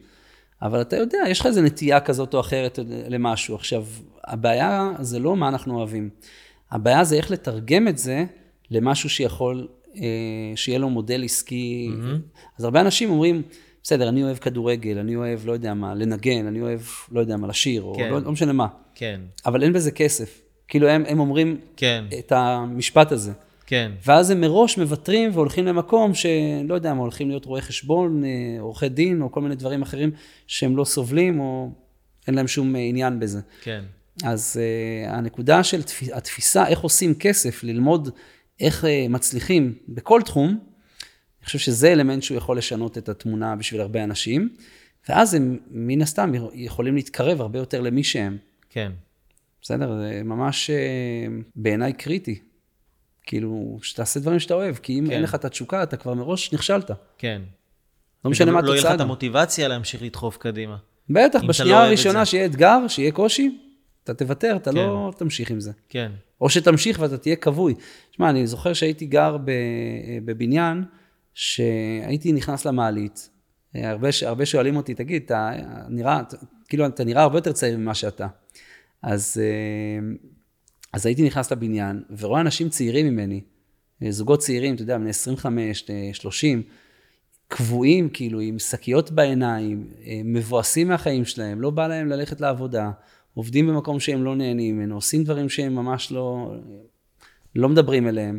אבל 0.63 0.81
אתה 0.81 0.97
יודע, 0.97 1.19
יש 1.29 1.41
לך 1.41 1.47
איזו 1.47 1.63
נטייה 1.63 2.01
כזאת 2.01 2.35
או 2.35 2.41
אחרת 2.41 2.79
למשהו. 3.09 3.55
עכשיו, 3.55 3.85
הבעיה 4.25 4.93
זה 5.01 5.19
לא 5.19 5.37
מה 5.37 5.49
אנחנו 5.49 5.79
אוהבים. 5.79 6.11
הבעיה 6.71 7.05
זה 7.05 7.17
איך 7.17 7.31
לתרגם 7.31 7.89
את 7.89 7.99
זה 7.99 8.25
למשהו 8.71 9.11
שיכול, 9.11 9.69
אה, 9.97 10.03
שיהיה 10.57 10.79
לו 10.79 10.91
מודל 10.91 11.25
עסקי. 11.25 11.91
Mm-hmm. 11.91 12.39
אז 12.59 12.65
הרבה 12.65 12.81
אנשים 12.81 13.11
אומרים, 13.11 13.43
בסדר, 13.83 14.09
אני 14.09 14.23
אוהב 14.23 14.37
כדורגל, 14.37 14.99
אני 14.99 15.17
אוהב, 15.17 15.47
לא 15.47 15.53
יודע 15.53 15.75
מה, 15.75 15.95
לנגן, 15.95 16.47
אני 16.47 16.61
אוהב, 16.61 16.81
לא 17.13 17.21
יודע 17.21 17.37
מה, 17.37 17.47
לשיר, 17.49 17.83
או 17.83 17.95
כן. 17.97 18.11
לא, 18.11 18.21
לא 18.21 18.33
משנה 18.33 18.53
מה. 18.53 18.67
כן. 18.95 19.21
אבל 19.47 19.63
אין 19.63 19.73
בזה 19.73 19.91
כסף. 19.91 20.43
כאילו, 20.69 20.89
הם, 20.89 21.05
הם 21.09 21.21
אומרים 21.21 21.57
כן. 21.77 22.05
את 22.19 22.33
המשפט 22.33 23.13
הזה. 23.13 23.33
כן. 23.73 23.93
ואז 24.05 24.31
הם 24.31 24.41
מראש 24.41 24.79
מוותרים 24.79 25.31
והולכים 25.33 25.67
למקום 25.67 26.15
שלא 26.15 26.75
יודע 26.75 26.95
מה, 26.95 27.01
הולכים 27.01 27.29
להיות 27.29 27.45
רואי 27.45 27.61
חשבון, 27.61 28.25
אה, 28.25 28.31
עורכי 28.61 28.89
דין, 28.89 29.23
או 29.23 29.33
כל 29.33 29.41
מיני 29.41 29.55
דברים 29.55 29.83
אחרים 29.83 30.11
שהם 30.47 30.77
לא 30.77 30.85
סובלים, 30.85 31.41
או 31.41 31.71
אין 32.27 32.35
להם 32.35 32.49
שום 32.49 32.75
עניין 32.79 33.21
בזה. 33.21 33.41
כן. 33.63 33.85
אז 34.25 34.61
uh, 34.61 35.11
הנקודה 35.11 35.65
של 35.65 35.83
תפ... 35.83 36.03
התפיסה, 36.13 36.67
איך 36.67 36.81
עושים 36.81 37.15
כסף, 37.15 37.65
ללמוד 37.65 38.09
איך 38.61 38.85
uh, 38.85 38.87
מצליחים 39.09 39.75
בכל 39.89 40.23
תחום, 40.23 40.49
אני 40.49 41.47
חושב 41.47 41.59
שזה 41.59 41.93
אלמנט 41.93 42.23
שהוא 42.23 42.37
יכול 42.37 42.59
לשנות 42.59 42.99
את 42.99 43.09
התמונה 43.09 43.57
בשביל 43.57 43.81
הרבה 43.81 44.05
אנשים, 44.05 44.49
ואז 45.09 45.35
הם 45.35 45.59
מן 45.71 46.03
הסתם 46.03 46.33
יכולים 46.55 46.95
להתקרב 46.95 47.41
הרבה 47.41 47.59
יותר 47.59 47.81
למי 47.81 48.05
שהם. 48.05 48.37
כן. 48.71 48.93
בסדר? 49.63 49.99
זה 49.99 50.23
ממש 50.25 50.71
uh, 50.71 51.51
בעיניי 51.57 51.93
קריטי. 51.93 52.52
כאילו, 53.27 53.79
שתעשה 53.83 54.21
דברים 54.21 54.39
שאתה 54.39 54.55
אוהב, 54.55 54.77
כי 54.77 54.99
אם 54.99 55.07
כן. 55.07 55.13
אין 55.13 55.23
לך 55.23 55.35
את 55.35 55.45
התשוקה, 55.45 55.83
אתה 55.83 55.97
כבר 55.97 56.15
מראש 56.15 56.53
נכשלת. 56.53 56.91
כן. 57.19 57.43
לא 58.25 58.31
משנה 58.31 58.53
מה 58.53 58.59
התוצאה. 58.59 58.75
לא 58.75 58.81
יהיה 58.81 58.91
לך 58.91 58.95
את 58.95 59.01
המוטיבציה 59.01 59.69
להמשיך 59.69 60.03
לדחוף 60.03 60.37
קדימה. 60.37 60.77
בטח, 61.11 61.43
בשנייה 61.45 61.79
לא 61.79 61.87
הראשונה 61.87 62.25
שיהיה 62.27 62.47
אתגר, 62.47 62.89
שיהיה 62.89 63.13
קושי, 63.13 63.59
אתה 64.05 64.15
תוותר, 64.15 64.57
אתה 64.57 64.71
לא 64.71 64.81
כן. 64.81 64.87
לא 64.87 65.13
תמשיך 65.17 65.51
עם 65.51 65.61
זה. 65.61 65.73
כן. 65.89 66.13
או 66.41 66.51
שתמשיך 66.51 66.99
ואתה 67.01 67.19
תהיה 67.19 67.37
כבוי. 67.37 67.75
שמע, 68.11 68.31
אני 68.31 68.47
זוכר 68.47 68.73
שהייתי 68.73 69.07
גר 69.07 69.37
בבניין, 70.25 70.85
שהייתי 71.35 72.33
נכנס 72.33 72.65
למעלית, 72.65 73.31
הרבה, 73.75 74.09
הרבה 74.27 74.47
שואלים 74.47 74.77
אותי, 74.77 74.95
תגיד, 74.95 75.23
אתה 75.27 75.51
נראה, 75.89 76.21
כאילו, 76.69 76.87
אתה 76.87 77.05
נראה 77.05 77.23
הרבה 77.23 77.39
יותר 77.39 77.53
צעיר 77.53 77.79
ממה 77.79 77.95
שאתה. 77.95 78.27
אז, 79.03 79.41
אז 80.93 81.07
הייתי 81.07 81.23
נכנס 81.23 81.53
לבניין, 81.53 82.03
ורואה 82.19 82.41
אנשים 82.41 82.69
צעירים 82.69 83.07
ממני, 83.07 83.41
זוגות 84.11 84.39
צעירים, 84.39 84.75
אתה 84.75 84.83
יודע, 84.83 84.99
בני 84.99 85.11
25, 85.11 85.85
30, 86.13 86.63
קבועים, 87.49 88.09
כאילו, 88.09 88.41
עם 88.41 88.59
שקיות 88.59 89.11
בעיניים, 89.11 89.91
מבואסים 90.25 90.89
מהחיים 90.89 91.25
שלהם, 91.25 91.61
לא 91.61 91.71
בא 91.71 91.87
להם 91.87 92.09
ללכת 92.09 92.41
לעבודה. 92.41 92.91
עובדים 93.35 93.67
במקום 93.67 94.01
שהם 94.01 94.25
לא 94.25 94.37
נהנים 94.37 94.77
ממנו, 94.77 94.95
עושים 94.95 95.25
דברים 95.25 95.49
שהם 95.49 95.75
ממש 95.75 96.13
לא, 96.13 96.55
לא 97.55 97.69
מדברים 97.69 98.09
אליהם, 98.09 98.39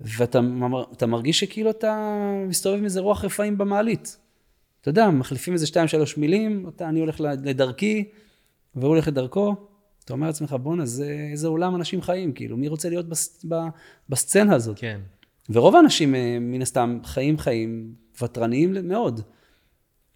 ואתה 0.00 1.06
מרגיש 1.06 1.40
שכאילו 1.40 1.70
אתה 1.70 2.20
מסתובב 2.48 2.78
עם 2.78 2.84
איזה 2.84 3.00
רוח 3.00 3.24
רפאים 3.24 3.58
במעלית. 3.58 4.16
אתה 4.80 4.88
יודע, 4.88 5.10
מחליפים 5.10 5.54
איזה 5.54 5.66
שתיים, 5.66 5.88
שלוש 5.88 6.16
מילים, 6.16 6.68
אתה, 6.68 6.88
אני 6.88 7.00
הולך 7.00 7.20
לדרכי, 7.20 8.04
והוא 8.74 8.88
הולך 8.88 9.08
לדרכו, 9.08 9.67
אתה 10.08 10.14
אומר 10.14 10.26
לעצמך, 10.26 10.56
בואנה, 10.62 10.84
איזה 11.30 11.48
עולם 11.48 11.74
אנשים 11.74 12.02
חיים, 12.02 12.32
כאילו, 12.32 12.56
מי 12.56 12.68
רוצה 12.68 12.88
להיות 12.88 13.08
בס, 13.08 13.44
ב, 13.48 13.54
בסצנה 14.08 14.54
הזאת? 14.54 14.78
כן. 14.78 15.00
ורוב 15.50 15.76
האנשים, 15.76 16.14
אה, 16.14 16.38
מן 16.40 16.62
הסתם, 16.62 16.98
חיים 17.04 17.38
חיים 17.38 17.94
ותרניים 18.22 18.76
מאוד, 18.82 19.20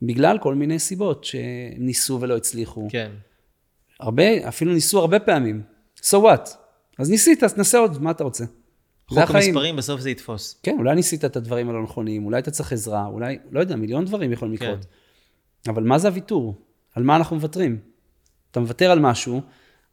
בגלל 0.02 0.38
כל 0.38 0.54
מיני 0.54 0.78
סיבות 0.78 1.24
שניסו 1.24 2.18
ולא 2.20 2.36
הצליחו. 2.36 2.88
כן. 2.90 3.10
הרבה, 4.00 4.48
אפילו 4.48 4.72
ניסו 4.72 5.00
הרבה 5.00 5.20
פעמים. 5.20 5.62
So 6.00 6.16
what? 6.16 6.50
אז 6.98 7.10
ניסית, 7.10 7.42
אז 7.42 7.54
תנסה 7.54 7.78
עוד, 7.78 8.02
מה 8.02 8.10
אתה 8.10 8.24
רוצה? 8.24 8.44
חוק 9.08 9.18
המספרים, 9.18 9.76
בסוף 9.76 10.00
זה 10.00 10.10
יתפוס. 10.10 10.60
כן, 10.62 10.76
אולי 10.78 10.94
ניסית 10.94 11.24
את 11.24 11.36
הדברים 11.36 11.70
הלא 11.70 11.82
נכונים, 11.82 12.24
אולי 12.24 12.38
אתה 12.38 12.50
צריך 12.50 12.72
עזרה, 12.72 13.06
אולי, 13.06 13.38
לא 13.50 13.60
יודע, 13.60 13.76
מיליון 13.76 14.04
דברים 14.04 14.32
יכולים 14.32 14.56
כן. 14.56 14.64
לקרות. 14.64 14.86
אבל 15.68 15.82
מה 15.82 15.98
זה 15.98 16.08
הוויתור? 16.08 16.54
על 16.94 17.02
מה 17.02 17.16
אנחנו 17.16 17.36
מוותרים? 17.36 17.78
אתה 18.50 18.60
מוותר 18.60 18.90
על 18.90 18.98
משהו, 18.98 19.40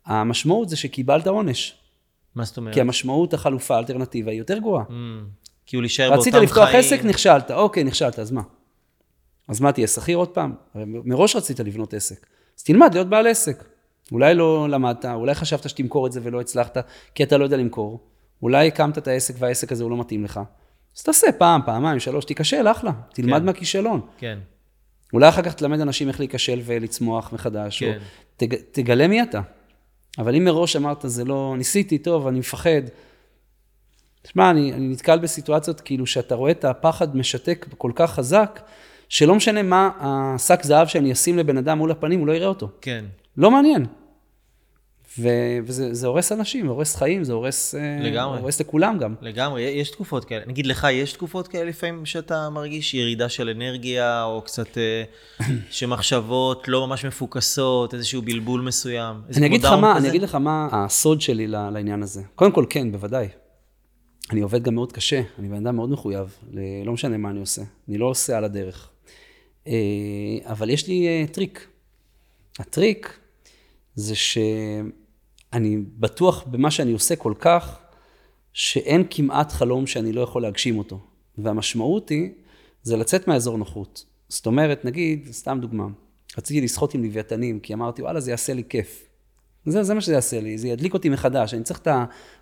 המשמעות 0.06 0.70
זה 0.70 0.76
שקיבלת 0.76 1.28
עונש. 1.28 1.76
מה 2.36 2.44
זאת 2.44 2.58
אומרת? 2.58 2.74
כי 2.74 2.82
המשמעות, 2.82 3.34
החלופה, 3.34 3.76
האלטרנטיבה, 3.76 4.32
היא 4.32 4.40
יותר 4.40 4.58
גרועה. 4.58 4.84
Mm, 4.84 4.92
כאילו 5.66 5.82
להישאר 5.82 6.10
באותם 6.10 6.32
חיים. 6.32 6.36
רצית 6.36 6.50
לפתוח 6.50 6.70
עסק, 6.76 7.06
נכשלת. 7.06 7.52
אוקיי, 7.52 7.84
נכשלת, 7.84 8.20
אז 8.20 8.32
מה? 8.32 8.42
אז 9.48 9.62
מה, 9.62 9.72
תהיה 9.72 9.88
שכיר 9.88 10.18
עוד 10.18 10.30
פעם? 10.30 10.54
מראש 10.86 11.36
רצית 11.36 11.60
לבנות 11.60 11.94
עסק. 11.94 12.26
אז 12.58 12.64
תלמד 12.64 12.94
להיות 12.94 13.10
בעל 13.10 13.28
עסק. 13.28 13.64
אולי 14.12 14.36
לא 14.36 14.70
למדת, 14.70 15.06
אולי 15.06 15.36
חשבת 15.36 15.70
שתמכור 15.70 16.08
את 16.08 16.12
זה 16.12 16.20
ולא 16.24 16.42
הצלחת, 16.42 16.78
כי 17.16 17.24
אתה 17.24 17.38
לא 17.38 17.44
יודע 17.44 17.58
למכור. 17.58 18.00
אולי 18.42 18.68
הקמת 18.68 18.98
את 18.98 19.08
העסק 19.08 19.34
והעסק 19.40 19.72
הזה 19.72 19.84
הוא 19.84 19.92
לא 19.92 19.98
מתאים 19.98 20.24
לך. 20.24 20.40
אז 20.98 21.04
תעשה 21.04 21.28
פעם, 21.38 21.62
פעמיים, 21.66 22.00
שלוש, 22.00 22.26
תיכשל, 22.26 22.68
אחלה. 22.68 22.92
תלמד 23.14 23.40
כן. 23.40 23.46
מהכישלון. 23.46 24.02
כן. 24.18 24.40
אולי 25.14 25.30
אחר 25.30 25.42
כך 25.42 25.54
תלמד 25.54 25.80
אנשים 25.80 26.08
איך 26.08 26.20
להיכשל 26.20 26.60
ולצמוח 26.66 27.34
מחדש, 27.34 27.84
כן. 27.84 27.94
או 27.94 28.00
תג, 28.38 28.56
תגלה 28.72 29.08
מי 29.08 29.24
אתה. 29.24 29.42
אבל 30.20 30.36
אם 30.36 30.44
מראש 30.44 30.76
אמרת, 30.76 31.02
זה 31.04 31.26
לא, 31.26 31.56
ניסיתי, 31.58 31.98
טוב, 31.98 32.28
אני 32.28 32.40
מפחד. 32.40 32.82
תשמע, 34.22 34.52
אני, 34.52 34.74
אני 34.74 34.88
נתקל 34.88 35.20
בסיטואציות 35.20 35.82
כאילו 35.82 36.06
שאתה 36.06 36.36
רואה 36.36 36.52
את 36.52 36.66
הפחד 36.66 37.18
משתק 37.18 37.66
כל 37.78 37.92
כך 37.96 38.14
חזק, 38.14 38.62
שלא 39.10 39.36
משנה 39.36 39.64
מה 39.64 39.90
השק 40.00 40.64
זהב 40.64 40.88
שאני 40.88 41.12
אשים 41.12 41.38
לבן 41.38 41.58
אדם 41.58 41.78
מול 41.78 41.92
הפנים, 41.92 42.20
הוא 42.20 42.28
לא 42.28 42.34
יראה 42.34 42.48
אותו. 42.48 42.70
כן. 42.82 43.06
לא 43.38 43.52
מעניין. 43.52 43.86
ו- 45.18 45.58
וזה 45.64 46.08
הורס 46.08 46.32
אנשים, 46.32 46.68
הורס 46.68 46.96
חיים, 46.96 47.24
זה 47.24 47.34
הורס, 47.34 47.76
אה, 47.76 47.98
לגמרי. 48.02 48.40
הורס 48.40 48.62
לכולם 48.62 48.98
גם. 48.98 49.16
לגמרי, 49.22 49.62
יש 49.62 49.92
תקופות 49.92 50.26
כאלה. 50.26 50.44
נגיד 50.48 50.66
לך, 50.66 50.88
יש 50.92 51.14
תקופות 51.14 51.48
כאלה 51.48 51.70
לפעמים 51.70 52.06
שאתה 52.06 52.50
מרגיש 52.50 52.94
ירידה 52.94 53.30
של 53.30 53.50
אנרגיה, 53.50 54.24
או 54.24 54.42
קצת 54.42 54.78
אה, 54.78 55.04
שמחשבות 55.70 56.68
לא 56.68 56.88
ממש 56.88 57.06
מפוקסות, 57.06 57.94
איזשהו 57.94 58.22
בלבול 58.22 58.62
מסוים. 58.62 59.16
אני 59.38 59.46
אגיד, 59.46 59.64
לך 59.64 59.72
מה, 59.72 59.98
אני 59.98 60.10
אגיד 60.10 60.22
לך 60.22 60.36
מה 60.36 60.68
הסוד 60.72 61.22
שלי 61.22 61.48
לעניין 61.48 62.04
הזה. 62.04 62.22
קודם 62.36 62.52
כל, 62.52 62.66
כן, 62.70 62.92
בוודאי. 62.92 63.28
אני 64.32 64.42
עובד 64.42 64.64
גם 64.64 64.76
מאוד 64.76 64.92
קשה, 64.92 65.22
אני 65.40 65.50
בן 65.50 65.68
אדם 65.68 65.76
מאוד 65.76 65.90
מחויב, 65.90 66.36
לא 66.86 66.94
משנה 66.94 67.18
מה 67.18 67.30
אני 67.30 67.40
עושה. 67.40 67.62
אני 67.90 67.98
לא 67.98 68.06
עושה 68.06 68.38
על 68.38 68.44
הדרך. 68.44 68.90
אה, 69.68 69.74
אבל 70.46 70.70
יש 70.70 70.88
לי 70.88 71.28
טריק. 71.32 71.68
הטריק 72.60 73.20
זה 73.96 74.16
שאני 75.54 75.78
בטוח 75.78 76.44
במה 76.44 76.72
שאני 76.72 76.92
עושה 76.92 77.16
כל 77.16 77.34
כך, 77.40 77.80
שאין 78.54 79.04
כמעט 79.10 79.52
חלום 79.52 79.88
שאני 79.88 80.14
לא 80.14 80.22
יכול 80.22 80.42
להגשים 80.42 80.78
אותו. 80.78 81.00
והמשמעות 81.38 82.10
היא, 82.10 82.30
זה 82.84 82.98
לצאת 82.98 83.28
מהאזור 83.28 83.58
נוחות. 83.58 84.06
זאת 84.30 84.46
אומרת, 84.46 84.86
נגיד, 84.86 85.28
סתם 85.32 85.58
דוגמה, 85.62 85.88
רציתי 86.38 86.62
לשחות 86.62 86.94
עם 86.94 87.04
לוויתנים, 87.04 87.60
כי 87.60 87.74
אמרתי, 87.74 88.02
וואלה, 88.02 88.20
זה 88.20 88.32
יעשה 88.32 88.54
לי 88.54 88.64
כיף. 88.70 89.06
זה, 89.66 89.84
זה 89.84 89.94
מה 89.94 90.02
שזה 90.02 90.14
יעשה 90.14 90.40
לי, 90.40 90.58
זה 90.58 90.68
ידליק 90.68 90.94
אותי 90.94 91.10
מחדש, 91.10 91.54
אני 91.54 91.64
צריך 91.64 91.80
את 91.80 91.88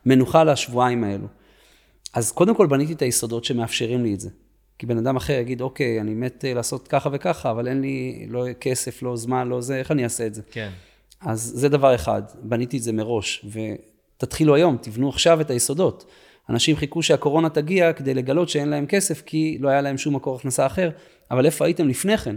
המנוחה 0.06 0.44
לשבועיים 0.44 1.04
האלו. 1.04 1.28
אז 2.14 2.32
קודם 2.32 2.56
כל 2.56 2.68
בניתי 2.68 2.94
את 2.94 3.02
היסודות 3.02 3.46
שמאפשרים 3.46 4.04
לי 4.04 4.14
את 4.14 4.20
זה. 4.20 4.30
כי 4.80 4.86
בן 4.86 4.98
אדם 4.98 5.16
אחר 5.16 5.34
יגיד, 5.34 5.62
אוקיי, 5.62 6.02
אני 6.02 6.14
מת 6.14 6.46
אה, 6.46 6.54
לעשות 6.54 6.88
ככה 6.88 7.10
וככה, 7.14 7.52
אבל 7.52 7.68
אין 7.68 7.82
לי 7.82 8.26
לא 8.30 8.46
כסף, 8.60 9.04
לא 9.04 9.18
זמן, 9.18 9.48
לא 9.48 9.62
זה, 9.62 9.76
איך 9.76 9.92
אני 9.92 10.04
אעשה 10.04 10.28
את 10.28 10.34
זה? 10.34 10.42
כן. 10.52 10.70
אז 11.22 11.52
זה 11.56 11.70
דבר 11.70 11.96
אחד, 11.96 12.22
בניתי 12.42 12.78
את 12.78 12.84
זה 12.84 12.94
מראש, 12.94 13.46
ותתחילו 14.18 14.56
היום, 14.56 14.78
תבנו 14.82 15.10
עכשיו 15.10 15.42
את 15.42 15.50
היסודות. 15.50 16.06
אנשים 16.50 16.76
חיכו 16.76 17.04
שהקורונה 17.04 17.50
תגיע 17.50 17.94
כדי 17.94 18.14
לגלות 18.14 18.50
שאין 18.50 18.70
להם 18.70 18.86
כסף, 18.86 19.22
כי 19.26 19.58
לא 19.62 19.70
היה 19.70 19.82
להם 19.82 19.98
שום 19.98 20.16
מקור 20.16 20.36
הכנסה 20.36 20.66
אחר, 20.66 20.90
אבל 21.32 21.46
איפה 21.46 21.66
הייתם 21.66 21.88
לפני 21.88 22.18
כן? 22.18 22.36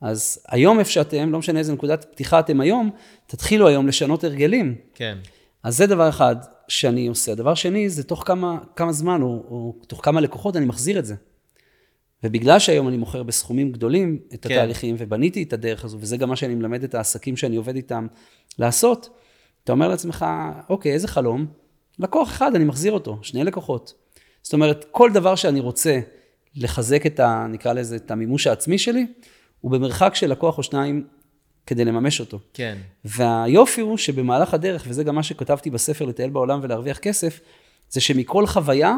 אז 0.00 0.44
היום 0.48 0.78
איפה 0.78 0.90
שאתם, 0.90 1.32
לא 1.32 1.38
משנה 1.38 1.58
איזה 1.58 1.72
נקודת 1.72 2.04
פתיחה 2.04 2.40
אתם 2.40 2.60
היום, 2.60 2.90
תתחילו 3.26 3.68
היום 3.68 3.86
לשנות 3.86 4.24
הרגלים. 4.24 4.74
כן. 4.94 5.18
אז 5.62 5.76
זה 5.76 5.86
דבר 5.86 6.08
אחד 6.08 6.36
שאני 6.68 7.06
עושה. 7.06 7.34
דבר 7.34 7.54
שני, 7.54 7.88
זה 7.88 8.04
תוך 8.04 8.22
כמה, 8.26 8.58
כמה 8.76 8.92
זמן, 8.92 9.22
או, 9.22 9.28
או 9.28 9.74
תוך 9.86 10.00
כמה 10.04 10.20
לקוחות 10.20 10.56
אני 10.56 10.66
מחזיר 10.66 10.98
את 10.98 11.04
זה. 11.04 11.14
ובגלל 12.24 12.58
שהיום 12.58 12.88
אני 12.88 12.96
מוכר 12.96 13.22
בסכומים 13.22 13.72
גדולים 13.72 14.18
את 14.34 14.46
כן. 14.46 14.54
התהליכים, 14.54 14.96
ובניתי 14.98 15.42
את 15.42 15.52
הדרך 15.52 15.84
הזו, 15.84 15.98
וזה 16.00 16.16
גם 16.16 16.28
מה 16.28 16.36
שאני 16.36 16.54
מלמד 16.54 16.84
את 16.84 16.94
העסקים 16.94 17.36
שאני 17.36 17.56
עובד 17.56 17.76
איתם 17.76 18.06
לעשות, 18.58 19.08
אתה 19.64 19.72
אומר 19.72 19.88
לעצמך, 19.88 20.26
אוקיי, 20.68 20.92
איזה 20.92 21.08
חלום? 21.08 21.46
לקוח 21.98 22.30
אחד, 22.30 22.54
אני 22.54 22.64
מחזיר 22.64 22.92
אותו, 22.92 23.18
שני 23.22 23.44
לקוחות. 23.44 23.94
זאת 24.42 24.52
אומרת, 24.52 24.86
כל 24.90 25.10
דבר 25.12 25.34
שאני 25.34 25.60
רוצה 25.60 26.00
לחזק 26.56 27.06
את 27.06 27.20
ה... 27.20 27.46
נקרא 27.50 27.72
לזה, 27.72 27.96
את 27.96 28.10
המימוש 28.10 28.46
העצמי 28.46 28.78
שלי, 28.78 29.06
הוא 29.60 29.70
במרחק 29.70 30.14
של 30.14 30.30
לקוח 30.30 30.58
או 30.58 30.62
שניים 30.62 31.06
כדי 31.66 31.84
לממש 31.84 32.20
אותו. 32.20 32.38
כן. 32.54 32.78
והיופי 33.04 33.80
הוא 33.80 33.96
שבמהלך 33.96 34.54
הדרך, 34.54 34.84
וזה 34.88 35.04
גם 35.04 35.14
מה 35.14 35.22
שכתבתי 35.22 35.70
בספר 35.70 36.04
לטייל 36.04 36.30
בעולם 36.30 36.60
ולהרוויח 36.62 36.98
כסף, 36.98 37.40
זה 37.90 38.00
שמכל 38.00 38.46
חוויה 38.46 38.96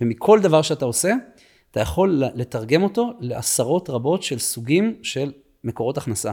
ומכל 0.00 0.40
דבר 0.40 0.62
שאתה 0.62 0.84
עושה, 0.84 1.14
אתה 1.70 1.80
יכול 1.80 2.22
לתרגם 2.34 2.82
אותו 2.82 3.10
לעשרות 3.20 3.90
רבות 3.90 4.22
של 4.22 4.38
סוגים 4.38 4.96
של 5.02 5.32
מקורות 5.64 5.98
הכנסה. 5.98 6.32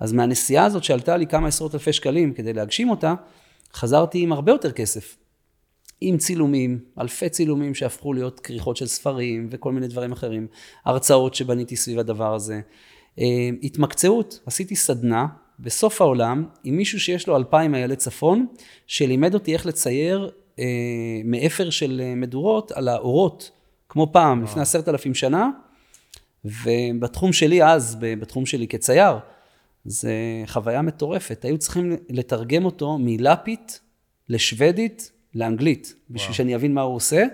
אז 0.00 0.12
מהנסיעה 0.12 0.64
הזאת 0.64 0.84
שעלתה 0.84 1.16
לי 1.16 1.26
כמה 1.26 1.48
עשרות 1.48 1.74
אלפי 1.74 1.92
שקלים 1.92 2.32
כדי 2.32 2.52
להגשים 2.52 2.90
אותה, 2.90 3.14
חזרתי 3.74 4.22
עם 4.22 4.32
הרבה 4.32 4.52
יותר 4.52 4.72
כסף. 4.72 5.16
עם 6.00 6.18
צילומים, 6.18 6.78
אלפי 7.00 7.28
צילומים 7.28 7.74
שהפכו 7.74 8.12
להיות 8.12 8.40
כריכות 8.40 8.76
של 8.76 8.86
ספרים 8.86 9.48
וכל 9.50 9.72
מיני 9.72 9.88
דברים 9.88 10.12
אחרים, 10.12 10.46
הרצאות 10.84 11.34
שבניתי 11.34 11.76
סביב 11.76 11.98
הדבר 11.98 12.34
הזה. 12.34 12.60
אה, 13.18 13.50
התמקצעות, 13.62 14.40
עשיתי 14.46 14.76
סדנה 14.76 15.26
בסוף 15.60 16.00
העולם 16.00 16.44
עם 16.64 16.76
מישהו 16.76 17.00
שיש 17.00 17.28
לו 17.28 17.36
אלפיים 17.36 17.74
איילי 17.74 17.96
צפון, 17.96 18.46
שלימד 18.86 19.34
אותי 19.34 19.52
איך 19.52 19.66
לצייר 19.66 20.30
אה, 20.58 20.64
מאפר 21.24 21.70
של 21.70 22.00
אה, 22.04 22.14
מדורות 22.14 22.72
על 22.72 22.88
האורות, 22.88 23.50
כמו 23.94 24.12
פעם, 24.12 24.42
לפני 24.42 24.62
עשרת 24.62 24.88
אלפים 24.88 25.14
שנה, 25.14 25.50
ובתחום 26.44 27.32
שלי 27.32 27.64
אז, 27.64 27.96
בתחום 28.00 28.46
שלי 28.46 28.68
כצייר, 28.68 29.16
זה 29.84 30.12
חוויה 30.46 30.82
מטורפת. 30.82 31.44
היו 31.44 31.58
צריכים 31.58 31.96
לתרגם 32.10 32.64
אותו 32.64 32.98
מלפית 32.98 33.80
לשוודית 34.28 35.10
לאנגלית, 35.34 35.94
בשביל 36.10 36.26
וואו. 36.26 36.34
שאני 36.34 36.54
אבין 36.54 36.74
מה 36.74 36.80
הוא 36.80 36.96
עושה. 36.96 37.24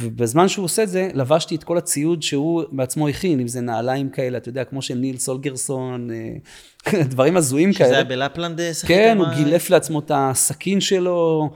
ובזמן 0.00 0.48
שהוא 0.48 0.64
עושה 0.64 0.82
את 0.82 0.88
זה, 0.88 1.08
לבשתי 1.14 1.54
את 1.54 1.64
כל 1.64 1.78
הציוד 1.78 2.22
שהוא 2.22 2.62
בעצמו 2.72 3.08
הכין, 3.08 3.40
אם 3.40 3.48
זה 3.48 3.60
נעליים 3.60 4.10
כאלה, 4.10 4.38
אתה 4.38 4.48
יודע, 4.48 4.64
כמו 4.64 4.82
של 4.82 4.94
ניל 4.94 5.18
סולגרסון, 5.18 6.08
אה, 6.10 7.02
דברים 7.10 7.36
הזויים 7.36 7.72
כאלה. 7.72 7.88
שזה 7.88 7.94
היה 7.94 8.04
בלפלנד 8.04 8.60
שחיתם? 8.72 8.94
כן, 8.94 9.18
הוא 9.18 9.26
גילף 9.34 9.70
לעצמו 9.70 9.98
את 9.98 10.10
הסכין 10.14 10.80
שלו, 10.80 11.50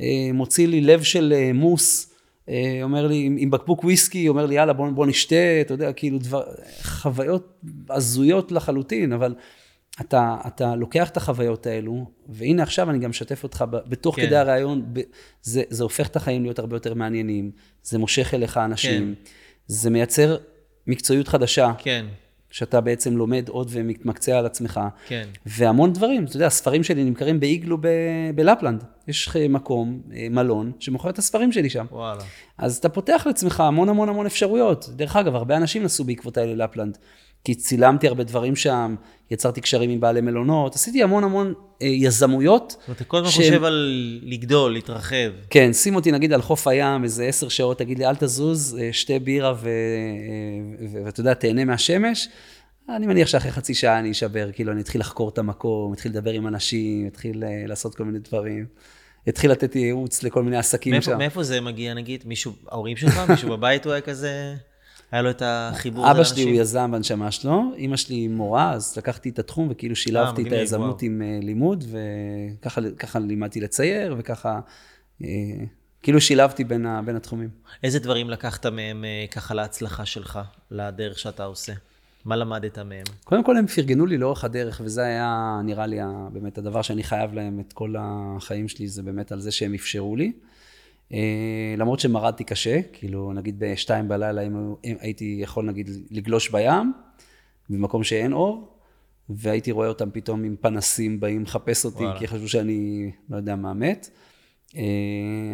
אה, 0.00 0.06
מוציא 0.34 0.68
לי 0.68 0.80
לב 0.80 1.02
של 1.02 1.34
אה, 1.36 1.52
מוס, 1.54 2.09
אומר 2.82 3.06
לי, 3.06 3.30
עם 3.38 3.50
בקבוק 3.50 3.84
וויסקי, 3.84 4.28
אומר 4.28 4.46
לי, 4.46 4.54
יאללה, 4.54 4.72
בוא, 4.72 4.90
בוא 4.90 5.06
נשתה, 5.06 5.60
אתה 5.60 5.74
יודע, 5.74 5.92
כאילו, 5.92 6.18
דבר, 6.18 6.42
חוויות 6.82 7.62
הזויות 7.90 8.52
לחלוטין, 8.52 9.12
אבל 9.12 9.34
אתה, 10.00 10.36
אתה 10.46 10.76
לוקח 10.76 11.08
את 11.08 11.16
החוויות 11.16 11.66
האלו, 11.66 12.04
והנה 12.28 12.62
עכשיו 12.62 12.90
אני 12.90 12.98
גם 12.98 13.10
משתף 13.10 13.42
אותך 13.42 13.64
בתוך 13.70 14.16
כן. 14.16 14.26
כדי 14.26 14.36
הרעיון, 14.36 14.92
זה, 15.42 15.62
זה 15.70 15.82
הופך 15.82 16.08
את 16.08 16.16
החיים 16.16 16.42
להיות 16.42 16.58
הרבה 16.58 16.76
יותר 16.76 16.94
מעניינים, 16.94 17.50
זה 17.82 17.98
מושך 17.98 18.34
אליך 18.34 18.56
אנשים, 18.56 19.14
כן. 19.14 19.30
זה 19.66 19.90
מייצר 19.90 20.36
מקצועיות 20.86 21.28
חדשה. 21.28 21.72
כן. 21.78 22.06
שאתה 22.50 22.80
בעצם 22.80 23.16
לומד 23.16 23.48
עוד 23.48 23.68
ומתמקצע 23.70 24.38
על 24.38 24.46
עצמך. 24.46 24.80
כן. 25.06 25.28
והמון 25.46 25.92
דברים, 25.92 26.24
אתה 26.24 26.36
יודע, 26.36 26.46
הספרים 26.46 26.82
שלי 26.82 27.04
נמכרים 27.04 27.40
באיגלו 27.40 27.78
ב- 27.80 27.86
בלפלנד. 28.34 28.84
יש 29.08 29.36
מקום, 29.36 30.00
אה, 30.14 30.26
מלון, 30.30 30.72
שמוכר 30.78 31.10
את 31.10 31.18
הספרים 31.18 31.52
שלי 31.52 31.70
שם. 31.70 31.86
וואלה. 31.90 32.22
אז 32.58 32.76
אתה 32.76 32.88
פותח 32.88 33.22
לעצמך 33.26 33.60
המון 33.60 33.88
המון 33.88 34.08
המון 34.08 34.26
אפשרויות. 34.26 34.88
דרך 34.96 35.16
אגב, 35.16 35.34
הרבה 35.34 35.56
אנשים 35.56 35.82
נסעו 35.82 36.04
בעקבות 36.04 36.36
האלה 36.36 36.64
לפלנד. 36.64 36.98
כי 37.44 37.54
צילמתי 37.54 38.08
הרבה 38.08 38.24
דברים 38.24 38.56
שם, 38.56 38.94
יצרתי 39.30 39.60
קשרים 39.60 39.90
עם 39.90 40.00
בעלי 40.00 40.20
מלונות, 40.20 40.74
עשיתי 40.74 41.02
המון 41.02 41.24
המון 41.24 41.54
אה, 41.82 41.86
יזמויות. 41.86 42.70
זאת 42.70 42.88
אומרת, 42.88 42.96
אתה 42.96 43.04
כל 43.04 43.16
הזמן 43.16 43.30
חושב 43.30 43.64
על 43.64 44.20
לגדול, 44.22 44.72
להתרחב. 44.72 45.30
כן, 45.50 45.72
שים 45.72 45.94
אותי 45.94 46.12
נגיד 46.12 46.32
על 46.32 46.42
חוף 46.42 46.66
הים, 46.66 47.04
איזה 47.04 47.24
עשר 47.24 47.48
שעות, 47.48 47.78
תגיד 47.78 47.98
לי, 47.98 48.06
אל 48.06 48.16
תזוז, 48.16 48.78
אה, 48.80 48.88
שתי 48.92 49.18
בירה 49.18 49.50
אה, 49.50 49.54
ואתה 51.04 51.20
יודע, 51.20 51.34
תהנה 51.34 51.64
מהשמש. 51.64 52.28
אני 52.96 53.06
מניח 53.06 53.28
שאחרי 53.28 53.50
חצי 53.50 53.74
שעה 53.74 53.98
אני 53.98 54.10
אשבר, 54.10 54.50
כאילו, 54.52 54.72
אני 54.72 54.80
אתחיל 54.80 55.00
לחקור 55.00 55.28
את 55.28 55.38
המקום, 55.38 55.92
אתחיל 55.92 56.12
לדבר 56.12 56.30
עם 56.30 56.46
אנשים, 56.46 57.06
אתחיל 57.06 57.44
לעשות 57.66 57.94
כל 57.94 58.04
מיני 58.04 58.18
דברים. 58.18 58.66
אתחיל 59.28 59.50
לתת 59.50 59.76
ייעוץ 59.76 60.22
לכל 60.22 60.42
מיני 60.42 60.56
עסקים 60.56 60.92
מאיפה, 60.92 61.10
שם. 61.10 61.18
מאיפה 61.18 61.42
זה 61.42 61.60
מגיע, 61.60 61.94
נגיד? 61.94 62.22
מישהו, 62.26 62.52
ההורים 62.68 62.96
שלך, 62.96 63.20
מישהו 63.28 63.48
בבית 63.48 63.84
הוא 63.84 63.92
היה 63.92 64.00
כזה... 64.00 64.54
היה 65.10 65.22
לו 65.22 65.30
את 65.30 65.42
החיבור 65.44 66.04
לאנשים? 66.04 66.20
אבא 66.20 66.24
שלי 66.24 66.42
הוא 66.42 66.60
יזם 66.60 66.90
בנשמה 66.92 67.30
שלו, 67.30 67.62
אימא 67.76 67.96
שלי 67.96 68.28
מורה, 68.28 68.72
אז 68.72 68.96
לקחתי 68.96 69.28
את 69.28 69.38
התחום 69.38 69.68
וכאילו 69.70 69.96
שילבתי 69.96 70.42
את 70.42 70.52
היזמות 70.52 71.02
עם 71.02 71.22
אה, 71.22 71.38
לימוד, 71.42 71.84
וככה 72.60 73.18
לימדתי 73.18 73.60
לצייר, 73.60 74.14
וככה, 74.18 74.60
אה, 75.24 75.28
כאילו 76.02 76.20
שילבתי 76.20 76.64
בין, 76.64 76.86
בין 77.04 77.16
התחומים. 77.16 77.48
איזה 77.82 77.98
דברים 77.98 78.30
לקחת 78.30 78.66
מהם 78.66 79.04
אה, 79.04 79.24
ככה 79.30 79.54
להצלחה 79.54 80.06
שלך, 80.06 80.38
לדרך 80.70 81.18
שאתה 81.18 81.44
עושה? 81.44 81.72
מה 82.24 82.36
למדת 82.36 82.78
מהם? 82.78 83.04
קודם 83.24 83.44
כל 83.44 83.56
הם 83.56 83.66
פרגנו 83.66 84.06
לי 84.06 84.18
לאורך 84.18 84.44
הדרך, 84.44 84.80
וזה 84.84 85.02
היה 85.02 85.60
נראה 85.64 85.86
לי 85.86 85.98
באמת 86.32 86.58
הדבר 86.58 86.82
שאני 86.82 87.02
חייב 87.02 87.34
להם 87.34 87.60
את 87.60 87.72
כל 87.72 87.94
החיים 87.98 88.68
שלי, 88.68 88.88
זה 88.88 89.02
באמת 89.02 89.32
על 89.32 89.40
זה 89.40 89.50
שהם 89.50 89.74
אפשרו 89.74 90.16
לי. 90.16 90.32
אה, 91.12 91.74
למרות 91.78 92.00
שמרדתי 92.00 92.44
קשה, 92.44 92.80
כאילו 92.92 93.32
נגיד 93.32 93.56
בשתיים 93.58 94.08
בלילה 94.08 94.42
אם 94.42 94.96
הייתי 95.00 95.38
יכול 95.42 95.64
נגיד 95.64 95.90
לגלוש 96.10 96.50
בים, 96.50 96.92
במקום 97.70 98.04
שאין 98.04 98.32
אור, 98.32 98.68
והייתי 99.28 99.72
רואה 99.72 99.88
אותם 99.88 100.10
פתאום 100.12 100.44
עם 100.44 100.56
פנסים 100.60 101.20
באים 101.20 101.42
לחפש 101.42 101.84
אותי, 101.84 102.04
וואלה. 102.04 102.18
כי 102.18 102.26
חשבו 102.26 102.48
שאני 102.48 103.10
לא 103.30 103.36
יודע 103.36 103.56
מה 103.56 103.74
מת. 103.74 104.10
אה, 104.76 104.82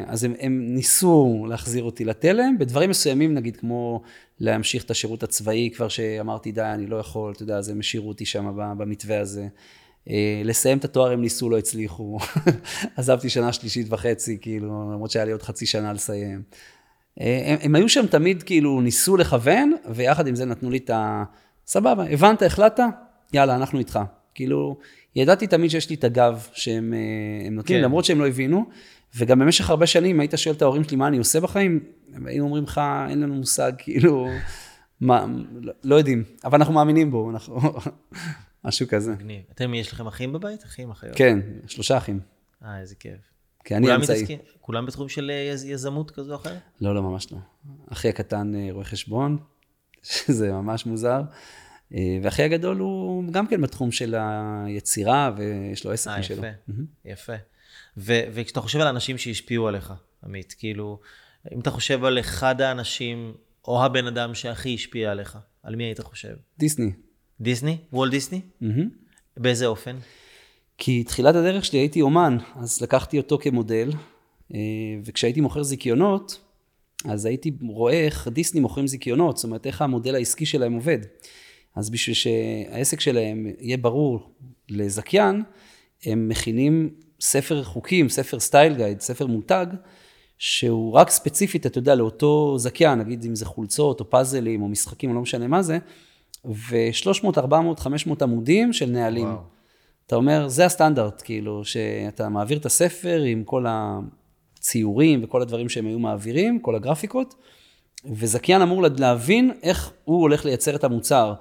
אז 0.07 0.25
הם, 0.25 0.35
הם 0.41 0.75
ניסו 0.75 1.47
להחזיר 1.49 1.85
אותי 1.85 2.05
לתלם, 2.05 2.59
בדברים 2.59 2.91
מסוימים, 2.91 3.35
נגיד 3.35 3.57
כמו 3.57 4.03
להמשיך 4.41 4.85
את 4.85 4.91
השירות 4.91 5.23
הצבאי, 5.23 5.71
כבר 5.75 5.89
שאמרתי, 5.89 6.53
די, 6.53 6.63
אני 6.63 6.87
לא 6.87 6.97
יכול, 6.97 7.33
אתה 7.33 7.43
יודע, 7.43 7.57
אז 7.57 7.69
הם 7.69 7.81
השאירו 7.81 8.09
אותי 8.09 8.25
שם 8.25 8.57
במתווה 8.79 9.21
הזה. 9.21 9.49
אה, 10.11 10.43
לסיים 10.45 10.79
את 10.79 10.85
התואר 10.85 11.13
הם 11.13 11.21
ניסו, 11.21 11.51
לא 11.51 11.59
הצליחו. 11.59 12.19
עזבתי 12.97 13.29
שנה 13.29 13.53
שלישית 13.53 13.87
וחצי, 13.91 14.39
כאילו, 14.41 14.91
למרות 14.93 15.11
שהיה 15.11 15.25
לי 15.25 15.33
עוד 15.33 15.43
חצי 15.43 15.67
שנה 15.67 15.93
לסיים. 15.93 16.43
אה, 17.21 17.43
הם, 17.47 17.59
הם 17.63 17.75
היו 17.75 17.89
שם 17.89 18.07
תמיד, 18.07 18.43
כאילו, 18.43 18.81
ניסו 18.81 19.17
לכוון, 19.17 19.73
ויחד 19.91 20.27
עם 20.27 20.35
זה 20.35 20.45
נתנו 20.45 20.71
לי 20.71 20.79
את 20.79 20.91
ה... 20.91 21.25
סבבה, 21.67 22.05
הבנת, 22.11 22.43
החלטת? 22.43 22.83
יאללה, 23.33 23.57
אנחנו 23.57 23.79
איתך. 23.79 23.99
כאילו, 24.35 24.77
ידעתי 25.17 25.47
תמיד 25.47 25.71
שיש 25.71 25.91
לי 25.91 25.97
את 25.97 26.05
הגב 26.05 26.47
שהם 26.53 26.95
אה, 26.95 27.51
נותנים, 27.51 27.79
כן. 27.79 27.85
למרות 27.85 28.05
שהם 28.05 28.21
לא 28.21 28.27
הבינו. 28.27 28.65
וגם 29.17 29.39
במשך 29.39 29.71
הרבה 29.71 29.87
שנים, 29.87 30.21
היית 30.21 30.33
שואל 30.37 30.55
את 30.55 30.63
ההורים 30.63 30.85
שלי 30.85 30.97
מה 30.97 31.07
אני 31.07 31.19
עושה 31.19 31.41
בחיים, 31.41 31.81
הם 32.15 32.27
היו 32.27 32.45
אומרים 32.45 32.65
לך, 32.65 32.81
אין 33.09 33.21
לנו 33.21 33.35
מושג, 33.35 33.73
כאילו, 33.79 34.29
מה, 35.01 35.27
לא, 35.61 35.73
לא 35.85 35.95
יודעים, 35.95 36.25
אבל 36.45 36.59
אנחנו 36.59 36.75
מאמינים 36.75 37.11
בו, 37.11 37.31
אנחנו... 37.31 37.61
משהו 38.67 38.89
כזה. 38.89 39.13
מגניב. 39.13 39.43
אתם, 39.53 39.75
יש 39.75 39.93
לכם 39.93 40.07
אחים 40.07 40.33
בבית? 40.33 40.65
אחים, 40.65 40.91
אחיות? 40.91 41.17
כן, 41.17 41.39
שלושה 41.67 41.97
אחים. 41.97 42.21
אה, 42.65 42.81
איזה 42.81 42.95
כיף. 42.95 43.21
כי 43.65 43.77
אני 43.77 43.95
אמצעי. 43.95 44.39
כולם 44.61 44.87
בתחום 44.87 45.09
של 45.09 45.31
אה, 45.31 45.55
יזמות 45.67 46.11
כזו 46.11 46.33
או 46.33 46.37
אחרת? 46.37 46.59
לא, 46.81 46.95
לא, 46.95 47.03
ממש 47.03 47.33
לא. 47.33 47.39
אחי 47.93 48.09
הקטן 48.09 48.55
אה, 48.55 48.69
רואה 48.71 48.85
חשבון, 48.85 49.39
שזה 50.03 50.53
ממש 50.53 50.87
מוזר. 50.87 51.23
אה, 51.95 52.19
ואחי 52.23 52.43
הגדול 52.43 52.79
הוא 52.79 53.33
גם 53.33 53.47
כן 53.47 53.61
בתחום 53.61 53.93
של 53.93 54.15
היצירה, 54.67 55.31
ויש 55.37 55.85
לו 55.85 55.93
עסק 55.93 56.11
משלו. 56.19 56.45
אה, 56.45 56.49
יפה, 56.49 56.73
יפה. 57.05 57.33
ו- 57.97 58.21
וכשאתה 58.33 58.61
חושב 58.61 58.81
על 58.81 58.87
אנשים 58.87 59.19
שהשפיעו 59.19 59.69
עליך, 59.69 59.93
עמית, 60.25 60.55
כאילו, 60.59 61.01
אם 61.55 61.61
אתה 61.61 61.71
חושב 61.71 62.05
על 62.05 62.21
אחד 62.21 62.61
האנשים, 62.61 63.35
או 63.69 63.85
הבן 63.85 64.07
אדם 64.07 64.35
שהכי 64.35 64.75
השפיע 64.75 65.11
עליך, 65.11 65.39
על 65.63 65.77
מי 65.77 65.85
היית 65.85 66.01
חושב? 66.01 66.37
דיסני. 66.59 66.93
דיסני? 67.41 67.77
וולט 67.93 68.11
דיסני? 68.11 68.41
באיזה 69.37 69.67
אופן? 69.67 69.97
כי 70.79 71.05
תחילת 71.05 71.35
הדרך 71.35 71.65
שלי 71.65 71.79
הייתי 71.79 72.03
אומן, 72.03 72.37
אז 72.57 72.81
לקחתי 72.83 73.19
אותו 73.19 73.39
כמודל, 73.39 73.91
אה, 74.55 74.59
וכשהייתי 75.05 75.41
מוכר 75.41 75.63
זיכיונות, 75.63 76.41
אז 77.05 77.27
הייתי 77.27 77.51
רואה 77.61 78.05
איך 78.05 78.29
דיסני 78.29 78.61
מוכרים 78.61 78.87
זיכיונות, 78.87 79.37
זאת 79.37 79.45
אומרת, 79.45 79.67
איך 79.67 79.83
המודל 79.83 80.15
העסקי 80.15 80.47
שלהם 80.47 80.73
עובד. 80.73 80.99
אז 81.77 81.91
בשביל 81.91 82.15
שהעסק 82.15 83.01
שלהם 83.01 83.47
יהיה 83.61 83.77
ברור 83.77 84.31
לזכיין, 84.69 85.43
הם 86.05 86.29
מכינים 86.29 86.91
ספר 87.21 87.65
חוקים, 87.65 88.09
ספר 88.09 88.41
סטייל 88.41 88.75
גייד, 88.75 89.01
ספר 89.01 89.27
מותג, 89.27 89.67
שהוא 90.39 90.93
רק 90.93 91.11
ספציפית, 91.11 91.67
אתה 91.67 91.79
יודע, 91.79 91.95
לאותו 91.95 92.59
זכיין, 92.59 92.99
נגיד 92.99 93.25
אם 93.25 93.35
זה 93.35 93.45
חולצות 93.45 94.01
או 94.01 94.11
פאזלים 94.11 94.63
או 94.63 94.69
משחקים, 94.69 95.11
או 95.11 95.15
לא 95.15 95.21
משנה 95.21 95.47
מה 95.47 95.63
זה, 95.63 95.79
ו-300, 96.47 97.39
400, 97.39 97.79
500 97.79 98.23
עמודים 98.23 98.73
של 98.73 98.91
נהלים. 98.91 99.27
וואו. 99.27 99.57
אתה 100.07 100.17
אומר, 100.17 100.49
זה 100.49 100.67
הסטנדרט, 100.67 101.23
כאילו, 101.25 101.65
שאתה 101.65 102.29
מעביר 102.29 102.59
את 102.59 102.67
הספר 102.67 103.23
עם 103.23 103.45
כל 103.45 103.67
הציורים 103.69 105.25
וכל 105.25 105.43
הדברים 105.43 105.69
שהם 105.69 105.87
היו 105.87 105.99
מעבירים, 105.99 106.59
כל 106.59 106.75
הגרפיקות, 106.75 107.35
וזכיין 108.05 108.63
אמור 108.63 108.83
להבין 108.99 109.51
איך 109.63 109.93
הוא 110.05 110.21
הולך 110.21 110.45
לייצר 110.45 110.77
את 110.77 110.85
המוצר. 110.85 111.35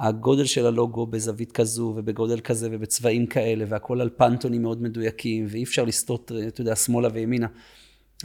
הגודל 0.00 0.44
של 0.44 0.66
הלוגו 0.66 1.06
בזווית 1.06 1.52
כזו 1.52 1.92
ובגודל 1.96 2.40
כזה 2.40 2.68
ובצבעים 2.72 3.26
כאלה, 3.26 3.64
והכל 3.68 4.00
על 4.00 4.10
פנטונים 4.16 4.62
מאוד 4.62 4.82
מדויקים, 4.82 5.46
ואי 5.48 5.62
אפשר 5.62 5.84
לסטות, 5.84 6.32
אתה 6.48 6.60
יודע, 6.60 6.76
שמאלה 6.76 7.08
וימינה. 7.12 7.46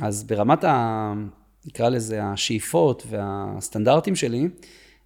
אז 0.01 0.23
ברמת 0.23 0.64
ה... 0.64 1.14
נקרא 1.65 1.89
לזה 1.89 2.23
השאיפות 2.23 3.03
והסטנדרטים 3.09 4.15
שלי, 4.15 4.49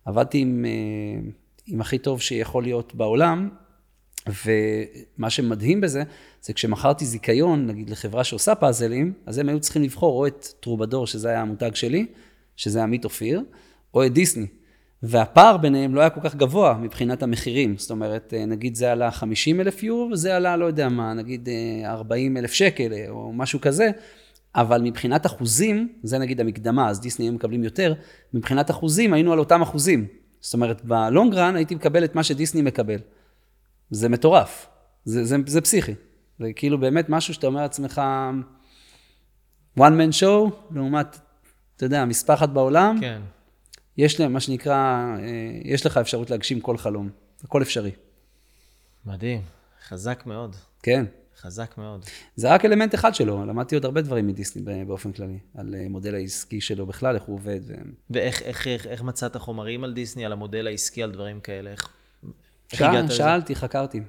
עבדתי 0.05 0.37
עם, 0.37 0.65
אה, 0.65 1.29
עם 1.67 1.81
הכי 1.81 1.97
טוב 1.97 2.21
שיכול 2.21 2.63
להיות 2.63 2.95
בעולם, 2.95 3.49
ומה 4.27 5.29
שמדהים 5.29 5.81
בזה, 5.81 6.03
זה 6.41 6.53
כשמכרתי 6.53 7.05
זיכיון, 7.05 7.67
נגיד 7.67 7.89
לחברה 7.89 8.23
שעושה 8.23 8.55
פאזלים, 8.55 9.13
אז 9.25 9.37
הם 9.37 9.49
היו 9.49 9.59
צריכים 9.59 9.83
לבחור 9.83 10.19
או 10.19 10.27
את 10.27 10.47
טרובדור, 10.59 11.07
שזה 11.07 11.29
היה 11.29 11.41
המותג 11.41 11.75
שלי, 11.75 12.05
שזה 12.55 12.83
עמית 12.83 13.05
אופיר, 13.05 13.43
או 13.93 14.05
את 14.05 14.13
דיסני. 14.13 14.47
והפער 15.03 15.57
ביניהם 15.57 15.95
לא 15.95 16.01
היה 16.01 16.09
כל 16.09 16.21
כך 16.23 16.35
גבוה 16.35 16.77
מבחינת 16.81 17.23
המחירים. 17.23 17.77
זאת 17.77 17.91
אומרת, 17.91 18.33
אה, 18.37 18.45
נגיד 18.45 18.75
זה 18.75 18.91
עלה 18.91 19.11
50 19.11 19.61
אלף 19.61 19.83
יורו, 19.83 20.09
וזה 20.11 20.35
עלה, 20.35 20.57
לא 20.57 20.65
יודע 20.65 20.89
מה, 20.89 21.13
נגיד 21.13 21.49
40 21.85 22.37
אלף 22.37 22.53
שקל, 22.53 22.91
או 23.09 23.33
משהו 23.33 23.61
כזה. 23.61 23.91
אבל 24.55 24.81
מבחינת 24.81 25.25
אחוזים, 25.25 25.93
זה 26.03 26.17
נגיד 26.17 26.39
המקדמה, 26.39 26.89
אז 26.89 26.99
דיסני 26.99 27.27
הם 27.27 27.35
מקבלים 27.35 27.63
יותר, 27.63 27.93
מבחינת 28.33 28.71
אחוזים 28.71 29.13
היינו 29.13 29.33
על 29.33 29.39
אותם 29.39 29.61
אחוזים. 29.61 30.07
זאת 30.41 30.53
אומרת, 30.53 30.85
בלונגרן 30.85 31.55
הייתי 31.55 31.75
מקבל 31.75 32.03
את 32.03 32.15
מה 32.15 32.23
שדיסני 32.23 32.61
מקבל. 32.61 32.99
זה 33.89 34.09
מטורף, 34.09 34.67
זה, 35.05 35.25
זה, 35.25 35.37
זה 35.47 35.61
פסיכי. 35.61 35.93
זה 36.39 36.53
כאילו 36.55 36.79
באמת 36.79 37.09
משהו 37.09 37.33
שאתה 37.33 37.47
אומר 37.47 37.61
לעצמך, 37.61 38.01
one 39.79 39.81
man 39.81 40.21
show, 40.21 40.53
לעומת, 40.71 41.19
אתה 41.75 41.85
יודע, 41.85 42.05
מספר 42.05 42.33
אחת 42.33 42.49
בעולם, 42.49 42.97
כן. 43.01 43.21
יש 43.97 44.19
להם, 44.19 44.33
מה 44.33 44.39
שנקרא, 44.39 44.75
אה, 45.19 45.59
יש 45.63 45.85
לך 45.85 45.97
אפשרות 45.97 46.29
להגשים 46.29 46.59
כל 46.59 46.77
חלום, 46.77 47.09
הכל 47.43 47.61
אפשרי. 47.61 47.91
מדהים, 49.05 49.41
חזק 49.87 50.23
מאוד, 50.25 50.55
כן. 50.83 51.05
חזק 51.41 51.77
מאוד. 51.77 52.05
זה 52.35 52.53
רק 52.53 52.65
אלמנט 52.65 52.95
אחד 52.95 53.15
שלו, 53.15 53.45
למדתי 53.45 53.75
עוד 53.75 53.85
הרבה 53.85 54.01
דברים 54.01 54.27
מדיסני 54.27 54.85
באופן 54.85 55.11
כללי, 55.11 55.39
על 55.55 55.75
אה, 55.75 55.85
מודל 55.89 56.15
העסקי 56.15 56.61
שלו 56.61 56.85
בכלל, 56.85 57.15
איך 57.15 57.23
הוא 57.23 57.35
עובד. 57.35 57.59
ו... 57.67 57.73
ואיך 58.09 58.41
איך, 58.41 58.67
איך, 58.67 58.87
איך 58.87 59.01
מצאת 59.01 59.37
חומרים 59.37 59.83
על 59.83 59.93
דיסני, 59.93 60.25
על 60.25 60.31
המודל 60.31 60.67
העסקי, 60.67 61.03
על 61.03 61.11
דברים 61.11 61.39
כאלה? 61.39 61.71
איך, 61.71 61.89
איך 62.71 62.79
שאל, 62.79 62.89
הגעת 62.89 63.05
לזה? 63.05 63.13
שאלתי, 63.13 63.55
חקרתי. 63.55 64.01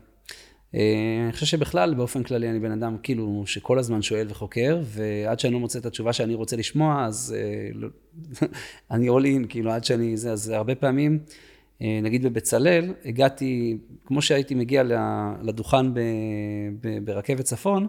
אה, 0.75 1.21
אני 1.25 1.33
חושב 1.33 1.47
שבכלל, 1.47 1.95
באופן 1.95 2.23
כללי, 2.23 2.51
אני 2.51 2.61
בן 2.61 2.73
אדם 2.73 2.97
כאילו 3.03 3.43
שכל 3.47 3.79
הזמן 3.79 4.03
שואל 4.03 4.27
וחוקר, 4.31 4.81
ועד 4.85 5.41
שאני 5.41 5.53
לא 5.53 5.61
מוצא 5.61 5.79
את 5.79 5.87
התשובה 5.87 6.13
שאני 6.13 6.35
רוצה 6.35 6.57
לשמוע, 6.57 7.07
אז 7.07 7.35
אה, 7.39 7.71
לא, 7.75 7.89
אני 8.91 9.09
all 9.09 9.23
in, 9.23 9.49
כאילו, 9.49 9.71
עד 9.71 9.85
שאני, 9.85 10.17
זה, 10.17 10.33
אז 10.33 10.49
הרבה 10.49 10.75
פעמים, 10.75 11.19
נגיד 12.03 12.27
בבצלאל, 12.27 12.95
הגעתי, 13.05 13.79
כמו 14.05 14.23
שהייתי 14.23 14.55
מגיע 14.55 14.83
לדוכן 15.43 15.87
ברכבת 17.05 17.45
צפון, 17.45 17.87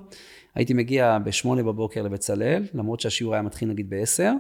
הייתי 0.56 0.74
מגיע 0.74 1.18
בשמונה 1.26 1.64
בבוקר 1.64 2.02
לבצלאל, 2.02 2.64
למרות 2.74 3.00
שהשיעור 3.00 3.34
היה 3.34 3.42
מתחיל 3.42 3.70
נגיד 3.70 3.90
בעשר, 3.90 4.34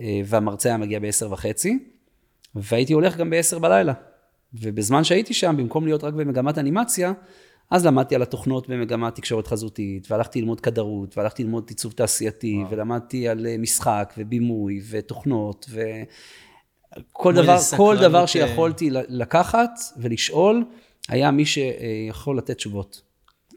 אה, 0.00 0.20
והמרצה 0.24 0.68
היה 0.68 0.78
מגיע 0.78 0.98
בעשר 0.98 1.32
וחצי, 1.32 1.78
והייתי 2.54 2.92
הולך 2.92 3.16
גם 3.16 3.30
בעשר 3.30 3.58
בלילה. 3.58 3.92
ובזמן 4.54 5.04
שהייתי 5.04 5.34
שם, 5.34 5.54
במקום 5.58 5.84
להיות 5.84 6.04
רק 6.04 6.14
במגמת 6.14 6.58
אנימציה, 6.58 7.12
אז 7.70 7.86
למדתי 7.86 8.14
על 8.14 8.22
התוכנות 8.22 8.68
במגמת 8.68 9.14
תקשורת 9.14 9.46
חזותית, 9.46 10.10
והלכתי 10.10 10.40
ללמוד 10.40 10.60
כדרות, 10.60 11.18
והלכתי 11.18 11.44
ללמוד 11.44 11.64
עיצוב 11.68 11.92
תעשייתי, 11.92 12.56
וואו. 12.56 12.70
ולמדתי 12.70 13.28
על 13.28 13.46
אה, 13.46 13.58
משחק, 13.58 14.14
ובימוי, 14.18 14.80
ותוכנות, 14.90 15.70
וכל 15.70 15.80
כמו 17.14 17.32
דבר, 17.32 17.58
כל 17.76 17.96
דבר 18.00 18.20
אה, 18.20 18.26
שיכולתי 18.26 18.90
לקחת 18.92 19.70
ולשאול, 19.96 20.64
היה 21.08 21.30
מי 21.30 21.44
שיכול 21.46 22.38
לתת 22.38 22.56
תשובות. 22.56 23.02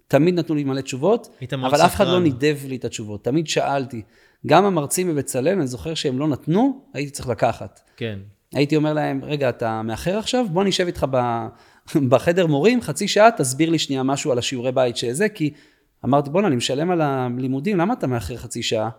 תמיד 0.07 0.39
נתנו 0.39 0.55
לי 0.55 0.63
מלא 0.63 0.81
תשובות, 0.81 1.37
אבל 1.53 1.81
אף 1.85 1.95
אחד 1.95 2.07
לא. 2.07 2.19
נידב 2.19 2.57
לי 2.67 2.75
את 2.75 2.85
התשובות, 2.85 3.23
תמיד 3.23 3.47
שאלתי. 3.47 4.01
גם 4.47 4.65
המרצים 4.65 5.07
בבצלאל, 5.07 5.57
אני 5.57 5.67
זוכר 5.67 5.93
שהם 5.93 6.19
לא 6.19 6.27
נתנו, 6.27 6.81
הייתי 6.93 7.11
צריך 7.11 7.29
לקחת. 7.29 7.79
כן. 7.97 8.19
הייתי 8.53 8.75
אומר 8.75 8.93
להם, 8.93 9.23
רגע, 9.23 9.49
אתה 9.49 9.81
מאחר 9.81 10.17
עכשיו? 10.17 10.45
בוא 10.51 10.63
נשב 10.63 10.85
איתך 10.85 11.05
ב... 11.11 11.47
בחדר 12.09 12.47
מורים, 12.47 12.81
חצי 12.81 13.07
שעה, 13.07 13.31
תסביר 13.31 13.69
לי 13.69 13.79
שנייה 13.79 14.03
משהו 14.03 14.31
על 14.31 14.37
השיעורי 14.37 14.71
בית 14.71 14.97
שזה, 14.97 15.29
כי 15.29 15.53
אמרתי, 16.05 16.29
בואנה, 16.29 16.47
אני 16.47 16.55
משלם 16.55 16.91
על 16.91 17.01
הלימודים, 17.01 17.77
למה 17.77 17.93
אתה 17.93 18.07
מאחר 18.07 18.37
חצי 18.37 18.63
שעה? 18.63 18.89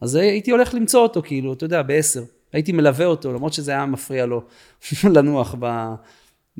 אז 0.00 0.14
הייתי 0.14 0.50
הולך 0.50 0.74
למצוא 0.74 1.02
אותו, 1.02 1.22
כאילו, 1.22 1.52
אתה 1.52 1.64
יודע, 1.64 1.82
בעשר. 1.82 2.22
הייתי 2.52 2.72
מלווה 2.72 3.06
אותו, 3.06 3.32
למרות 3.32 3.52
שזה 3.52 3.70
היה 3.70 3.86
מפריע 3.86 4.26
לו 4.26 4.42
לנוח 5.14 5.54
ב... 5.58 5.66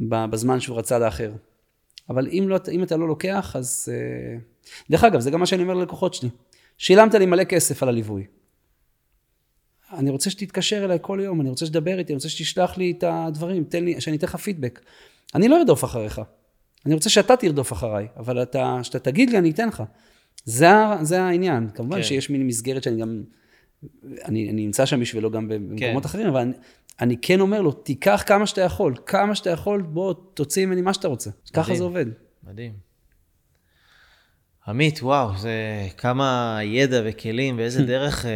ב... 0.09 0.25
בזמן 0.25 0.61
שהוא 0.61 0.79
רצה 0.79 0.99
לאחר. 0.99 1.33
אבל 2.11 2.29
אם, 2.29 2.45
לא, 2.49 2.59
אם 2.73 2.83
אתה 2.83 2.97
לא 2.97 3.09
לוקח, 3.09 3.57
אז... 3.57 3.89
אה, 3.93 4.39
דרך 4.91 5.05
אגב, 5.05 5.21
זה 5.21 5.31
גם 5.31 5.41
מה 5.41 5.47
שאני 5.47 5.63
אומר 5.63 5.75
ללקוחות 5.75 6.15
שלי. 6.15 6.29
שילמת 6.79 7.15
לי 7.15 7.27
מלא 7.27 7.45
כסף 7.45 7.83
על 7.83 7.89
הליווי. 7.89 8.27
אני 9.93 10.11
רוצה 10.11 10.31
שתתקשר 10.31 10.85
אליי 10.85 10.99
כל 11.01 11.21
יום, 11.23 11.41
אני 11.41 11.51
רוצה 11.51 11.67
שתדבר 11.67 11.99
איתי, 11.99 12.13
אני 12.13 12.17
רוצה 12.17 12.29
שתשלח 12.29 12.79
לי 12.79 12.91
את 12.99 13.05
הדברים, 13.07 13.65
תן 13.65 13.85
לי, 13.85 14.01
שאני 14.01 14.17
אתן 14.17 14.27
לך 14.27 14.37
פידבק. 14.37 14.81
אני 15.35 15.49
לא 15.49 15.59
ארדוף 15.59 15.85
אחריך. 15.85 16.21
אני 16.87 16.95
רוצה 16.95 17.11
שאתה 17.11 17.37
תרדוף 17.37 17.73
אחריי, 17.73 18.07
אבל 18.17 18.43
אתה, 18.43 18.79
שאתה 18.83 18.99
תגיד 18.99 19.31
לי, 19.31 19.39
אני 19.39 19.51
אתן 19.51 19.69
לך. 19.69 19.83
זה, 20.45 20.69
זה 21.03 21.23
העניין. 21.23 21.71
כמובן. 21.75 21.97
כן. 21.97 22.03
שיש 22.03 22.31
מין 22.31 22.47
מסגרת 22.47 22.83
שאני 22.83 23.01
גם, 23.01 23.23
אני, 24.05 24.51
אני 24.51 24.67
נמצא 24.67 24.87
שם 24.87 25.01
בשבילו 25.01 25.31
גם 25.31 25.49
במקומות 25.49 26.03
כן. 26.03 26.09
אחרים, 26.09 26.27
אבל 26.27 26.41
אני, 26.41 26.53
אני 27.01 27.17
כן 27.23 27.41
אומר 27.41 27.63
לו, 27.63 27.73
תיקח 27.73 28.23
כמה 28.27 28.47
שאתה 28.47 28.61
יכול, 28.61 28.95
כמה 29.07 29.35
שאתה 29.35 29.51
יכול, 29.51 29.83
בוא, 29.83 30.15
תוציא 30.35 30.67
ממני 30.67 30.83
מה 30.83 30.95
שאתה 30.95 31.09
רוצה. 31.09 31.31
ככה 31.53 31.63
מדהים. 31.63 31.77
זה 31.77 31.85
עובד. 31.85 32.07
מדהים. 32.45 32.73
עמית, 34.67 35.03
וואו, 35.03 35.39
זה 35.39 35.53
כמה 35.97 36.59
ידע 36.63 37.01
וכלים 37.05 37.59
ואיזה 37.59 37.83
דרך 37.93 38.27
אה, 38.27 38.31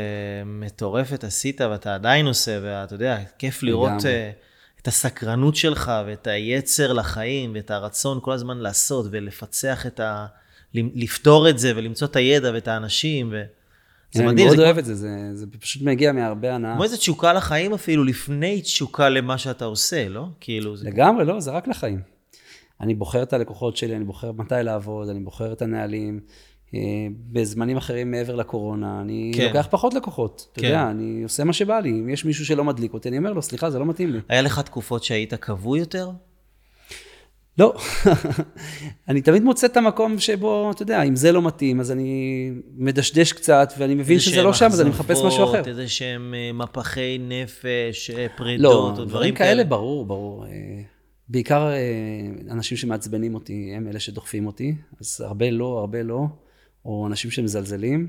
מטורפת 0.47 1.25
עשית 1.25 1.61
ואתה 1.61 1.95
עדיין 1.95 2.27
עושה, 2.27 2.59
ואתה 2.63 2.95
יודע, 2.95 3.19
כיף 3.39 3.63
לראות. 3.63 4.07
אה, 4.07 4.31
את 4.85 4.89
הסקרנות 4.89 5.57
שלך 5.57 5.93
ואת 6.07 6.27
היצר 6.27 6.93
לחיים 6.93 7.53
ואת 7.55 7.71
הרצון 7.71 8.19
כל 8.23 8.33
הזמן 8.33 8.59
לעשות 8.59 9.07
ולפצח 9.11 9.87
את 9.87 10.01
ה... 10.01 10.27
לפתור 10.75 11.49
את 11.49 11.59
זה 11.59 11.73
ולמצוא 11.77 12.09
את 12.09 12.17
הידע 12.17 12.51
ואת 12.55 12.69
האנשים. 12.69 13.29
ו... 13.33 13.43
זה 14.15 14.23
אני 14.23 14.33
מדהים, 14.33 14.47
מאוד 14.47 14.57
זה 14.57 14.65
אוהב 14.65 14.79
את 14.79 14.85
זה, 14.85 14.95
זה, 14.95 15.31
זה 15.33 15.47
פשוט 15.61 15.83
מגיע 15.83 16.13
מהרבה 16.13 16.55
הנאה. 16.55 16.75
כמו 16.75 16.85
איזה 16.85 16.97
תשוקה 16.97 17.33
לחיים 17.33 17.75
אפילו, 17.75 18.05
לפני 18.05 18.61
תשוקה 18.63 19.09
למה 19.09 19.39
שאתה 19.39 19.65
עושה, 19.65 20.09
לא? 20.09 20.27
כאילו, 20.41 20.77
זה... 20.77 20.89
לגמרי, 20.89 21.25
לא, 21.25 21.41
זה 21.41 21.51
רק 21.51 21.69
לחיים. 21.69 22.01
אני 22.81 22.95
בוחר 22.95 23.23
את 23.23 23.33
הלקוחות 23.33 23.77
שלי, 23.77 23.97
אני 23.97 24.05
בוחר 24.05 24.33
מתי 24.33 24.55
לעבוד, 24.63 25.09
אני 25.09 25.21
בוחר 25.21 25.53
את 25.53 25.63
הנהלים. 25.63 26.21
אה, 26.75 26.81
בזמנים 27.33 27.77
אחרים 27.77 28.11
מעבר 28.11 28.35
לקורונה, 28.35 29.01
אני 29.01 29.33
כן. 29.35 29.47
לוקח 29.47 29.67
פחות 29.71 29.95
לקוחות. 29.95 30.47
אתה 30.53 30.61
כן. 30.61 30.67
יודע, 30.67 30.91
אני 30.91 31.23
עושה 31.23 31.45
מה 31.45 31.53
שבא 31.53 31.81
לי. 31.81 31.91
אם 31.91 32.09
יש 32.09 32.25
מישהו 32.25 32.47
שלא 32.47 32.65
מדליק 32.65 32.95
אותי, 32.95 33.09
אני 33.09 33.19
אומר 33.19 33.33
לו, 33.33 33.43
סליחה, 33.43 33.71
זה 33.71 33.79
לא 33.79 33.87
מתאים 33.87 34.13
לי. 34.13 34.19
היה 34.29 34.43
לך 34.43 34.61
תקופות 34.61 35.05
שהיית 35.05 35.35
כבוי 35.35 35.79
יותר? 35.79 36.11
לא. 37.59 37.75
אני 39.09 39.23
תמיד 39.23 39.43
מוצא 39.43 39.67
את 39.67 39.77
המקום 39.77 40.19
שבו, 40.19 40.71
אתה 40.71 40.83
יודע, 40.83 41.03
אם 41.03 41.17
זה 41.17 41.33
לא 41.33 41.43
מתאים, 41.43 41.81
אז 41.81 41.93
אני 41.93 42.51
מדשדש 42.77 43.33
קצת, 43.33 43.73
ואני 43.79 43.95
מבין 43.95 44.21
שזה 44.21 44.43
לא 44.43 44.53
שם, 44.53 44.67
אז 44.67 44.81
אני 44.81 44.91
מחפש 44.91 45.23
משהו 45.25 45.45
אחר. 45.45 45.63
איזה 45.67 45.89
שהם 45.89 46.35
אה, 46.37 46.53
מפחי 46.53 47.19
נפש, 47.21 48.11
אה, 48.11 48.27
פרידות, 48.37 48.63
לא, 48.63 48.83
או 48.83 48.91
דברים 48.91 49.09
דברים 49.09 49.35
כאלה, 49.35 49.65
ברור, 49.65 50.07
ברור. 50.07 50.47
אה, 50.47 50.51
בעיקר 51.29 51.71
אנשים 52.51 52.77
שמעצבנים 52.77 53.35
אותי, 53.35 53.73
הם 53.77 53.89
אלה 53.89 54.01
שדוחפים 54.01 54.47
אותי, 54.47 54.75
אז 55.01 55.21
הרבה 55.21 55.51
לא, 55.51 55.79
הרבה 55.79 56.03
לא, 56.03 56.23
או 56.85 57.07
אנשים 57.07 57.31
שמזלזלים. 57.31 58.09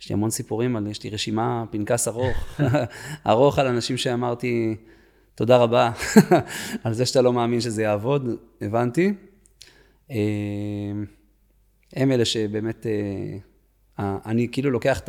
יש 0.00 0.08
לי 0.08 0.12
המון 0.12 0.30
סיפורים, 0.30 0.76
על, 0.76 0.86
יש 0.86 1.02
לי 1.02 1.10
רשימה, 1.10 1.64
פנקס 1.70 2.08
ארוך, 2.08 2.60
ארוך 3.26 3.58
על 3.58 3.66
אנשים 3.66 3.96
שאמרתי, 3.96 4.76
תודה 5.40 5.56
רבה 5.56 5.90
על 6.84 6.92
זה 6.92 7.06
שאתה 7.06 7.22
לא 7.22 7.32
מאמין 7.32 7.60
שזה 7.60 7.82
יעבוד, 7.82 8.28
הבנתי. 8.60 9.12
אה, 10.10 10.16
הם 11.92 12.12
אלה 12.12 12.24
שבאמת, 12.24 12.86
אה, 13.98 14.18
אני 14.26 14.48
כאילו 14.52 14.70
לוקח 14.70 15.00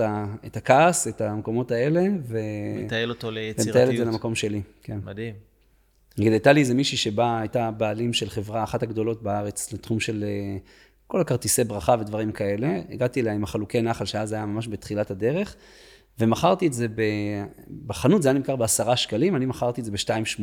את 0.45 0.57
הכעס, 0.57 1.07
את 1.07 1.21
המקומות 1.21 1.71
האלה, 1.71 2.01
ו... 2.27 2.39
מטייל 2.85 3.09
אותו 3.09 3.27
ומטייל 3.27 3.51
את 3.51 3.59
זה 3.59 3.65
ליצירתיות. 3.65 4.07
למקום 4.07 4.35
שלי, 4.35 4.61
כן. 4.83 4.99
מדהים. 5.03 5.35
נגיד, 6.17 6.31
הייתה 6.31 6.53
לי 6.53 6.59
איזה 6.59 6.73
מישהי 6.73 6.97
שבאה, 6.97 7.39
הייתה 7.39 7.71
בעלים 7.71 8.13
של 8.13 8.29
חברה, 8.29 8.63
אחת 8.63 8.83
הגדולות 8.83 9.23
בארץ, 9.23 9.73
לתחום 9.73 9.99
של 9.99 10.23
אה, 10.27 10.57
כל 11.07 11.21
הכרטיסי 11.21 11.63
ברכה 11.63 11.95
ודברים 11.99 12.31
כאלה. 12.31 12.81
הגעתי 12.89 13.21
אליה 13.21 13.33
עם 13.33 13.43
החלוקי 13.43 13.81
נחל, 13.81 14.05
שאז 14.05 14.31
היה 14.31 14.45
ממש 14.45 14.67
בתחילת 14.67 15.11
הדרך, 15.11 15.55
ומכרתי 16.21 16.67
את 16.67 16.73
זה 16.73 16.87
ב... 16.87 17.01
בחנות, 17.87 18.21
זה 18.21 18.29
היה 18.29 18.37
נמכר 18.37 18.55
בעשרה 18.55 18.97
שקלים, 18.97 19.35
אני 19.35 19.45
מכרתי 19.45 19.81
את 19.81 19.85
זה 19.85 19.91
ב-2.80, 19.91 20.41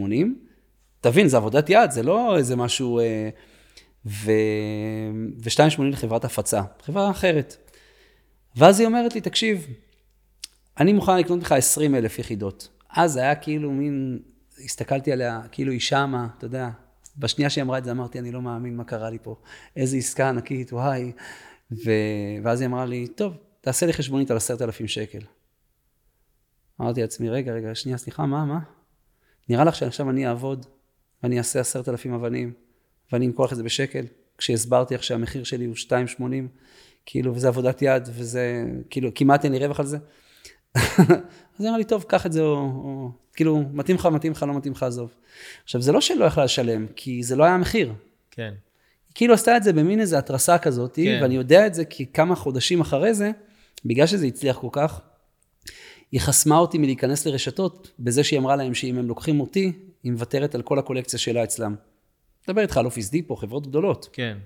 תבין, 1.00 1.28
זה 1.28 1.36
עבודת 1.36 1.70
יד, 1.70 1.90
זה 1.90 2.02
לא 2.02 2.36
איזה 2.36 2.56
משהו... 2.56 2.98
אה, 2.98 3.28
ו... 4.06 4.30
ו-2.80 5.42 5.82
לחברת 5.82 6.24
הפצה, 6.24 6.62
חברה 6.82 7.10
אחרת. 7.10 7.56
ואז 8.56 8.80
היא 8.80 8.86
אומרת 8.86 9.14
לי, 9.14 9.20
תקשיב, 9.20 9.66
אני 10.80 10.92
מוכן 10.92 11.18
לקנות 11.18 11.42
לך 11.42 11.52
20 11.52 11.94
אלף 11.94 12.18
יחידות. 12.18 12.68
אז 12.90 13.16
היה 13.16 13.34
כאילו 13.34 13.70
מין, 13.70 14.18
הסתכלתי 14.64 15.12
עליה, 15.12 15.40
כאילו 15.52 15.72
היא 15.72 15.80
שמה, 15.80 16.28
אתה 16.38 16.46
יודע, 16.46 16.68
בשנייה 17.18 17.50
שהיא 17.50 17.62
אמרה 17.62 17.78
את 17.78 17.84
זה 17.84 17.90
אמרתי, 17.90 18.18
אני 18.18 18.32
לא 18.32 18.42
מאמין 18.42 18.76
מה 18.76 18.84
קרה 18.84 19.10
לי 19.10 19.18
פה. 19.22 19.36
איזה 19.76 19.96
עסקה 19.96 20.28
ענקית, 20.28 20.72
וואי. 20.72 21.12
ו... 21.72 21.90
ואז 22.42 22.60
היא 22.60 22.68
אמרה 22.68 22.86
לי, 22.86 23.06
טוב, 23.06 23.34
תעשה 23.60 23.86
לי 23.86 23.92
חשבונית 23.92 24.30
על 24.30 24.36
עשרת 24.36 24.62
אלפים 24.62 24.88
שקל. 24.88 25.18
אמרתי 26.80 27.00
לעצמי, 27.00 27.30
רגע, 27.30 27.52
רגע, 27.52 27.74
שנייה, 27.74 27.98
סליחה, 27.98 28.26
מה, 28.26 28.44
מה? 28.44 28.58
נראה 29.48 29.64
לך 29.64 29.74
שעכשיו 29.74 30.10
אני 30.10 30.28
אעבוד 30.28 30.66
ואני 31.22 31.38
אעשה 31.38 31.60
עשרת 31.60 31.88
אלפים 31.88 32.14
אבנים 32.14 32.52
ואני 33.12 33.26
אמכור 33.26 33.46
לך 33.46 33.52
את 33.52 33.56
זה 33.56 33.62
בשקל? 33.62 34.04
כשהסברתי 34.38 34.94
לך 34.94 35.02
שהמחיר 35.04 35.44
שלי 35.44 35.64
הוא 35.64 35.74
2.80, 36.18 36.22
כאילו, 37.06 37.34
וזה 37.34 37.48
עבודת 37.48 37.82
יד, 37.82 38.08
וזה, 38.12 38.64
כאילו, 38.90 39.10
כמעט 39.14 39.44
אין 39.44 39.52
לי 39.52 39.58
רווח 39.58 39.80
על 39.80 39.86
זה. 39.86 39.98
אז 40.76 40.80
היא 41.58 41.68
אמרה 41.68 41.78
לי, 41.78 41.84
טוב, 41.84 42.02
קח 42.02 42.26
את 42.26 42.32
זה, 42.32 42.40
או, 42.40 42.54
או 42.56 43.10
כאילו, 43.34 43.62
מתאים 43.72 43.96
לך, 43.96 44.06
מתאים 44.06 44.32
לך, 44.32 44.42
לא 44.42 44.54
מתאים 44.54 44.72
לך, 44.72 44.82
עזוב. 44.82 45.14
עכשיו, 45.64 45.82
זה 45.82 45.92
לא 45.92 46.00
שלא 46.00 46.24
יכלה 46.24 46.44
לשלם, 46.44 46.86
כי 46.96 47.22
זה 47.22 47.36
לא 47.36 47.44
היה 47.44 47.54
המחיר. 47.54 47.92
כן. 48.30 48.52
היא 49.08 49.14
כאילו 49.14 49.34
עשתה 49.34 49.56
את 49.56 49.62
זה 49.62 49.72
במין 49.72 50.00
איזו 50.00 50.16
התרסה 50.16 50.58
כזאת, 50.58 50.94
כן. 50.96 51.18
ואני 51.22 51.34
יודע 51.34 51.66
את 51.66 51.74
זה 51.74 51.84
כי 51.84 52.06
כמה 52.06 52.34
חודשים 52.34 52.80
אחרי 52.80 53.14
זה, 53.14 53.30
בגלל 53.84 54.06
שזה 54.06 54.26
הצליח 54.26 54.56
כל 54.58 54.68
כך, 54.72 55.00
היא 56.12 56.20
חסמה 56.20 56.58
אותי 56.58 56.78
מלהיכנס 56.78 57.26
לרשתות, 57.26 57.90
בזה 57.98 58.24
שהיא 58.24 58.38
אמרה 58.38 58.56
להם 58.56 58.74
שאם 58.74 58.98
הם 58.98 59.08
לוקחים 59.08 59.40
אותי, 59.40 59.72
היא 60.02 60.12
מוותרת 60.12 60.54
על 60.54 60.62
כל 60.62 60.78
הקולקציה 60.78 61.18
שלה 61.18 61.44
אצלם. 61.44 61.74
מדבר 62.48 62.62
איתך 62.62 62.76
על 62.76 62.84
אופיס 62.84 63.10
דיפו, 63.10 63.36
חברות 63.36 63.66
גדולות. 63.66 64.08
כן. 64.12 64.38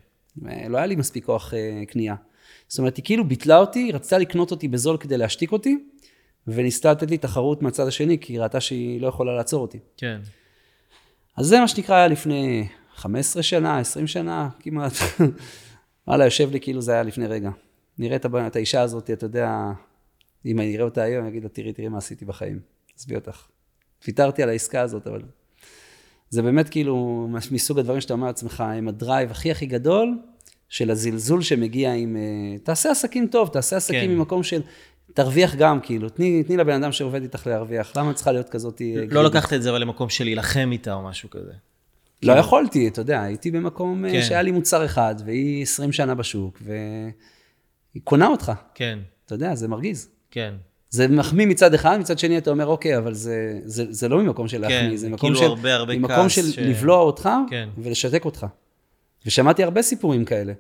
לא 0.69 0.77
היה 0.77 0.87
לי 0.87 0.97
מספיק 0.97 1.25
כוח 1.25 1.53
uh, 1.53 1.87
קנייה. 1.91 2.15
זאת 2.69 2.79
אומרת, 2.79 2.97
היא 2.97 3.05
כאילו 3.05 3.29
ביטלה 3.29 3.59
אותי, 3.59 3.93
רצתה 3.93 4.19
לקנות 4.19 4.51
אותי 4.51 4.69
בזול 4.69 4.97
כדי 4.97 5.17
להשתיק 5.17 5.53
אותי, 5.53 5.79
וניסתה 6.47 6.93
לתת 6.93 7.11
לי 7.11 7.19
תחרות 7.19 7.63
מהצד 7.63 7.87
השני, 7.87 8.19
כי 8.19 8.33
היא 8.33 8.41
ראתה 8.41 8.61
שהיא 8.61 9.01
לא 9.01 9.07
יכולה 9.07 9.37
לעצור 9.37 9.63
אותי. 9.63 9.79
כן. 9.97 10.21
אז 11.37 11.47
זה 11.47 11.61
מה 11.61 11.69
שנקרא 11.69 11.95
היה 11.95 12.09
לפני 12.09 12.69
15 12.95 13.43
שנה, 13.43 13.79
20 13.79 14.07
שנה, 14.07 14.49
כמעט. 14.61 14.93
וואלה, 16.09 16.25
יושב 16.25 16.51
לי 16.53 16.61
כאילו 16.61 16.81
זה 16.81 16.93
היה 16.93 17.03
לפני 17.03 17.27
רגע. 17.27 17.51
נראה 17.99 18.17
את 18.47 18.57
האישה 18.57 18.81
הזאת, 18.81 19.11
אתה 19.11 19.27
יודע, 19.27 19.73
אם 20.47 20.60
אני 20.60 20.74
אראה 20.77 20.85
אותה 20.85 21.02
היום, 21.02 21.23
אני 21.23 21.31
אגיד 21.31 21.43
לה, 21.43 21.48
תראי, 21.48 21.73
תראי 21.73 21.89
מה 21.89 21.98
עשיתי 21.98 22.24
בחיים. 22.24 22.60
עזבי 22.98 23.14
אותך. 23.14 23.47
ויתרתי 24.06 24.43
על 24.43 24.48
העסקה 24.48 24.81
הזאת, 24.81 25.06
אבל 25.06 25.23
זה 26.31 26.43
באמת 26.43 26.69
כאילו 26.69 27.28
מסוג 27.51 27.78
הדברים 27.78 28.01
שאתה 28.01 28.12
אומר 28.12 28.27
לעצמך, 28.27 28.64
עם 28.78 28.89
הדרייב 28.89 29.31
הכי 29.31 29.51
הכי 29.51 29.66
גדול, 29.66 30.19
של 30.69 30.90
הזלזול 30.90 31.43
שמגיע 31.43 31.93
עם, 31.93 32.16
אה, 32.16 32.59
תעשה 32.59 32.90
עסקים 32.90 33.27
טוב, 33.27 33.48
תעשה 33.48 33.77
עסקים 33.77 34.10
כן. 34.10 34.16
ממקום 34.16 34.43
של, 34.43 34.62
תרוויח 35.14 35.55
גם, 35.55 35.81
כאילו, 35.81 36.09
תני, 36.09 36.44
תני 36.44 36.56
לבן 36.56 36.82
אדם 36.82 36.93
שעובד 36.93 37.23
איתך 37.23 37.47
להרוויח, 37.47 37.97
למה 37.97 38.14
צריכה 38.14 38.32
להיות 38.32 38.48
כזאת... 38.48 38.82
אה, 38.82 39.05
לא 39.09 39.24
לקחת 39.24 39.52
את 39.52 39.62
זה 39.62 39.70
אבל 39.70 39.81
למקום 39.81 40.09
של 40.09 40.24
להילחם 40.24 40.69
איתה 40.73 40.94
או 40.94 41.02
משהו 41.02 41.31
כזה. 41.31 41.52
לא 42.23 42.32
יכולתי, 42.32 42.89
אתה 42.89 43.01
יודע, 43.01 43.23
הייתי 43.23 43.51
במקום 43.51 44.05
אה, 44.05 44.10
כן. 44.10 44.23
שהיה 44.23 44.43
לי 44.43 44.51
מוצר 44.51 44.85
אחד, 44.85 45.14
והיא 45.24 45.62
20 45.62 45.93
שנה 45.93 46.14
בשוק, 46.14 46.62
והיא 46.62 48.02
קונה 48.05 48.27
אותך. 48.27 48.52
כן. 48.74 48.98
אתה 49.27 49.35
יודע, 49.35 49.55
זה 49.55 49.69
מרגיז. 49.69 50.09
כן. 50.33 50.55
זה 50.91 51.09
מחמיא 51.09 51.47
מצד 51.47 51.75
אחד, 51.75 51.99
מצד 52.01 52.19
שני 52.19 52.39
אתה 52.39 52.51
אומר, 52.51 52.67
אוקיי, 52.67 52.99
אבל 52.99 53.15
זה, 53.15 53.61
זה, 53.65 53.85
זה 53.91 54.09
לא 54.09 54.23
ממקום 54.23 54.49
של 54.49 54.61
להחמיא, 54.61 54.91
כן, 54.91 54.97
זה 54.97 55.09
מקום 55.09 55.19
כאילו 55.19 55.37
של, 55.37 55.45
הרבה, 55.45 55.75
הרבה 55.75 55.97
ממקום 55.97 56.29
של 56.29 56.51
ש... 56.51 56.59
לבלוע 56.59 56.99
אותך 56.99 57.29
כן. 57.51 57.69
ולשתק 57.79 58.25
אותך. 58.25 58.47
ושמעתי 59.27 59.65
הרבה 59.65 59.83
סיפורים 59.83 60.25
כאלה, 60.25 60.53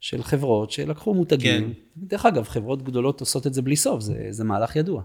של 0.00 0.22
חברות 0.22 0.70
שלקחו 0.70 1.14
מותגים. 1.14 1.74
כן. 1.74 1.80
דרך 1.96 2.26
אגב, 2.26 2.48
חברות 2.48 2.82
גדולות 2.82 3.20
עושות 3.20 3.46
את 3.46 3.54
זה 3.54 3.62
בלי 3.62 3.76
סוף, 3.76 4.00
זה, 4.00 4.26
זה 4.30 4.44
מהלך 4.44 4.76
ידוע. 4.76 5.02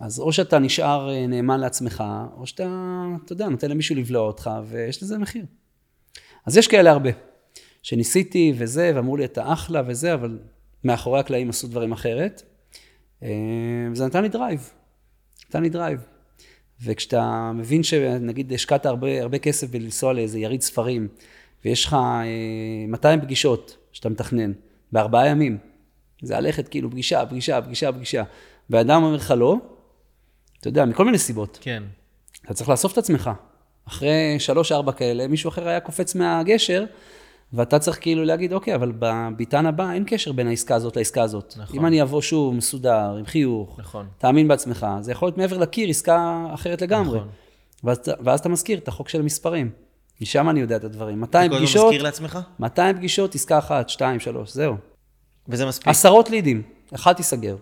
אז 0.00 0.20
או 0.20 0.32
שאתה 0.32 0.58
נשאר 0.58 1.10
אה, 1.10 1.26
נאמן 1.26 1.60
לעצמך, 1.60 2.04
או 2.36 2.46
שאתה, 2.46 3.04
אתה 3.24 3.32
יודע, 3.32 3.48
נותן 3.48 3.70
למישהו 3.70 3.96
לבלוע 3.96 4.26
אותך, 4.26 4.50
ויש 4.66 5.02
לזה 5.02 5.18
מחיר. 5.18 5.44
אז 6.46 6.56
יש 6.56 6.68
כאלה 6.68 6.90
הרבה, 6.90 7.10
שניסיתי 7.82 8.52
וזה, 8.56 8.92
ואמרו 8.94 9.16
לי, 9.16 9.24
אתה 9.24 9.52
אחלה 9.52 9.82
וזה, 9.86 10.14
אבל 10.14 10.38
מאחורי 10.84 11.20
הקלעים 11.20 11.50
עשו 11.50 11.68
דברים 11.68 11.92
אחרת. 11.92 12.42
אה, 13.22 13.28
וזה 13.92 14.06
נתן 14.06 14.22
לי 14.22 14.28
drive, 14.28 14.72
נתן 15.48 15.62
לי 15.62 15.68
drive. 15.68 16.00
וכשאתה 16.82 17.52
מבין 17.54 17.82
שנגיד 17.82 18.52
השקעת 18.52 18.86
הרבה, 18.86 19.22
הרבה 19.22 19.38
כסף 19.38 19.70
בלנסוע 19.70 20.12
לאיזה 20.12 20.38
יריד 20.38 20.60
ספרים, 20.60 21.08
ויש 21.64 21.84
לך 21.84 21.96
200 22.88 23.18
אה, 23.18 23.24
פגישות 23.24 23.76
שאתה 23.92 24.08
מתכנן 24.08 24.52
בארבעה 24.92 25.28
ימים, 25.28 25.58
זה 26.22 26.36
הלכת 26.36 26.68
כאילו 26.68 26.90
פגישה, 26.90 27.26
פגישה, 27.26 27.62
פגישה, 27.62 27.92
פגישה, 27.92 28.22
ואדם 28.70 29.02
אומר 29.02 29.16
לך 29.16 29.34
לא, 29.36 29.56
אתה 30.60 30.68
יודע, 30.68 30.84
מכל 30.84 31.04
מיני 31.04 31.18
סיבות. 31.18 31.58
כן. 31.60 31.82
אתה 32.44 32.54
צריך 32.54 32.68
לאסוף 32.68 32.92
את 32.92 32.98
עצמך. 32.98 33.30
אחרי 33.88 34.36
שלוש-ארבע 34.38 34.92
כאלה, 34.92 35.28
מישהו 35.28 35.48
אחר 35.48 35.68
היה 35.68 35.80
קופץ 35.80 36.14
מהגשר, 36.14 36.84
ואתה 37.52 37.78
צריך 37.78 37.98
כאילו 38.00 38.24
להגיד, 38.24 38.52
אוקיי, 38.52 38.74
אבל 38.74 38.92
בביתן 38.98 39.66
הבא 39.66 39.92
אין 39.92 40.04
קשר 40.06 40.32
בין 40.32 40.48
העסקה 40.48 40.74
הזאת 40.74 40.96
לעסקה 40.96 41.22
הזאת. 41.22 41.54
נכון. 41.56 41.78
אם 41.78 41.86
אני 41.86 42.02
אבוא 42.02 42.20
שוב 42.20 42.54
מסודר, 42.54 43.16
עם 43.18 43.26
חיוך, 43.26 43.80
נכון. 43.80 44.06
תאמין 44.18 44.48
בעצמך, 44.48 44.86
זה 45.00 45.12
יכול 45.12 45.26
להיות 45.26 45.38
מעבר 45.38 45.58
לקיר 45.58 45.88
עסקה 45.88 46.46
אחרת 46.54 46.82
לגמרי. 46.82 47.18
נכון. 47.18 47.28
ואז, 47.84 47.98
ואז 48.20 48.40
אתה 48.40 48.48
מזכיר 48.48 48.78
את 48.78 48.88
החוק 48.88 49.08
של 49.08 49.20
המספרים. 49.20 49.70
משם 50.20 50.48
אני 50.48 50.60
יודע 50.60 50.76
את 50.76 50.84
הדברים. 50.84 51.20
200 51.20 51.50
פגישות... 51.50 51.66
אתה 51.66 51.72
כל 51.72 51.78
הזמן 51.78 51.88
מזכיר 51.88 52.02
לעצמך? 52.02 52.38
200 52.60 52.96
פגישות, 52.96 53.34
עסקה 53.34 53.58
אחת, 53.58 53.88
שתיים, 53.88 54.20
שלוש, 54.20 54.52
זהו. 54.52 54.76
וזה 55.48 55.66
מספיק? 55.66 55.88
עשרות 55.88 56.30
לידים, 56.30 56.62
אחת 56.94 57.16
תיסגר. 57.16 57.56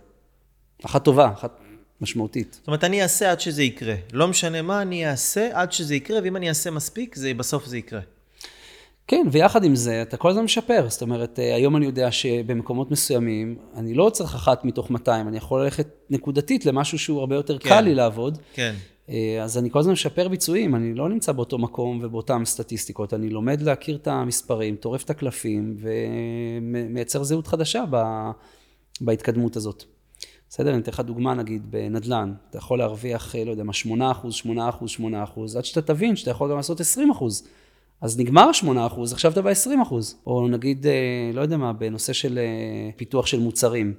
אחת 0.85 1.05
טובה, 1.05 1.31
אחת 1.33 1.61
משמעותית. 2.01 2.57
זאת 2.61 2.67
אומרת, 2.67 2.85
אני 2.85 3.03
אעשה 3.03 3.31
עד 3.31 3.41
שזה 3.41 3.63
יקרה. 3.63 3.95
לא 4.13 4.29
משנה 4.29 4.63
מה, 4.63 4.83
אני 4.83 5.11
אעשה 5.11 5.49
עד 5.53 5.73
שזה 5.73 5.95
יקרה, 5.95 6.19
ואם 6.25 6.37
אני 6.37 6.49
אעשה 6.49 6.71
מספיק, 6.71 7.15
זה, 7.17 7.35
בסוף 7.35 7.67
זה 7.67 7.79
יקרה. 7.79 8.01
כן, 9.07 9.27
ויחד 9.33 9.65
עם 9.65 9.75
זה, 9.75 10.03
אתה 10.03 10.17
כל 10.17 10.31
הזמן 10.31 10.43
משפר. 10.43 10.87
זאת 10.89 11.03
אומרת, 11.03 11.39
אה, 11.39 11.55
היום 11.55 11.77
אני 11.77 11.87
יודע 11.87 12.13
שבמקומות 12.13 12.91
מסוימים, 12.91 13.57
אני 13.77 13.95
לא 13.95 14.11
צריך 14.11 14.35
אחת 14.35 14.65
מתוך 14.65 14.91
200, 14.91 15.29
אני 15.29 15.37
יכול 15.37 15.65
ללכת 15.65 15.89
נקודתית 16.11 16.67
למשהו 16.67 16.99
שהוא 16.99 17.21
הרבה 17.21 17.35
יותר 17.35 17.59
כן. 17.59 17.69
קל 17.69 17.81
לי 17.81 17.95
לעבוד. 17.95 18.39
כן. 18.53 18.75
אה, 19.09 19.41
אז 19.43 19.59
אני 19.59 19.71
כל 19.71 19.79
הזמן 19.79 19.93
משפר 19.93 20.29
ביצועים, 20.29 20.75
אני 20.75 20.95
לא 20.95 21.09
נמצא 21.09 21.33
באותו 21.33 21.59
מקום 21.59 22.01
ובאותן 22.03 22.45
סטטיסטיקות, 22.45 23.15
אני 23.15 23.29
לומד 23.29 23.63
להכיר 23.63 23.97
את 23.97 24.09
המספרים, 24.09 24.77
טורף 24.77 25.05
את 25.05 25.11
הקלפים 25.11 25.77
ומייצר 25.81 27.23
זהות 27.23 27.47
חדשה 27.47 27.85
בהתקדמות 29.01 29.57
הזאת. 29.57 29.85
בסדר? 30.49 30.71
אני 30.71 30.83
אתן 30.83 30.91
לך 30.91 31.01
דוגמה 31.01 31.35
נגיד 31.35 31.71
בנדל"ן, 31.71 32.33
אתה 32.51 32.59
יכול 32.59 32.79
להרוויח, 32.79 33.37
אה, 33.37 33.45
לא 33.45 33.51
יודע 33.51 33.65
מה, 33.65 33.73
8 33.73 34.11
אחוז, 34.11 34.35
8 34.35 34.69
אחוז, 34.69 34.91
8 34.91 35.25
אחוז, 35.25 35.57
עד 35.57 35.65
שאתה 35.65 35.83
תבין 35.83 36.17
שאתה 36.17 36.31
יכול 36.31 36.51
גם 36.51 36.57
לעשות 36.57 36.81
20 36.81 37.11
אחוז. 37.11 37.49
אז 38.05 38.19
נגמר 38.19 38.43
ה-8 38.43 38.87
אחוז, 38.87 39.13
עכשיו 39.13 39.33
אתה 39.33 39.43
ב-20 39.43 39.83
אחוז. 39.83 40.21
או 40.27 40.49
נגיד, 40.49 40.87
אה, 40.87 41.31
לא 41.35 41.41
יודע 41.41 41.57
מה, 41.57 41.73
בנושא 41.73 42.13
של 42.13 42.39
פיתוח 42.97 43.27
של 43.27 43.41
מוצרים. 43.41 43.95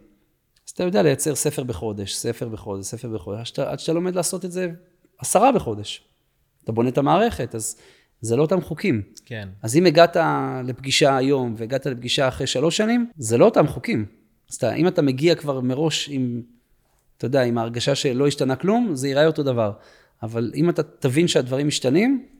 אז 0.68 0.72
אתה 0.72 0.84
יודע 0.84 1.03
לייצר 1.03 1.36
ספר 1.36 1.64
בחודש, 1.64 2.15
ספר 2.15 2.49
בחודש, 2.49 2.86
ספר 2.86 3.10
בחודש, 3.10 3.40
עד 3.40 3.45
שאתה, 3.45 3.72
עד 3.72 3.80
שאתה 3.80 3.94
לומד 3.94 4.15
לעשות 4.15 4.45
את 4.45 4.52
זה 4.52 4.69
עשרה 5.18 5.52
בחודש. 5.52 6.03
אתה 6.64 6.72
בונה 6.72 6.90
את 6.90 6.98
המערכת, 6.98 7.56
אז 7.56 7.77
זה 8.22 8.36
לא 8.36 8.41
אותם 8.41 8.61
חוקים. 8.61 9.02
כן. 9.26 9.49
אז 9.61 9.76
אם 9.76 9.86
הגעת 9.86 10.18
לפגישה 10.64 11.18
היום 11.18 11.53
והגעת 11.57 11.86
לפגישה 11.86 12.27
אחרי 12.27 12.48
שלוש 12.48 12.77
שנים, 12.77 13.10
זה 13.18 13.38
לא 13.38 13.45
אותם 13.45 13.68
חוקים. 13.68 14.06
אז 14.49 14.56
אתה, 14.56 14.73
אם 14.73 14.88
אתה 14.88 15.02
מגיע 15.02 15.36
כבר 15.36 15.61
מראש 15.61 16.10
עם, 16.11 16.41
אתה 17.18 17.26
יודע, 17.26 17.44
עם 17.44 17.57
ההרגשה 17.57 17.95
שלא 17.95 18.27
השתנה 18.27 18.56
כלום, 18.56 18.95
זה 18.95 19.07
ייראה 19.07 19.27
אותו 19.27 19.44
דבר. 19.44 19.72
אבל 20.23 20.52
אם 20.56 20.69
אתה 20.69 20.84
תבין 20.84 21.27
שהדברים 21.27 21.68
משתנים, 21.68 22.35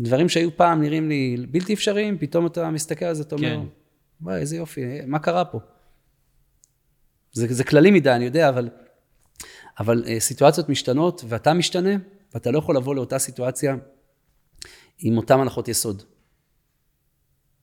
דברים 0.00 0.28
שהיו 0.28 0.56
פעם 0.56 0.82
נראים 0.82 1.08
לי 1.08 1.46
בלתי 1.50 1.74
אפשריים, 1.74 2.18
פתאום 2.18 2.46
אתה 2.46 2.70
מסתכל 2.70 3.04
על 3.04 3.14
זה, 3.14 3.22
אתה 3.22 3.34
אומר, 3.34 3.56
כן. 3.56 3.66
וואי, 4.20 4.40
איזה 4.40 4.56
יופי, 4.56 5.00
מה 5.06 5.18
קרה 5.18 5.44
פה? 5.44 5.60
זה, 7.32 7.46
זה 7.54 7.64
כללי 7.64 7.90
מדי, 7.90 8.12
אני 8.12 8.24
יודע, 8.24 8.48
אבל 8.48 8.68
אבל 9.80 10.04
אה, 10.06 10.20
סיטואציות 10.20 10.68
משתנות 10.68 11.24
ואתה 11.28 11.54
משתנה, 11.54 11.90
ואתה 12.34 12.50
לא 12.50 12.58
יכול 12.58 12.76
לבוא 12.76 12.94
לאותה 12.94 13.18
סיטואציה 13.18 13.76
עם 14.98 15.16
אותן 15.16 15.40
הנחות 15.40 15.68
יסוד. 15.68 16.02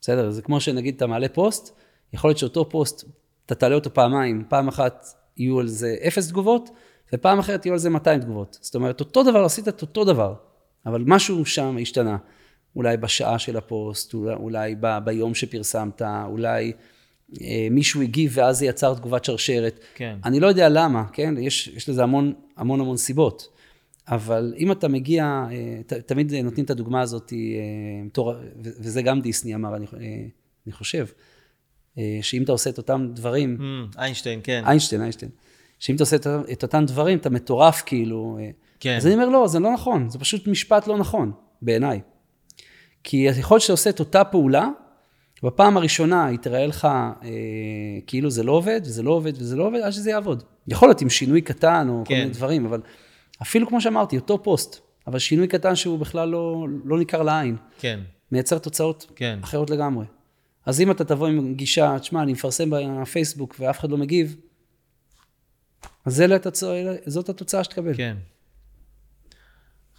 בסדר? 0.02 0.32
זה 0.32 0.42
כמו 0.42 0.60
שנגיד 0.60 0.96
אתה 0.96 1.08
מעלה 1.08 1.30
פוסט, 1.30 1.76
יכול 2.14 2.30
להיות 2.30 2.38
שאותו 2.38 2.70
פוסט, 2.70 3.06
אתה 3.46 3.56
תעלה 3.56 3.76
אותו 3.76 3.94
פעמיים, 3.94 4.46
פעם 4.50 4.68
אחת 4.68 5.06
יהיו 5.38 5.60
על 5.60 5.68
זה 5.68 5.96
אפס 6.08 6.30
תגובות, 6.30 6.70
ופעם 7.14 7.40
אחרת 7.40 7.66
יהיו 7.66 7.74
על 7.74 7.80
זה 7.80 7.90
200 7.90 8.22
תגובות. 8.22 8.58
זאת 8.62 8.76
אומרת, 8.76 9.00
אותו 9.00 9.24
דבר, 9.24 9.44
עשית 9.44 9.68
את 9.68 9.82
אותו 9.82 10.06
דבר, 10.06 10.34
אבל 10.86 11.04
משהו 11.08 11.46
שם 11.46 11.78
השתנה. 11.82 12.18
אולי 12.76 12.98
בשעה 12.98 13.40
של 13.40 13.58
הפוסט, 13.58 14.14
אולי, 14.14 14.76
ב, 14.80 14.98
ביום 15.06 15.36
שפרסמת, 15.36 16.02
אולי 16.02 16.72
אה, 17.42 17.68
מישהו 17.72 18.02
הגיב 18.02 18.32
ואז 18.36 18.58
זה 18.58 18.66
יצר 18.66 18.94
תגובת 18.94 19.26
שרשרת. 19.26 19.80
כן. 19.96 20.18
אני 20.26 20.40
לא 20.40 20.48
יודע 20.48 20.70
למה, 20.70 21.04
כן? 21.14 21.34
יש, 21.40 21.68
יש 21.68 21.90
לזה 21.90 22.04
המון 22.04 22.34
המון 22.58 22.80
המון 22.80 22.98
סיבות. 22.98 23.56
אבל 24.08 24.54
אם 24.58 24.72
אתה 24.72 24.88
מגיע, 24.88 25.46
אה, 25.52 25.82
ת, 25.88 25.94
תמיד 25.94 26.34
נותנים 26.34 26.66
את 26.66 26.70
הדוגמה 26.70 27.02
הזאת, 27.02 27.34
אה, 27.34 28.10
תור, 28.14 28.34
וזה 28.60 29.02
גם 29.02 29.22
דיסני 29.22 29.56
אמר, 29.56 29.76
אני, 29.76 29.86
אה, 29.86 30.26
אני 30.66 30.74
חושב, 30.74 31.06
שאם 32.22 32.44
אתה 32.44 32.52
עושה 32.52 32.70
את 32.70 32.78
אותם 32.78 33.08
דברים... 33.14 33.58
Mm, 33.60 33.98
איינשטיין, 34.00 34.40
כן. 34.44 34.64
איינשטיין, 34.66 35.02
איינשטיין. 35.02 35.32
שאם 35.80 35.96
אתה 35.96 36.04
עושה 36.04 36.16
את, 36.16 36.28
את 36.52 36.64
אותם 36.64 36.86
דברים, 36.88 37.18
אתה 37.18 37.30
מטורף 37.30 37.84
כאילו. 37.86 38.38
כן. 38.86 38.98
אז 38.98 39.06
אני 39.06 39.14
אומר, 39.14 39.30
לא, 39.30 39.48
זה 39.48 39.60
לא 39.60 39.74
נכון, 39.74 40.10
זה 40.10 40.20
פשוט 40.20 40.48
משפט 40.48 40.88
לא 40.88 40.98
נכון, 40.98 41.32
בעיניי. 41.62 42.02
כי 43.04 43.18
יכול 43.18 43.56
להיות 43.56 43.62
שאתה 43.62 43.74
עושה 43.74 43.90
את 43.90 44.00
אותה 44.00 44.24
פעולה, 44.24 44.70
בפעם 45.44 45.78
הראשונה 45.78 46.26
היא 46.26 46.40
תראה 46.40 46.68
לך 46.68 46.86
אה, 46.86 47.30
כאילו 48.08 48.30
זה 48.30 48.44
לא 48.44 48.52
עובד, 48.52 48.82
וזה 48.84 49.04
לא 49.04 49.12
עובד, 49.12 49.34
וזה 49.38 49.56
לא 49.56 49.68
עובד, 49.68 49.80
עד 49.80 49.92
שזה 49.92 50.10
יעבוד. 50.10 50.44
יכול 50.68 50.88
להיות 50.88 51.02
עם 51.02 51.10
שינוי 51.10 51.42
קטן 51.42 51.88
או 51.90 52.04
כן. 52.06 52.16
כל 52.16 52.20
מיני 52.20 52.34
דברים, 52.34 52.66
אבל 52.66 52.82
אפילו 53.42 53.68
כמו 53.68 53.82
שאמרתי, 53.82 54.18
אותו 54.18 54.44
פוסט, 54.44 54.80
אבל 55.08 55.20
שינוי 55.20 55.48
קטן 55.48 55.76
שהוא 55.76 56.00
בכלל 56.00 56.30
לא, 56.30 56.68
לא 56.86 57.00
ניכר 57.00 57.24
לעין. 57.24 57.56
כן. 57.80 58.00
מייצר 58.32 58.58
תוצאות 58.58 59.12
כן. 59.16 59.40
אחרות 59.44 59.70
לגמרי. 59.70 60.06
אז 60.66 60.82
אם 60.82 60.92
אתה 60.92 61.04
תבוא 61.04 61.28
עם 61.28 61.54
גישה, 61.54 62.00
תשמע, 62.00 62.24
אני 62.24 62.34
מפרסם 62.34 62.70
בפייסבוק 62.70 63.56
ואף 63.60 63.80
אחד 63.80 63.92
לא 63.92 63.98
מגיב, 63.98 64.36
אז 66.06 66.24
זאת 67.06 67.30
התוצאה 67.30 67.64
שתקבל. 67.64 67.94
כן. 67.98 68.18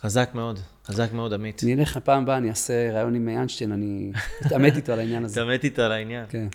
חזק 0.06 0.30
מאוד, 0.34 0.60
חזק 0.84 1.12
מאוד, 1.12 1.32
עמית. 1.32 1.62
אני 1.64 1.74
אלך, 1.74 1.98
פעם 2.04 2.22
הבאה 2.22 2.36
אני 2.36 2.50
אעשה 2.50 2.92
ראיון 2.92 3.14
עם 3.14 3.28
איינשטיין, 3.28 3.72
אני 3.72 4.12
אתעמת 4.46 4.76
איתו 4.76 4.92
על 4.92 4.98
העניין 4.98 5.24
הזה. 5.24 5.42
אתעמת 5.42 5.64
איתו 5.64 5.82
על 5.82 5.92
העניין. 5.92 6.24
כן. 6.28 6.48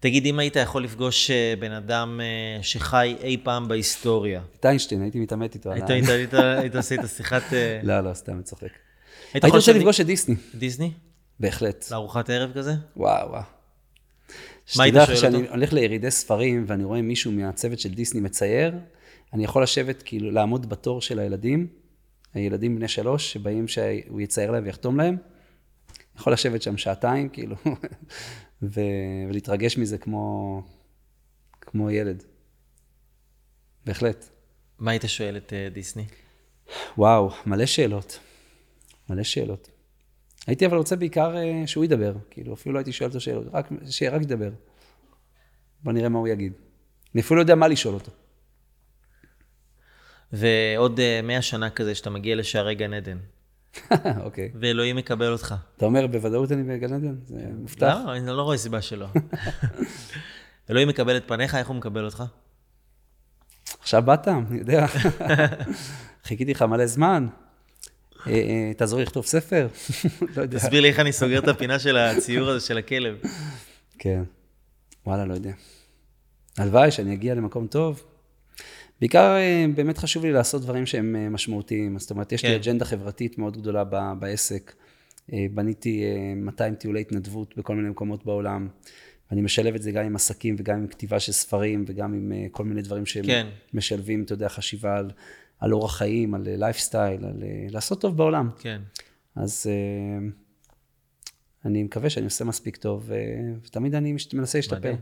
תגיד, 0.00 0.26
אם 0.26 0.38
היית 0.38 0.56
יכול 0.56 0.84
לפגוש 0.84 1.30
אה, 1.30 1.54
בן 1.58 1.72
אדם 1.72 2.20
אה, 2.22 2.62
שחי 2.62 3.16
אי 3.22 3.36
פעם 3.42 3.68
בהיסטוריה. 3.68 4.42
את 4.60 4.66
איינשטיין, 4.66 5.02
הייתי 5.02 5.20
מתעמת 5.20 5.54
איתו. 5.54 5.72
היית 5.72 6.76
עושה 6.76 6.94
איתו 6.94 7.08
שיחת... 7.08 7.42
אה, 7.52 7.80
לא, 7.88 8.00
לא, 8.00 8.14
סתם, 8.14 8.42
צוחק. 8.42 8.68
הייתי 9.34 9.46
רוצה 9.46 9.72
לפגוש 9.72 10.00
את 10.00 10.06
דיסני. 10.06 10.34
דיסני? 10.54 10.92
בהחלט. 11.40 11.88
לארוחת 11.90 12.30
ערב 12.30 12.52
כזה? 12.54 12.74
וואו, 12.96 13.28
וואו. 13.30 13.42
מה 14.76 14.84
היית 14.84 14.94
שואל 14.94 15.04
אותו? 15.04 15.14
כשאני 15.14 15.48
הולך 15.48 15.72
לירידי 15.72 16.10
ספרים 16.10 16.64
ואני 16.66 16.84
רואה 16.84 17.02
מישהו 17.02 17.32
מהצוות 17.32 17.80
של 17.80 17.88
דיסני 17.88 18.20
מצייר, 18.20 18.74
אני 19.32 19.44
יכול 19.44 19.62
לשבת, 19.62 20.02
כאילו, 20.02 20.30
לעמוד 20.30 20.68
בתור 20.68 21.00
של 21.00 21.18
הילדים, 21.18 21.66
הילדים 22.34 22.76
בני 22.76 22.88
שלוש, 22.88 23.32
שבאים 23.32 23.68
שהוא 23.68 24.20
יצייר 24.20 24.50
להם 24.50 24.64
ויחתום 24.64 24.96
להם. 24.96 25.16
יכול 26.16 26.32
לשבת 26.32 26.62
שם 26.62 26.76
שעתיים, 26.76 27.28
כאילו, 27.28 27.56
ו... 28.62 28.80
ולהתרגש 29.28 29.78
מזה 29.78 29.98
כמו, 29.98 30.62
כמו 31.60 31.90
ילד. 31.90 32.24
בהחלט. 33.86 34.28
מה 34.78 34.90
היית 34.90 35.02
שואל 35.06 35.36
את 35.36 35.52
uh, 35.52 35.74
דיסני? 35.74 36.04
וואו, 36.98 37.30
מלא 37.46 37.66
שאלות. 37.66 38.18
מלא 39.10 39.22
שאלות. 39.22 39.70
הייתי 40.46 40.66
אבל 40.66 40.76
רוצה 40.76 40.96
בעיקר 40.96 41.34
uh, 41.34 41.66
שהוא 41.66 41.84
ידבר, 41.84 42.14
כאילו, 42.30 42.54
אפילו 42.54 42.72
לא 42.72 42.78
הייתי 42.78 42.92
שואל 42.92 43.08
אותו 43.08 43.20
שאלות, 43.20 43.46
רק, 43.52 43.68
שרק 43.90 44.22
ידבר. 44.22 44.50
בוא 45.82 45.92
נראה 45.92 46.08
מה 46.08 46.18
הוא 46.18 46.28
יגיד. 46.28 46.52
אני 47.14 47.22
אפילו 47.22 47.36
לא 47.36 47.42
יודע 47.42 47.54
מה 47.54 47.68
לשאול 47.68 47.94
אותו. 47.94 48.10
ועוד 50.32 50.98
uh, 50.98 51.26
מאה 51.26 51.42
שנה 51.42 51.70
כזה, 51.70 51.94
שאתה 51.94 52.10
מגיע 52.10 52.36
לשערי 52.36 52.74
גן 52.74 52.92
עדן. 52.92 53.18
אוקיי. 54.24 54.50
ואלוהים 54.60 54.96
מקבל 54.96 55.32
אותך. 55.32 55.54
אתה 55.76 55.86
אומר, 55.86 56.06
בוודאות 56.06 56.52
אני 56.52 56.62
בגן 56.62 56.94
עדן? 56.94 57.14
זה 57.26 57.40
מובטח? 57.54 57.96
לא, 58.06 58.16
אני 58.16 58.26
לא 58.26 58.42
רואה 58.42 58.58
סיבה 58.58 58.82
שלא. 58.82 59.06
אלוהים 60.70 60.88
מקבל 60.88 61.16
את 61.16 61.28
פניך, 61.28 61.54
איך 61.54 61.68
הוא 61.68 61.76
מקבל 61.76 62.04
אותך? 62.04 62.24
עכשיו 63.80 64.02
באת, 64.02 64.28
אני 64.28 64.58
יודע. 64.58 64.86
חיכיתי 66.24 66.50
לך 66.54 66.62
מלא 66.62 66.86
זמן. 66.86 67.26
אה, 68.26 68.32
אה, 68.32 68.72
תעזור 68.76 68.98
לי 68.98 69.04
לכתוב 69.04 69.26
ספר? 69.26 69.68
לא 70.36 70.42
יודע. 70.42 70.58
תסביר 70.58 70.80
לי 70.80 70.88
איך 70.88 71.00
אני 71.00 71.12
סוגר 71.12 71.38
את 71.38 71.48
הפינה 71.48 71.78
של 71.78 71.96
הציור 71.96 72.48
הזה 72.48 72.66
של 72.66 72.78
הכלב. 72.78 73.16
כן. 73.98 74.22
וואלה, 75.06 75.24
לא 75.24 75.34
יודע. 75.34 75.52
הלוואי 76.58 76.90
שאני 76.90 77.14
אגיע 77.14 77.34
למקום 77.34 77.66
טוב. 77.66 78.02
בעיקר 79.00 79.36
אה, 79.36 79.66
באמת 79.74 79.98
חשוב 79.98 80.24
לי 80.24 80.32
לעשות 80.32 80.62
דברים 80.62 80.86
שהם 80.86 81.16
אה, 81.16 81.28
משמעותיים, 81.28 81.98
זאת 81.98 82.10
אומרת, 82.10 82.32
יש 82.32 82.42
כן. 82.42 82.48
לי 82.48 82.56
אג'נדה 82.56 82.84
חברתית 82.84 83.38
מאוד 83.38 83.56
גדולה 83.56 83.84
בעסק. 84.18 84.74
אה, 85.32 85.46
בניתי 85.54 86.04
200 86.36 86.74
טיולי 86.74 87.00
התנדבות 87.00 87.56
בכל 87.56 87.74
מיני 87.74 87.88
מקומות 87.88 88.26
בעולם, 88.26 88.68
ואני 89.30 89.42
משלב 89.42 89.74
את 89.74 89.82
זה 89.82 89.92
גם 89.92 90.04
עם 90.04 90.16
עסקים 90.16 90.56
וגם 90.58 90.78
עם 90.78 90.86
כתיבה 90.86 91.20
של 91.20 91.32
ספרים 91.32 91.84
וגם 91.88 92.14
עם 92.14 92.32
כל 92.50 92.64
מיני 92.64 92.82
דברים 92.82 93.04
שמשלבים, 93.06 94.20
כן. 94.20 94.24
אתה 94.24 94.32
יודע, 94.32 94.48
חשיבה 94.48 94.96
על, 94.96 95.10
על 95.60 95.72
אורח 95.72 95.96
חיים, 95.96 96.34
על 96.34 96.42
לייפסטייל, 96.46 97.24
על 97.24 97.42
לעשות 97.70 98.00
טוב 98.00 98.16
בעולם. 98.16 98.50
כן. 98.58 98.80
אז 99.36 99.66
אני 101.64 101.82
מקווה 101.82 102.10
שאני 102.10 102.24
עושה 102.24 102.44
מספיק 102.44 102.76
טוב, 102.76 103.10
ותמיד 103.64 103.94
אני 103.94 104.16
מנסה 104.32 104.58
להשתפר. 104.58 104.94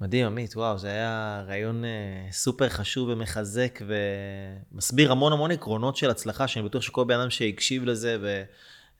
מדהים. 0.00 0.26
עמית, 0.26 0.56
וואו, 0.56 0.78
זה 0.78 0.88
היה 0.88 1.44
רעיון 1.48 1.84
אה, 1.84 2.28
סופר 2.32 2.68
חשוב 2.68 3.08
ומחזק 3.08 3.82
ומסביר 4.72 5.12
המון 5.12 5.32
המון 5.32 5.50
עקרונות 5.50 5.96
של 5.96 6.10
הצלחה, 6.10 6.48
שאני 6.48 6.64
בטוח 6.64 6.82
שכל 6.82 7.04
בן 7.04 7.20
אדם 7.20 7.30
שהקשיב 7.30 7.84
לזה 7.84 8.16
ו... 8.20 8.42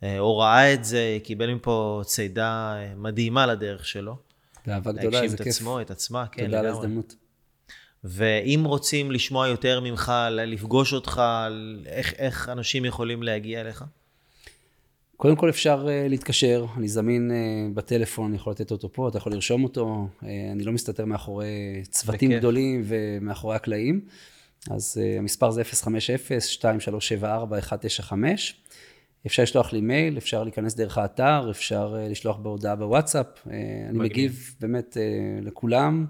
אה, 0.03 0.19
או 0.19 0.39
ראה 0.39 0.75
את 0.75 0.85
זה, 0.85 1.19
קיבל 1.23 1.55
מפה 1.55 2.03
צידה 2.05 2.75
אה, 2.77 2.95
מדהימה 2.97 3.47
לדרך 3.47 3.87
שלו. 3.87 4.17
באהבה 4.67 4.93
גדולה, 4.93 5.23
איזה 5.23 5.37
כיף. 5.37 5.47
להגשים 5.47 5.53
את 5.53 5.55
עצמו, 5.61 5.81
את 5.81 5.91
עצמה, 5.91 6.27
כן, 6.27 6.43
לגמרי. 6.43 6.57
תודה 6.57 6.69
על 6.69 6.75
ההזדמנות. 6.75 7.15
ואם 8.05 8.63
רוצים 8.65 9.11
לשמוע 9.11 9.49
יותר 9.49 9.81
ממך, 9.81 10.13
לפגוש 10.31 10.93
אותך, 10.93 11.23
איך, 11.87 12.15
איך 12.19 12.49
אנשים 12.49 12.85
יכולים 12.85 13.23
להגיע 13.23 13.61
אליך? 13.61 13.85
קודם 15.17 15.37
כל 15.37 15.49
אפשר 15.49 15.87
uh, 15.87 16.09
להתקשר, 16.09 16.67
אני 16.77 16.89
זמין 16.89 17.31
uh, 17.31 17.35
בטלפון, 17.75 18.27
אני 18.27 18.37
יכול 18.37 18.51
לתת 18.51 18.71
אותו 18.71 18.93
פה, 18.93 19.09
אתה 19.09 19.19
יכול 19.19 19.33
לרשום 19.33 19.65
אותו, 19.65 20.09
uh, 20.21 20.25
אני 20.53 20.65
לא 20.65 20.73
מסתתר 20.73 21.05
מאחורי 21.05 21.83
צוותים 21.91 22.29
בכיף. 22.29 22.39
גדולים 22.39 22.83
ומאחורי 22.85 23.57
הקלעים. 23.57 24.01
אז 24.71 25.01
uh, 25.01 25.19
המספר 25.19 25.51
זה 25.51 25.63
050-2374-195. 25.63 28.13
אפשר 29.27 29.43
לשלוח 29.43 29.73
לי 29.73 29.81
מייל, 29.81 30.19
אפשר 30.19 30.43
להיכנס 30.43 30.75
דרך 30.75 30.99
האתר, 30.99 31.51
אפשר 31.51 31.95
uh, 31.95 32.11
לשלוח 32.11 32.37
בהודעה 32.37 32.77
בוואטסאפ. 32.77 33.27
Uh, 33.27 33.51
אני 33.89 33.99
מגיב 33.99 34.55
באמת 34.61 34.97
uh, 34.97 34.99
לכולם. 35.45 36.07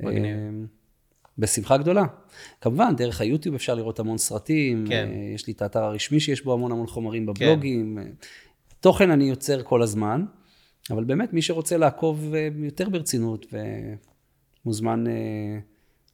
מגניב. 0.00 0.77
בשמחה 1.38 1.76
גדולה. 1.76 2.04
כמובן, 2.60 2.96
דרך 2.96 3.20
היוטיוב 3.20 3.54
אפשר 3.54 3.74
לראות 3.74 3.98
המון 3.98 4.18
סרטים, 4.18 4.84
כן. 4.88 5.08
אה, 5.12 5.34
יש 5.34 5.46
לי 5.46 5.52
את 5.52 5.62
האתר 5.62 5.82
הרשמי 5.82 6.20
שיש 6.20 6.44
בו 6.44 6.52
המון 6.52 6.72
המון 6.72 6.86
חומרים 6.86 7.26
כן. 7.26 7.32
בבלוגים. 7.32 7.98
כן. 8.02 8.10
תוכן 8.80 9.10
אני 9.10 9.24
יוצר 9.24 9.62
כל 9.62 9.82
הזמן, 9.82 10.24
אבל 10.90 11.04
באמת, 11.04 11.32
מי 11.32 11.42
שרוצה 11.42 11.76
לעקוב 11.76 12.34
אה, 12.34 12.48
יותר 12.56 12.88
ברצינות 12.88 13.46
ומוזמן 14.64 15.04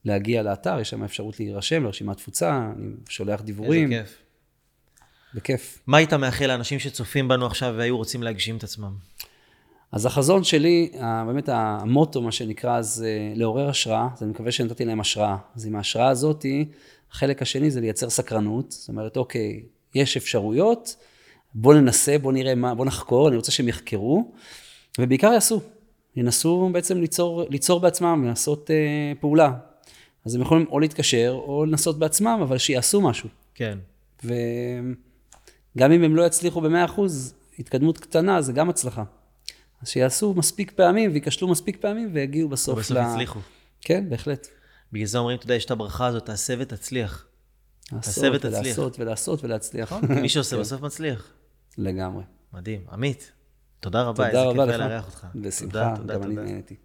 להגיע 0.04 0.42
לאתר, 0.42 0.80
יש 0.80 0.90
שם 0.90 1.04
אפשרות 1.04 1.40
להירשם 1.40 1.84
לרשימת 1.84 2.16
תפוצה, 2.16 2.70
אני 2.76 2.88
שולח 3.08 3.40
דיבורים. 3.40 3.92
איזה 3.92 4.04
כיף. 4.04 4.18
בכיף. 5.34 5.82
מה 5.86 5.96
היית 5.96 6.12
מאחל 6.12 6.46
לאנשים 6.46 6.78
שצופים 6.78 7.28
בנו 7.28 7.46
עכשיו 7.46 7.74
והיו 7.76 7.96
רוצים 7.96 8.22
להגשים 8.22 8.56
את 8.56 8.64
עצמם? 8.64 8.92
אז 9.94 10.06
החזון 10.06 10.44
שלי, 10.44 10.90
באמת 11.26 11.48
המוטו, 11.48 12.22
מה 12.22 12.32
שנקרא, 12.32 12.82
זה 12.82 13.32
לעורר 13.34 13.68
השראה, 13.68 14.08
אז 14.14 14.22
אני 14.22 14.30
מקווה 14.30 14.52
שנתתי 14.52 14.84
להם 14.84 15.00
השראה. 15.00 15.36
אז 15.56 15.66
עם 15.66 15.76
ההשראה 15.76 16.08
הזאתי, 16.08 16.64
החלק 17.12 17.42
השני 17.42 17.70
זה 17.70 17.80
לייצר 17.80 18.10
סקרנות, 18.10 18.72
זאת 18.72 18.88
אומרת, 18.88 19.16
אוקיי, 19.16 19.62
יש 19.94 20.16
אפשרויות, 20.16 20.96
בואו 21.54 21.80
ננסה, 21.80 22.18
בואו 22.18 22.32
נראה 22.32 22.54
מה, 22.54 22.74
בואו 22.74 22.86
נחקור, 22.86 23.28
אני 23.28 23.36
רוצה 23.36 23.52
שהם 23.52 23.68
יחקרו, 23.68 24.32
ובעיקר 24.98 25.32
יעשו. 25.32 25.60
ינסו 26.16 26.70
בעצם 26.72 27.00
ליצור, 27.00 27.44
ליצור 27.50 27.80
בעצמם, 27.80 28.24
לעשות 28.26 28.70
אה, 28.70 29.12
פעולה. 29.20 29.52
אז 30.24 30.34
הם 30.34 30.40
יכולים 30.40 30.66
או 30.70 30.80
להתקשר, 30.80 31.40
או 31.46 31.64
לנסות 31.64 31.98
בעצמם, 31.98 32.40
אבל 32.42 32.58
שיעשו 32.58 33.00
משהו. 33.00 33.28
כן. 33.54 33.78
וגם 34.24 35.92
אם 35.92 36.02
הם 36.02 36.16
לא 36.16 36.26
יצליחו 36.26 36.60
ב-100%, 36.60 37.00
התקדמות 37.58 37.98
קטנה 37.98 38.42
זה 38.42 38.52
גם 38.52 38.70
הצלחה. 38.70 39.04
אז 39.84 39.88
שיעשו 39.88 40.34
מספיק 40.34 40.72
פעמים 40.76 41.12
וייכשלו 41.12 41.48
מספיק 41.48 41.76
פעמים 41.80 42.10
ויגיעו 42.12 42.48
בסוף 42.48 42.78
ל... 42.78 42.78
ובסוף 42.78 42.96
יצליחו. 43.10 43.40
כן, 43.80 44.04
בהחלט. 44.08 44.46
בגלל 44.92 45.06
זה 45.06 45.18
אומרים, 45.18 45.38
אתה 45.38 45.44
יודע, 45.44 45.54
יש 45.54 45.64
את 45.64 45.70
הברכה 45.70 46.06
הזאת, 46.06 46.26
תעשה 46.26 46.54
ותצליח. 46.58 47.26
תעשה 47.90 48.28
ותצליח. 48.34 48.66
לעשות 48.66 49.00
ולעשות 49.00 49.44
ולהצליח. 49.44 49.92
נכון, 49.92 50.12
מי 50.20 50.28
שעושה 50.32 50.56
כן. 50.56 50.62
בסוף 50.62 50.80
מצליח. 50.80 51.32
לגמרי. 51.78 52.24
מדהים. 52.52 52.80
עמית, 52.92 53.32
תודה 53.80 54.02
רבה, 54.02 54.26
איזה 54.26 54.38
כיף 54.52 54.68
היה 54.68 54.76
לארח 54.76 55.06
אותך. 55.06 55.26
בשמחה, 55.34 55.94
גם 56.06 56.22
אני 56.22 56.34
נהניתי. 56.34 56.76